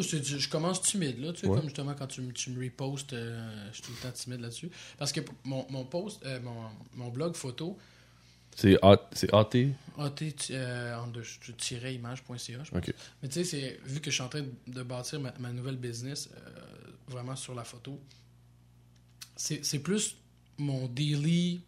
C'est- 0.00 0.22
je 0.24 0.48
commence 0.50 0.82
timide, 0.82 1.18
là, 1.20 1.32
tu 1.32 1.40
sais, 1.40 1.46
Ouais. 1.46 1.54
comme 1.56 1.64
justement 1.64 1.94
quand 1.94 2.06
tu, 2.06 2.20
me- 2.20 2.32
tu 2.32 2.50
me 2.50 2.62
repostes, 2.62 3.12
euh, 3.14 3.68
je 3.70 3.74
suis 3.76 3.82
tout 3.84 3.92
le 3.92 3.98
temps 4.02 4.12
timide 4.12 4.40
là-dessus. 4.40 4.70
Parce 4.98 5.12
que 5.12 5.20
mon, 5.44 5.64
mon 5.70 5.84
post, 5.84 6.22
euh, 6.26 6.40
mon, 6.40 6.64
mon 6.94 7.08
blog 7.10 7.34
photo, 7.34 7.78
C'est 8.54 8.76
AT? 8.82 9.08
AT, 9.98 10.34
euh, 10.50 10.94
image.ca, 11.90 12.64
je 12.64 12.70
pense. 12.70 12.80
Mais 13.22 13.28
tu 13.28 13.32
sais, 13.32 13.44
c'est- 13.44 13.80
vu 13.86 14.00
que 14.00 14.10
je 14.10 14.14
suis 14.16 14.22
en 14.22 14.28
train 14.28 14.42
de 14.66 14.82
bâtir 14.82 15.20
ma, 15.20 15.32
ma 15.38 15.52
nouvelle 15.52 15.76
business, 15.76 16.28
euh, 16.36 16.50
vraiment 17.08 17.34
sur 17.36 17.54
la 17.54 17.64
photo, 17.64 17.98
c'est 19.36 19.78
plus 19.78 20.16
mon 20.58 20.86
daily 20.86 21.62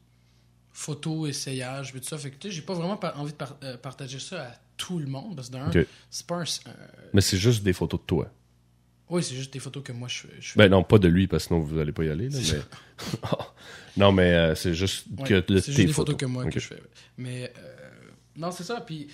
photo, 0.77 1.27
essayage, 1.27 1.93
puis 1.93 2.01
tout 2.01 2.09
ça. 2.09 2.19
Fait 2.19 2.31
que 2.33 2.37
tu 2.37 2.49
sais, 2.49 2.55
j'ai 2.55 2.63
pas 2.63 2.75
vraiment 2.75 2.99
envie 3.15 3.31
de 3.33 3.37
par- 3.39 3.57
euh, 3.63 3.77
partager 3.79 4.19
ça 4.19 4.43
à 4.49 4.55
tout 4.77 4.99
le 4.99 5.07
monde, 5.07 5.37
parce 5.37 5.49
que 5.49 5.53
d'un, 5.55 5.71
c'est 6.11 6.27
pas 6.27 6.41
un... 6.41 6.45
Mais 7.13 7.21
c'est 7.21 7.37
juste 7.39 7.63
des 7.63 7.73
photos 7.73 8.01
de 8.01 8.05
toi. 8.07 8.29
oui, 9.09 9.23
c'est 9.23 9.37
juste 9.37 9.53
des 9.53 9.61
photos 9.61 9.85
que 9.85 9.93
moi 9.93 10.09
je, 10.09 10.19
fais- 10.27 10.41
je 10.41 10.51
fais. 10.51 10.59
Ben 10.59 10.69
non, 10.69 10.83
pas 10.83 10.99
de 10.99 11.07
lui, 11.07 11.29
parce 11.29 11.45
que 11.45 11.49
sinon 11.49 11.61
vous 11.61 11.79
allez 11.79 11.93
pas 11.93 12.03
y 12.05 12.09
aller. 12.11 12.29
Là, 12.29 12.41
C'est 12.43 12.57
mais... 12.57 13.29
non, 13.97 14.11
mais 14.11 14.33
euh, 14.33 14.55
c'est 14.57 14.75
juste 14.75 15.07
Ouais, 15.17 15.29
que 15.29 15.35
de 15.35 15.59
c'est 15.59 15.67
tes 15.67 15.73
juste 15.73 15.77
des 15.77 15.87
photos. 15.93 16.15
photos 16.15 16.17
que 16.17 16.27
moi 16.27 16.45
que 16.51 16.59
je 16.59 16.67
fais. 16.67 16.75
ouais. 16.75 16.91
Mais 17.19 17.53
euh, 17.57 18.11
non, 18.37 18.51
c'est 18.51 18.65
ça. 18.65 18.81
Puis, 18.81 19.07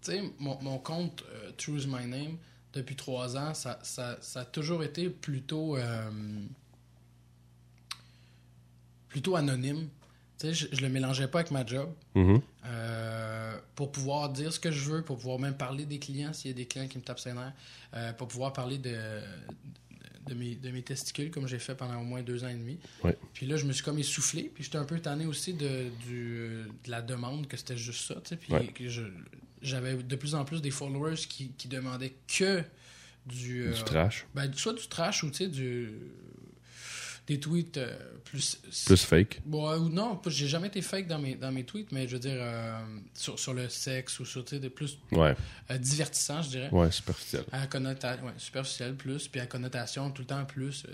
tu 0.00 0.12
sais, 0.12 0.22
mon, 0.38 0.58
mon 0.62 0.78
compte 0.78 1.24
euh, 1.30 1.50
Choose 1.58 1.86
My 1.86 2.06
Name, 2.06 2.38
depuis 2.72 2.96
trois 2.96 3.36
ans, 3.36 3.52
ça, 3.52 3.78
ça, 3.82 4.16
ça 4.22 4.40
a 4.40 4.44
toujours 4.46 4.82
été 4.82 5.10
plutôt, 5.10 5.76
plutôt 9.08 9.36
anonyme. 9.36 9.88
Tu 10.38 10.48
sais, 10.48 10.54
je, 10.54 10.66
je 10.72 10.80
le 10.80 10.88
mélangeais 10.88 11.28
pas 11.28 11.40
avec 11.40 11.50
ma 11.52 11.64
job. 11.64 11.92
Mhm. 12.14 12.40
Euh, 12.66 13.56
pour 13.76 13.92
pouvoir 13.92 14.30
dire 14.30 14.52
ce 14.52 14.58
que 14.60 14.70
je 14.70 14.80
veux, 14.90 15.02
pour 15.02 15.16
pouvoir 15.18 15.38
même 15.38 15.56
parler 15.56 15.84
des 15.84 15.98
clients 15.98 16.32
s'il 16.32 16.50
y 16.50 16.54
a 16.54 16.56
des 16.56 16.66
clients 16.66 16.88
qui 16.88 16.98
me 16.98 17.02
tapent 17.02 17.20
ses 17.20 17.32
nerfs, 17.32 17.52
euh, 17.94 18.12
pour 18.14 18.28
pouvoir 18.28 18.52
parler 18.52 18.78
de, 18.78 18.96
de, 20.26 20.34
mes, 20.34 20.54
de 20.56 20.70
mes 20.70 20.82
testicules 20.82 21.30
comme 21.30 21.46
j'ai 21.46 21.58
fait 21.58 21.74
pendant 21.74 22.00
au 22.00 22.04
moins 22.04 22.22
deux 22.22 22.42
ans 22.44 22.48
et 22.48 22.54
demi. 22.54 22.78
Ouais. 23.02 23.16
Puis 23.32 23.46
là, 23.46 23.56
je 23.56 23.64
me 23.66 23.72
suis 23.72 23.84
comme 23.84 23.98
essoufflé, 23.98 24.50
puis 24.54 24.64
j'étais 24.64 24.78
un 24.78 24.84
peu 24.84 24.98
tanné 25.00 25.26
aussi 25.26 25.54
de, 25.54 25.90
du, 26.06 26.48
de 26.84 26.90
la 26.90 27.02
demande, 27.02 27.46
que 27.46 27.56
c'était 27.56 27.76
juste 27.76 28.06
ça, 28.08 28.14
tu 28.16 28.30
sais, 28.30 28.36
puis 28.36 28.52
Ouais. 28.52 28.66
que 28.68 28.84
j'avais 29.62 29.94
de 29.96 30.16
plus 30.16 30.34
en 30.34 30.44
plus 30.44 30.60
des 30.62 30.70
followers 30.70 31.16
qui, 31.28 31.50
qui 31.52 31.68
demandaient 31.68 32.14
que 32.26 32.62
du... 33.26 33.62
euh, 33.66 33.72
Du 33.72 33.84
trash. 33.84 34.26
ben, 34.34 34.52
soit 34.54 34.74
du 34.74 34.86
trash 34.88 35.22
ou, 35.22 35.30
tu 35.30 35.36
sais, 35.38 35.48
du... 35.48 35.92
des 37.26 37.40
tweets 37.40 37.78
euh, 37.78 37.96
plus... 38.24 38.58
Plus 38.84 39.02
fake? 39.04 39.40
Ouais, 39.50 39.76
ou 39.76 39.88
non, 39.88 40.20
j'ai 40.26 40.46
jamais 40.46 40.66
été 40.68 40.82
fake 40.82 41.06
dans 41.06 41.18
mes, 41.18 41.34
dans 41.36 41.50
mes 41.50 41.64
tweets, 41.64 41.90
mais 41.90 42.06
je 42.06 42.12
veux 42.14 42.18
dire, 42.18 42.36
euh, 42.36 42.78
sur, 43.14 43.38
sur 43.38 43.54
le 43.54 43.68
sexe 43.70 44.20
ou 44.20 44.26
sur, 44.26 44.44
tu 44.44 44.56
sais, 44.56 44.60
de 44.60 44.68
plus 44.68 44.98
Ouais, 45.12 45.34
euh, 45.70 45.78
divertissant, 45.78 46.42
je 46.42 46.48
dirais. 46.50 46.68
ouais, 46.70 46.90
superficiel. 46.90 47.44
À 47.50 47.66
connotation, 47.66 48.26
ouais, 48.26 48.32
superficiel 48.36 48.94
plus, 48.94 49.26
puis 49.28 49.40
à 49.40 49.46
connotation 49.46 50.10
tout 50.10 50.20
le 50.22 50.26
temps 50.26 50.44
plus, 50.44 50.84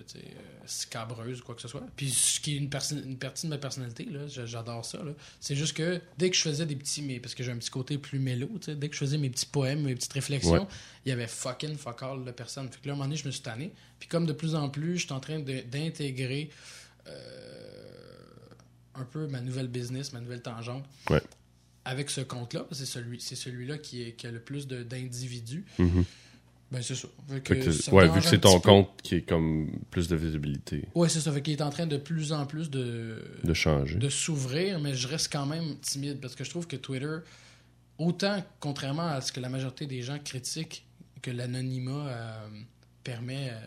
scabreuse 0.67 1.41
ou 1.41 1.45
quoi 1.45 1.55
que 1.55 1.63
ce 1.63 1.69
soit. 1.69 1.83
Puis 1.97 2.11
ce 2.11 2.41
qui 2.41 2.55
est 2.55 2.59
une, 2.59 2.71
une 3.05 3.19
partie 3.19 3.47
de 3.47 3.51
ma 3.51 3.59
personnalité, 3.59 4.05
là, 4.05 4.27
j'a- 4.29 4.47
j'adore 4.47 4.85
ça, 4.85 4.99
là. 4.99 5.13
C'est 5.41 5.57
juste 5.57 5.77
que 5.77 6.01
dès 6.19 6.31
que 6.31 6.37
je 6.37 6.43
faisais 6.43 6.67
des 6.67 6.77
petits, 6.77 7.03
mais 7.03 7.19
parce 7.21 7.35
que 7.35 7.43
j'ai 7.43 7.51
un 7.53 7.57
petit 7.57 7.71
côté 7.71 7.99
plus 7.99 8.19
mélo, 8.19 8.49
tu 8.61 8.67
sais, 8.67 8.75
dès 8.77 8.89
que 8.89 8.95
je 8.95 9.01
faisais 9.01 9.19
mes 9.19 9.31
petits 9.31 9.47
poèmes, 9.47 9.83
mes 9.83 9.95
petites 9.95 10.13
réflexions, 10.13 10.51
Ouais. 10.63 10.67
il 11.07 11.09
y 11.09 11.13
avait 11.13 11.27
fucking 11.27 11.77
fuck 11.77 12.03
all 12.03 12.25
de 12.25 12.31
personnes. 12.31 12.69
Fait 12.71 12.81
que 12.81 12.87
là, 12.87 12.93
à 12.93 12.95
un 12.95 12.99
moment 12.99 13.05
donné, 13.09 13.17
je 13.17 13.27
me 13.27 13.31
suis 13.33 13.43
tanné. 13.43 13.73
Puis 14.01 14.09
comme 14.09 14.27
de 14.27 14.33
plus 14.33 14.55
en 14.57 14.69
plus, 14.69 14.97
je 14.99 15.05
suis 15.05 15.13
en 15.13 15.21
train 15.21 15.39
d'intégrer 15.39 16.51
euh, 17.07 17.13
un 18.95 19.05
peu 19.05 19.27
ma 19.29 19.41
nouvelle 19.41 19.69
business, 19.69 20.13
ma 20.13 20.21
nouvelle 20.21 20.43
tangente. 20.43 20.85
Ouais. 21.09 21.23
Avec 21.85 22.11
ce 22.11 22.21
compte-là, 22.21 22.61
parce 22.61 22.81
que 22.81 22.87
c'est 22.87 22.93
celui, 22.93 23.21
c'est 23.21 23.37
celui-là 23.37 23.79
qui, 23.79 24.03
est, 24.03 24.13
qui 24.13 24.27
a 24.27 24.31
le 24.31 24.41
plus 24.41 24.67
de- 24.67 24.83
d'individus. 24.83 25.65
Mhm. 25.79 26.05
Ben, 26.71 26.83
c'est 26.83 26.95
ça. 26.95 27.09
Fait 27.29 27.47
Fait 27.49 27.61
que 27.61 27.91
ouais, 27.91 28.09
vu 28.09 28.21
que 28.21 28.27
c'est 28.27 28.39
ton 28.41 28.61
peu. 28.61 28.69
compte 28.69 28.91
qui 29.03 29.17
est 29.17 29.23
comme 29.23 29.71
plus 29.91 30.07
de 30.07 30.15
visibilité, 30.15 30.85
Ouais, 30.95 31.09
c'est 31.09 31.21
ça. 31.21 31.33
Fait 31.33 31.43
qu'il 31.43 31.53
est 31.55 31.63
en 31.63 31.71
train 31.71 31.87
de 31.87 31.97
plus 31.97 32.33
en 32.33 32.47
plus 32.47 32.71
de, 32.71 33.25
de 33.43 33.55
changer. 33.55 33.97
de 33.97 34.09
s'ouvrir, 34.09 34.79
mais 34.79 34.95
je 34.95 35.09
reste 35.09 35.33
quand 35.33 35.47
même 35.47 35.77
timide 35.81 36.21
parce 36.21 36.37
que 36.37 36.45
je 36.45 36.51
trouve 36.51 36.69
que 36.69 36.77
Twitter, 36.77 37.17
autant 37.99 38.45
contrairement 38.61 39.09
à 39.09 39.21
ce 39.21 39.33
que 39.33 39.41
la 39.41 39.49
majorité 39.49 39.87
des 39.87 40.03
gens 40.03 40.19
critiquent, 40.25 40.87
que 41.23 41.33
l'anonymat 41.33 42.07
euh, 42.09 42.49
permet 43.03 43.51
euh, 43.51 43.67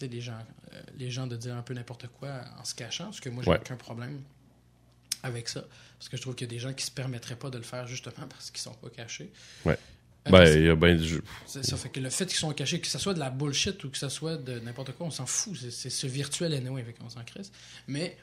les, 0.00 0.20
gens, 0.20 0.38
euh, 0.72 0.82
les 0.98 1.10
gens 1.10 1.26
de 1.26 1.36
dire 1.36 1.54
un 1.56 1.62
peu 1.62 1.74
n'importe 1.74 2.08
quoi 2.08 2.40
en 2.58 2.64
se 2.64 2.74
cachant, 2.74 3.04
parce 3.04 3.20
que 3.20 3.28
moi, 3.30 3.42
j'ai 3.44 3.50
Ouais. 3.50 3.58
aucun 3.58 3.76
problème 3.76 4.20
avec 5.22 5.48
ça. 5.48 5.64
Parce 5.98 6.08
que 6.08 6.16
je 6.16 6.22
trouve 6.22 6.34
qu'il 6.34 6.46
y 6.46 6.50
a 6.50 6.52
des 6.54 6.58
gens 6.58 6.72
qui 6.74 6.84
se 6.84 6.90
permettraient 6.90 7.36
pas 7.36 7.50
de 7.50 7.56
le 7.56 7.64
faire 7.64 7.86
justement 7.86 8.26
parce 8.28 8.50
qu'ils 8.50 8.60
sont 8.60 8.74
pas 8.74 8.90
cachés. 8.90 9.32
Ouais. 9.64 9.78
Euh, 10.26 10.30
Ben, 10.30 10.44
il 10.58 10.64
y 10.64 10.68
a 10.68 10.74
ben 10.74 10.96
du- 10.96 11.22
ça 11.46 11.76
fait 11.76 11.90
que 11.90 12.00
le 12.00 12.08
fait 12.10 12.26
qu'ils 12.26 12.36
sont 12.38 12.52
cachés, 12.52 12.80
que 12.80 12.86
ce 12.86 12.98
soit 12.98 13.14
de 13.14 13.18
la 13.20 13.30
bullshit 13.30 13.82
ou 13.84 13.90
que 13.90 13.98
ce 13.98 14.08
soit 14.08 14.36
de 14.36 14.58
n'importe 14.60 14.92
quoi, 14.92 15.06
on 15.06 15.10
s'en 15.10 15.26
fout. 15.26 15.54
C'est- 15.70 15.90
ce 15.90 16.06
virtuel 16.06 16.52
anyway, 16.54 16.82
fait 16.82 16.94
qu'on 16.94 17.10
s'en 17.10 17.22
crisse. 17.24 17.52
Mais 17.88 18.16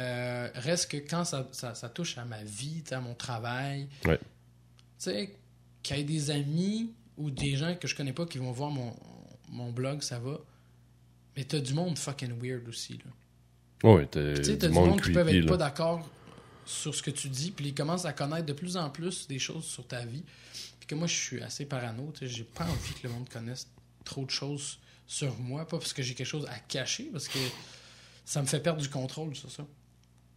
euh, 0.00 0.48
reste 0.54 0.90
que 0.90 0.96
quand 0.96 1.24
ça, 1.24 1.48
ça- 1.52 1.74
ça 1.74 1.88
touche 1.88 2.18
à 2.18 2.24
ma 2.24 2.42
vie, 2.42 2.82
à 2.90 3.00
mon 3.00 3.14
travail, 3.14 3.88
Ouais. 4.06 4.18
tu 4.18 4.24
sais, 4.98 5.36
qu'il 5.82 5.96
y 5.96 6.00
ait 6.00 6.04
des 6.04 6.30
amis 6.30 6.90
ou 7.16 7.30
des 7.30 7.56
gens 7.56 7.74
que 7.76 7.86
je 7.86 7.94
connais 7.94 8.12
pas 8.14 8.26
qui 8.26 8.38
vont 8.38 8.50
voir 8.52 8.70
mon, 8.70 8.96
mon 9.50 9.70
blog, 9.70 10.02
ça 10.02 10.18
va. 10.18 10.38
Mais 11.36 11.44
t'as 11.44 11.60
du 11.60 11.74
monde 11.74 11.98
fucking 11.98 12.32
weird 12.40 12.68
aussi. 12.68 12.98
Là. 13.04 13.90
Ouais, 13.90 14.06
t'as 14.06 14.34
Tu 14.34 14.44
sais, 14.44 14.58
t'as 14.58 14.68
du 14.68 14.74
du 14.74 14.78
monde 14.78 15.00
qui 15.00 15.12
peuvent 15.12 15.28
être 15.28 15.44
là. 15.44 15.48
pas 15.48 15.56
d'accord 15.56 16.08
sur 16.66 16.94
ce 16.94 17.02
que 17.02 17.10
tu 17.10 17.28
dis, 17.28 17.50
puis 17.50 17.66
ils 17.66 17.74
commencent 17.74 18.06
à 18.06 18.12
connaître 18.12 18.46
de 18.46 18.52
plus 18.52 18.76
en 18.76 18.88
plus 18.90 19.26
des 19.26 19.38
choses 19.38 19.64
sur 19.64 19.86
ta 19.86 20.04
vie. 20.04 20.24
Puis 20.80 20.86
que 20.86 20.94
moi, 20.94 21.06
je 21.06 21.14
suis 21.14 21.42
assez 21.42 21.66
parano, 21.66 22.12
tu 22.12 22.20
sais, 22.20 22.34
j'ai 22.34 22.44
pas 22.44 22.64
envie 22.64 22.94
que 22.94 23.06
le 23.06 23.12
monde 23.12 23.28
connaisse 23.28 23.68
trop 24.04 24.24
de 24.24 24.30
choses 24.30 24.78
sur 25.06 25.36
moi, 25.38 25.66
pas 25.66 25.78
parce 25.78 25.92
que 25.92 26.02
j'ai 26.02 26.14
quelque 26.14 26.26
chose 26.26 26.46
à 26.46 26.58
cacher, 26.58 27.04
parce 27.12 27.28
que 27.28 27.38
ça 28.24 28.40
me 28.40 28.46
fait 28.46 28.60
perdre 28.60 28.80
du 28.80 28.88
contrôle 28.88 29.34
sur 29.34 29.50
ça. 29.50 29.66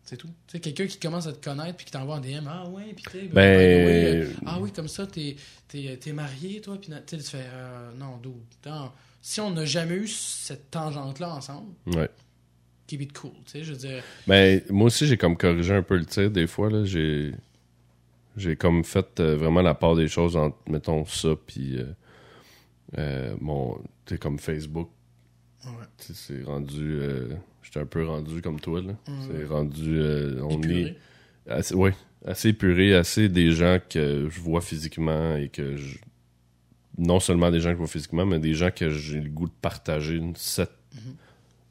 C'est 0.03 0.15
tout. 0.15 0.29
Tu 0.47 0.53
sais, 0.53 0.59
quelqu'un 0.61 0.87
qui 0.87 0.99
commence 0.99 1.27
à 1.27 1.33
te 1.33 1.43
connaître 1.43 1.75
puis 1.75 1.85
qui 1.85 1.91
t'envoie 1.91 2.15
en 2.15 2.21
DM, 2.21 2.47
ah 2.47 2.67
ouais, 2.69 2.93
puis 2.93 3.03
tu 3.11 3.27
Ben, 3.27 3.33
the 3.33 3.85
way, 3.85 4.15
euh, 4.15 4.33
ah 4.45 4.57
oui, 4.59 4.71
comme 4.71 4.87
ça, 4.87 5.05
t'es 5.05 5.35
es, 5.73 6.13
marié, 6.13 6.61
toi, 6.61 6.77
puis 6.79 6.91
tu 7.05 7.19
fais, 7.19 7.45
euh, 7.45 7.91
non, 7.97 8.19
non. 8.65 8.91
Si 9.29 9.41
on 9.41 9.51
n'a 9.51 9.65
jamais 9.65 9.95
eu 9.95 10.07
cette 10.07 10.71
tangente-là 10.71 11.35
ensemble, 11.35 11.73
Ouais. 11.85 12.09
keep 12.87 13.01
it 13.01 13.11
cool, 13.11 13.31
tu 13.43 13.51
sais, 13.51 13.63
je 13.65 13.73
veux 13.73 13.77
dire. 13.77 14.01
Ben, 14.25 14.61
moi 14.69 14.85
aussi, 14.87 15.05
j'ai 15.05 15.17
comme 15.17 15.35
corrigé 15.35 15.73
un 15.73 15.81
peu 15.83 15.97
le 15.97 16.05
tir 16.05 16.31
des 16.31 16.47
fois, 16.47 16.69
là. 16.69 16.85
J'ai. 16.85 17.33
J'ai 18.37 18.55
comme 18.55 18.85
fait 18.85 19.19
euh, 19.19 19.35
vraiment 19.35 19.61
la 19.61 19.73
part 19.73 19.95
des 19.97 20.07
choses 20.07 20.37
entre, 20.37 20.55
mettons, 20.69 21.03
ça, 21.05 21.29
puis. 21.45 21.77
euh, 21.77 21.85
euh, 22.97 23.35
mon. 23.41 23.77
Comme 24.21 24.39
Facebook. 24.39 24.89
Ouais. 25.65 25.71
C'est 25.99 26.43
rendu. 26.43 26.93
euh, 27.01 27.27
J'étais 27.63 27.81
un 27.81 27.85
peu 27.85 28.05
rendu 28.05 28.41
comme 28.41 28.61
toi, 28.61 28.81
là. 28.81 28.93
C'est 29.29 29.43
rendu. 29.45 29.99
euh, 29.99 30.39
on 30.43 30.61
est. 30.63 30.95
Assez, 31.49 31.75
ouais, 31.75 31.93
assez 32.25 32.49
épuré, 32.49 32.95
assez 32.95 33.27
des 33.27 33.51
gens 33.51 33.79
que 33.89 34.29
je 34.29 34.39
vois 34.39 34.61
physiquement 34.61 35.35
et 35.35 35.49
que 35.49 35.75
je. 35.75 35.97
Non 36.97 37.19
seulement 37.19 37.51
des 37.51 37.59
gens 37.59 37.69
que 37.69 37.75
je 37.75 37.79
vois 37.79 37.87
physiquement, 37.87 38.25
mais 38.25 38.39
des 38.39 38.53
gens 38.53 38.71
que 38.71 38.89
j'ai 38.89 39.19
le 39.21 39.29
goût 39.29 39.47
de 39.47 39.53
partager 39.61 40.21
cette, 40.35 40.71
Mhm. 40.95 41.15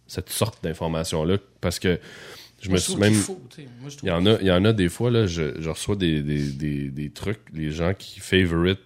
cette 0.07 0.31
sorte 0.31 0.63
d'information-là. 0.63 1.39
Parce 1.61 1.79
que 1.81 1.99
je 2.61 2.69
Moi, 2.69 2.75
me 2.77 2.81
suis 2.81 2.97
même. 2.97 3.15
Il 4.03 4.09
y 4.09 4.11
en 4.13 4.25
a, 4.27 4.41
il 4.41 4.47
y 4.47 4.51
en 4.53 4.65
a 4.65 4.73
des 4.73 4.89
fois, 4.89 5.11
là, 5.11 5.27
je, 5.27 5.61
je 5.61 5.69
reçois 5.69 5.97
des, 5.97 6.23
des, 6.23 6.51
des, 6.51 6.91
des 6.91 7.11
trucs, 7.11 7.41
les 7.53 7.71
gens 7.73 7.93
qui 7.93 8.21
favorite 8.21 8.79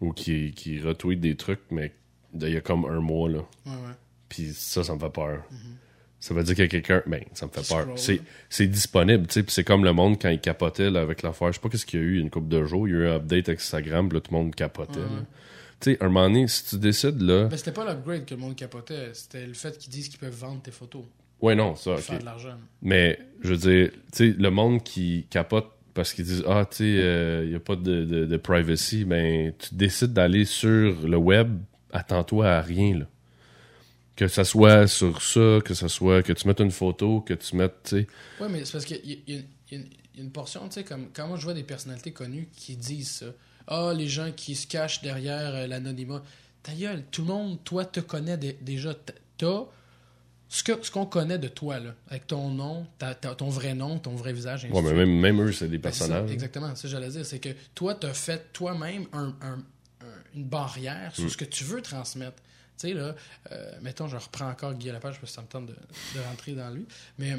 ou 0.00 0.12
qui, 0.12 0.52
qui 0.52 0.80
retweetent 0.80 1.20
des 1.20 1.36
trucs, 1.36 1.60
mais 1.70 1.92
il 2.34 2.48
y 2.50 2.56
a 2.56 2.60
comme 2.60 2.84
un 2.86 3.00
mois, 3.00 3.28
là. 3.28 3.38
Ouais, 3.66 3.72
ouais. 3.72 3.94
Puis 4.28 4.52
ça, 4.52 4.82
ça 4.84 4.94
me 4.94 4.98
fait 5.00 5.10
peur. 5.10 5.44
Ça 6.20 6.34
veut 6.34 6.42
dire 6.42 6.58
a 6.64 6.68
quelqu'un. 6.68 7.02
Ben, 7.06 7.22
ça 7.34 7.46
me 7.46 7.50
fait 7.50 7.68
peur. 7.68 7.86
C'est, 7.96 8.20
c'est 8.48 8.66
disponible, 8.66 9.26
tu 9.26 9.34
sais. 9.34 9.42
Puis 9.42 9.52
c'est 9.52 9.64
comme 9.64 9.84
le 9.84 9.92
monde 9.92 10.20
quand 10.20 10.30
il 10.30 10.40
capotait 10.40 10.90
là, 10.90 11.00
avec 11.00 11.22
l'affaire. 11.22 11.48
Je 11.48 11.54
sais 11.54 11.60
pas 11.60 11.68
qu'est-ce 11.68 11.86
qu'il 11.86 12.00
y 12.00 12.02
a 12.02 12.06
eu, 12.06 12.18
une 12.18 12.30
couple 12.30 12.48
de 12.48 12.64
jours. 12.64 12.88
Il 12.88 12.92
y 12.92 12.96
a 12.96 12.98
eu 12.98 13.08
un 13.08 13.16
update 13.16 13.48
Instagram, 13.48 14.08
puis 14.08 14.16
là, 14.16 14.20
tout 14.20 14.32
le 14.32 14.38
monde 14.38 14.54
capotait. 14.54 14.98
Ouais. 14.98 15.06
Tu 15.78 15.92
sais, 15.92 16.02
un 16.02 16.06
moment 16.06 16.28
donné, 16.28 16.48
si 16.48 16.64
tu 16.64 16.78
décides, 16.78 17.20
là. 17.20 17.44
Ben, 17.44 17.56
c'était 17.56 17.72
pas 17.72 17.84
l'upgrade 17.84 18.24
que 18.24 18.34
le 18.34 18.40
monde 18.40 18.56
capotait, 18.56 19.10
c'était 19.12 19.46
le 19.46 19.52
fait 19.52 19.76
qu'ils 19.76 19.92
disent 19.92 20.08
qu'ils 20.08 20.18
peuvent 20.18 20.34
vendre 20.34 20.62
tes 20.62 20.70
photos 20.70 21.04
Ouais, 21.42 21.54
non, 21.54 21.76
ça, 21.76 21.96
faire 21.98 22.18
de 22.18 22.24
l'argent. 22.24 22.56
Mais, 22.80 23.18
je 23.42 23.48
veux 23.52 23.58
dire, 23.58 23.90
tu 24.12 24.32
sais, 24.32 24.34
le 24.38 24.50
monde 24.50 24.82
qui 24.82 25.26
capote 25.28 25.66
parce 25.92 26.14
qu'ils 26.14 26.24
disent 26.24 26.44
Ah, 26.48 26.66
tu 26.68 26.76
sais, 26.78 27.42
il 27.44 27.50
n'y 27.50 27.54
a 27.54 27.60
pas 27.60 27.76
de, 27.76 28.04
de, 28.04 28.24
de 28.24 28.36
privacy, 28.38 29.04
ben, 29.04 29.52
tu 29.58 29.74
décides 29.74 30.14
d'aller 30.14 30.46
sur 30.46 31.06
le 31.06 31.16
web, 31.18 31.58
attends-toi 31.92 32.48
à 32.48 32.62
rien, 32.62 33.00
là. 33.00 33.06
Que 34.16 34.28
ça 34.28 34.44
soit 34.44 34.86
sur 34.86 35.20
ça, 35.22 35.58
que 35.64 35.74
ça 35.74 35.88
soit 35.88 36.22
que 36.22 36.32
tu 36.32 36.48
mettes 36.48 36.60
une 36.60 36.70
photo, 36.70 37.20
que 37.20 37.34
tu 37.34 37.54
mettes, 37.54 37.82
tu 37.84 37.90
sais. 38.00 38.06
Ouais, 38.40 38.48
mais 38.48 38.64
c'est 38.64 38.72
parce 38.72 38.84
qu'il 38.86 38.96
y, 39.04 39.12
a- 39.12 39.34
y 39.36 39.44
y 39.72 39.84
une- 40.18 40.30
portion, 40.30 40.66
tu 40.68 40.74
sais, 40.74 40.84
comme 40.84 41.08
quand 41.12 41.28
moi 41.28 41.36
je 41.36 41.44
vois 41.44 41.52
des 41.52 41.62
personnalités 41.62 42.12
connues 42.12 42.48
qui 42.56 42.76
disent 42.76 43.10
ça. 43.10 43.26
Ah, 43.66 43.92
les 43.94 44.08
gens 44.08 44.32
qui 44.34 44.54
se 44.54 44.66
cachent 44.66 45.02
derrière 45.02 45.54
euh, 45.54 45.66
l'anonymat. 45.66 46.22
Ta 46.62 46.72
gueule, 46.72 47.04
tout 47.10 47.22
le 47.22 47.28
monde, 47.28 47.62
toi, 47.64 47.84
te 47.84 48.00
connaît 48.00 48.38
dé- 48.38 48.56
déjà. 48.62 48.94
T'as 49.36 49.64
ce 50.48 50.62
que 50.62 50.72
ce 50.82 50.90
qu'on 50.90 51.04
connaît 51.06 51.38
de 51.38 51.48
toi, 51.48 51.78
là, 51.80 51.94
avec 52.08 52.26
ton 52.26 52.48
nom, 52.50 52.86
ta- 52.98 53.14
ta- 53.14 53.34
ton 53.34 53.48
vrai 53.50 53.74
nom, 53.74 53.98
ton 53.98 54.14
vrai 54.14 54.32
visage. 54.32 54.64
ainsi 54.64 54.72
Ouais, 54.72 54.82
mais 54.82 54.92
même, 54.94 55.18
même 55.20 55.40
eux, 55.42 55.52
c'est 55.52 55.68
des 55.68 55.76
Ben, 55.78 55.90
c'est 55.92 55.98
ça, 55.98 56.06
personnages. 56.08 56.30
exactement, 56.32 56.68
c'est 56.70 56.76
ça 56.76 56.82
que 56.82 56.88
j'allais 56.88 57.08
dire. 57.10 57.26
C'est 57.26 57.40
que 57.40 57.50
toi, 57.74 57.94
tu 57.96 58.06
as 58.06 58.14
fait 58.14 58.52
toi-même 58.52 59.06
un- 59.12 59.34
un- 59.42 59.58
un- 60.00 60.22
une 60.34 60.44
barrière 60.44 61.10
Mm. 61.12 61.20
sur 61.20 61.30
ce 61.30 61.36
que 61.36 61.44
tu 61.44 61.64
veux 61.64 61.82
transmettre. 61.82 62.42
Tu 62.78 62.88
sais, 62.88 62.94
là, 62.94 63.14
euh, 63.52 63.72
mettons, 63.82 64.06
je 64.08 64.16
reprends 64.16 64.48
encore 64.50 64.74
Guy 64.74 64.88
Lepage 64.88 65.18
parce 65.20 65.30
que 65.30 65.34
ça 65.36 65.42
me 65.42 65.46
tente 65.46 65.66
de, 65.66 65.72
de 65.74 66.20
rentrer 66.28 66.52
dans 66.52 66.70
lui. 66.70 66.86
Mais 67.18 67.36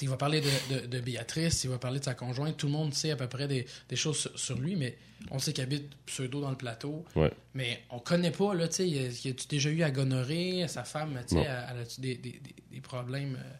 il 0.00 0.08
va 0.08 0.16
parler 0.16 0.40
de, 0.40 0.74
de- 0.80 0.86
de 0.86 1.00
Béatrice, 1.00 1.64
il 1.64 1.70
va 1.70 1.78
parler 1.78 1.98
de 2.00 2.04
sa 2.04 2.14
conjointe. 2.14 2.56
Tout 2.56 2.66
le 2.66 2.72
monde 2.72 2.94
sait 2.94 3.10
à 3.10 3.16
peu 3.16 3.28
près 3.28 3.46
des, 3.46 3.66
des 3.88 3.96
choses 3.96 4.16
sur, 4.18 4.38
sur 4.38 4.58
lui, 4.58 4.74
mais 4.76 4.96
on 5.30 5.38
sait 5.38 5.52
qu'il 5.52 5.62
habite 5.62 5.90
pseudo 6.06 6.40
dans 6.40 6.50
le 6.50 6.56
plateau. 6.56 7.04
Ouais. 7.14 7.30
Mais 7.54 7.82
on 7.90 7.98
connaît 7.98 8.30
pas, 8.30 8.54
là, 8.54 8.68
tu 8.68 8.76
sais, 8.76 8.88
il 8.88 8.98
a- 8.98 9.08
a-tu 9.08 9.46
déjà 9.48 9.70
eu 9.70 9.82
à 9.82 9.90
gonorrhée, 9.90 10.66
sa 10.68 10.84
femme, 10.84 11.20
tu 11.28 11.34
sais, 11.36 11.42
elle 11.42 11.78
a-tu 11.80 12.00
des, 12.00 12.14
des, 12.16 12.30
des- 12.32 12.54
des 12.70 12.80
problèmes 12.80 13.36
euh, 13.36 13.52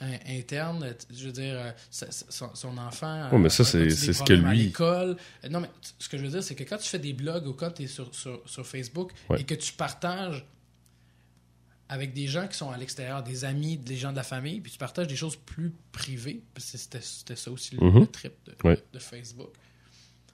in- 0.00 0.18
internes, 0.38 0.94
je 1.12 1.26
veux 1.26 1.32
dire, 1.32 1.54
euh, 1.56 1.70
son, 1.90 2.54
son 2.54 2.78
enfant. 2.78 3.30
Ouais, 3.30 3.38
mais 3.38 3.46
euh, 3.46 3.48
ça, 3.48 3.62
a- 3.62 3.66
c'est- 3.66 3.90
ce 3.90 4.06
que 4.10 4.14
problèmes 4.16 4.44
à 4.46 4.52
lui- 4.54 4.64
l'école? 4.66 5.16
Euh, 5.44 5.48
Non, 5.48 5.60
mais 5.60 5.70
ce 5.98 6.08
que 6.08 6.18
je 6.18 6.22
veux 6.24 6.30
dire, 6.30 6.42
c'est 6.42 6.54
que 6.54 6.64
quand 6.64 6.78
tu 6.78 6.88
fais 6.88 6.98
des 6.98 7.12
blogs 7.12 7.46
ou 7.46 7.52
quand 7.52 7.70
tu 7.70 7.82
es 7.84 7.86
sur, 7.86 8.14
sur, 8.14 8.42
sur 8.48 8.66
Facebook 8.66 9.12
Ouais. 9.30 9.40
et 9.40 9.44
que 9.44 9.54
tu 9.54 9.72
partages 9.72 10.44
avec 11.88 12.12
des 12.12 12.26
gens 12.26 12.48
qui 12.48 12.56
sont 12.56 12.70
à 12.70 12.76
l'extérieur, 12.76 13.22
des 13.22 13.44
amis, 13.44 13.76
des 13.76 13.96
gens 13.96 14.10
de 14.10 14.16
la 14.16 14.24
famille, 14.24 14.60
puis 14.60 14.72
tu 14.72 14.78
partages 14.78 15.06
des 15.06 15.14
choses 15.16 15.36
plus 15.36 15.72
privées, 15.92 16.42
parce 16.52 16.72
que 16.72 16.78
c'était 16.78 17.36
ça 17.36 17.50
aussi 17.50 17.76
le, 17.76 17.88
le 18.00 18.06
trip 18.08 18.32
de, 18.44 18.54
Ouais. 18.68 18.82
de 18.92 18.98
Facebook. 18.98 19.50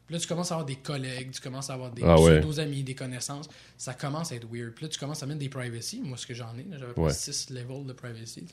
Puis 0.06 0.14
là, 0.14 0.20
tu 0.20 0.26
commences 0.26 0.50
à 0.50 0.54
avoir 0.54 0.66
des 0.66 0.76
collègues, 0.76 1.30
tu 1.30 1.40
commences 1.40 1.68
à 1.70 1.74
avoir 1.74 1.90
des 1.92 2.02
Ah 2.04 2.18
ouais. 2.18 2.40
pseudo-amis, 2.40 2.82
des 2.82 2.94
connaissances. 2.94 3.48
Ça 3.76 3.92
commence 3.94 4.32
à 4.32 4.36
être 4.36 4.48
weird. 4.50 4.72
Puis 4.74 4.86
là, 4.86 4.88
tu 4.88 4.98
commences 4.98 5.22
à 5.22 5.26
mettre 5.26 5.38
des 5.40 5.48
privacy. 5.48 6.00
Moi, 6.02 6.16
ce 6.16 6.26
que 6.26 6.34
j'en 6.34 6.56
ai, 6.58 6.66
j'avais 6.72 6.98
Ouais. 6.98 7.08
pas 7.08 7.14
6 7.14 7.50
levels 7.50 7.84
de 7.86 7.92
privacy. 7.92 8.44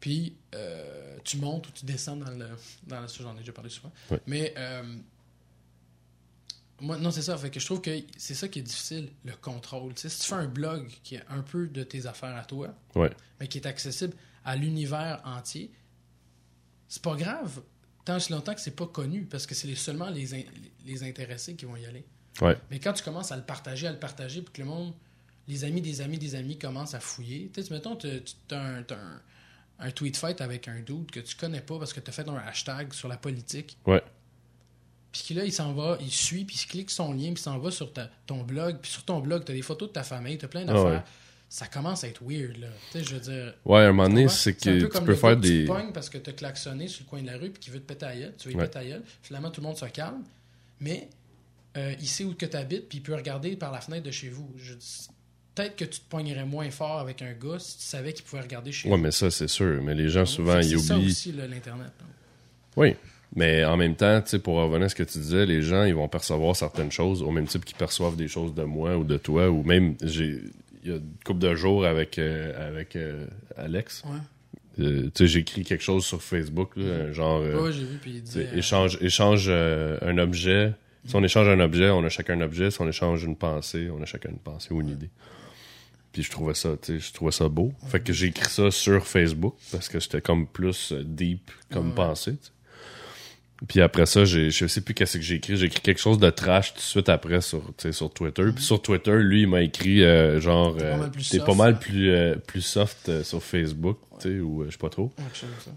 Puis, 0.00 0.36
euh, 0.54 1.16
tu 1.24 1.38
montes 1.38 1.68
ou 1.68 1.72
tu 1.72 1.84
descends 1.84 2.16
dans 2.16 2.30
le. 2.30 2.46
Dans 2.86 3.00
le 3.00 3.08
ça, 3.08 3.22
j'en 3.22 3.34
ai 3.34 3.40
déjà 3.40 3.52
parlé 3.52 3.70
souvent. 3.70 3.92
Mais, 4.26 4.54
euh, 4.56 4.96
moi, 6.80 6.96
non, 6.98 7.10
c'est 7.10 7.22
ça. 7.22 7.36
Fait 7.36 7.50
que 7.50 7.58
je 7.58 7.64
trouve 7.66 7.80
que 7.80 7.90
c'est 8.16 8.34
ça 8.34 8.46
qui 8.48 8.60
est 8.60 8.62
difficile, 8.62 9.10
le 9.24 9.32
contrôle. 9.32 9.92
Si 9.96 10.08
tu 10.08 10.26
fais 10.28 10.34
un 10.34 10.46
blog 10.46 10.88
qui 11.02 11.16
est 11.16 11.24
un 11.28 11.42
peu 11.42 11.66
de 11.66 11.82
tes 11.82 12.06
affaires 12.06 12.36
à 12.36 12.44
toi, 12.44 12.72
mais 13.40 13.48
qui 13.48 13.58
est 13.58 13.66
accessible 13.66 14.14
à 14.44 14.54
l'univers 14.54 15.20
entier, 15.24 15.72
c'est 16.88 17.02
pas 17.02 17.16
grave 17.16 17.60
tant 18.04 18.16
aussi 18.16 18.32
longtemps 18.32 18.54
que 18.54 18.60
c'est 18.60 18.70
pas 18.76 18.86
connu, 18.86 19.24
parce 19.26 19.46
que 19.46 19.54
c'est 19.54 19.74
seulement 19.74 20.08
les, 20.08 20.32
in- 20.34 20.44
les 20.86 21.02
intéressés 21.02 21.54
qui 21.56 21.66
vont 21.66 21.76
y 21.76 21.84
aller. 21.84 22.06
Ouais. 22.40 22.56
Mais 22.70 22.78
quand 22.78 22.92
tu 22.94 23.02
commences 23.02 23.32
à 23.32 23.36
le 23.36 23.42
partager, 23.42 23.86
à 23.86 23.92
le 23.92 23.98
partager, 23.98 24.40
puis 24.40 24.52
que 24.54 24.62
le 24.62 24.68
monde, 24.68 24.94
les 25.48 25.64
amis 25.64 25.82
des 25.82 26.00
amis 26.00 26.18
des 26.18 26.34
amis 26.36 26.56
commencent 26.58 26.94
à 26.94 27.00
fouiller, 27.00 27.50
tu 27.52 27.62
sais, 27.62 27.74
mettons, 27.74 27.96
tu 27.96 28.08
as 28.52 28.56
un, 28.64 28.82
un, 29.78 29.90
tweet 29.90 30.16
fight 30.16 30.40
avec 30.40 30.68
un 30.68 30.80
dude 30.80 31.10
que 31.10 31.20
tu 31.20 31.36
connais 31.36 31.60
pas 31.60 31.78
parce 31.78 31.92
que 31.92 32.00
tu 32.00 32.10
as 32.10 32.12
fait 32.12 32.28
un 32.28 32.36
hashtag 32.36 32.92
sur 32.92 33.08
la 33.08 33.16
politique. 33.16 33.76
Ouais. 33.86 34.02
Puis 35.12 35.34
là, 35.34 35.44
il 35.44 35.52
s'en 35.52 35.72
va, 35.72 35.96
il 36.00 36.10
suit, 36.10 36.44
puis 36.44 36.56
il 36.62 36.66
clique 36.68 36.90
son 36.90 37.12
lien, 37.12 37.32
puis 37.32 37.32
il 37.32 37.38
s'en 37.38 37.58
va 37.58 37.70
sur 37.70 37.92
ta- 37.92 38.10
ton 38.26 38.42
blog. 38.42 38.78
Puis 38.82 38.90
sur 38.92 39.04
ton 39.04 39.20
blog, 39.20 39.44
tu 39.44 39.52
as 39.52 39.54
des 39.54 39.62
photos 39.62 39.88
de 39.88 39.92
ta 39.94 40.02
famille, 40.02 40.36
tu 40.38 40.44
as 40.44 40.48
plein 40.48 40.62
Ah 40.62 40.72
d'affaires. 40.72 40.84
ouais. 40.84 41.02
Ça 41.48 41.66
commence 41.66 42.04
à 42.04 42.08
être 42.08 42.22
weird, 42.22 42.58
là. 42.58 42.66
Tu 42.92 42.98
sais, 42.98 43.04
je 43.04 43.14
veux 43.14 43.20
dire. 43.20 43.54
Ouais, 43.64 43.80
à 43.80 43.84
un 43.84 43.92
moment 43.92 44.06
donné, 44.10 44.28
c'est 44.28 44.52
que 44.54 44.80
tu 44.80 45.00
peux 45.02 45.14
faire 45.14 45.34
tu 45.40 45.48
des. 45.48 45.64
pognes 45.64 45.92
parce 45.94 46.10
que 46.10 46.18
tu 46.18 46.28
as 46.28 46.34
klaxonné 46.34 46.88
sur 46.88 47.04
le 47.04 47.08
coin 47.08 47.22
de 47.22 47.26
la 47.26 47.38
rue 47.38 47.48
puis 47.50 47.58
qu'il 47.58 47.72
veut 47.72 47.80
te 47.80 47.86
péter 47.86 48.04
à 48.04 48.14
gueule. 48.14 48.34
Tu 48.36 48.50
veux 48.50 48.54
Ouais. 48.56 48.64
péter 48.66 48.78
à 48.80 48.84
gueule. 48.84 49.02
Finalement, 49.22 49.50
tout 49.50 49.62
le 49.62 49.66
monde 49.66 49.78
se 49.78 49.86
calme. 49.86 50.22
Mais 50.80 51.08
euh, 51.78 51.94
il 51.98 52.06
sait 52.06 52.24
où 52.24 52.34
que 52.34 52.44
tu 52.44 52.54
habites 52.56 52.88
puis 52.90 52.98
il 52.98 53.00
peut 53.00 53.14
regarder 53.14 53.56
par 53.56 53.72
la 53.72 53.80
fenêtre 53.80 54.04
de 54.04 54.10
chez 54.10 54.28
vous. 54.28 54.52
Je 54.58 54.74
dis- 54.74 55.08
Peut-être 55.58 55.76
que 55.76 55.84
tu 55.84 55.98
te 56.00 56.08
pognerais 56.08 56.44
moins 56.44 56.70
fort 56.70 57.00
avec 57.00 57.20
un 57.20 57.32
gars 57.32 57.58
si 57.58 57.78
tu 57.78 57.82
savais 57.84 58.12
qu'il 58.12 58.24
pouvait 58.24 58.42
regarder 58.42 58.70
chez 58.70 58.88
vous. 58.88 58.96
mais 58.96 59.10
ça, 59.10 59.28
c'est 59.30 59.48
sûr. 59.48 59.82
Mais 59.82 59.94
les 59.94 60.08
gens, 60.08 60.24
souvent, 60.24 60.58
ils 60.60 60.64
C'est 60.70 60.78
ça 60.78 60.94
oublient. 60.96 61.06
aussi, 61.10 61.32
l'Internet. 61.32 61.86
là. 61.98 62.06
Oui. 62.76 62.94
Mais 63.34 63.64
en 63.64 63.76
même 63.76 63.96
temps, 63.96 64.22
pour 64.42 64.54
revenir 64.56 64.86
à 64.86 64.88
ce 64.88 64.94
que 64.94 65.02
tu 65.02 65.18
disais, 65.18 65.46
les 65.46 65.62
gens, 65.62 65.82
ils 65.84 65.94
vont 65.94 66.06
percevoir 66.08 66.54
certaines 66.54 66.92
choses 66.92 67.22
au 67.22 67.30
même 67.32 67.46
type 67.46 67.64
qu'ils 67.64 67.76
perçoivent 67.76 68.14
des 68.16 68.28
choses 68.28 68.54
de 68.54 68.62
moi 68.62 68.96
ou 68.96 69.02
de 69.04 69.16
toi. 69.16 69.50
Ou 69.50 69.62
même, 69.64 69.96
j'ai. 70.02 70.40
Il 70.84 70.90
y 70.90 70.92
a 70.92 70.96
une 70.98 71.02
couple 71.24 71.40
de 71.40 71.54
jours 71.56 71.84
avec, 71.84 72.18
euh, 72.20 72.68
avec 72.68 72.94
euh, 72.94 73.26
Alex. 73.56 74.04
Ouais. 74.06 74.84
Euh, 74.84 75.10
écrit 75.36 75.64
quelque 75.64 75.82
chose 75.82 76.06
sur 76.06 76.22
Facebook, 76.22 76.70
là, 76.76 77.12
genre. 77.12 77.40
euh, 77.42 77.64
Ouais, 77.64 77.72
j'ai 77.72 77.80
vu, 77.84 77.98
puis 78.00 78.22
il 78.24 78.40
euh, 78.40 78.56
échange 78.56 78.96
échange 79.00 79.50
un 79.50 80.18
objet. 80.18 80.72
Si 81.04 81.16
on 81.16 81.24
échange 81.24 81.48
un 81.48 81.58
objet, 81.60 81.90
on 81.90 82.04
a 82.04 82.08
chacun 82.08 82.38
un 82.38 82.42
objet. 82.42 82.70
Si 82.70 82.80
on 82.80 82.88
échange 82.88 83.24
une 83.24 83.34
pensée, 83.36 83.88
on 83.90 84.00
a 84.00 84.06
chacun 84.06 84.28
une 84.30 84.38
pensée 84.38 84.72
ou 84.72 84.80
une 84.82 84.90
idée. 84.90 85.10
Puis 86.18 86.24
je 86.26 86.30
trouvais 86.32 86.54
ça, 86.54 86.70
je 86.88 87.12
trouvais 87.12 87.30
ça 87.30 87.48
beau. 87.48 87.72
Fait 87.86 88.00
que 88.00 88.12
j'ai 88.12 88.26
écrit 88.26 88.50
ça 88.50 88.72
sur 88.72 89.06
Facebook 89.06 89.54
parce 89.70 89.88
que 89.88 90.00
c'était 90.00 90.20
comme 90.20 90.48
plus 90.48 90.90
euh, 90.90 91.04
deep 91.04 91.48
comme 91.70 91.94
pensée. 91.94 92.34
Puis 93.68 93.80
après 93.80 94.06
ça, 94.06 94.24
j'ai, 94.24 94.50
je 94.50 94.66
sais 94.66 94.80
plus 94.80 94.94
qu'est-ce 94.94 95.18
que 95.18 95.22
j'ai 95.24 95.36
écrit. 95.36 95.56
J'ai 95.56 95.66
écrit 95.66 95.80
quelque 95.80 96.00
chose 96.00 96.18
de 96.18 96.28
trash 96.30 96.72
tout 96.74 96.78
de 96.78 96.82
suite 96.82 97.08
après 97.08 97.40
sur, 97.40 97.62
sur 97.92 98.10
Twitter. 98.12 98.42
Puis 98.54 98.64
sur 98.64 98.82
Twitter, 98.82 99.16
lui, 99.20 99.42
il 99.42 99.48
m'a 99.48 99.62
écrit 99.62 100.02
euh, 100.02 100.40
genre, 100.40 100.76
T'es 100.76 100.82
pas 100.82 100.86
euh, 100.86 100.96
mal 100.98 101.10
plus 101.10 101.38
pas 101.38 101.54
mal 101.54 101.78
plus, 101.78 102.10
euh, 102.10 102.34
plus 102.36 102.60
soft 102.62 103.08
euh, 103.08 103.22
sur 103.24 103.40
Facebook, 103.42 103.98
tu 104.20 104.28
sais, 104.28 104.40
ou 104.40 104.62
euh, 104.62 104.66
je 104.66 104.72
sais 104.72 104.78
pas 104.78 104.90
trop. 104.90 105.12
ouais. 105.18 105.24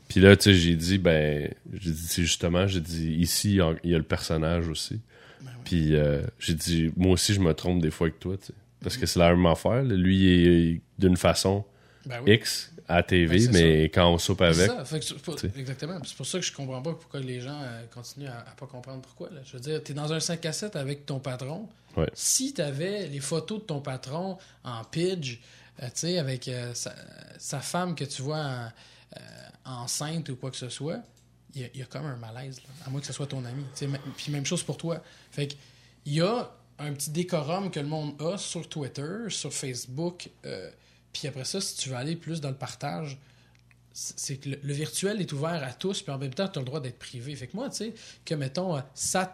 Puis 0.07 0.19
là, 0.21 0.35
tu 0.37 0.43
sais, 0.45 0.53
j'ai 0.55 0.75
dit, 0.75 0.97
ben, 0.97 1.51
j'ai 1.73 1.91
dit, 1.91 2.07
justement, 2.17 2.65
j'ai 2.67 2.81
dit, 2.81 3.13
ici, 3.13 3.51
il 3.51 3.55
y 3.91 3.93
a- 3.95 3.97
le 3.97 4.03
personnage 4.03 4.67
aussi. 4.67 4.99
Ben. 5.41 5.49
Puis 5.65 5.95
euh, 5.95 6.21
j'ai 6.39 6.53
dit, 6.55 6.91
moi 6.97 7.13
aussi, 7.13 7.33
je 7.35 7.39
me 7.39 7.53
trompe 7.53 7.81
des 7.81 7.91
fois 7.91 8.07
avec 8.07 8.19
toi, 8.19 8.37
tu 8.37 8.47
sais. 8.47 8.53
Parce 8.83 8.97
que 8.97 9.05
c'est 9.05 9.19
la 9.19 9.29
même 9.35 9.45
affaire. 9.45 9.83
là. 9.83 9.95
Lui, 9.95 10.17
il 10.17 10.47
est 10.47 10.81
d'une 10.99 11.17
façon 11.17 11.63
Ben 12.05 12.19
oui. 12.25 12.33
X 12.33 12.71
à 12.87 12.95
la 12.97 13.03
TV, 13.03 13.47
Ben, 13.47 13.51
mais 13.53 13.83
quand 13.85 14.11
on 14.11 14.17
soupe 14.17 14.41
avec. 14.41 14.69
c'est 14.85 15.17
pour- 15.21 15.37
exactement. 15.55 15.99
C'est 16.03 16.17
pour 16.17 16.25
ça 16.25 16.39
que 16.39 16.45
je 16.45 16.51
comprends 16.51 16.81
pas 16.81 16.93
pourquoi 16.93 17.19
les 17.19 17.39
gens 17.39 17.61
euh, 17.61 17.85
continuent 17.93 18.27
à, 18.27 18.39
à 18.39 18.55
pas 18.57 18.65
comprendre 18.67 19.01
pourquoi. 19.01 19.29
Là. 19.29 19.41
Je 19.45 19.53
veux 19.53 19.59
dire, 19.59 19.81
tu 19.83 19.91
es 19.91 19.95
dans 19.95 20.11
un 20.11 20.19
5 20.19 20.45
à 20.45 20.51
7 20.51 20.75
avec 20.75 21.05
ton 21.05 21.19
patron. 21.19 21.69
Ouais. 21.95 22.09
Si 22.13 22.53
tu 22.53 22.61
avais 22.61 23.07
les 23.07 23.19
photos 23.19 23.59
de 23.61 23.65
ton 23.65 23.79
patron 23.81 24.37
en 24.63 24.83
pidge, 24.83 25.37
euh, 25.81 25.85
tu 25.85 25.91
sais, 25.95 26.17
avec 26.17 26.47
euh, 26.47 26.73
sa, 26.73 26.93
sa 27.37 27.59
femme 27.59 27.95
que 27.95 28.03
tu 28.03 28.21
vois 28.23 28.39
en- 29.65 29.83
enceinte 29.83 30.29
ou 30.29 30.35
quoi 30.35 30.51
que 30.51 30.57
ce 30.57 30.69
soit, 30.69 30.99
il 31.53 31.69
y, 31.73 31.79
y 31.79 31.81
a 31.81 31.85
comme 31.85 32.05
un 32.05 32.15
malaise. 32.17 32.57
là. 32.63 32.69
à 32.85 32.89
moins 32.89 32.99
que 33.01 33.07
ce 33.07 33.13
soit 33.13 33.27
ton 33.27 33.43
ami. 33.45 33.63
Puis 34.17 34.31
même 34.31 34.45
chose 34.45 34.63
pour 34.63 34.77
toi. 34.77 35.01
Fait 35.31 35.47
que, 35.47 35.53
il 36.05 36.13
y 36.13 36.21
a 36.21 36.49
un 36.81 36.93
petit 36.93 37.09
décorum 37.11 37.71
que 37.71 37.79
le 37.79 37.87
monde 37.87 38.21
a 38.21 38.37
sur 38.37 38.67
Twitter, 38.67 39.29
sur 39.29 39.53
Facebook, 39.53 40.29
euh, 40.45 40.69
Puis 41.13 41.27
après 41.27 41.43
ça, 41.45 41.59
si 41.59 41.75
tu 41.75 41.89
veux 41.89 41.95
aller 41.95 42.15
plus 42.15 42.39
dans 42.41 42.49
le 42.49 42.55
partage, 42.55 43.17
c'est 43.93 44.37
que 44.37 44.49
le, 44.49 44.59
le 44.63 44.73
virtuel 44.73 45.19
est 45.19 45.31
ouvert 45.33 45.61
à 45.63 45.73
tous, 45.73 46.01
puis 46.01 46.11
en 46.13 46.17
même 46.17 46.33
temps, 46.33 46.47
tu 46.47 46.57
as 46.59 46.61
le 46.61 46.65
droit 46.65 46.79
d'être 46.79 46.97
privé. 46.99 47.35
Fait 47.35 47.47
que 47.47 47.55
moi, 47.57 47.69
tu 47.69 47.75
sais, 47.77 47.93
que 48.23 48.33
mettons, 48.35 48.77
euh, 48.77 48.81
Sat, 48.93 49.33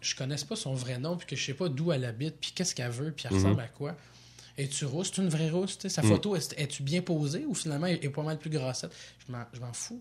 je 0.00 0.16
connaisse 0.16 0.44
pas 0.44 0.56
son 0.56 0.72
vrai 0.74 0.98
nom, 0.98 1.16
puis 1.18 1.26
que 1.26 1.36
je 1.36 1.44
sais 1.44 1.52
pas 1.54 1.68
d'où 1.68 1.92
elle 1.92 2.04
habite, 2.06 2.36
puis 2.40 2.52
qu'est-ce 2.54 2.74
qu'elle 2.74 2.90
veut, 2.90 3.12
puis 3.12 3.26
elle 3.28 3.36
Mhm. 3.36 3.44
ressemble 3.44 3.60
à 3.60 3.68
quoi. 3.68 3.96
Es-tu 4.56 4.84
rousse? 4.86 5.10
C'est 5.14 5.20
une 5.22 5.28
vraie 5.28 5.50
rousse? 5.50 5.78
Sa 5.86 6.02
Mhm. 6.02 6.08
photo, 6.08 6.36
est- 6.36 6.54
es-tu 6.58 6.82
bien 6.82 7.02
posée 7.02 7.44
ou 7.44 7.54
finalement 7.54 7.86
elle 7.86 8.02
est 8.02 8.08
pas 8.10 8.22
mal 8.22 8.38
plus 8.38 8.50
grassette? 8.50 8.92
Je 9.26 9.32
m'en 9.60 9.72
fous. 9.72 10.00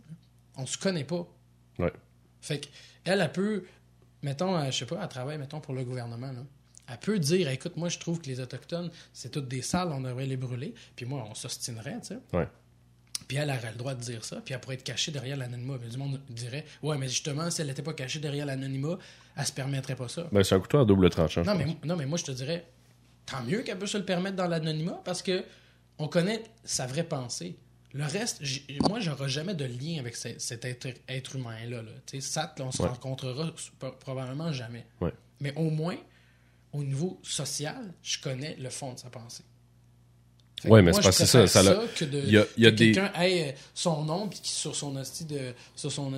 On 0.56 0.66
se 0.66 0.78
connaît 0.78 1.04
pas. 1.04 1.28
Ouais. 1.80 1.92
Fait 2.40 2.60
que 2.60 2.68
elle, 3.04 3.20
elle 3.20 3.32
peut, 3.32 3.66
mettons, 4.22 4.56
euh, 4.56 4.66
je 4.72 4.78
sais 4.80 4.86
pas, 4.86 5.00
elle 5.02 5.10
travaille, 5.10 5.38
mettons, 5.40 5.60
pour 5.60 5.74
le 5.74 5.84
gouvernement, 5.84 6.32
là. 6.32 6.46
Elle 6.94 7.00
peut 7.00 7.18
dire, 7.20 7.50
écoute, 7.50 7.76
moi, 7.76 7.90
je 7.90 7.98
trouve 7.98 8.22
que 8.22 8.28
les 8.28 8.40
Autochtones, 8.40 8.92
c'est 9.14 9.32
toutes 9.32 9.48
des 9.48 9.64
salles, 9.64 9.90
on 9.92 10.02
devrait 10.02 10.28
les 10.28 10.38
brûler. 10.38 10.76
Puis 10.96 11.06
moi, 11.08 11.26
on 11.30 11.34
s'ostinerait, 11.34 12.00
tu 12.02 12.10
sais. 12.10 12.20
Ouais. 12.34 12.48
Puis 13.28 13.38
elle 13.38 13.50
aurait 13.50 13.72
le 13.72 13.78
droit 13.78 13.96
de 13.96 14.02
dire 14.02 14.24
ça, 14.24 14.42
puis 14.46 14.54
elle 14.54 14.60
pourrait 14.60 14.76
être 14.76 14.84
cachée 14.84 15.12
derrière 15.12 15.38
l'anonymat. 15.38 15.78
Mais 15.82 15.90
du 15.90 15.98
monde 15.98 16.20
dirait, 16.30 16.66
ouais, 16.84 16.98
mais 16.98 17.08
justement, 17.10 17.50
si 17.50 17.62
elle 17.62 17.68
n'était 17.68 17.82
pas 17.82 17.94
cachée 17.94 18.20
derrière 18.20 18.46
l'anonymat, 18.46 18.98
elle 19.36 19.46
se 19.46 19.52
permettrait 19.52 19.96
pas 19.96 20.08
ça. 20.08 20.28
Ben, 20.32 20.44
c'est 20.44 20.54
un 20.56 20.60
couteau 20.60 20.80
à 20.80 20.86
double 20.86 21.10
tranchant. 21.10 21.44
Non 21.44 21.56
mais, 21.56 21.66
non, 21.84 21.96
mais 21.96 22.06
moi, 22.06 22.18
je 22.20 22.26
te 22.26 22.32
dirais, 22.32 22.66
tant 23.26 23.42
mieux 23.44 23.62
qu'elle 23.64 23.80
peut 23.80 23.88
se 23.88 23.98
le 23.98 24.06
permettre 24.06 24.36
dans 24.36 24.48
l'anonymat 24.48 25.02
parce 25.04 25.22
que 25.24 25.44
on 25.98 26.08
connaît 26.08 26.44
sa 26.64 26.86
vraie 26.86 27.04
pensée. 27.06 27.56
Le 27.94 28.04
reste, 28.06 28.42
moi, 28.90 29.00
j'aurai 29.00 29.30
jamais 29.30 29.54
de 29.56 29.66
lien 29.66 30.00
avec 30.00 30.16
ce- 30.16 30.38
cet 30.40 30.66
être, 30.66 30.88
être 31.08 31.36
humain-là. 31.36 31.82
Là. 31.84 31.92
Tu 32.06 32.20
sais, 32.20 32.28
Sat, 32.28 32.54
là, 32.58 32.66
on 32.66 32.72
se 32.72 32.82
Ouais. 32.82 32.90
rencontrera 32.90 33.52
probablement 34.00 34.52
jamais. 34.52 34.86
Ouais. 35.00 35.14
Mais 35.40 35.54
au 35.56 35.70
moins, 35.70 35.96
au 36.74 36.84
niveau 36.84 37.20
social, 37.24 37.94
je 38.02 38.18
connais 38.20 38.56
le 38.60 38.70
fond 38.70 38.94
de 38.94 39.00
sa 39.00 39.10
pensée. 39.10 39.44
Que 40.62 40.70
mais 40.82 40.94
c'est 40.94 41.02
que 41.02 41.12
ça, 41.12 41.46
ça 41.46 41.62
l'a- 41.62 41.76
que 41.94 42.06
de 42.06 42.20
il 42.20 42.32
y 42.32 42.38
a- 42.38 42.46
il 42.56 42.64
y 42.64 42.68
a 42.68 42.72
que 42.72 42.76
des- 42.78 42.92
quelqu'un 42.94 43.12
ait 43.22 43.50
euh, 43.50 43.52
son 43.74 44.06
nom 44.06 44.30
puis 44.30 44.40
qui 44.40 44.50
sur 44.52 44.74
son 44.74 44.96
hostie 44.96 45.26
de 45.26 45.54
sur 45.76 45.92
son 45.92 46.10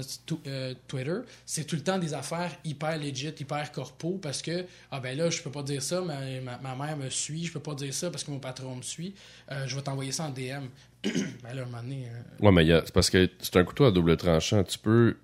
euh, 0.45 0.73
Twitter, 0.87 1.15
c'est 1.47 1.65
tout 1.65 1.75
le 1.75 1.81
temps 1.81 1.97
des 1.97 2.13
affaires 2.13 2.51
hyper 2.63 2.95
legit, 2.99 3.33
hyper 3.39 3.71
corpo 3.71 4.19
parce 4.21 4.43
que 4.43 4.65
ah 4.91 4.99
ben 4.99 5.17
là 5.17 5.31
je 5.31 5.41
peux 5.41 5.49
pas 5.49 5.63
dire 5.63 5.81
ça, 5.81 5.99
ma, 6.01 6.19
ma, 6.41 6.59
ma 6.59 6.75
mère 6.75 6.95
me 6.95 7.09
suit, 7.09 7.45
je 7.45 7.53
peux 7.53 7.59
pas 7.59 7.73
dire 7.73 7.91
ça 7.91 8.11
parce 8.11 8.23
que 8.23 8.29
mon 8.29 8.37
patron 8.37 8.75
me 8.75 8.83
suit, 8.83 9.15
euh, 9.51 9.65
je 9.65 9.75
vais 9.75 9.81
t'envoyer 9.81 10.11
ça 10.11 10.25
en 10.25 10.29
DM. 10.29 10.67
ben 11.03 11.53
là 11.55 11.63
un 11.63 11.65
moment 11.65 11.81
donné, 11.81 12.07
euh, 12.07 12.45
Ouais, 12.45 12.51
mais 12.51 12.67
c'est 12.85 12.93
parce 12.93 13.09
que 13.09 13.27
c'est 13.41 13.55
un 13.57 13.63
couteau 13.63 13.85
à 13.85 13.91
double 13.91 14.15
tranchant. 14.15 14.63
Tu 14.63 14.77
peux. 14.77 15.17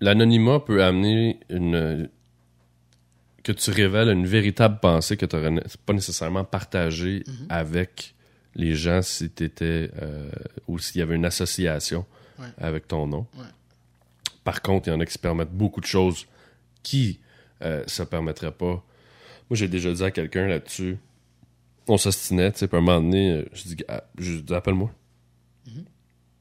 L'anonymat 0.00 0.60
peut 0.60 0.82
amener 0.82 1.40
une. 1.50 2.08
Que 3.42 3.52
tu 3.52 3.70
révèles 3.70 4.08
une 4.10 4.26
véritable 4.26 4.78
pensée 4.80 5.16
que 5.16 5.26
tu 5.26 5.34
n'aurais 5.36 5.62
pas 5.84 5.92
nécessairement 5.92 6.44
partagée 6.44 7.24
Mhm. 7.26 7.46
avec 7.48 8.14
les 8.54 8.74
gens 8.74 9.02
si 9.02 9.30
tu 9.30 9.44
étais. 9.44 9.90
ou 10.68 10.78
s'il 10.78 10.98
y 11.00 11.02
avait 11.02 11.16
une 11.16 11.24
association 11.24 12.04
Ouais. 12.38 12.46
avec 12.58 12.88
ton 12.88 13.06
nom. 13.06 13.26
Ouais. 13.36 13.44
Par 14.44 14.62
contre, 14.62 14.88
il 14.88 14.90
y 14.90 14.94
en 14.94 15.00
a 15.00 15.06
qui 15.06 15.12
se 15.12 15.18
permettent 15.18 15.52
beaucoup 15.52 15.80
de 15.80 15.86
choses 15.86 16.26
qui 16.82 17.20
euh, 17.62 17.84
se 17.86 18.02
permettraient 18.02 18.50
pas. 18.52 18.82
Moi, 19.48 19.56
j'ai 19.56 19.68
déjà 19.68 19.92
dit 19.92 20.02
à 20.02 20.10
quelqu'un 20.10 20.48
là-dessus. 20.48 20.98
On 21.88 21.96
s'ostinait, 21.96 22.50
tu 22.52 22.58
sais, 22.58 22.66
puis 22.68 22.76
à 22.76 22.80
un 22.80 22.82
moment 22.82 23.00
donné, 23.00 23.32
euh, 23.32 23.44
je 23.52 23.62
dis, 23.64 23.76
ah, 23.88 24.02
je 24.18 24.38
dis 24.38 24.54
appelle-moi. 24.54 24.90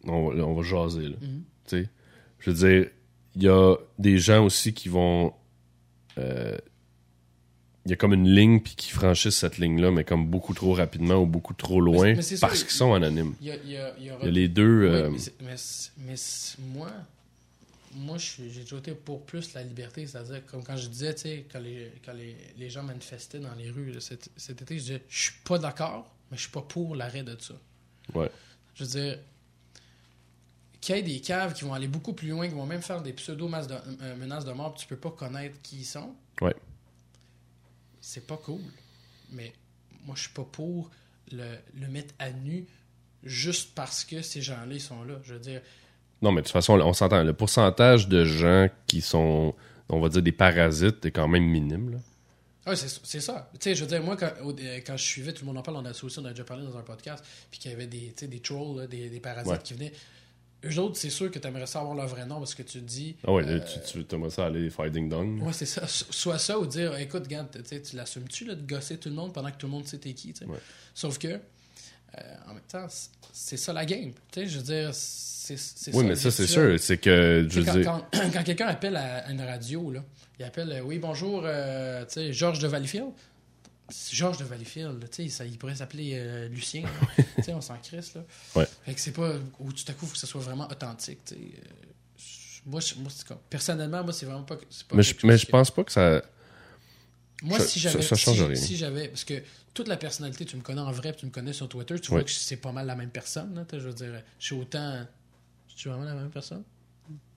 on, 0.05 0.29
va, 0.29 0.43
on 0.45 0.53
va 0.55 0.63
jaser, 0.63 1.09
là. 1.09 1.15
Mhm. 1.21 1.43
Tu 1.67 1.83
sais, 1.83 1.89
je 2.39 2.49
veux 2.51 2.57
dire, 2.57 2.89
il 3.35 3.43
y 3.43 3.49
a 3.49 3.75
des 3.99 4.17
gens 4.17 4.43
aussi 4.45 4.73
qui 4.73 4.89
vont. 4.89 5.33
euh, 6.17 6.57
Il 7.85 7.89
y 7.89 7.93
a 7.93 7.97
comme 7.97 8.13
une 8.13 8.29
ligne 8.29 8.59
puis 8.59 8.75
qui 8.75 8.91
franchissent 8.91 9.37
cette 9.37 9.57
ligne-là, 9.57 9.89
mais 9.89 10.03
comme 10.03 10.27
beaucoup 10.27 10.53
trop 10.53 10.73
rapidement 10.73 11.15
ou 11.15 11.25
beaucoup 11.25 11.53
trop 11.55 11.81
loin 11.81 12.13
mais 12.13 12.37
parce 12.39 12.59
il- 12.61 12.65
qu'ils 12.65 12.69
sont 12.75 12.93
anonymes. 12.93 13.33
il 13.41 13.47
y, 13.47 13.51
a, 13.51 13.55
il 13.55 13.69
y, 13.71 13.77
a, 13.77 13.93
il 13.97 14.05
y 14.05 14.11
aura 14.11 14.19
Il 14.21 14.25
y 14.25 14.29
a 14.29 14.31
les 14.31 14.47
deux. 14.47 14.81
Oui, 14.81 14.95
euh, 14.95 15.09
mais, 15.97 16.15
moi, 16.59 16.91
moi 17.95 18.17
j'ai 18.19 18.61
toujours 18.63 18.79
été 18.79 18.91
pour 18.93 19.25
plus 19.25 19.53
la 19.55 19.63
liberté. 19.63 20.05
C'est-à-dire, 20.05 20.45
comme 20.45 20.63
quand 20.63 20.77
je 20.77 20.87
disais, 20.89 21.15
tu 21.15 21.21
sais, 21.21 21.45
quand, 21.51 21.59
les, 21.59 21.91
quand 22.05 22.13
les, 22.13 22.35
les 22.57 22.69
gens 22.69 22.83
manifestaient 22.83 23.39
dans 23.39 23.55
les 23.55 23.71
rues 23.71 23.91
là, 23.91 23.99
cet, 23.99 24.29
cet 24.37 24.61
été, 24.61 24.75
je 24.77 24.83
disais, 24.83 25.01
je 25.09 25.21
suis 25.23 25.39
pas 25.43 25.57
d'accord, 25.57 26.07
mais 26.29 26.37
je 26.37 26.43
suis 26.43 26.51
pas 26.51 26.61
pour 26.61 26.95
l'arrêt 26.95 27.23
de 27.23 27.35
ça. 27.39 27.55
ouais. 28.13 28.29
Je 28.75 28.83
veux 28.85 28.89
dire, 28.91 29.19
qu'il 30.79 30.95
y 30.95 30.99
ait 30.99 31.03
des 31.03 31.19
caves 31.19 31.53
qui 31.53 31.63
vont 31.63 31.73
aller 31.73 31.87
beaucoup 31.87 32.13
plus 32.13 32.29
loin, 32.29 32.47
qui 32.47 32.53
vont 32.55 32.65
même 32.65 32.81
faire 32.81 33.01
des 33.01 33.13
pseudo-menaces 33.13 33.67
de, 33.67 33.75
euh, 34.01 34.15
menaces 34.15 34.45
de 34.45 34.51
mort, 34.51 34.73
tu 34.75 34.87
peux 34.87 34.95
pas 34.95 35.11
connaître 35.11 35.55
qui 35.61 35.77
ils 35.79 35.85
sont. 35.85 36.13
Ouais. 36.41 36.55
C'est 38.01 38.25
pas 38.27 38.37
cool. 38.37 38.61
Mais 39.31 39.53
moi, 40.05 40.15
je 40.15 40.23
suis 40.23 40.33
pas 40.33 40.43
pour 40.51 40.89
le, 41.31 41.45
le 41.79 41.87
mettre 41.87 42.13
à 42.19 42.31
nu 42.31 42.65
juste 43.23 43.73
parce 43.75 44.03
que 44.03 44.21
ces 44.21 44.41
gens-là, 44.41 44.73
ils 44.73 44.81
sont 44.81 45.03
là. 45.03 45.15
Je 45.23 45.33
veux 45.35 45.39
dire, 45.39 45.61
Non, 46.21 46.31
mais 46.31 46.41
de 46.41 46.47
toute 46.47 46.53
façon, 46.53 46.73
on 46.79 46.93
s'entend. 46.93 47.23
Le 47.23 47.33
pourcentage 47.33 48.07
de 48.07 48.25
gens 48.25 48.67
qui 48.87 49.01
sont, 49.01 49.55
on 49.89 49.99
va 49.99 50.09
dire, 50.09 50.21
des 50.23 50.31
parasites 50.31 51.05
est 51.05 51.11
quand 51.11 51.27
même 51.27 51.43
minime. 51.45 51.91
Là. 51.91 51.97
Ah, 52.65 52.75
c'est 52.75 52.89
c'est 53.03 53.21
ça. 53.21 53.49
Tu 53.53 53.59
sais, 53.61 53.75
je 53.75 53.81
veux 53.81 53.87
dire, 53.87 54.03
moi, 54.03 54.15
quand, 54.17 54.31
euh, 54.43 54.79
quand 54.85 54.95
je 54.97 55.03
suivais, 55.03 55.33
tout 55.33 55.43
le 55.43 55.47
monde 55.47 55.57
en 55.57 55.63
parle, 55.63 55.77
on 55.77 55.85
a 55.85 55.91
aussi, 55.91 56.19
on 56.19 56.25
a 56.25 56.29
déjà 56.29 56.43
parlé 56.43 56.63
dans 56.63 56.77
un 56.77 56.83
podcast, 56.83 57.23
puis 57.49 57.59
qu'il 57.59 57.71
y 57.71 57.73
avait 57.73 57.87
des, 57.87 58.13
trolls, 58.39 58.77
là, 58.81 58.87
des, 58.87 59.09
des 59.09 59.19
parasites 59.19 59.51
Ouais. 59.51 59.59
qui 59.63 59.73
venaient. 59.73 59.93
Eux 60.63 60.77
autres, 60.79 60.95
c'est 60.97 61.09
sûr 61.09 61.31
que 61.31 61.39
tu 61.39 61.47
aimerais 61.47 61.65
savoir 61.65 61.95
leur 61.95 62.07
vrai 62.07 62.25
nom 62.25 62.37
parce 62.37 62.53
que 62.53 62.61
tu 62.61 62.79
te 62.79 62.85
dis. 62.85 63.15
Ah 63.25 63.31
ouais, 63.31 63.43
euh, 63.47 63.59
tu, 63.59 64.03
tu 64.05 64.15
aimerais 64.15 64.29
ça 64.29 64.45
aller 64.45 64.69
faire 64.69 64.91
ding-dong. 64.91 65.41
Ouais, 65.41 65.53
c'est 65.53 65.65
ça. 65.65 65.87
So- 65.87 66.05
Soit 66.11 66.37
ça 66.37 66.59
ou 66.59 66.67
dire, 66.67 66.95
écoute, 66.97 67.23
regarde, 67.23 67.47
tu 67.67 67.95
l'assumes-tu 67.95 68.45
là, 68.45 68.53
de 68.55 68.65
gosser 68.67 68.97
tout 68.97 69.09
le 69.09 69.15
monde 69.15 69.33
pendant 69.33 69.49
que 69.49 69.57
tout 69.57 69.65
le 69.65 69.71
monde 69.71 69.87
sait 69.87 69.97
t'es 69.97 70.13
qui. 70.13 70.33
Ouais. 70.47 70.57
Sauf 70.93 71.17
que, 71.17 71.27
euh, 71.29 71.39
en 72.47 72.53
même 72.53 72.63
temps, 72.71 72.85
c'est- 73.33 73.57
ça 73.57 73.73
la 73.73 73.85
game. 73.85 74.11
Tu 74.31 74.41
sais, 74.41 74.47
je 74.47 74.57
veux 74.57 74.63
dire, 74.63 74.89
c'est 74.93 75.57
c'est 75.57 75.93
Oui, 75.95 76.03
ça. 76.03 76.09
mais 76.09 76.15
ça, 76.15 76.29
c'est 76.31 76.45
sûr. 76.47 76.79
C'est 76.79 76.97
que, 76.97 77.47
je 77.49 77.61
quand, 77.61 77.73
dire. 77.73 77.83
quand- 77.85 78.05
quand 78.31 78.43
quelqu'un 78.43 78.67
appelle 78.67 78.95
à, 78.95 79.25
à 79.25 79.31
une 79.31 79.41
radio, 79.41 79.89
là, 79.91 80.03
il 80.39 80.45
appelle 80.45 80.71
euh, 80.71 80.81
Oui, 80.81 80.99
bonjour, 80.99 81.41
tu 81.41 81.47
sais, 82.13 82.31
Georges 82.33 82.59
de 82.59 82.67
Valleyfield. 82.67 83.09
Georges 84.11 84.37
de 84.37 84.43
Valleyfield, 84.45 85.09
tu 85.09 85.23
sais, 85.23 85.29
ça, 85.29 85.45
il 85.45 85.57
pourrait 85.57 85.75
s'appeler 85.75 86.11
euh, 86.15 86.47
Lucien. 86.49 86.83
Tu 87.37 87.43
sais, 87.43 87.53
on 87.53 87.61
s'en 87.61 87.77
crisse, 87.77 88.13
là. 88.13 88.23
Ouais. 88.55 88.67
Fait 88.85 88.93
que 88.93 88.99
c'est 88.99 89.11
pas. 89.11 89.33
Ou 89.59 89.71
tout 89.71 89.83
à 89.87 89.93
coup, 89.93 90.05
il 90.05 90.07
faut 90.07 90.13
que 90.13 90.17
ça 90.19 90.27
soit 90.27 90.41
vraiment 90.41 90.67
authentique, 90.69 91.19
tu 91.25 91.35
sais. 91.35 91.39
Euh, 91.41 91.69
Moi, 92.65 92.79
je- 92.81 92.95
moi 92.95 93.11
comme- 93.27 93.37
personnellement, 93.49 94.03
moi, 94.03 94.13
c'est 94.13 94.25
vraiment 94.27 94.43
pas. 94.43 94.57
Mais 94.93 95.01
je, 95.01 95.15
mais 95.25 95.37
pense 95.49 95.71
pas 95.71 95.83
que 95.83 95.91
ça. 95.91 96.21
Moi, 97.41 97.57
ça- 97.59 97.65
si 97.67 97.79
j'avais. 97.79 98.01
ça 98.03 98.15
change 98.15 98.35
si, 98.37 98.43
rien. 98.43 98.55
si 98.55 98.77
j'avais. 98.77 99.07
Parce 99.07 99.23
que 99.23 99.41
toute 99.73 99.87
la 99.87 99.97
personnalité, 99.97 100.45
tu 100.45 100.55
me 100.57 100.61
connais 100.61 100.81
en 100.81 100.91
vrai, 100.91 101.11
puis 101.11 101.21
tu 101.21 101.25
me 101.25 101.31
connais 101.31 101.53
sur 101.53 101.67
Twitter, 101.67 101.99
tu 101.99 102.11
Ouais. 102.11 102.17
vois 102.17 102.23
que 102.23 102.29
c'est 102.31 102.57
pas 102.57 102.71
mal 102.71 102.85
la 102.85 102.95
même 102.95 103.09
personne, 103.09 103.55
là, 103.55 103.65
Je 103.73 103.77
veux 103.79 103.93
dire, 103.93 104.21
je 104.39 104.45
suis 104.45 104.55
autant. 104.55 105.05
Je 105.73 105.79
suis 105.79 105.89
vraiment 105.89 106.03
la 106.05 106.13
même 106.13 106.29
personne? 106.29 106.63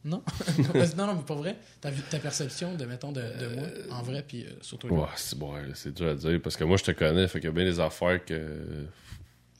Non? 0.05 0.23
Non, 0.97 1.07
non, 1.07 1.15
mais 1.15 1.23
pas 1.23 1.35
vrai. 1.35 1.57
Ta, 1.81 1.91
ta 1.91 2.19
perception 2.19 2.75
de, 2.75 2.85
mettons, 2.85 3.11
de, 3.13 3.23
de 3.23 3.55
moi, 3.57 3.67
en 3.91 4.03
vrai, 4.03 4.23
puis 4.27 4.45
euh, 4.45 4.51
sur 4.61 4.79
Twitter, 4.79 4.95
Ouais, 4.95 5.07
c'est 5.17 5.39
bon, 5.39 5.55
c'est 5.75 5.95
dur 5.95 6.09
à 6.11 6.15
dire 6.15 6.41
parce 6.43 6.57
que 6.57 6.65
moi, 6.65 6.77
je 6.77 6.85
te 6.85 6.91
connais, 6.91 7.27
fait 7.27 7.41
qu'il 7.41 7.49
y 7.49 7.53
a 7.53 7.55
bien 7.55 7.65
des 7.65 7.81
affaires 7.81 8.23
que. 8.25 8.87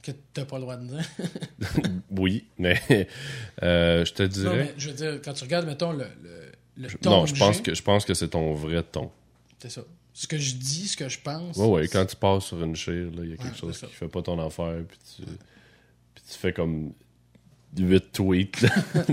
que 0.03 0.13
t'as 0.35 0.45
pas 0.45 0.57
le 0.57 0.63
droit 0.63 0.77
de 0.77 0.87
dire. 0.87 1.05
Oui, 2.11 2.45
mais 2.59 2.79
euh, 3.63 4.05
je 4.05 4.13
te 4.13 4.23
Non, 4.23 4.29
dirais. 4.29 4.57
mais 4.57 4.75
je 4.77 4.91
veux 4.91 4.95
dire, 4.97 5.21
quand 5.25 5.33
tu 5.33 5.45
regardes, 5.45 5.67
mettons, 5.67 5.93
le, 5.93 6.05
le, 6.77 6.89
ton 6.89 7.11
non, 7.11 7.27
je 7.27 7.35
pense 7.35 7.61
que 7.63 7.75
je 7.75 7.83
pense 7.83 8.05
que 8.05 8.13
c'est 8.15 8.29
ton 8.29 8.53
vrai 8.55 8.83
ton. 8.83 9.11
C'est 9.59 9.71
ça. 9.71 9.83
Ce 10.13 10.27
que 10.29 10.37
je 10.39 10.55
dis, 10.57 10.87
ce 10.89 10.97
que 10.97 11.09
je 11.09 11.19
pense. 11.21 11.57
Ouais, 11.57 11.67
ouais, 11.67 11.89
quand 11.89 12.05
tu 12.07 12.15
passes 12.17 12.45
sur 12.45 12.63
une 12.63 12.77
chire, 12.77 13.11
là, 13.17 13.23
il 13.25 13.31
y 13.31 13.33
a 13.33 13.37
quelque 13.37 13.49
Ouais, 13.67 13.73
chose 13.73 13.79
qui 13.81 13.87
fait 13.95 14.09
pas 14.09 14.23
ton 14.23 14.39
affaire, 14.47 14.77
puis 14.87 14.99
tu, 15.17 15.23
puis 15.25 16.25
tu 16.31 16.39
fais 16.39 16.53
comme 16.53 16.93
8 17.79 18.13
tweets. 18.13 18.61
là. 18.63 18.69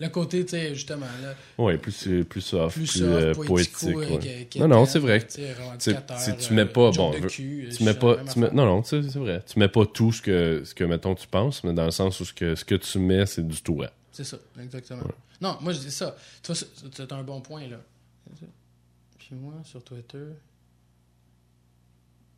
Le 0.00 0.08
côté, 0.08 0.44
tu 0.44 0.50
sais, 0.50 0.74
justement, 0.74 1.06
là, 1.22 1.34
Ouais, 1.58 1.76
plus, 1.78 2.06
euh, 2.08 2.24
plus 2.24 2.40
soft, 2.40 2.76
plus 2.76 2.86
soft, 2.86 3.02
euh, 3.02 3.34
poétique. 3.34 3.82
ouais. 3.84 4.48
Non, 4.60 4.68
non, 4.68 4.86
c'est 4.86 4.98
vrai. 4.98 5.26
tu 5.26 6.54
mets 6.54 6.66
pas, 6.66 6.90
bon, 6.90 7.12
cul, 7.28 7.68
tu 7.76 7.84
mets 7.84 7.94
pas, 7.94 8.16
tu 8.32 8.38
mets- 8.38 8.50
non, 8.52 8.64
non, 8.66 8.82
c'est 8.82 9.00
vrai. 9.16 9.42
Tu 9.46 9.58
mets 9.58 9.68
pas 9.68 9.86
tout 9.86 10.12
ce 10.12 10.22
que, 10.22 10.62
ce 10.64 10.74
que, 10.74 10.84
mettons, 10.84 11.14
tu 11.14 11.26
penses, 11.26 11.62
mais 11.64 11.72
dans 11.72 11.84
le 11.84 11.90
sens 11.90 12.18
où 12.20 12.24
ce 12.24 12.32
que, 12.32 12.54
ce 12.54 12.64
que 12.64 12.74
tu 12.76 12.98
mets, 12.98 13.26
c'est 13.26 13.46
du 13.46 13.60
toi. 13.62 13.90
C'est 14.10 14.24
ça, 14.24 14.36
exactement. 14.62 15.02
Non, 15.40 15.56
moi 15.60 15.72
je 15.72 15.80
dis 15.80 15.90
ça. 15.90 16.14
Tu 16.42 16.48
vois, 16.48 16.54
c'est- 16.54 16.68
c'est 16.94 17.12
un 17.12 17.22
bon 17.22 17.40
point 17.40 17.66
là. 17.66 17.78
Puis 19.18 19.34
moi, 19.34 19.54
sur 19.64 19.82
Twitter, 19.82 20.18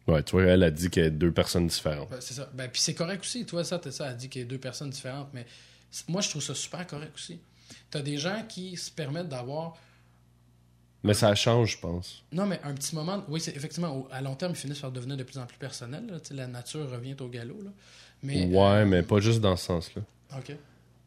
Ouais, 0.06 0.22
tu 0.22 0.32
vois, 0.32 0.42
elle 0.44 0.62
a 0.62 0.70
dit 0.70 0.90
qu'il 0.90 1.02
y 1.02 1.06
a 1.06 1.10
deux 1.10 1.32
personnes 1.32 1.66
différentes. 1.66 2.10
ben, 2.10 2.20
c'est 2.20 2.34
ça. 2.34 2.50
Ben, 2.52 2.68
puis 2.70 2.80
c'est 2.80 2.94
correct 2.94 3.22
aussi. 3.22 3.46
Toi, 3.46 3.64
ça, 3.64 3.80
ça, 3.90 4.10
elle 4.10 4.16
dit 4.16 4.28
qu'il 4.28 4.42
y 4.42 4.44
a 4.44 4.48
deux 4.48 4.58
personnes 4.58 4.90
différentes, 4.90 5.28
mais 5.32 5.46
moi 6.08 6.20
je 6.20 6.28
trouve 6.30 6.42
ça 6.42 6.54
super 6.54 6.86
correct 6.86 7.12
aussi. 7.14 7.38
T'as 7.90 8.02
des 8.02 8.18
gens 8.18 8.42
qui 8.48 8.76
se 8.76 8.90
permettent 8.90 9.28
d'avoir. 9.28 9.76
Mais 11.02 11.14
ça 11.14 11.34
change, 11.34 11.72
je 11.72 11.78
pense. 11.78 12.22
Non, 12.32 12.46
mais 12.46 12.60
un 12.64 12.74
petit 12.74 12.94
moment. 12.94 13.24
Oui, 13.28 13.40
c'est 13.40 13.54
effectivement, 13.54 14.06
à 14.10 14.20
long 14.22 14.34
terme, 14.36 14.52
ils 14.52 14.58
finissent 14.58 14.78
par 14.80 14.90
devenir 14.90 15.16
de 15.16 15.22
plus 15.22 15.38
en 15.38 15.46
plus 15.46 15.58
personnels. 15.58 16.06
là. 16.06 16.18
Tu 16.20 16.32
La 16.34 16.46
nature 16.46 16.90
revient 16.90 17.14
au 17.20 17.28
galop. 17.28 17.60
Là. 17.62 17.70
Mais, 18.22 18.46
ouais, 18.46 18.56
euh, 18.56 18.86
mais 18.86 19.02
pas 19.02 19.20
juste 19.20 19.40
dans 19.40 19.54
ce 19.56 19.66
sens-là. 19.66 20.02
Ok. 20.36 20.56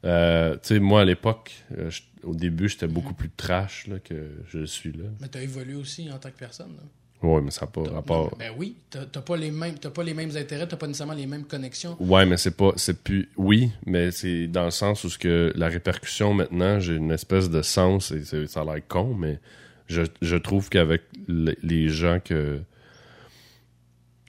Euh, 0.06 0.54
tu 0.54 0.60
sais, 0.64 0.80
moi, 0.80 1.02
à 1.02 1.06
l'époque, 1.06 1.52
euh, 1.76 1.89
au 2.24 2.36
début, 2.36 2.70
j'étais 2.70 2.88
beaucoup 2.88 3.16
plus 3.16 3.32
trash 3.32 3.88
là, 3.88 4.00
que 4.00 4.43
je 4.48 4.66
suis 4.66 4.91
là. 4.91 5.06
Mais 5.20 5.28
t'as 5.28 5.41
évolué 5.41 5.74
aussi 5.74 6.12
en 6.12 6.20
tant 6.20 6.30
que 6.30 6.38
personne. 6.38 6.76
là. 6.78 6.84
Ouais, 7.24 7.41
mais 7.41 7.49
ça 7.49 7.61
n'a 7.65 7.72
pas 7.72 7.82
rapport. 7.89 8.36
Ben 8.38 8.51
oui, 8.57 8.76
t'as 8.91 9.05
pas 9.22 9.36
les 9.38 9.49
mêmes, 9.49 9.76
pas 9.80 10.03
les 10.03 10.13
mêmes 10.13 10.36
intérêts, 10.38 10.68
t'as 10.68 10.78
pas 10.78 10.86
nécessairement 10.86 11.15
les 11.15 11.26
mêmes 11.26 11.45
connexions. 11.45 11.97
Ouais, 11.99 12.26
mais 12.28 12.38
c'est 12.38 12.55
pas, 12.55 12.74
c'est 12.76 13.01
plus, 13.01 13.28
oui, 13.38 13.72
mais 13.88 14.11
c'est 14.11 14.47
dans 14.47 14.65
le 14.65 14.72
sens 14.72 15.03
où 15.03 15.09
ce 15.09 15.18
que 15.18 15.51
la 15.55 15.68
répercussion 15.68 16.34
maintenant, 16.36 16.80
j'ai 16.80 16.95
une 16.95 17.09
espèce 17.11 17.49
de 17.49 17.61
sens 17.63 18.11
et 18.11 18.24
ça 18.47 18.61
a 18.61 18.65
l'air 18.65 18.88
con, 18.88 19.15
mais 19.15 19.39
je, 19.88 20.03
je 20.22 20.36
trouve 20.36 20.70
qu'avec 20.70 21.01
le- 21.28 21.55
les 21.63 21.89
gens 21.89 22.20
que, 22.24 22.61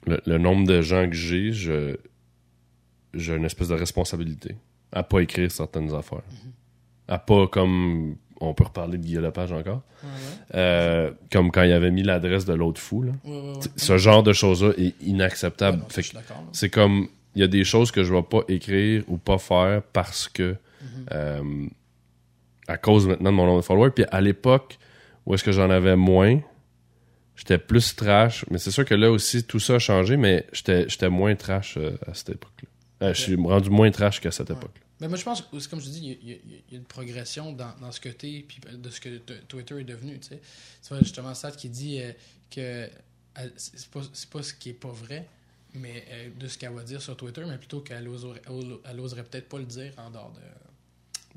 le, 0.07 0.19
le 0.25 0.37
nombre 0.39 0.65
de 0.67 0.81
gens 0.81 1.07
que 1.07 1.15
j'ai, 1.15 1.51
je, 1.53 1.95
j'ai 3.13 3.35
une 3.35 3.45
espèce 3.45 3.67
de 3.67 3.75
responsabilité 3.75 4.55
à 4.91 5.03
pas 5.03 5.19
écrire 5.19 5.51
certaines 5.51 5.93
affaires. 5.93 6.23
À 7.07 7.19
pas 7.19 7.47
comme, 7.47 8.15
on 8.41 8.53
peut 8.53 8.63
reparler 8.65 8.97
de 8.97 9.03
Guillaume 9.03 9.23
Lepage 9.23 9.51
encore, 9.51 9.81
Ouais, 10.03 10.09
euh, 10.55 11.11
comme 11.31 11.51
quand 11.51 11.63
il 11.63 11.71
avait 11.73 11.91
mis 11.91 12.03
l'adresse 12.03 12.45
de 12.45 12.53
l'autre 12.53 12.79
fou, 12.79 13.03
là. 13.03 13.11
ouais. 13.25 13.53
Ce 13.75 13.97
genre 13.97 14.23
de 14.23 14.33
choses-là 14.33 14.71
est 14.77 14.95
inacceptable. 15.01 15.83
c'est 16.53 16.69
comme 16.69 17.07
il 17.35 17.41
y 17.41 17.43
a 17.43 17.47
des 17.47 17.63
choses 17.63 17.91
que 17.91 18.03
je 18.03 18.13
vais 18.13 18.23
pas 18.23 18.41
écrire 18.47 19.03
ou 19.07 19.17
pas 19.17 19.37
faire 19.37 19.81
parce 19.93 20.27
que 20.27 20.55
Mhm. 20.81 21.05
euh, 21.11 21.65
à 22.67 22.77
cause 22.77 23.07
maintenant 23.07 23.31
de 23.31 23.35
mon 23.35 23.45
nombre 23.45 23.59
de 23.61 23.65
followers 23.65 23.91
puis 23.91 24.05
à 24.11 24.21
l'époque 24.21 24.77
où 25.25 25.33
est-ce 25.33 25.43
que 25.43 25.51
j'en 25.51 25.69
avais 25.69 25.95
moins 25.97 26.39
j'étais 27.35 27.57
plus 27.57 27.95
trash 27.95 28.45
mais 28.49 28.57
c'est 28.59 28.71
sûr 28.71 28.85
que 28.85 28.95
là 28.95 29.11
aussi 29.11 29.43
tout 29.43 29.59
ça 29.59 29.75
a 29.75 29.79
changé 29.79 30.15
mais 30.17 30.45
j'étais 30.53 31.09
moins 31.09 31.35
trash 31.35 31.75
euh, 31.77 31.97
à 32.07 32.13
cette 32.13 32.29
époque 32.29 32.63
là 33.01 33.13
je 33.13 33.21
suis 33.21 33.35
rendu 33.35 33.69
moins 33.69 33.89
trash 33.91 34.19
qu'à 34.19 34.31
cette 34.31 34.49
Ouais. 34.49 34.55
époque 34.55 34.75
Mais 35.01 35.07
moi, 35.07 35.17
je 35.17 35.23
pense, 35.23 35.41
comme 35.69 35.79
je 35.79 35.89
dis, 35.89 36.17
il 36.21 36.29
y 36.29 36.33
a- 36.33 36.35
y, 36.35 36.73
y 36.73 36.75
une 36.75 36.83
progression 36.83 37.53
dans, 37.53 37.73
dans 37.79 37.91
ce 37.91 38.01
t'es, 38.09 38.43
puis 38.47 38.59
de 38.71 38.89
ce 38.89 38.99
que 38.99 39.17
Twitter 39.47 39.79
est 39.79 39.85
devenu. 39.85 40.19
Tu 40.19 40.27
sais. 40.27 40.41
Tu 40.83 40.89
vois, 40.89 40.99
justement, 40.99 41.33
Sat 41.33 41.51
qui 41.53 41.69
dit 41.69 42.01
euh, 42.01 42.11
que 42.51 42.59
euh, 43.39 43.49
c'est 43.55 43.87
pas, 43.89 44.01
c'est 44.11 44.29
pas 44.29 44.43
ce 44.43 44.53
qui 44.53 44.69
est 44.71 44.73
pas 44.73 44.89
vrai, 44.91 45.25
mais 45.73 46.03
euh, 46.09 46.29
de 46.37 46.47
ce 46.49 46.57
qu'elle 46.57 46.73
va 46.73 46.83
dire 46.83 47.01
sur 47.01 47.15
Twitter, 47.15 47.43
mais 47.47 47.57
plutôt 47.57 47.79
qu'elle 47.79 48.07
oserait, 48.09 48.41
oserait 48.99 49.23
peut-être 49.23 49.47
pas 49.47 49.59
le 49.59 49.65
dire 49.65 49.93
en 49.97 50.09
dehors 50.09 50.33
de, 50.33 50.39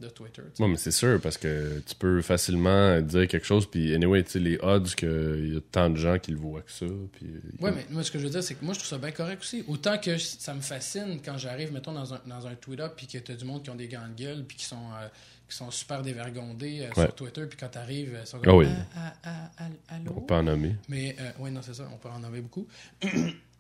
de 0.03 0.09
Twitter. 0.11 0.43
tu. 0.55 0.63
Ouais, 0.63 0.69
mais 0.69 0.77
c'est 0.77 0.91
sûr 0.91 1.19
parce 1.21 1.39
que 1.39 1.81
tu 1.87 1.95
peux 1.95 2.21
facilement 2.21 3.01
dire 3.01 3.27
quelque 3.29 3.47
chose 3.47 3.67
puis 3.71 3.95
anyway 3.95 4.23
tu 4.23 4.33
sais 4.33 4.39
les 4.39 4.59
odds 4.61 4.89
qu'il 4.95 5.55
y 5.55 5.57
a 5.57 5.61
tant 5.71 5.89
de 5.89 5.97
gens 5.97 6.19
qui 6.19 6.31
le 6.33 6.37
voient 6.37 6.61
que 6.63 6.71
ça 6.73 6.85
puis 7.13 7.27
Ouais, 7.61 7.73
mais 7.75 7.87
moi, 7.91 8.03
ce 8.05 8.11
que 8.11 8.19
je 8.19 8.25
veux 8.25 8.31
dire, 8.31 8.43
c'est 8.43 8.55
que 8.57 8.65
moi, 8.65 8.75
je 8.75 8.81
trouve 8.81 8.89
ça 8.91 8.99
bien 8.99 9.13
correct 9.13 9.41
aussi. 9.41 9.65
Autant 9.69 9.97
que 9.99 10.19
ça 10.19 10.53
me 10.53 10.61
fascine 10.61 11.21
quand 11.25 11.39
j'arrive, 11.39 11.73
mettons, 11.73 11.93
dans 11.93 12.13
un, 12.13 12.21
dans 12.27 12.47
un 12.47 12.55
tweet-up, 12.57 12.95
puis 12.97 13.07
que 13.07 13.19
t'as 13.19 13.35
du 13.35 13.45
monde 13.45 13.63
qui 13.63 13.71
ont 13.71 13.75
des 13.77 13.87
gants 13.89 14.09
de 14.09 14.21
gueule, 14.21 14.45
puis 14.45 14.57
qui 14.57 14.65
sont, 14.65 14.77
euh, 15.01 15.07
qui 15.49 15.57
sont 15.57 15.71
super 15.71 16.03
dévergondés 16.03 16.81
euh, 16.83 16.89
Ouais. 17.01 17.05
sur 17.07 17.15
Twitter, 17.15 17.47
puis 17.47 17.57
quand 17.59 17.69
t'arrives, 17.69 18.19
ils 18.21 18.27
sont 18.27 18.39
Ah 18.43 18.45
comme 18.45 18.57
oui. 18.57 18.67
Ah, 18.97 19.13
ah, 19.25 19.33
ah, 19.59 19.65
ah, 19.89 19.95
allô? 19.95 20.13
on 20.17 20.21
peut 20.23 20.35
en 20.35 20.43
nommer 20.43 20.75
Mais, 20.89 21.15
euh, 21.21 21.31
oui, 21.39 21.51
non, 21.53 21.61
c'est 21.63 21.75
ça, 21.75 21.89
on 21.93 21.97
peut 21.99 22.09
en 22.09 22.19
nommer 22.19 22.41
beaucoup. 22.41 22.67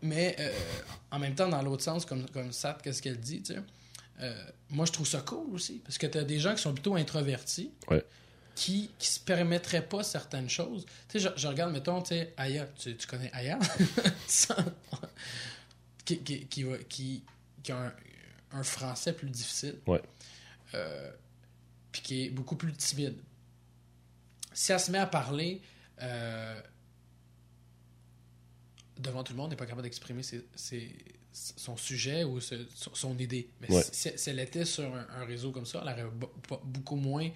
Mais 0.03 0.35
euh, 0.41 0.51
en 1.13 1.19
même 1.21 1.35
temps, 1.35 1.49
dans 1.49 1.63
l'autre 1.63 1.85
sens, 1.85 2.05
comme, 2.05 2.27
comme 2.31 2.51
Sat, 2.53 2.79
qu'est-ce 2.83 3.01
qu'elle 3.01 3.21
dit, 3.21 3.43
tu 3.43 3.55
sais, 3.55 3.61
euh, 4.21 4.45
moi, 4.71 4.87
je 4.87 4.93
trouve 4.93 5.07
ça 5.07 5.21
cool 5.21 5.53
aussi. 5.55 5.81
Parce 5.85 5.99
que 5.99 6.07
tu 6.07 6.19
as 6.19 6.25
des 6.25 6.39
gens 6.39 6.55
qui 6.55 6.63
sont 6.63 6.73
plutôt 6.75 6.95
introvertis, 6.97 7.73
Ouais. 7.91 8.05
qui, 8.55 8.91
qui 8.99 9.09
se 9.09 9.19
permettraient 9.21 9.87
pas 9.87 10.03
certaines 10.05 10.49
choses. 10.51 10.85
Tu 11.09 11.19
sais, 11.21 11.29
je, 11.35 11.41
je 11.41 11.49
regarde, 11.49 11.73
mettons, 11.73 12.01
tu 12.03 12.09
sais, 12.11 12.33
Aya, 12.37 12.67
tu, 12.79 12.97
tu 12.97 13.07
connais 13.07 13.31
Aya? 13.33 13.59
Qui, 16.05 16.19
qui, 16.19 16.47
qui, 16.47 16.63
va- 16.65 16.79
qui, 16.79 17.23
qui 17.63 17.71
a 17.73 17.79
un, 17.79 17.93
un 18.59 18.63
français 18.65 19.13
plus 19.13 19.31
difficile. 19.31 19.79
Ouais. 19.87 20.03
Euh, 20.75 21.11
puis 21.93 22.03
qui 22.03 22.25
est 22.25 22.31
beaucoup 22.31 22.57
plus 22.57 22.73
timide. 22.73 23.17
Si 24.53 24.73
elle 24.73 24.81
se 24.81 24.91
met 24.91 24.99
à 24.99 25.07
parler 25.07 25.63
euh, 26.01 26.61
devant 28.99 29.23
tout 29.23 29.33
le 29.33 29.37
monde, 29.37 29.47
elle 29.47 29.51
n'est 29.53 29.57
pas 29.57 29.67
capable 29.67 29.83
d'exprimer 29.83 30.23
ses- 30.25 30.45
ses- 30.57 30.93
son 31.33 31.77
sujet 31.77 32.25
ou 32.25 32.41
ce- 32.41 32.55
son, 32.75 33.17
idée. 33.19 33.49
Mais 33.61 33.71
Ouais. 33.75 33.83
si, 33.91 34.11
si 34.15 34.31
elle 34.31 34.39
était 34.41 34.65
sur 34.65 34.85
un, 34.85 35.07
un 35.23 35.25
réseau 35.25 35.51
comme 35.51 35.67
ça, 35.67 35.83
elle 35.83 35.93
aurait 35.93 36.11
beaucoup 36.65 36.97
moins 36.97 37.29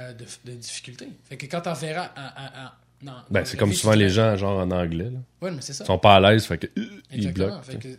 euh, 0.00 0.12
de, 0.12 0.24
de 0.44 0.52
difficultés. 0.52 1.08
Fait 1.24 1.36
que 1.36 1.46
quand 1.46 1.66
on 1.66 1.72
verra 1.74 2.04
à, 2.16 2.26
à- 2.26 2.66
à- 2.66 2.78
dans- 3.02 3.12
dans 3.12 3.22
ben 3.30 3.44
c'est 3.44 3.56
comme 3.56 3.72
souvent 3.72 3.94
les 3.94 4.08
gens 4.10 4.36
genre 4.36 4.58
en 4.60 4.70
anglais 4.70 5.10
là. 5.10 5.18
Ouais, 5.42 5.50
mais 5.50 5.62
c'est 5.62 5.72
ça. 5.72 5.84
Ils 5.84 5.86
sont 5.86 5.98
pas 5.98 6.16
à 6.16 6.20
l'aise 6.20 6.44
fait 6.44 6.58
que 6.58 6.66
euh, 6.78 7.00
ils 7.12 7.32
bloquent 7.32 7.62
Fait 7.62 7.78
que, 7.78 7.88
je- 7.88 7.96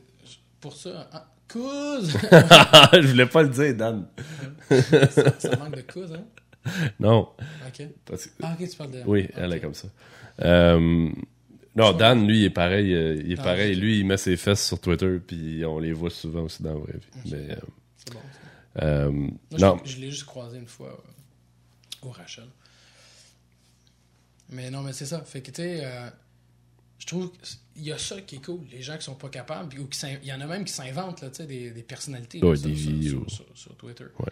pour 0.60 0.76
ça, 0.76 1.10
ah, 1.12 1.28
cause! 1.48 2.12
je 2.94 3.08
voulais 3.08 3.26
pas 3.26 3.42
le 3.44 3.50
dire, 3.50 3.76
Dan. 3.76 4.08
ça, 4.70 5.40
ça 5.40 5.56
manque 5.58 5.76
de 5.76 5.82
cause, 5.82 6.14
hein? 6.14 6.24
Non. 7.00 7.30
Ok. 7.68 7.88
Parce 8.06 8.30
Ah, 8.44 8.56
ok, 8.60 8.70
tu 8.70 8.78
parles 8.78 8.92
de. 8.92 9.02
Oui, 9.06 9.28
elle 9.36 9.52
est 9.54 9.60
comme 9.60 9.74
ça. 9.74 9.88
Euh, 10.44 11.10
non, 11.76 11.94
Dan, 11.94 12.28
lui, 12.28 12.40
il 12.42 12.46
est 12.46 12.50
pareil. 12.50 12.94
euh, 12.94 13.16
il 13.24 13.32
est 13.32 13.40
Ah, 13.40 13.44
pareil. 13.44 13.76
Lui, 13.76 14.00
il 14.00 14.06
met 14.06 14.18
ses 14.18 14.36
fesses 14.38 14.66
sur 14.68 14.80
Twitter, 14.80 15.20
puis 15.26 15.64
on 15.66 15.80
les 15.80 15.94
voit 15.94 16.10
souvent 16.10 16.42
aussi 16.44 16.62
dans 16.64 16.74
la 16.74 16.80
vraie 16.80 16.94
vie. 16.94 17.08
Ok. 17.18 17.32
Mais, 17.32 17.52
euh, 17.52 17.56
C'est 17.98 18.14
bon. 18.14 18.20
ça. 18.76 18.84
euh, 18.86 19.12
Moi, 19.12 19.32
non, 19.60 19.80
je, 19.86 19.92
je 19.92 19.98
l'ai 20.00 20.12
juste 20.12 20.26
croisé 20.26 20.58
une 20.58 20.68
fois 20.68 20.90
euh, 22.04 22.08
au 22.08 22.12
Rachel. 22.12 22.46
Mais 24.50 24.70
non, 24.70 24.82
mais 24.82 24.94
c'est 24.94 25.06
ça. 25.06 25.22
Fait 25.22 25.42
que, 25.42 25.52
tu 25.52 25.62
sais, 25.62 25.80
euh, 25.86 26.10
je 27.00 27.06
trouve 27.08 27.32
qu'il 27.74 27.84
y 27.84 27.92
a 27.92 27.98
ça 27.98 28.20
qui 28.22 28.36
est 28.36 28.44
cool. 28.46 28.60
Les 28.72 28.82
gens 28.82 28.98
qui 28.98 29.04
sont 29.04 29.16
pas 29.16 29.30
capables, 29.30 29.70
puis- 29.70 29.80
ou 29.80 29.88
qui 29.88 29.98
s'in- 29.98 30.18
il 30.22 30.28
y 30.28 30.34
en 30.34 30.42
a 30.42 30.46
même 30.46 30.66
qui 30.66 30.74
s'inventent, 30.74 31.22
là, 31.22 31.30
tu 31.30 31.38
sais, 31.38 31.46
des, 31.48 31.72
des 31.72 31.84
personnalités 31.84 32.44
Ouais, 32.44 32.58
des 32.58 32.76
sur- 32.76 32.92
vies, 32.92 33.10
sur, 33.10 33.22
ou- 33.22 33.30
sur- 33.30 33.46
sur 33.56 33.76
Twitter. 33.78 34.06
Ouais. 34.20 34.26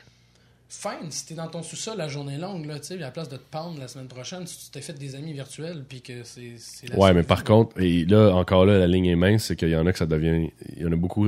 Fine, 0.72 1.10
si 1.10 1.26
t'es 1.26 1.34
dans 1.34 1.48
ton 1.48 1.64
sous-sol 1.64 1.98
la 1.98 2.08
journée 2.08 2.38
longue, 2.38 2.68
là, 2.68 2.80
tu 2.80 2.86
sais, 2.86 2.94
à 2.94 2.98
la 2.98 3.12
place 3.12 3.28
de 3.28 3.38
te 3.38 3.50
pendre 3.50 3.80
la 3.80 3.88
semaine 3.88 4.08
prochaine, 4.08 4.46
si 4.46 4.66
tu 4.66 4.72
t'es 4.72 4.82
fait 4.82 4.94
des 4.94 5.16
amis 5.16 5.34
virtuels, 5.34 5.84
puis 5.84 6.02
que 6.04 6.24
c'est 6.24 6.54
ouais, 6.96 7.14
mais 7.16 7.24
par 7.24 7.44
contre, 7.44 7.80
et 7.82 8.06
là, 8.06 8.32
encore 8.36 8.68
là, 8.68 8.78
la 8.78 8.86
ligne 8.86 9.08
est 9.08 9.16
mince, 9.16 9.46
c'est 9.46 9.56
qu'il 9.56 9.70
y 9.70 9.76
en 9.76 9.88
a 9.88 9.92
que 9.92 9.98
ça 9.98 10.06
devient. 10.06 10.52
Il 10.76 10.84
y 10.84 10.86
en 10.86 10.92
a 10.92 10.96
beaucoup 10.96 11.28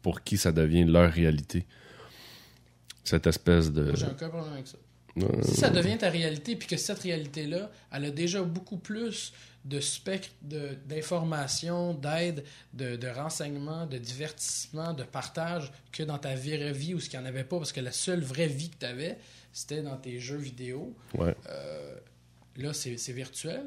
pour 0.00 0.22
qui 0.22 0.38
ça 0.38 0.52
devient 0.52 0.84
leur 0.84 1.12
réalité. 1.12 1.66
Cette 3.04 3.26
espèce 3.26 3.70
de. 3.70 3.94
J'ai 3.94 4.06
aucun 4.06 4.30
problème 4.30 4.54
avec 4.54 4.66
ça. 4.66 4.78
Euh, 5.18 5.42
Si 5.42 5.56
ça 5.56 5.68
devient 5.68 5.98
ta 5.98 6.08
réalité, 6.08 6.56
puis 6.56 6.68
que 6.68 6.78
cette 6.78 7.00
réalité-là, 7.00 7.70
elle 7.92 8.06
a 8.06 8.10
déjà 8.10 8.42
beaucoup 8.42 8.78
plus 8.78 9.34
de 9.64 9.80
spectre 9.80 10.30
de- 10.42 10.76
d'informations, 10.86 11.94
d'aide, 11.94 12.44
de, 12.74 12.96
de 12.96 13.08
renseignements, 13.08 13.86
de 13.86 13.98
divertissement, 13.98 14.92
de 14.94 15.02
partage 15.02 15.72
que 15.92 16.02
dans 16.02 16.18
ta 16.18 16.34
vraie 16.34 16.72
vie 16.72 16.94
où 16.94 17.00
ce 17.00 17.08
qu'il 17.10 17.18
n'y 17.18 17.24
en 17.26 17.28
avait 17.28 17.44
pas, 17.44 17.58
parce 17.58 17.72
que 17.72 17.80
la 17.80 17.92
seule 17.92 18.20
vraie 18.22 18.46
vie 18.46 18.70
que 18.70 18.76
tu 18.80 18.86
avais, 18.86 19.18
c'était 19.52 19.82
dans 19.82 19.96
tes 19.96 20.20
jeux 20.20 20.36
vidéo. 20.38 20.94
Ouais. 21.14 21.34
Euh, 21.48 21.94
là, 22.56 22.72
c'est 22.72 22.94
virtuel, 23.12 23.64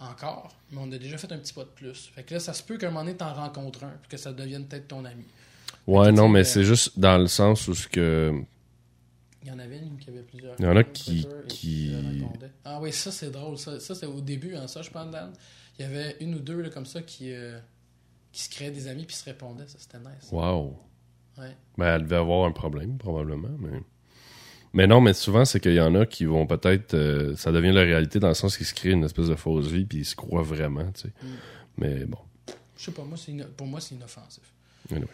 encore, 0.00 0.56
mais 0.70 0.78
on 0.80 0.90
a 0.92 0.98
déjà 0.98 1.18
fait 1.18 1.30
un 1.32 1.38
petit 1.38 1.52
pas 1.52 1.64
de 1.64 1.70
plus. 1.70 2.10
Fait 2.14 2.22
que 2.22 2.34
là, 2.34 2.40
ça 2.40 2.52
se 2.52 2.62
peut 2.62 2.78
qu'à 2.78 2.86
un 2.86 2.90
moment 2.90 3.04
donné, 3.04 3.16
t'en 3.16 3.34
rencontres 3.34 3.84
un, 3.84 3.92
puis 4.00 4.10
que 4.10 4.16
ça 4.16 4.32
devienne 4.32 4.66
peut-être 4.66 4.88
ton 4.88 5.04
ami. 5.04 5.24
Ouais, 5.86 6.12
non, 6.12 6.28
mais 6.28 6.44
c'est 6.44 6.64
juste 6.64 6.98
dans 6.98 7.18
le 7.18 7.26
sens 7.26 7.66
où 7.68 7.74
ce 7.74 7.88
que. 7.88 8.32
Il 9.42 9.48
y 9.48 9.50
en 9.52 9.58
avait 9.58 9.78
une 9.78 9.96
qui 9.98 10.10
avait 10.10 10.22
plusieurs. 10.22 10.56
Il 10.58 10.64
y 10.64 10.68
en 10.68 10.76
a 10.76 10.82
qui- 10.84 11.26
qui-. 11.48 11.92
Ah 12.64 12.80
oui, 12.80 12.92
ça 12.92 13.10
c'est 13.12 13.30
drôle. 13.30 13.56
Ça, 13.56 13.78
ça 13.80 13.94
c'est 13.94 14.06
au 14.06 14.20
début, 14.20 14.54
hein, 14.56 14.66
ça 14.66 14.82
je 14.82 14.90
pense, 14.90 15.10
Dan. 15.10 15.32
Il 15.78 15.82
y 15.82 15.84
avait 15.84 16.16
une 16.20 16.34
ou 16.34 16.40
deux 16.40 16.60
là, 16.60 16.70
comme 16.70 16.86
ça 16.86 17.02
qui, 17.02 17.32
euh, 17.32 17.58
qui 18.32 18.42
se 18.42 18.50
créaient 18.50 18.72
des 18.72 18.88
amis 18.88 19.04
puis 19.04 19.14
se 19.14 19.24
répondaient. 19.24 19.68
Ça 19.68 19.78
c'était 19.78 19.98
nice. 19.98 20.28
Wow. 20.32 20.76
Ouais. 21.38 21.56
Ben, 21.76 21.94
elle 21.94 22.02
devait 22.02 22.16
avoir 22.16 22.46
un 22.46 22.52
problème, 22.52 22.98
probablement, 22.98 23.56
mais... 23.60 23.80
Mais 24.74 24.86
non, 24.86 25.00
mais 25.00 25.14
souvent, 25.14 25.44
c'est 25.46 25.60
qu'il 25.60 25.72
y 25.74 25.80
en 25.80 25.94
a 25.94 26.04
qui 26.04 26.24
vont 26.26 26.46
peut-être... 26.46 26.92
euh, 26.94 27.34
ça 27.36 27.52
devient 27.52 27.72
la 27.72 27.82
réalité 27.82 28.18
dans 28.18 28.28
le 28.28 28.34
sens 28.34 28.56
qu'ils 28.56 28.66
se 28.66 28.74
créent 28.74 28.90
une 28.90 29.04
espèce 29.04 29.28
de 29.28 29.34
fausse 29.36 29.68
vie, 29.68 29.84
puis 29.86 29.98
ils 30.00 30.04
se 30.04 30.14
croient 30.16 30.42
vraiment, 30.42 30.90
tu 30.92 31.02
sais. 31.02 31.08
Mm. 31.22 31.26
Mais 31.78 32.04
bon, 32.06 32.18
Je 32.76 32.84
sais 32.84 32.90
pas, 32.92 33.02
moi, 33.04 33.16
c'est 33.16 33.30
ino- 33.32 33.46
pour 33.56 33.66
moi 33.68 33.80
c'est 33.80 33.94
inoffensif. 33.94 34.42
anyway. 34.90 35.06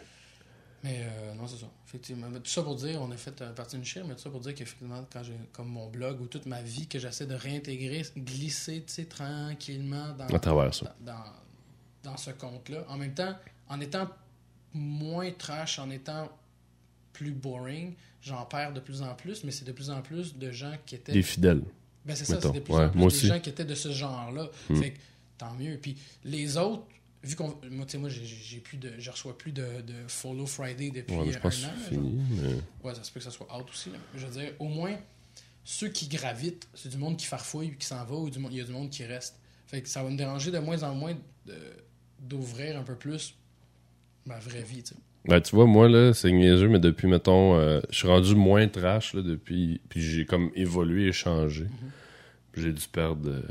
Mais 0.85 0.99
euh, 1.01 1.33
non, 1.33 1.47
c'est 1.47 1.57
ça. 1.57 1.65
Effectivement. 1.87 2.27
Mais 2.29 2.39
tout 2.39 2.49
ça 2.51 2.61
pour 2.61 2.75
dire, 2.75 3.01
on 3.01 3.09
a 3.09 3.17
fait 3.17 3.41
euh, 3.41 3.51
partie 3.53 3.75
d'une 3.75 3.83
chire, 3.85 4.05
mais 4.05 4.13
tout 4.13 4.21
ça 4.21 4.29
pour 4.29 4.39
dire 4.39 4.53
qu'effectivement, 4.53 5.03
quand 5.11 5.23
j'ai 5.23 5.33
comme 5.51 5.67
mon 5.69 5.89
blog 5.89 6.21
ou 6.21 6.27
toute 6.27 6.45
ma 6.45 6.61
vie 6.61 6.85
que 6.87 6.99
j'essaie 6.99 7.25
de 7.25 7.33
réintégrer, 7.33 8.03
glisser, 8.15 8.85
tranquillement 9.09 10.13
dans, 10.13 10.27
À 10.27 10.39
travers 10.39 10.73
ça. 10.73 10.95
dans, 11.01 11.13
dans, 11.13 12.11
dans 12.11 12.17
ce 12.17 12.29
compte-là. 12.29 12.85
En 12.87 12.97
même 12.97 13.15
temps, 13.15 13.35
en 13.67 13.79
étant 13.81 14.07
moins 14.73 15.31
trash, 15.31 15.79
en 15.79 15.89
étant 15.89 16.29
plus 17.13 17.31
boring, 17.31 17.95
j'en 18.21 18.45
perds 18.45 18.73
de 18.73 18.79
plus 18.79 19.01
en 19.01 19.15
plus, 19.15 19.43
mais 19.43 19.51
c'est 19.51 19.65
de 19.65 19.71
plus 19.71 19.89
en 19.89 20.01
plus 20.01 20.35
de 20.37 20.51
gens 20.51 20.73
qui 20.85 20.95
étaient. 20.95 21.13
Des 21.13 21.23
fidèles. 21.23 21.63
Ben 22.05 22.15
c'est 22.15 22.25
ça, 22.25 22.39
c'est 22.39 22.51
de 22.51 22.59
plus 22.59 22.73
Ouais, 22.73 22.83
en 22.85 22.89
plus 22.89 22.99
des 22.99 23.05
aussi. 23.05 23.27
gens 23.27 23.39
qui 23.39 23.49
étaient 23.49 23.65
de 23.65 23.73
ce 23.73 23.91
genre-là. 23.91 24.49
Mm. 24.69 24.75
Fait 24.75 24.91
que 24.91 24.99
tant 25.39 25.53
mieux. 25.55 25.79
Puis 25.81 25.97
les 26.23 26.57
autres, 26.57 26.83
vu 27.25 27.35
qu'on. 27.35 27.55
Moi, 27.69 27.85
tu 27.85 27.93
sais, 27.93 27.97
moi, 27.97 28.09
j'ai- 28.09 28.59
plus 28.59 28.77
de. 28.77 28.91
Je 28.97 29.11
reçois 29.11 29.37
plus 29.37 29.51
de, 29.51 29.61
de 29.81 29.93
Follow 30.07 30.45
Friday 30.45 30.91
depuis 30.91 31.15
Ouais, 31.15 31.31
je 31.31 31.37
un 31.37 31.41
pense 31.41 31.63
an. 31.65 31.69
fini, 31.89 32.19
mais... 32.41 32.53
Ouais, 32.83 32.95
ça 32.95 33.03
se 33.03 33.11
peut 33.11 33.19
que 33.19 33.23
ça 33.25 33.31
soit 33.31 33.47
out 33.57 33.65
aussi. 33.69 33.89
là. 33.89 33.97
Je 34.15 34.25
veux 34.25 34.39
dire, 34.41 34.51
au 34.59 34.65
moins, 34.67 34.95
ceux 35.63 35.89
qui 35.89 36.07
gravitent, 36.07 36.67
c'est 36.73 36.89
du 36.89 36.97
monde 36.97 37.17
qui 37.17 37.25
farfouille 37.25 37.75
qui 37.77 37.85
s'en 37.85 38.03
va 38.05 38.15
ou 38.15 38.29
du 38.29 38.39
monde- 38.39 38.51
il 38.53 38.59
y 38.59 38.61
a 38.61 38.65
du 38.65 38.71
monde 38.71 38.89
qui 38.89 39.03
reste. 39.05 39.39
Fait 39.67 39.81
que 39.81 39.89
ça 39.89 40.03
va 40.03 40.09
me 40.09 40.17
déranger 40.17 40.51
de 40.51 40.59
moins 40.59 40.83
en 40.83 40.93
moins 40.95 41.15
d'ouvrir 42.19 42.77
un 42.79 42.83
peu 42.83 42.95
plus 42.95 43.35
ma 44.25 44.39
vraie 44.39 44.61
vie, 44.63 44.83
tu 44.83 44.89
sais. 44.93 44.95
Ben, 45.27 45.41
tu 45.41 45.55
vois, 45.55 45.65
moi, 45.65 45.89
là, 45.89 46.13
c'est 46.13 46.31
niaiseux, 46.31 46.67
mais 46.67 46.79
depuis, 46.79 47.07
mettons, 47.07 47.55
euh, 47.57 47.81
je 47.89 47.97
suis 47.97 48.07
rendu 48.07 48.35
moins 48.35 48.67
trash, 48.67 49.15
là, 49.15 49.23
depuis... 49.23 49.81
Puis 49.89 50.01
j'ai 50.01 50.25
comme 50.25 50.51
évolué 50.55 51.07
et 51.07 51.11
changé. 51.13 51.65
Puis 52.51 52.61
J'ai 52.61 52.71
dû 52.73 52.87
perdre... 52.91 53.29
euh, 53.29 53.41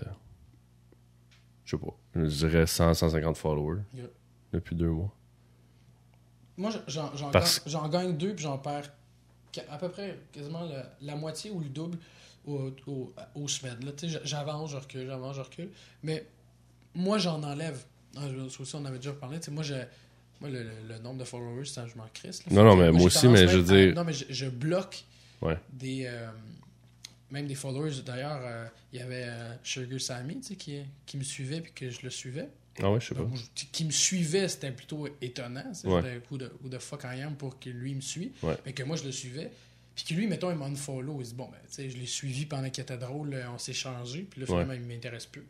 je 1.65 1.71
sais 1.77 1.83
pas, 1.83 1.95
je 2.15 2.27
dirais 2.27 2.67
100, 2.67 2.95
150 2.95 3.37
followers 3.37 3.81
Yeah. 3.95 4.07
depuis 4.53 4.77
deux 4.77 4.89
mois. 4.91 5.13
Moi, 6.57 6.71
j'en- 6.87 7.31
Parce- 7.31 7.61
gagne, 7.89 8.17
deux, 8.17 8.35
puis 8.35 8.45
j'en 8.45 8.59
perds 8.59 8.93
à 9.71 9.79
peu 9.79 9.89
près 9.89 10.19
quasiment 10.33 10.65
la, 10.65 10.85
la 11.01 11.17
moitié 11.17 11.51
ou 11.51 11.61
le 11.61 11.69
double 11.69 11.99
au, 12.47 12.73
au, 12.87 13.13
tu 13.97 14.09
sais, 14.09 14.21
j'avance, 14.25 14.71
je 14.73 14.77
recule, 14.77 15.07
j'avance, 15.07 15.37
je 15.37 15.41
recule. 15.41 15.71
Mais 16.03 16.27
moi, 16.95 17.19
j'en 17.19 17.43
enlève. 17.43 17.85
Ah, 18.17 18.23
je- 18.29 18.61
aussi, 18.63 18.75
on 18.77 18.85
avait 18.85 18.99
déjà 18.99 19.13
parlé. 19.13 19.39
Moi, 19.51 19.63
je, 19.65 19.75
moi 20.41 20.51
le, 20.51 20.63
le- 20.63 20.89
le 20.89 20.99
nombre 20.99 21.19
de 21.19 21.25
followers, 21.25 21.65
ça, 21.67 21.87
je 21.87 21.97
m'en 21.97 22.07
crisse. 22.13 22.45
là. 22.47 22.53
Non, 22.53 22.63
non, 22.65 22.77
mais 22.77 22.93
moi 22.93 23.05
aussi, 23.07 23.27
mais 23.29 23.49
je 23.49 23.59
veux 23.59 23.65
dire- 23.65 23.95
Non, 23.95 24.05
mais 24.05 24.13
je, 24.13 24.25
je 24.29 24.47
bloque 24.47 25.05
Ouais. 25.43 25.59
des... 25.73 26.05
euh, 26.07 26.29
même 27.35 27.47
des 27.47 27.55
followers. 27.55 28.03
D'ailleurs, 28.05 28.41
euh, 28.43 28.67
il 28.93 28.99
y 29.01 29.03
avait 29.03 29.25
euh, 29.27 29.55
Sugar 29.63 30.01
Sammy, 30.01 30.41
qui, 30.41 30.79
qui 31.05 31.17
me 31.19 31.23
suivait 31.25 31.61
puis 31.61 31.73
que 31.73 31.91
je 31.91 32.01
le 32.03 32.11
suivais. 32.11 32.49
Ah 32.83 32.91
ouais, 32.91 33.01
je 33.01 33.09
sais 33.09 33.15
pas. 33.15 33.21
Donc, 33.21 33.31
moi, 33.31 33.39
je- 33.55 33.65
qui 33.71 33.85
me 33.85 33.91
suivait, 33.91 34.49
c'était 34.49 34.73
plutôt 34.73 35.07
étonnant. 35.21 35.65
C'est 35.75 35.87
Ouais. 35.89 36.03
ouais. 36.03 36.23
coup 36.29 36.39
de, 36.39 36.51
the 36.71 36.79
fuck 36.79 37.03
I 37.05 37.21
am 37.23 37.37
pour 37.37 37.59
que 37.61 37.71
lui 37.71 37.95
me 37.95 38.01
suive. 38.01 38.33
Ouais. 38.43 38.57
Mais 38.67 38.73
que 38.73 38.83
moi, 38.83 38.97
je 38.97 39.05
le 39.05 39.13
suivais. 39.13 39.51
Puis 39.95 40.05
que 40.07 40.15
lui, 40.15 40.27
mettons, 40.27 40.51
il 40.51 40.57
m'a 40.57 40.65
unfollow. 40.67 41.21
Il 41.21 41.27
dit, 41.29 41.35
bon, 41.35 41.45
ben, 41.47 41.59
tu 41.69 41.75
sais, 41.75 41.91
je 41.91 41.97
l'ai 41.97 42.07
suivi 42.07 42.47
pendant 42.47 42.69
qu'il 42.71 42.83
était 42.83 42.97
drôle, 42.99 43.33
euh, 43.35 43.49
on 43.51 43.59
s'est 43.59 43.73
changé. 43.73 44.23
Puis 44.29 44.41
là, 44.41 44.47
finalement, 44.47 44.73
il 44.73 44.81
m'intéresse 44.81 45.27
plus. 45.27 45.45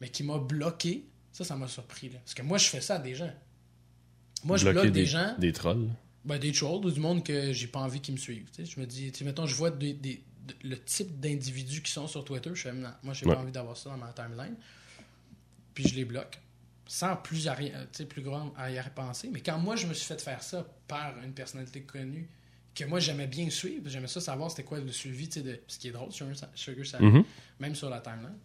Mais 0.00 0.08
qui 0.10 0.22
m'a 0.22 0.36
bloqué, 0.38 1.04
ça, 1.32 1.44
ça 1.44 1.56
m'a 1.56 1.68
surpris. 1.68 2.10
Là. 2.10 2.18
Parce 2.18 2.34
que 2.34 2.42
moi, 2.42 2.58
je 2.58 2.66
fais 2.68 2.80
ça 2.82 2.96
à 2.96 2.98
des 2.98 3.14
gens. 3.14 3.32
Moi, 4.44 4.58
je 4.58 4.68
bloque 4.70 4.88
des, 4.88 5.06
gens, 5.06 5.34
Des 5.38 5.52
trolls. 5.52 5.88
ben, 6.26 6.38
des 6.38 6.52
trolls 6.52 6.84
ou 6.84 6.90
du 6.90 7.00
monde 7.00 7.24
que 7.24 7.52
j'ai 7.54 7.66
pas 7.68 7.80
envie 7.80 8.00
qu'ils 8.02 8.12
me 8.14 8.18
suivent. 8.18 8.48
Je 8.58 8.78
me 8.78 8.84
dis, 8.86 9.10
tu 9.12 9.24
mettons, 9.24 9.46
je 9.46 9.54
vois 9.54 9.70
des- 9.70 9.94
des- 9.94 10.16
de- 10.16 10.20
le 10.62 10.76
type 10.78 11.18
d'individus 11.20 11.82
qui 11.82 11.90
sont 11.92 12.06
sur 12.06 12.24
Twitter, 12.24 12.50
je 12.54 12.68
non, 12.68 12.90
moi, 13.02 13.14
j'ai 13.14 13.26
Ouais. 13.26 13.34
pas 13.34 13.40
envie 13.40 13.52
d'avoir 13.52 13.76
ça 13.76 13.90
dans 13.90 13.96
ma 13.96 14.12
timeline. 14.12 14.56
Puis 15.74 15.88
je 15.88 15.94
les 15.94 16.04
bloque. 16.04 16.38
Sans 16.88 17.16
plus, 17.16 17.46
arri- 17.46 17.72
euh, 17.74 18.04
plus 18.06 18.22
grande 18.22 18.52
arrière-pensée. 18.56 19.28
Mais 19.32 19.40
quand 19.40 19.58
moi, 19.58 19.74
je 19.76 19.86
me 19.86 19.94
suis 19.94 20.06
fait 20.06 20.20
faire 20.20 20.42
ça 20.42 20.66
par 20.86 21.18
une 21.22 21.32
personnalité 21.32 21.82
connue, 21.82 22.28
que 22.74 22.84
moi, 22.84 23.00
j'aimais 23.00 23.26
bien 23.26 23.50
suivre, 23.50 23.88
j'aimais 23.88 24.06
ça 24.06 24.20
savoir 24.20 24.50
c'était 24.50 24.62
quoi 24.64 24.78
le 24.78 24.92
suivi, 24.92 25.28
tu 25.28 25.40
sais, 25.40 25.42
de 25.42 25.60
ce 25.66 25.78
qui 25.78 25.88
est 25.88 25.92
drôle 25.92 26.12
Sugar 26.12 26.86
Sammy, 26.86 27.06
Mhm. 27.06 27.24
même 27.58 27.74
sur 27.74 27.88
la 27.90 28.00
timeline. 28.00 28.38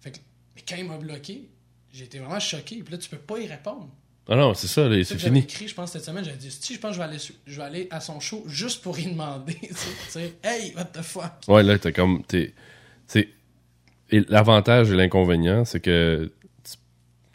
Fait 0.00 0.10
que, 0.12 0.18
mais 0.56 0.62
quand 0.66 0.76
il 0.76 0.86
m'a 0.86 0.96
bloqué, 0.98 1.48
j'ai 1.92 2.04
été 2.06 2.18
vraiment 2.18 2.40
choqué. 2.40 2.82
Puis 2.82 2.92
là, 2.92 2.98
tu 2.98 3.08
peux 3.08 3.18
pas 3.18 3.38
y 3.38 3.46
répondre. 3.46 3.90
Ah 4.28 4.36
non, 4.36 4.52
c'est 4.54 4.66
ça, 4.66 4.86
là, 4.88 5.02
C'est 5.04 5.16
fini. 5.18 5.38
écrit, 5.40 5.68
je 5.68 5.74
pense, 5.74 5.92
cette 5.92 6.04
semaine, 6.04 6.22
j'avais 6.24 6.36
dit, 6.36 6.50
si, 6.50 6.74
je 6.74 6.78
pense 6.80 6.90
que 6.90 6.94
je 6.96 6.98
vais 6.98 7.08
aller, 7.08 7.18
je 7.46 7.56
vais 7.56 7.62
aller 7.62 7.88
à 7.90 8.00
son 8.00 8.20
show 8.20 8.44
juste 8.46 8.82
pour 8.82 8.98
y 8.98 9.06
demander. 9.06 9.54
tu 9.62 9.74
sais, 10.10 10.34
hey, 10.44 10.74
what 10.76 10.84
the 10.86 11.00
fuck? 11.02 11.32
Ouais, 11.48 11.62
là, 11.62 11.78
t'as 11.78 11.92
comme. 11.92 12.22
t'es- 12.24 12.54
l'avantage 14.10 14.90
et 14.90 14.96
l'inconvénient, 14.96 15.64
c'est 15.64 15.80
que 15.80 16.32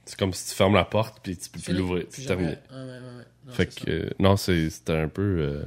c'est 0.05 0.17
comme 0.17 0.33
si 0.33 0.49
tu 0.49 0.55
fermes 0.55 0.73
la 0.75 0.85
porte 0.85 1.19
puis 1.23 1.37
tu 1.37 1.49
peux 1.49 1.59
plus 1.59 1.73
l'ouvrir. 1.73 2.05
C'est 2.09 2.25
terminé. 2.25 2.57
Ouais, 2.71 2.77
ouais, 2.77 2.83
ouais, 2.83 2.93
ouais. 3.17 3.25
Non, 3.45 3.53
Fait 3.53 3.71
c'est 3.71 3.85
que, 3.85 3.91
euh, 3.91 4.09
non, 4.19 4.37
c'est- 4.37 4.69
c'était 4.69 4.93
un 4.97 5.07
peu. 5.07 5.21
euh, 5.39 5.65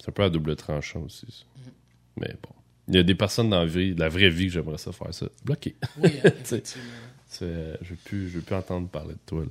c'est 0.00 0.08
un 0.08 0.12
peu 0.12 0.22
à 0.24 0.30
double 0.30 0.56
tranchant 0.56 1.00
aussi. 1.02 1.26
ça. 1.30 1.44
Mhm. 1.64 1.72
Mais 2.20 2.34
bon. 2.42 2.54
Il 2.88 2.94
y 2.94 2.98
a 2.98 3.02
des 3.02 3.14
personnes 3.14 3.50
dans 3.50 3.60
la 3.60 3.66
vie, 3.66 3.94
la 3.94 4.08
vraie 4.08 4.30
vie, 4.30 4.46
que 4.46 4.52
j'aimerais 4.52 4.78
ça 4.78 4.92
faire 4.92 5.12
ça. 5.12 5.26
Bloqué. 5.44 5.76
Oui, 5.98 6.10
hein, 6.24 6.30
effectivement. 6.42 6.82
C'est, 7.28 7.44
euh, 7.44 7.76
je 7.82 7.90
veux 7.90 7.96
plus, 8.04 8.30
je 8.30 8.36
veux 8.38 8.42
plus 8.42 8.54
entendre 8.54 8.88
parler 8.88 9.12
de 9.14 9.18
toi. 9.26 9.42
Là. 9.42 9.50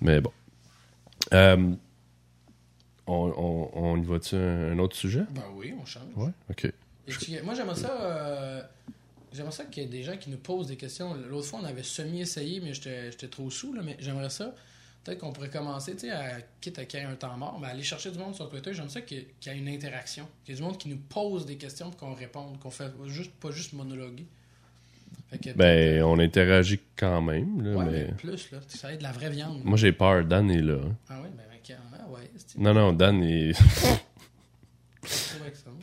Mais 0.00 0.20
bon. 0.20 0.32
Euh, 1.32 1.74
on, 3.06 3.12
on, 3.36 3.70
on 3.74 3.96
y 4.02 4.04
va-tu 4.04 4.34
un, 4.36 4.72
un 4.72 4.78
autre 4.78 4.96
sujet? 4.96 5.24
Ben 5.30 5.44
oui, 5.54 5.74
on 5.80 5.84
change. 5.86 6.12
Ouais. 6.16 6.30
OK. 6.50 6.64
Et 6.64 7.12
tu- 7.12 7.40
moi, 7.42 7.54
j'aimerais 7.54 7.76
ça. 7.76 7.90
euh, 8.00 8.62
j'aimerais 9.32 9.52
ça 9.52 9.64
qu'il 9.64 9.82
y 9.84 9.86
ait 9.86 9.88
des 9.88 10.02
gens 10.02 10.16
qui 10.16 10.30
nous 10.30 10.38
posent 10.38 10.66
des 10.66 10.76
questions. 10.76 11.14
L'autre 11.14 11.46
fois, 11.46 11.60
on 11.62 11.64
avait 11.64 11.82
semi-essayé, 11.84 12.60
mais 12.60 12.74
j'étais 12.74 13.10
j'étais 13.12 13.28
trop 13.28 13.48
sous. 13.50 13.72
Là, 13.72 13.82
mais 13.84 13.96
j'aimerais 14.00 14.30
ça. 14.30 14.54
Peut-être 15.04 15.18
qu'on 15.20 15.32
pourrait 15.32 15.50
commencer, 15.50 15.92
tu 15.92 16.00
sais, 16.00 16.10
à, 16.10 16.40
quitte 16.60 16.80
à 16.80 16.84
qu'il 16.84 16.98
y 16.98 17.02
ait 17.04 17.06
un 17.06 17.14
temps 17.14 17.36
mort, 17.36 17.60
mais 17.60 17.68
aller 17.68 17.84
chercher 17.84 18.10
du 18.10 18.18
monde 18.18 18.34
sur 18.34 18.50
Twitter. 18.50 18.74
J'aime 18.74 18.88
ça 18.88 19.00
qu'il 19.02 19.18
y 19.18 19.20
ait- 19.20 19.28
qu'il 19.38 19.52
y 19.52 19.54
ait 19.54 19.58
une 19.60 19.68
interaction. 19.68 20.26
Qu'il 20.44 20.52
y 20.54 20.56
ait 20.56 20.60
du 20.60 20.66
monde 20.66 20.78
qui 20.78 20.88
nous 20.88 20.96
pose 20.98 21.46
des 21.46 21.56
questions 21.56 21.90
pour 21.90 22.00
qu'on 22.00 22.14
réponde, 22.14 22.58
qu'on 22.58 22.70
fait 22.70 22.90
juste, 23.06 23.30
pas 23.34 23.52
juste 23.52 23.72
monologuer. 23.72 24.26
Ben, 25.56 26.02
on 26.02 26.18
interagit 26.18 26.80
quand 26.96 27.20
même. 27.20 27.60
Là, 27.62 27.76
Ouais, 27.76 27.84
mais... 27.84 28.04
mais 28.06 28.12
plus, 28.14 28.50
là. 28.52 28.58
Ça 28.68 28.88
va 28.88 28.94
être 28.94 29.00
de 29.00 29.04
la 29.04 29.12
vraie 29.12 29.30
viande. 29.30 29.62
Moi, 29.64 29.76
j'ai 29.76 29.92
peur. 29.92 30.24
Dan 30.24 30.50
est 30.50 30.62
là. 30.62 30.78
Ah 31.08 31.20
ouais, 31.20 31.28
ben, 31.36 31.42
ben, 31.50 31.76
ah 32.00 32.08
ouais, 32.10 32.30
Non, 32.56 32.72
non, 32.72 32.92
Dan 32.92 33.22
est. 33.22 33.52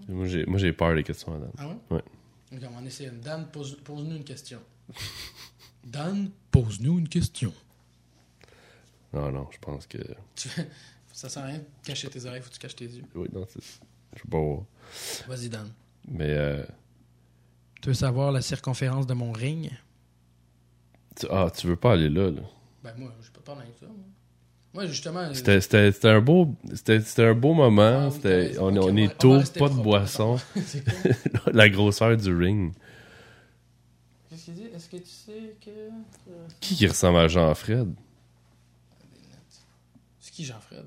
moi, 0.09 0.27
j'ai, 0.27 0.45
moi, 0.45 0.57
j'ai 0.59 0.73
peur 0.73 0.95
des 0.95 1.03
questions 1.03 1.35
à 1.35 1.39
Dan. 1.39 1.51
Ah 1.57 1.67
ouais? 1.67 1.75
Ouais. 1.91 2.01
Ok, 2.53 2.59
on 2.67 2.71
va 2.73 2.79
en 2.79 2.85
essayer 2.85 3.09
une. 3.09 3.19
Dan, 3.19 3.47
pose- 3.51 3.77
pose-nous 3.83 4.15
une 4.15 4.23
question. 4.23 4.59
Dan, 5.83 6.29
pose-nous 6.51 6.99
une 6.99 7.09
question. 7.09 7.53
Non, 9.13 9.31
non, 9.31 9.47
je 9.51 9.57
pense 9.59 9.85
que. 9.87 9.97
Ça 11.11 11.29
sert 11.29 11.43
à 11.43 11.47
rien 11.47 11.59
de 11.59 11.65
cacher 11.85 12.09
tes 12.09 12.25
oreilles, 12.25 12.41
faut 12.41 12.49
que 12.49 12.53
tu 12.55 12.59
caches 12.59 12.75
tes 12.75 12.85
yeux. 12.85 13.03
Oui, 13.13 13.27
non, 13.33 13.45
c'est. 13.49 13.61
Je 14.15 14.21
sais 14.21 14.27
pas. 14.29 14.39
voir. 14.39 14.63
Vas-y, 15.27 15.49
Dan. 15.49 15.69
Mais. 16.07 16.29
euh, 16.31 16.63
Tu 17.83 17.89
veux 17.89 17.93
savoir 17.93 18.31
la 18.31 18.41
circonférence 18.41 19.05
de 19.07 19.13
mon 19.13 19.33
ring? 19.33 19.69
tu- 21.17 21.27
Ah, 21.29 21.51
tu 21.53 21.67
veux 21.67 21.75
pas 21.75 21.91
aller 21.93 22.07
là, 22.09 22.31
là. 22.31 22.41
Ben, 22.81 22.93
moi, 22.97 23.13
je 23.21 23.27
peux 23.29 23.41
pas 23.41 23.53
parler 23.53 23.63
avec 23.67 23.77
ça. 23.77 23.85
Moi, 23.87 23.95
Moi, 24.73 24.85
justement. 24.87 25.33
C'était, 25.33 25.59
c'était, 25.59 25.91
c'était 25.91 26.07
un 26.09 26.21
beau. 26.21 26.55
C'était, 26.73 27.01
c'était 27.01 27.25
un 27.25 27.33
beau 27.33 27.53
moment. 27.53 27.81
Ah, 28.05 28.07
oui, 28.07 28.13
c'était, 28.15 28.53
t'as 28.53 28.61
on, 28.61 28.67
raison. 28.67 28.81
Ok, 28.81 28.85
on 28.85 28.89
on 28.89 28.93
va- 28.95 29.01
est 29.01 29.03
on 29.03 29.07
va 29.09 29.13
tôt, 29.15 29.31
rester 29.33 29.59
pas 29.59 29.65
de 29.67 29.73
propre, 29.73 29.83
boisson. 29.83 30.37
c'est 30.65 30.83
cool. 30.89 31.53
La 31.53 31.69
grosseur 31.69 32.15
du 32.15 32.33
ring. 32.33 32.73
Qu'est-ce 34.29 34.45
qu'il 34.45 34.53
dit? 34.53 34.67
Est-ce 34.73 34.89
que 34.89 34.97
tu 34.97 35.09
sais 35.09 35.55
que. 35.59 35.69
euh, 35.69 36.47
Qui 36.61 36.75
qui 36.77 36.87
ressemble 36.87 37.17
à 37.19 37.27
Jean-Fred? 37.27 37.93
C'est 40.21 40.31
qui 40.31 40.45
Jean-Fred? 40.45 40.85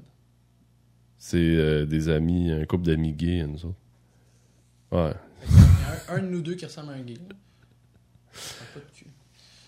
C'est 1.19 1.37
euh, 1.37 1.85
des 1.85 2.09
amis, 2.09 2.51
un 2.51 2.65
couple 2.65 2.85
d'amis 2.87 3.13
gays, 3.13 3.47
nous 3.47 3.67
autres. 3.67 3.77
Ouais. 4.93 5.13
Un, 6.09 6.17
un 6.17 6.19
de 6.19 6.27
nous 6.27 6.41
deux 6.43 6.55
qui 6.55 6.65
ressemble 6.65 6.93
à 6.93 6.97
un 6.97 7.01
gay. 7.01 7.15
pas 7.15 8.81
de 8.81 8.85
cul. 8.97 9.07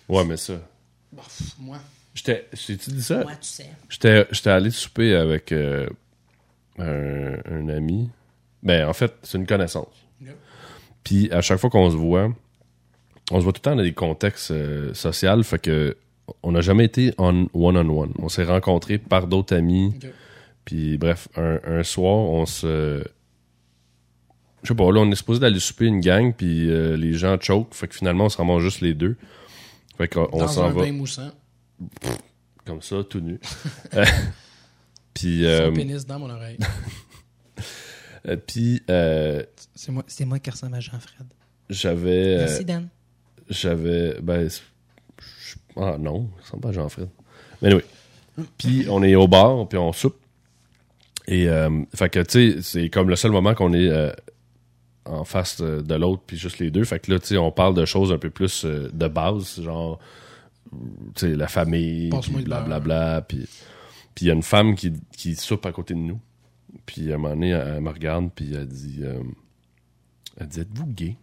Ouais, 0.09 0.25
mais 0.25 0.37
ça. 0.37 0.55
Bon, 1.13 1.23
pff, 1.23 1.55
moi. 1.59 1.79
J'étais. 2.15 2.49
J'ai-tu 2.53 2.91
dit 2.91 3.03
ça? 3.03 3.23
Moi, 3.23 3.33
tu 3.37 3.49
sais. 3.49 3.71
J'étais, 3.89 4.27
j'étais 4.31 4.51
allé 4.51 4.71
souper 4.71 5.15
avec 5.15 5.53
euh, 5.53 5.89
un, 6.79 7.37
un 7.51 7.69
ami. 7.69 8.11
Ben, 8.63 8.89
en 8.89 8.93
fait, 8.93 9.15
c'est 9.23 9.39
une 9.39 9.47
connaissance. 9.47 9.95
Puis 11.05 11.31
à 11.33 11.41
chaque 11.41 11.59
fois 11.59 11.71
qu'on 11.71 11.91
se 11.91 11.97
voit, 11.97 12.31
on 13.31 13.39
se 13.39 13.45
voit 13.45 13.53
tout 13.53 13.61
le 13.61 13.71
temps 13.71 13.77
dans 13.77 13.83
des 13.83 13.95
contextes 13.95 14.51
euh, 14.51 14.93
sociaux, 14.93 15.43
fait 15.43 15.59
que 15.59 15.97
on 16.43 16.53
n'a 16.53 16.61
jamais 16.61 16.85
été 16.85 17.15
en 17.17 17.47
one-on-one. 17.55 18.13
On 18.19 18.29
s'est 18.29 18.45
rencontrés 18.45 18.99
par 18.99 19.27
d'autres 19.27 19.57
amis. 19.57 19.95
Puis 20.67 20.99
bref, 20.99 21.29
un, 21.37 21.61
un 21.65 21.83
soir, 21.83 22.17
on 22.17 22.45
se... 22.45 23.03
Je 24.63 24.69
sais 24.69 24.75
pas, 24.75 24.91
là, 24.93 25.01
on 25.01 25.11
est 25.11 25.15
supposé 25.15 25.41
d'aller 25.41 25.61
souper 25.61 25.87
une 25.87 26.01
gang, 26.01 26.33
puis 26.35 26.69
euh, 26.71 26.97
les 26.97 27.15
gens 27.15 27.37
choke, 27.41 27.75
fait 27.75 27.87
que 27.89 27.95
finalement, 27.95 28.25
on 28.25 28.29
se 28.29 28.37
ramasse 28.37 28.61
juste 28.63 28.81
les 28.81 28.95
deux. 28.95 29.17
Fait 29.97 30.09
qu'on 30.09 30.29
on 30.33 30.39
Dans 30.39 30.49
s'en 30.49 30.65
un 30.67 30.71
va 30.71 30.83
bain 30.83 30.93
moussant. 30.93 31.31
comme 32.65 32.83
ça, 32.83 33.03
tout 33.09 33.21
nu. 33.21 33.39
Euh, 33.95 34.05
puis... 35.15 35.45
euh, 35.47 35.71
pénis 35.73 36.05
dans 36.07 36.19
mon 36.19 36.31
oreille. 36.31 36.59
euh, 38.27 38.37
puis 38.37 38.83
euh, 38.91 39.43
C'est 39.75 39.93
moi, 39.93 40.05
c'est 40.07 40.25
moi 40.25 40.39
qui 40.39 40.51
ressemble 40.51 40.75
à 40.77 40.81
Jean-Fred. 40.81 41.27
j'avais... 41.71 42.35
euh, 42.37 42.39
Merci, 42.47 42.65
Dan. 42.65 42.89
j'avais 43.49 44.17
ben 44.21 44.49
ah 45.77 45.97
non 45.99 46.29
ça 46.39 46.43
ressemble 46.45 46.63
pas 46.63 46.69
à 46.71 46.73
Jean-Fred 46.73 47.09
mais 47.63 47.73
oui 47.75 47.83
puis 48.59 48.87
on 48.91 49.03
est 49.03 49.15
au 49.15 49.29
bar 49.29 49.69
puis 49.69 49.79
on 49.79 49.93
soupe 49.93 50.19
et 51.27 51.49
euh, 51.49 51.71
fait 51.95 52.09
que 52.11 52.21
tu 52.21 52.55
sais 52.55 52.63
c'est 52.63 52.91
comme 52.91 53.09
le 53.09 53.17
seul 53.17 53.31
moment 53.31 53.55
qu'on 53.55 53.73
est 53.73 53.89
euh, 53.89 54.11
en 55.09 55.25
face 55.25 55.61
de, 55.61 55.81
de 55.81 55.95
l'autre 55.95 56.23
puis 56.27 56.37
juste 56.37 56.59
les 56.59 56.71
deux. 56.71 56.85
Fait 56.85 56.99
que 57.01 57.11
là 57.11 57.19
tu 57.19 57.27
sais 57.29 57.37
on 57.39 57.51
parle 57.51 57.75
de 57.75 57.85
choses 57.85 58.13
un 58.13 58.19
peu 58.19 58.31
plus 58.31 58.65
euh, 58.65 58.89
de 58.93 59.09
base 59.09 59.61
genre 59.63 59.99
tu 61.15 61.27
sais 61.29 61.35
la 61.35 61.49
famille 61.49 62.11
puis 62.23 62.43
blablabla 62.45 63.23
puis 63.23 63.49
il 64.21 64.27
y 64.27 64.31
a 64.31 64.35
une 64.35 64.43
femme 64.43 64.75
qui, 64.75 64.93
qui 65.17 65.35
soupe 65.37 65.65
à 65.67 65.73
côté 65.73 65.95
de 65.95 66.01
nous. 66.01 66.21
Puis 66.87 67.11
à 67.13 67.15
un 67.15 67.19
moment 67.19 67.35
donné 67.35 67.51
elle, 67.51 67.75
elle 67.77 67.81
me 67.81 67.91
regarde 67.91 68.31
puis 68.35 68.53
elle 68.55 68.67
dit 68.69 68.99
euh, 69.03 69.21
elle 70.39 70.49
dit 70.49 70.61
êtes-vous 70.61 70.87
gay? 70.87 71.17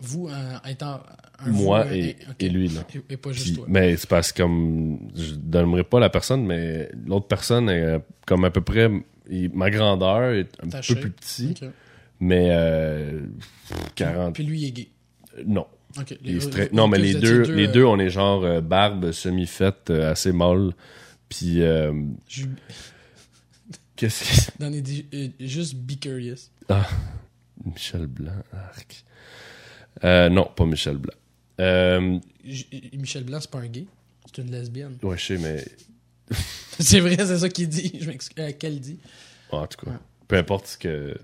Vous, 0.00 0.28
euh, 0.28 0.56
étant 0.68 1.00
un 1.38 1.50
moi 1.50 1.84
vous, 1.84 1.90
euh, 1.90 1.94
et, 1.94 2.16
et 2.40 2.48
lui 2.48 2.68
là. 2.68 2.82
Et, 2.94 3.14
et 3.14 3.16
pas 3.16 3.32
juste 3.32 3.46
Puis- 3.48 3.56
toi. 3.56 3.66
mais 3.68 3.96
c'est 3.96 4.08
parce 4.08 4.32
que 4.32 4.42
comme 4.42 4.98
je 5.14 5.34
donnerai 5.34 5.84
pas 5.84 5.98
la 6.00 6.10
personne, 6.10 6.44
mais 6.44 6.90
l'autre 7.06 7.26
personne 7.26 7.70
est 7.70 8.00
comme 8.26 8.44
à 8.44 8.50
peu 8.50 8.60
près 8.60 8.90
il- 9.30 9.50
ma 9.54 9.70
grandeur 9.70 10.32
est 10.32 10.48
un 10.62 10.68
Taché. 10.68 10.94
peu 10.94 11.00
plus 11.02 11.10
petit. 11.10 11.54
Mais 12.24 12.48
euh, 12.50 13.20
40 13.94 14.34
Puis 14.34 14.44
lui, 14.44 14.60
il 14.62 14.66
est 14.68 14.70
gay. 14.72 14.88
non. 15.46 15.66
Les- 16.22 16.38
les- 16.40 16.70
non, 16.72 16.88
mais 16.88 16.98
les 16.98 17.14
deux, 17.14 17.42
étiez 17.42 17.54
les 17.54 17.68
euh, 17.68 17.72
deux, 17.72 17.84
on 17.84 17.98
est 18.00 18.10
genre 18.10 18.42
euh, 18.44 18.60
barbe 18.60 19.12
semi-faite, 19.12 19.90
euh, 19.90 20.10
assez 20.10 20.32
molle. 20.32 20.72
Puis 21.28 21.60
qu'est-ce 23.96 24.50
que 24.50 24.58
Dans 24.58 24.68
les 24.70 24.82
juste 25.40 25.74
be 25.76 25.98
curious. 26.00 26.50
Michel 27.64 28.06
Blanc, 28.06 28.32
arc. 28.52 29.04
Non, 30.32 30.50
pas 30.56 30.66
Michel 30.66 30.96
Blanc. 30.98 31.14
Michel 32.92 33.24
Blanc, 33.24 33.38
c'est 33.40 33.50
pas 33.50 33.58
un 33.60 33.66
gay. 33.68 33.86
C'est 34.26 34.42
une 34.42 34.50
lesbienne. 34.50 34.96
ouais, 35.02 35.16
je 35.16 35.24
sais, 35.26 35.38
mais 35.38 35.64
c'est 36.80 36.98
vrai, 37.00 37.16
c'est 37.18 37.38
ça 37.38 37.48
qu'il 37.48 37.68
dit. 37.68 37.98
Je 38.00 38.08
m'excuse. 38.08 38.34
Qu'elle 38.58 38.80
dit. 38.80 38.98
en 39.52 39.66
tout 39.66 39.84
cas, 39.84 39.92
Ouais. 39.92 39.96
peu 40.26 40.36
importe 40.36 40.66
ce 40.66 40.76
que... 40.78 41.16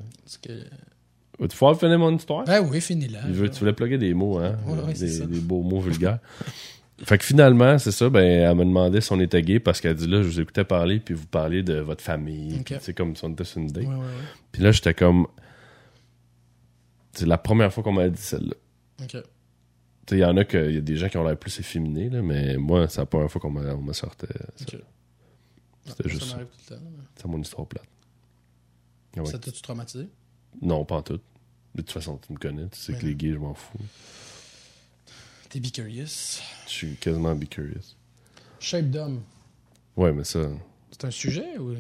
Tu 1.49 1.57
faut 1.57 1.75
finir 1.75 1.99
mon 1.99 2.15
histoire? 2.17 2.45
Ben 2.45 2.61
oui, 2.61 2.81
fini 2.81 3.09
là. 3.09 3.21
Il 3.27 3.33
veut- 3.33 3.49
tu 3.51 3.61
voulais 3.61 3.73
plugger 3.73 3.99
des 3.99 4.13
mots, 4.15 4.39
hein? 4.39 4.57
Ouais, 4.67 4.75
ouais, 4.83 4.95
c'est 4.95 5.21
des, 5.21 5.27
des 5.27 5.41
beaux 5.41 5.63
mots 5.63 5.81
vulgaires. 5.81 6.19
fait 7.03 7.17
que 7.19 7.25
finalement, 7.25 7.79
c'est 7.79 7.93
ça, 7.93 8.11
ben, 8.11 8.23
elle 8.23 8.55
me 8.57 8.65
demandait 8.65 9.01
si 9.01 9.11
on 9.13 9.21
était 9.21 9.41
gay 9.43 9.59
parce 9.59 9.81
qu'elle 9.81 9.95
dit 9.95 10.07
là, 10.07 10.23
je 10.23 10.29
vous 10.29 10.41
écoutais 10.41 10.65
parler, 10.65 11.01
puis 11.01 11.15
vous 11.15 11.27
parliez 11.27 11.63
de 11.63 11.75
votre 11.81 12.03
famille. 12.03 12.57
Ok. 12.61 12.65
puis 12.67 12.77
C'est 12.81 12.93
comme 12.95 13.17
si 13.17 13.25
on 13.25 13.31
était 13.33 13.45
sur 13.45 13.61
une 13.61 13.69
date. 13.69 13.85
Ouais, 13.85 13.89
ouais, 13.91 13.97
ouais. 13.97 14.05
Puis 14.53 14.63
là, 14.63 14.71
j'étais 14.73 14.93
comme. 14.95 15.27
C'est 17.13 17.27
la 17.27 17.39
première 17.39 17.73
fois 17.73 17.83
qu'on 17.83 17.93
m'a 17.93 18.09
dit 18.09 18.21
celle-là. 18.21 18.55
Ok. 19.03 19.09
Tu 19.13 19.19
sais, 19.19 20.17
il 20.17 20.19
y 20.21 20.25
en 20.25 20.37
a 20.37 20.45
que, 20.45 20.71
y 20.71 20.77
a 20.79 20.81
des 20.81 20.97
gens 20.97 21.09
qui 21.09 21.17
ont 21.17 21.25
l'air 21.25 21.37
plus 21.37 21.59
efféminés, 21.59 22.09
là, 22.11 22.23
mais 22.23 22.57
moi, 22.57 22.89
c'est 22.89 23.01
la 23.01 23.07
première 23.07 23.31
fois 23.31 23.41
qu'on 23.41 23.51
m'a 23.51 23.93
sorti 23.93 24.27
ça. 24.27 24.35
Ok. 24.77 24.81
C'était 25.87 26.05
Ouais, 26.05 26.11
juste 26.11 26.23
ça. 26.25 26.29
ça. 26.31 26.35
m'arrive 26.37 26.49
tout 26.51 26.59
le 26.71 26.77
temps. 26.77 26.83
mais- 26.85 27.05
C'est 27.17 27.27
mon 27.29 27.41
histoire 27.41 27.67
plate. 27.67 27.85
Ah. 29.17 29.25
Ça 29.25 29.39
t'a-tu 29.39 29.61
traumatisé? 29.63 30.07
Non, 30.63 30.85
pas 30.85 30.97
en 30.97 31.03
tout. 31.03 31.21
De 31.75 31.83
toute 31.83 31.93
façon, 31.93 32.19
tu 32.19 32.33
me 32.33 32.39
connais. 32.39 32.69
Tu 32.69 32.79
sais 32.79 32.93
Mais 32.93 32.99
que 32.99 33.07
les 33.07 33.15
gays, 33.15 33.33
je 33.33 33.39
m'en 33.39 33.55
fous. 33.55 33.79
T'es 35.49 35.61
be 35.61 35.71
curious. 35.73 36.41
Je 36.67 36.71
suis 36.71 36.95
quasiment 36.97 37.35
be 37.35 37.45
curious. 37.49 37.97
Shape 38.61 38.91
d'homme. 38.91 39.23
Ouais, 39.97 40.13
mais 40.13 40.25
ça. 40.25 40.41
C'est 40.91 41.05
un 41.05 41.11
sujet 41.11 41.59
ou 41.59 41.75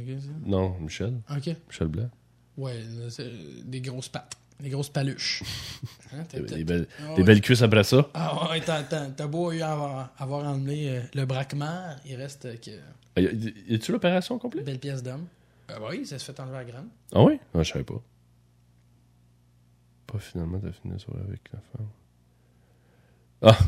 Non, 0.44 0.76
Michel. 0.80 1.20
Ok. 1.30 1.55
Michel 1.68 1.88
Blanc. 1.88 2.10
Ouais, 2.56 2.82
des 3.64 3.80
grosses 3.80 4.09
pattes. 4.09 4.34
Des 4.60 4.70
grosses 4.70 4.88
paluches. 4.90 5.42
Hein, 6.12 6.24
Des 6.32 6.64
belles, 6.64 6.88
Ah 6.98 7.14
des 7.14 7.20
ouais. 7.20 7.22
belles 7.22 7.40
cuisses 7.40 7.62
après 7.62 7.84
ça. 7.84 8.10
Ah 8.14 8.51
ouais, 8.51 8.60
t'as, 8.60 9.26
beau 9.28 9.51
avoir, 9.51 10.12
avoir 10.18 10.44
emmené 10.44 10.90
euh, 10.90 11.01
le 11.14 11.24
braquemar, 11.24 11.94
il 12.05 12.16
reste 12.16 12.47
euh, 12.47 12.56
que 12.56 12.70
Y 13.20 13.26
a- 13.28 13.30
y 13.70 13.74
a-tu 13.76 13.92
l'opération 13.92 14.36
complète? 14.40 14.64
belle 14.64 14.80
pièce 14.80 15.05
d'homme. 15.05 15.26
Ah 15.68 15.78
oui, 15.88 16.05
ça 16.05 16.18
se 16.18 16.24
fait 16.24 16.40
enlever 16.40 16.56
à 16.59 16.64
grande. 16.64 16.88
Ah 17.14 17.22
oui? 17.22 17.38
Ah, 17.55 17.62
je 17.62 17.70
savais 17.72 17.84
pas. 17.84 18.02
Pas 20.11 20.19
finalement, 20.19 20.59
t'as 20.59 20.73
fini 20.73 20.93
la 20.95 20.99
soirée 20.99 21.23
avec 21.27 21.41
la 21.53 21.61
femme. 21.73 21.87
Ah, 23.43 23.59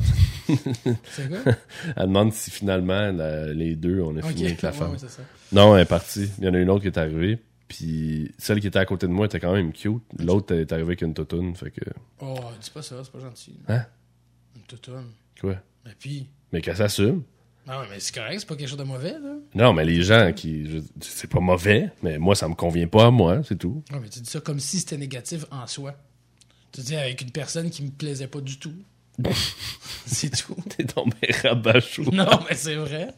C'est 1.11 1.29
quoi? 1.29 1.53
elle 1.97 2.03
demande 2.07 2.33
si 2.33 2.51
finalement 2.51 3.11
la- 3.13 3.53
les 3.53 3.75
deux, 3.77 4.01
on 4.01 4.17
a 4.17 4.23
fini 4.23 4.47
avec 4.47 4.63
la 4.63 4.73
femme. 4.73 4.93
ouais, 4.93 4.99
ça. 4.99 5.23
Non, 5.53 5.75
elle 5.77 5.83
est 5.83 5.87
partie. 5.89 6.31
Il 6.39 6.45
y 6.45 6.49
en 6.49 6.55
a 6.55 6.59
une 6.59 6.69
autre 6.71 6.83
qui 6.83 6.89
est 6.89 6.99
arrivée. 6.99 7.39
Puis 7.69 8.35
celle 8.37 8.61
qui 8.61 8.67
était 8.67 8.79
à 8.79 8.85
côté 8.85 9.07
de 9.07 9.13
moi 9.13 9.27
était 9.27 9.41
quand 9.41 9.53
même 9.55 9.73
cute. 9.73 10.03
L'autre 10.19 10.55
est 10.55 10.71
arrivée 10.73 10.89
avec 10.89 11.03
une 11.03 11.15
toutoune. 11.15 11.55
Fait 11.57 11.71
que. 11.71 11.81
Oh, 12.21 12.39
dis 12.61 12.71
pas 12.71 12.83
ça, 12.83 12.97
c'est 13.03 13.11
pas 13.13 13.21
gentil. 13.21 13.57
Hein? 13.69 13.87
Une 14.57 14.63
toutoune. 14.63 15.07
Quoi? 15.41 15.57
Mais 15.87 15.93
puis? 15.99 16.29
Mais 16.53 16.61
qu'elle 16.61 16.77
s'assume. 16.77 17.23
Ouais, 17.67 17.75
mais 17.89 18.01
c'est 18.01 18.13
correct, 18.15 18.41
c'est 18.41 18.49
pas 18.49 18.57
quelque 18.57 18.69
chose 18.69 18.77
de 18.79 18.83
mauvais, 18.85 19.13
là. 19.13 19.37
Non, 19.55 19.73
mais 19.73 19.85
les 19.85 20.03
gens 20.03 20.33
qui. 20.35 20.83
C'est 21.01 21.31
pas 21.31 21.39
mauvais, 21.41 21.91
mais 22.03 22.19
moi, 22.19 22.35
ça 22.35 22.47
me 22.49 22.55
convient 22.55 22.89
pas 22.89 23.07
à 23.07 23.11
moi, 23.11 23.41
c'est 23.45 23.57
tout. 23.57 23.83
Ouais, 23.93 24.01
mais 24.03 24.09
tu 24.09 24.19
dis 24.21 24.29
ça 24.29 24.41
comme 24.41 24.59
si 24.61 24.81
c'était 24.81 24.99
négatif 24.99 25.47
en 25.53 25.67
soi. 25.69 25.95
Tu 26.73 26.81
dis 26.81 26.97
avec 26.97 27.21
une 27.21 27.31
personne 27.31 27.71
qui 27.71 27.83
me 27.83 27.91
plaisait 27.91 28.27
pas 28.29 28.41
du 28.41 28.59
tout. 28.59 28.75
c'est 30.07 30.31
tout. 30.31 30.57
T'es 30.77 30.85
tombé 30.85 31.17
rabachou. 31.43 32.05
Non, 32.13 32.41
mais 32.49 32.57
c'est 32.57 32.77
vrai. 32.77 33.09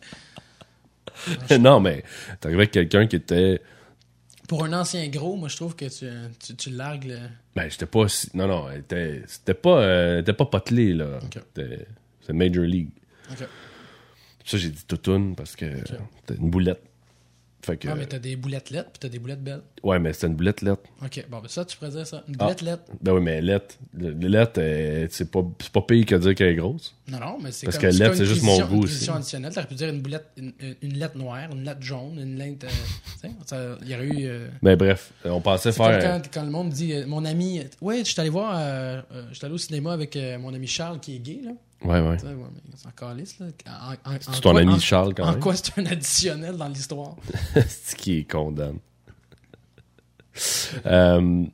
non, 1.61 1.81
mais 1.81 2.03
t'es 2.41 2.47
arrivé 2.49 2.63
avec 2.63 2.71
quelqu'un 2.73 3.07
qui 3.07 3.17
était. 3.17 3.61
Pour 4.49 4.65
un 4.65 4.73
ancien 4.73 5.07
gros, 5.09 5.37
moi, 5.37 5.49
je 5.49 5.57
trouve 5.57 5.75
que 5.77 5.85
tu, 5.87 6.07
tu, 6.45 6.55
tu 6.57 6.71
largues 6.71 7.05
le. 7.05 7.19
Ben, 7.55 7.71
j'étais 7.71 7.87
pas. 7.87 8.09
si- 8.09 8.29
Non, 8.35 8.47
non, 8.49 8.69
elle 8.71 8.81
était. 8.81 9.23
C'était 9.27 9.55
pas. 9.55 9.81
euh, 9.83 10.23
pas 10.23 10.45
potelée, 10.47 10.93
là. 10.95 11.19
Ok. 11.23 11.35
C'était- 11.55 11.87
C'est 12.27 12.33
Major 12.33 12.65
League. 12.65 12.91
Ok. 13.31 13.47
Ça, 14.45 14.59
j'ai 14.59 14.71
dit 14.71 14.85
toutoune 14.87 15.35
parce 15.37 15.55
que. 15.57 15.67
C'était 15.79 16.41
une 16.41 16.51
boulette. 16.51 16.83
Fait 17.65 17.77
que. 17.78 17.89
Ah, 17.89 17.95
mais 17.95 18.05
t'as 18.07 18.19
des 18.19 18.36
boulettes 18.36 18.69
lettres, 18.70 18.91
puis 18.91 18.99
t'as 19.01 19.09
des 19.09 19.19
boulettes 19.19 19.43
belles. 19.43 19.62
Ouais, 19.82 19.99
mais 19.99 20.12
c'était 20.12 20.27
une 20.27 20.35
boulette 20.35 20.61
lettre. 20.61 20.82
Ok, 21.03 21.24
bon, 21.31 21.39
ben 21.41 21.49
ça, 21.49 21.65
tu 21.65 21.77
pourrais 21.78 21.91
dire 21.91 22.07
ça. 22.07 22.23
Une 22.28 22.35
Ah. 22.39 22.45
boulette 22.45 22.61
lettre. 22.62 22.82
Ben 23.01 23.12
oui, 23.15 23.20
mais 23.23 23.41
lettre. 23.41 23.77
Le- 23.97 24.11
le 24.12 24.28
lettre, 24.28 24.53
euh, 24.59 25.07
c'est 25.11 25.31
pas, 25.31 25.41
c'est 25.61 25.73
pas 25.73 25.81
pire 25.82 26.05
que 26.05 26.15
dire 26.16 26.35
qu'elle 26.35 26.49
est 26.49 26.55
grosse. 26.57 26.95
Non, 27.09 27.19
non, 27.20 27.39
mais 27.43 27.53
c'est 27.53 27.66
Parce 27.66 27.78
comme 27.78 27.86
que 27.86 27.93
c'est 27.93 28.03
lettre, 28.05 28.16
c'est 28.16 28.27
juste 28.27 28.43
mon 28.43 28.59
goût 28.66 28.77
une 28.77 28.85
aussi. 28.85 29.11
additionnelle, 29.11 29.53
t'aurais 29.55 29.66
pu 29.66 29.74
dire 29.74 29.89
une 29.89 30.01
boulette, 30.03 30.27
une, 30.36 30.53
une- 30.82 30.99
lettre 30.99 31.16
noire, 31.16 31.51
une 31.53 31.65
lettre 31.65 31.81
jaune, 31.82 32.19
une 32.19 32.36
lettre. 32.36 32.66
euh, 33.53 33.77
il 33.82 33.89
y 33.89 33.95
aurait 33.95 34.07
eu. 34.07 34.27
euh, 34.27 34.49
Mais 34.62 34.77
bref, 34.77 35.12
on 35.24 35.41
pensait 35.41 35.73
c'est 35.73 35.78
faire. 35.82 36.01
quand, 36.03 36.23
quand 36.32 36.45
le 36.45 36.51
monde 36.51 36.69
dit 36.70 36.93
euh, 36.93 37.07
mon 37.07 37.24
ami. 37.24 37.61
Ouais, 37.81 37.99
je 38.01 38.05
suis 38.11 38.20
allé 38.20 38.31
voir. 38.31 38.55
euh, 38.59 39.01
je 39.31 39.35
suis 39.36 39.45
allé 39.45 39.55
au 39.55 39.59
cinéma 39.59 39.93
avec 39.93 40.19
mon 40.39 40.53
ami 40.55 40.66
Charles 40.66 41.01
qui 41.01 41.16
est 41.16 41.20
gay, 41.20 41.41
là. 41.45 41.51
Ouais, 41.85 42.01
ouais. 42.01 42.16
C'est 42.77 42.86
encore 42.89 43.15
lisse, 43.15 43.39
là. 43.39 43.47
En, 43.69 43.93
en- 43.93 44.15
en 44.15 44.19
C'est 44.20 44.40
ton 44.40 44.52
quoi- 44.52 44.61
ami 44.61 44.73
en- 44.73 44.78
Charles 44.78 45.15
quand 45.15 45.24
En 45.24 45.31
même. 45.32 45.40
quoi 45.40 45.55
c'est 45.55 45.78
un 45.78 45.86
additionnel 45.86 46.56
dans 46.56 46.69
l'histoire? 46.69 47.16
c'est 47.69 47.97
qui 47.97 48.19
est 48.20 48.31
condamné. 48.31 48.78
euh, 50.86 51.44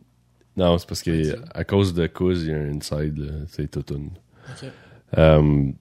non, 0.57 0.79
c'est 0.79 0.89
parce 0.89 1.03
que 1.03 1.37
à 1.55 1.65
cause 1.65 1.93
de 1.95 2.07
cause, 2.07 2.43
il 2.45 2.51
y 2.51 2.55
a 2.55 2.59
un 2.59 2.77
inside, 2.77 3.19
là, 3.19 3.33
c'est. 3.49 3.77
Ok. 3.77 3.85
Euh, 5.19 5.73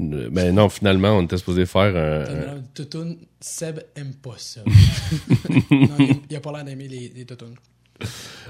mais 0.00 0.50
non, 0.50 0.68
finalement, 0.68 1.10
on 1.10 1.22
était 1.22 1.36
supposé 1.36 1.66
faire 1.66 1.94
un. 1.96 2.56
un- 2.56 2.62
Toutoun, 2.74 3.16
Seb 3.40 3.80
aime 3.94 4.14
pas 4.14 4.34
ça. 4.38 4.62
non, 5.70 5.96
il, 5.98 6.20
il 6.30 6.36
a 6.36 6.40
pas 6.40 6.52
l'air 6.52 6.64
d'aimer 6.64 6.88
les, 6.88 7.08
les. 7.10 7.26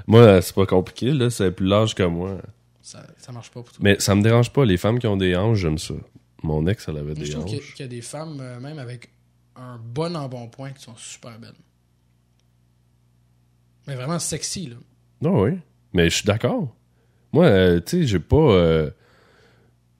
Moi, 0.07 0.41
c'est 0.41 0.55
pas 0.55 0.65
compliqué, 0.67 1.13
là, 1.13 1.29
c'est 1.29 1.51
plus 1.51 1.67
large 1.67 1.95
que 1.95 2.03
moi. 2.05 2.39
Ça, 2.85 3.03
ça 3.17 3.33
marche 3.33 3.49
pas 3.51 3.63
pour 3.63 3.71
toi. 3.73 3.79
Mais 3.81 3.99
ça 3.99 4.15
me 4.15 4.21
dérange 4.23 4.53
pas, 4.53 4.67
les 4.67 4.77
femmes 4.77 4.99
qui 4.99 5.07
ont 5.07 5.17
des 5.17 5.35
hanches, 5.35 5.59
j'aime 5.59 5.79
ça. 5.79 5.95
Mon 6.43 6.67
ex, 6.67 6.87
elle 6.87 6.99
avait 6.99 7.15
des 7.15 7.25
je 7.25 7.33
trouve 7.33 7.47
qu'il 7.47 7.55
y, 7.55 7.57
a- 7.57 7.63
hanches. 7.63 7.75
qu'il 7.75 7.83
y 7.87 7.89
a 7.89 7.91
des 7.91 8.03
femmes, 8.03 8.37
euh, 8.41 8.61
même 8.61 8.79
avec 8.79 9.09
un 9.57 9.79
bon 9.79 10.15
embonpoint, 10.15 10.71
qui 10.73 10.83
sont 10.83 10.95
super 10.97 11.39
belles. 11.39 11.55
Mais 13.87 13.95
vraiment 13.95 14.19
sexy, 14.19 14.67
là. 14.67 14.77
Non, 15.23 15.43
oui. 15.43 15.53
Mais 15.93 16.11
je 16.11 16.17
suis 16.17 16.25
d'accord. 16.27 16.75
Moi, 17.33 17.47
euh, 17.47 17.81
tu 17.81 18.01
sais, 18.03 18.07
j'ai 18.07 18.19
pas. 18.21 18.37
euh, 18.37 18.91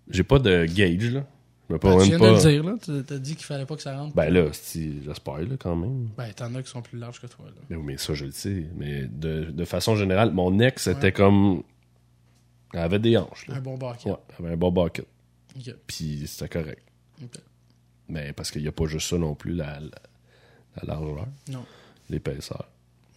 j'ai 0.09 0.23
pas 0.23 0.39
de 0.39 0.67
gauge, 0.67 1.11
là. 1.13 1.27
Je 1.71 1.75
me 1.75 1.79
Ben, 1.79 1.99
tu 1.99 2.05
viens 2.11 2.19
pas. 2.19 2.31
de 2.31 2.35
le 2.35 2.41
dire, 2.41 2.65
là. 2.65 2.75
Tu 2.83 3.03
t'as 3.05 3.17
dit 3.19 3.35
qu'il 3.37 3.47
fallait 3.47 3.65
pas 3.65 3.77
que 3.77 3.83
ça 3.83 3.97
rentre. 3.97 4.15
Ben 4.15 4.29
là, 4.33 4.49
si, 4.53 5.03
j'espère, 5.03 5.39
là, 5.39 5.57
quand 5.59 5.75
même. 5.77 6.09
Ben, 6.17 6.31
t'en 6.35 6.55
as 6.55 6.63
qui 6.63 6.71
sont 6.71 6.83
plus 6.83 6.99
larges 6.99 7.21
que 7.21 7.27
toi, 7.27 7.47
là. 7.47 7.63
Mais, 7.71 7.77
oui, 7.77 7.83
mais 7.87 7.97
ça, 7.97 8.13
je 8.13 8.27
le 8.27 8.33
sais. 8.33 8.67
Mais 8.77 9.05
de, 9.07 9.45
de 9.51 9.65
façon 9.65 9.97
générale, 9.97 10.33
mon 10.33 10.59
ex, 10.61 10.87
était 10.89 11.05
Ouais. 11.07 11.13
comme. 11.13 11.63
Elle 12.75 12.81
avait 12.81 12.99
des 12.99 13.17
hanches, 13.17 13.47
là. 13.47 13.55
Un 13.57 13.61
bon 13.61 13.79
barquet. 13.79 14.11
Ouais, 14.11 14.17
elle 14.39 14.45
avait 14.45 14.55
un 14.55 14.57
bon 14.59 14.71
bucket. 14.71 15.07
Ok. 15.57 15.75
Puis 15.87 16.25
c'était 16.27 16.49
correct. 16.49 16.83
Mais 18.09 18.33
parce 18.35 18.51
qu'il 18.51 18.61
n'y 18.63 18.69
a 18.69 18.73
pas 18.73 18.85
juste 18.87 19.09
ça 19.09 19.17
non 19.17 19.35
plus, 19.35 19.55
la, 19.55 19.81
la, 19.81 19.89
la 20.77 20.83
largeur, 20.95 21.27
Non. 21.49 21.65
l'épaisseur. 22.11 22.69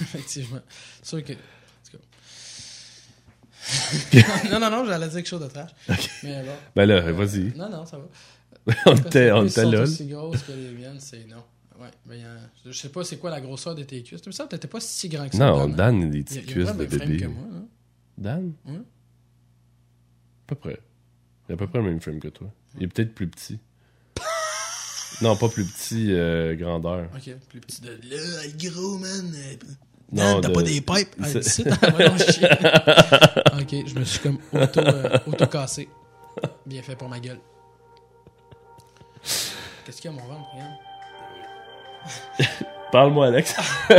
Effectivement. 0.00 0.60
C'est 1.02 1.08
sûr 1.20 1.24
que. 1.24 1.32
non, 4.50 4.58
non, 4.58 4.70
non, 4.70 4.84
j'allais 4.84 5.06
dire 5.06 5.16
quelque 5.16 5.28
chose 5.28 5.42
de 5.42 5.46
trash. 5.48 5.70
Mais 6.24 6.42
bon. 6.42 6.52
Ben 6.74 6.86
là, 6.86 6.94
Euh, 6.96 7.12
vas-y. 7.12 7.52
Non, 7.56 7.68
non, 7.70 7.84
ça 7.86 7.98
va. 7.98 8.74
on 8.86 8.96
était, 8.96 9.30
on 9.32 9.42
Ils 9.44 9.50
était 9.50 9.62
sont 9.62 9.70
là. 9.70 9.76
là. 9.78 9.82
aussi 9.84 10.06
grosses 10.06 10.42
que 10.42 10.52
les 10.52 10.70
miennes, 10.72 10.98
c'est 11.00 11.24
non. 11.26 11.42
Ouais, 11.80 11.88
mais 12.06 12.22
euh, 12.24 12.38
je 12.66 12.72
sais 12.72 12.88
pas 12.90 13.02
c'est 13.04 13.16
quoi 13.18 13.30
la 13.30 13.40
grosseur 13.40 13.74
de 13.74 13.82
tes 13.82 14.02
cuisses. 14.02 14.20
Tu 14.22 14.28
me 14.28 14.34
que 14.34 14.42
t'étais 14.48 14.68
pas 14.68 14.80
si 14.80 15.08
grand 15.08 15.28
que 15.28 15.36
ça. 15.36 15.46
Non, 15.46 15.68
Dan, 15.68 15.70
hein? 15.70 15.74
Dan, 15.76 16.00
il 16.00 16.04
a 16.06 16.10
des 16.10 16.20
a- 16.20 16.22
petites 16.24 16.48
a 16.48 16.52
cuisses 16.52 16.76
de 16.76 16.98
bébé. 16.98 17.16
que 17.18 17.26
moi, 17.26 17.44
hein. 17.54 17.64
Dan? 18.18 18.52
Ouais. 18.66 18.72
À 20.52 20.54
peu 20.54 20.60
près. 20.68 20.78
Il 21.48 21.52
a 21.52 21.54
à 21.54 21.56
peu 21.56 21.66
près 21.66 21.78
le 21.78 21.84
même 21.86 22.00
frame 22.00 22.20
que 22.20 22.28
toi. 22.28 22.48
Il 22.76 22.82
est 22.82 22.86
peut-être 22.88 23.14
plus 23.14 23.26
petit. 23.26 23.58
non, 25.22 25.34
pas 25.34 25.48
plus 25.48 25.64
petit, 25.64 26.12
euh, 26.12 26.54
grandeur. 26.56 27.08
Ok, 27.16 27.34
plus 27.48 27.60
petit 27.60 27.80
de 27.80 27.88
là, 27.88 28.44
il 28.44 28.66
est 28.66 28.70
gros, 28.70 28.98
man. 28.98 29.32
Non, 30.12 30.42
t'as 30.42 30.48
de- 30.48 30.52
pas 30.54 30.62
des 30.62 30.82
pipes? 30.82 31.14
Ah, 31.22 31.40
chier. 31.40 31.64
ok, 33.60 33.86
je 33.88 33.98
me 33.98 34.04
suis 34.04 34.18
comme 34.20 34.38
auto, 34.52 34.80
euh, 34.80 35.18
auto-cassé. 35.26 35.88
Bien 36.66 36.82
fait 36.82 36.96
pour 36.96 37.08
ma 37.08 37.18
gueule. 37.18 37.40
Qu'est-ce 39.86 40.02
qu'il 40.02 40.10
y 40.10 40.14
a, 40.14 40.16
mon 40.20 40.26
ventre, 40.26 40.50
regarde? 40.52 40.74
Parle-moi, 42.92 43.26
Alex. 43.28 43.56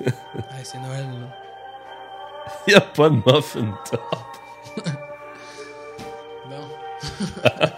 Hey, 0.00 0.64
c'est 0.64 0.78
Noël, 0.78 1.04
là. 1.04 1.47
Il 2.66 2.70
n'y 2.70 2.76
a 2.76 2.80
pas 2.80 3.10
de 3.10 3.16
muffin 3.16 3.74
top. 3.90 4.00
Bon. 6.48 6.56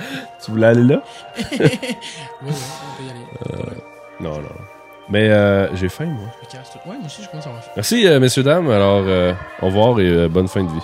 Tu 0.45 0.51
voulais 0.51 0.67
aller 0.69 0.83
là? 0.85 1.03
Oui, 1.37 1.45
oui, 1.53 2.53
on 2.53 2.97
peut 2.97 3.05
y 3.05 3.11
aller. 3.11 3.65
Ouais, 3.65 3.77
Non, 4.21 4.37
non. 4.39 4.49
Mais 5.09 5.29
euh, 5.29 5.75
j'ai 5.75 5.89
faim, 5.89 6.07
moi. 6.07 6.29
Ouais, 6.87 6.97
moi 6.97 7.07
aussi, 7.07 7.23
je 7.25 7.29
commence 7.29 7.47
à 7.47 7.49
avoir 7.49 7.65
faim. 7.65 7.73
Merci, 7.77 8.07
euh, 8.07 8.21
messieurs, 8.21 8.43
dames. 8.45 8.71
Alors, 8.71 9.03
euh, 9.07 9.33
au 9.61 9.67
revoir 9.67 9.99
et 10.01 10.09
euh, 10.09 10.29
bonne 10.29 10.47
fin 10.49 10.63
de 10.63 10.69
vie. 10.71 10.83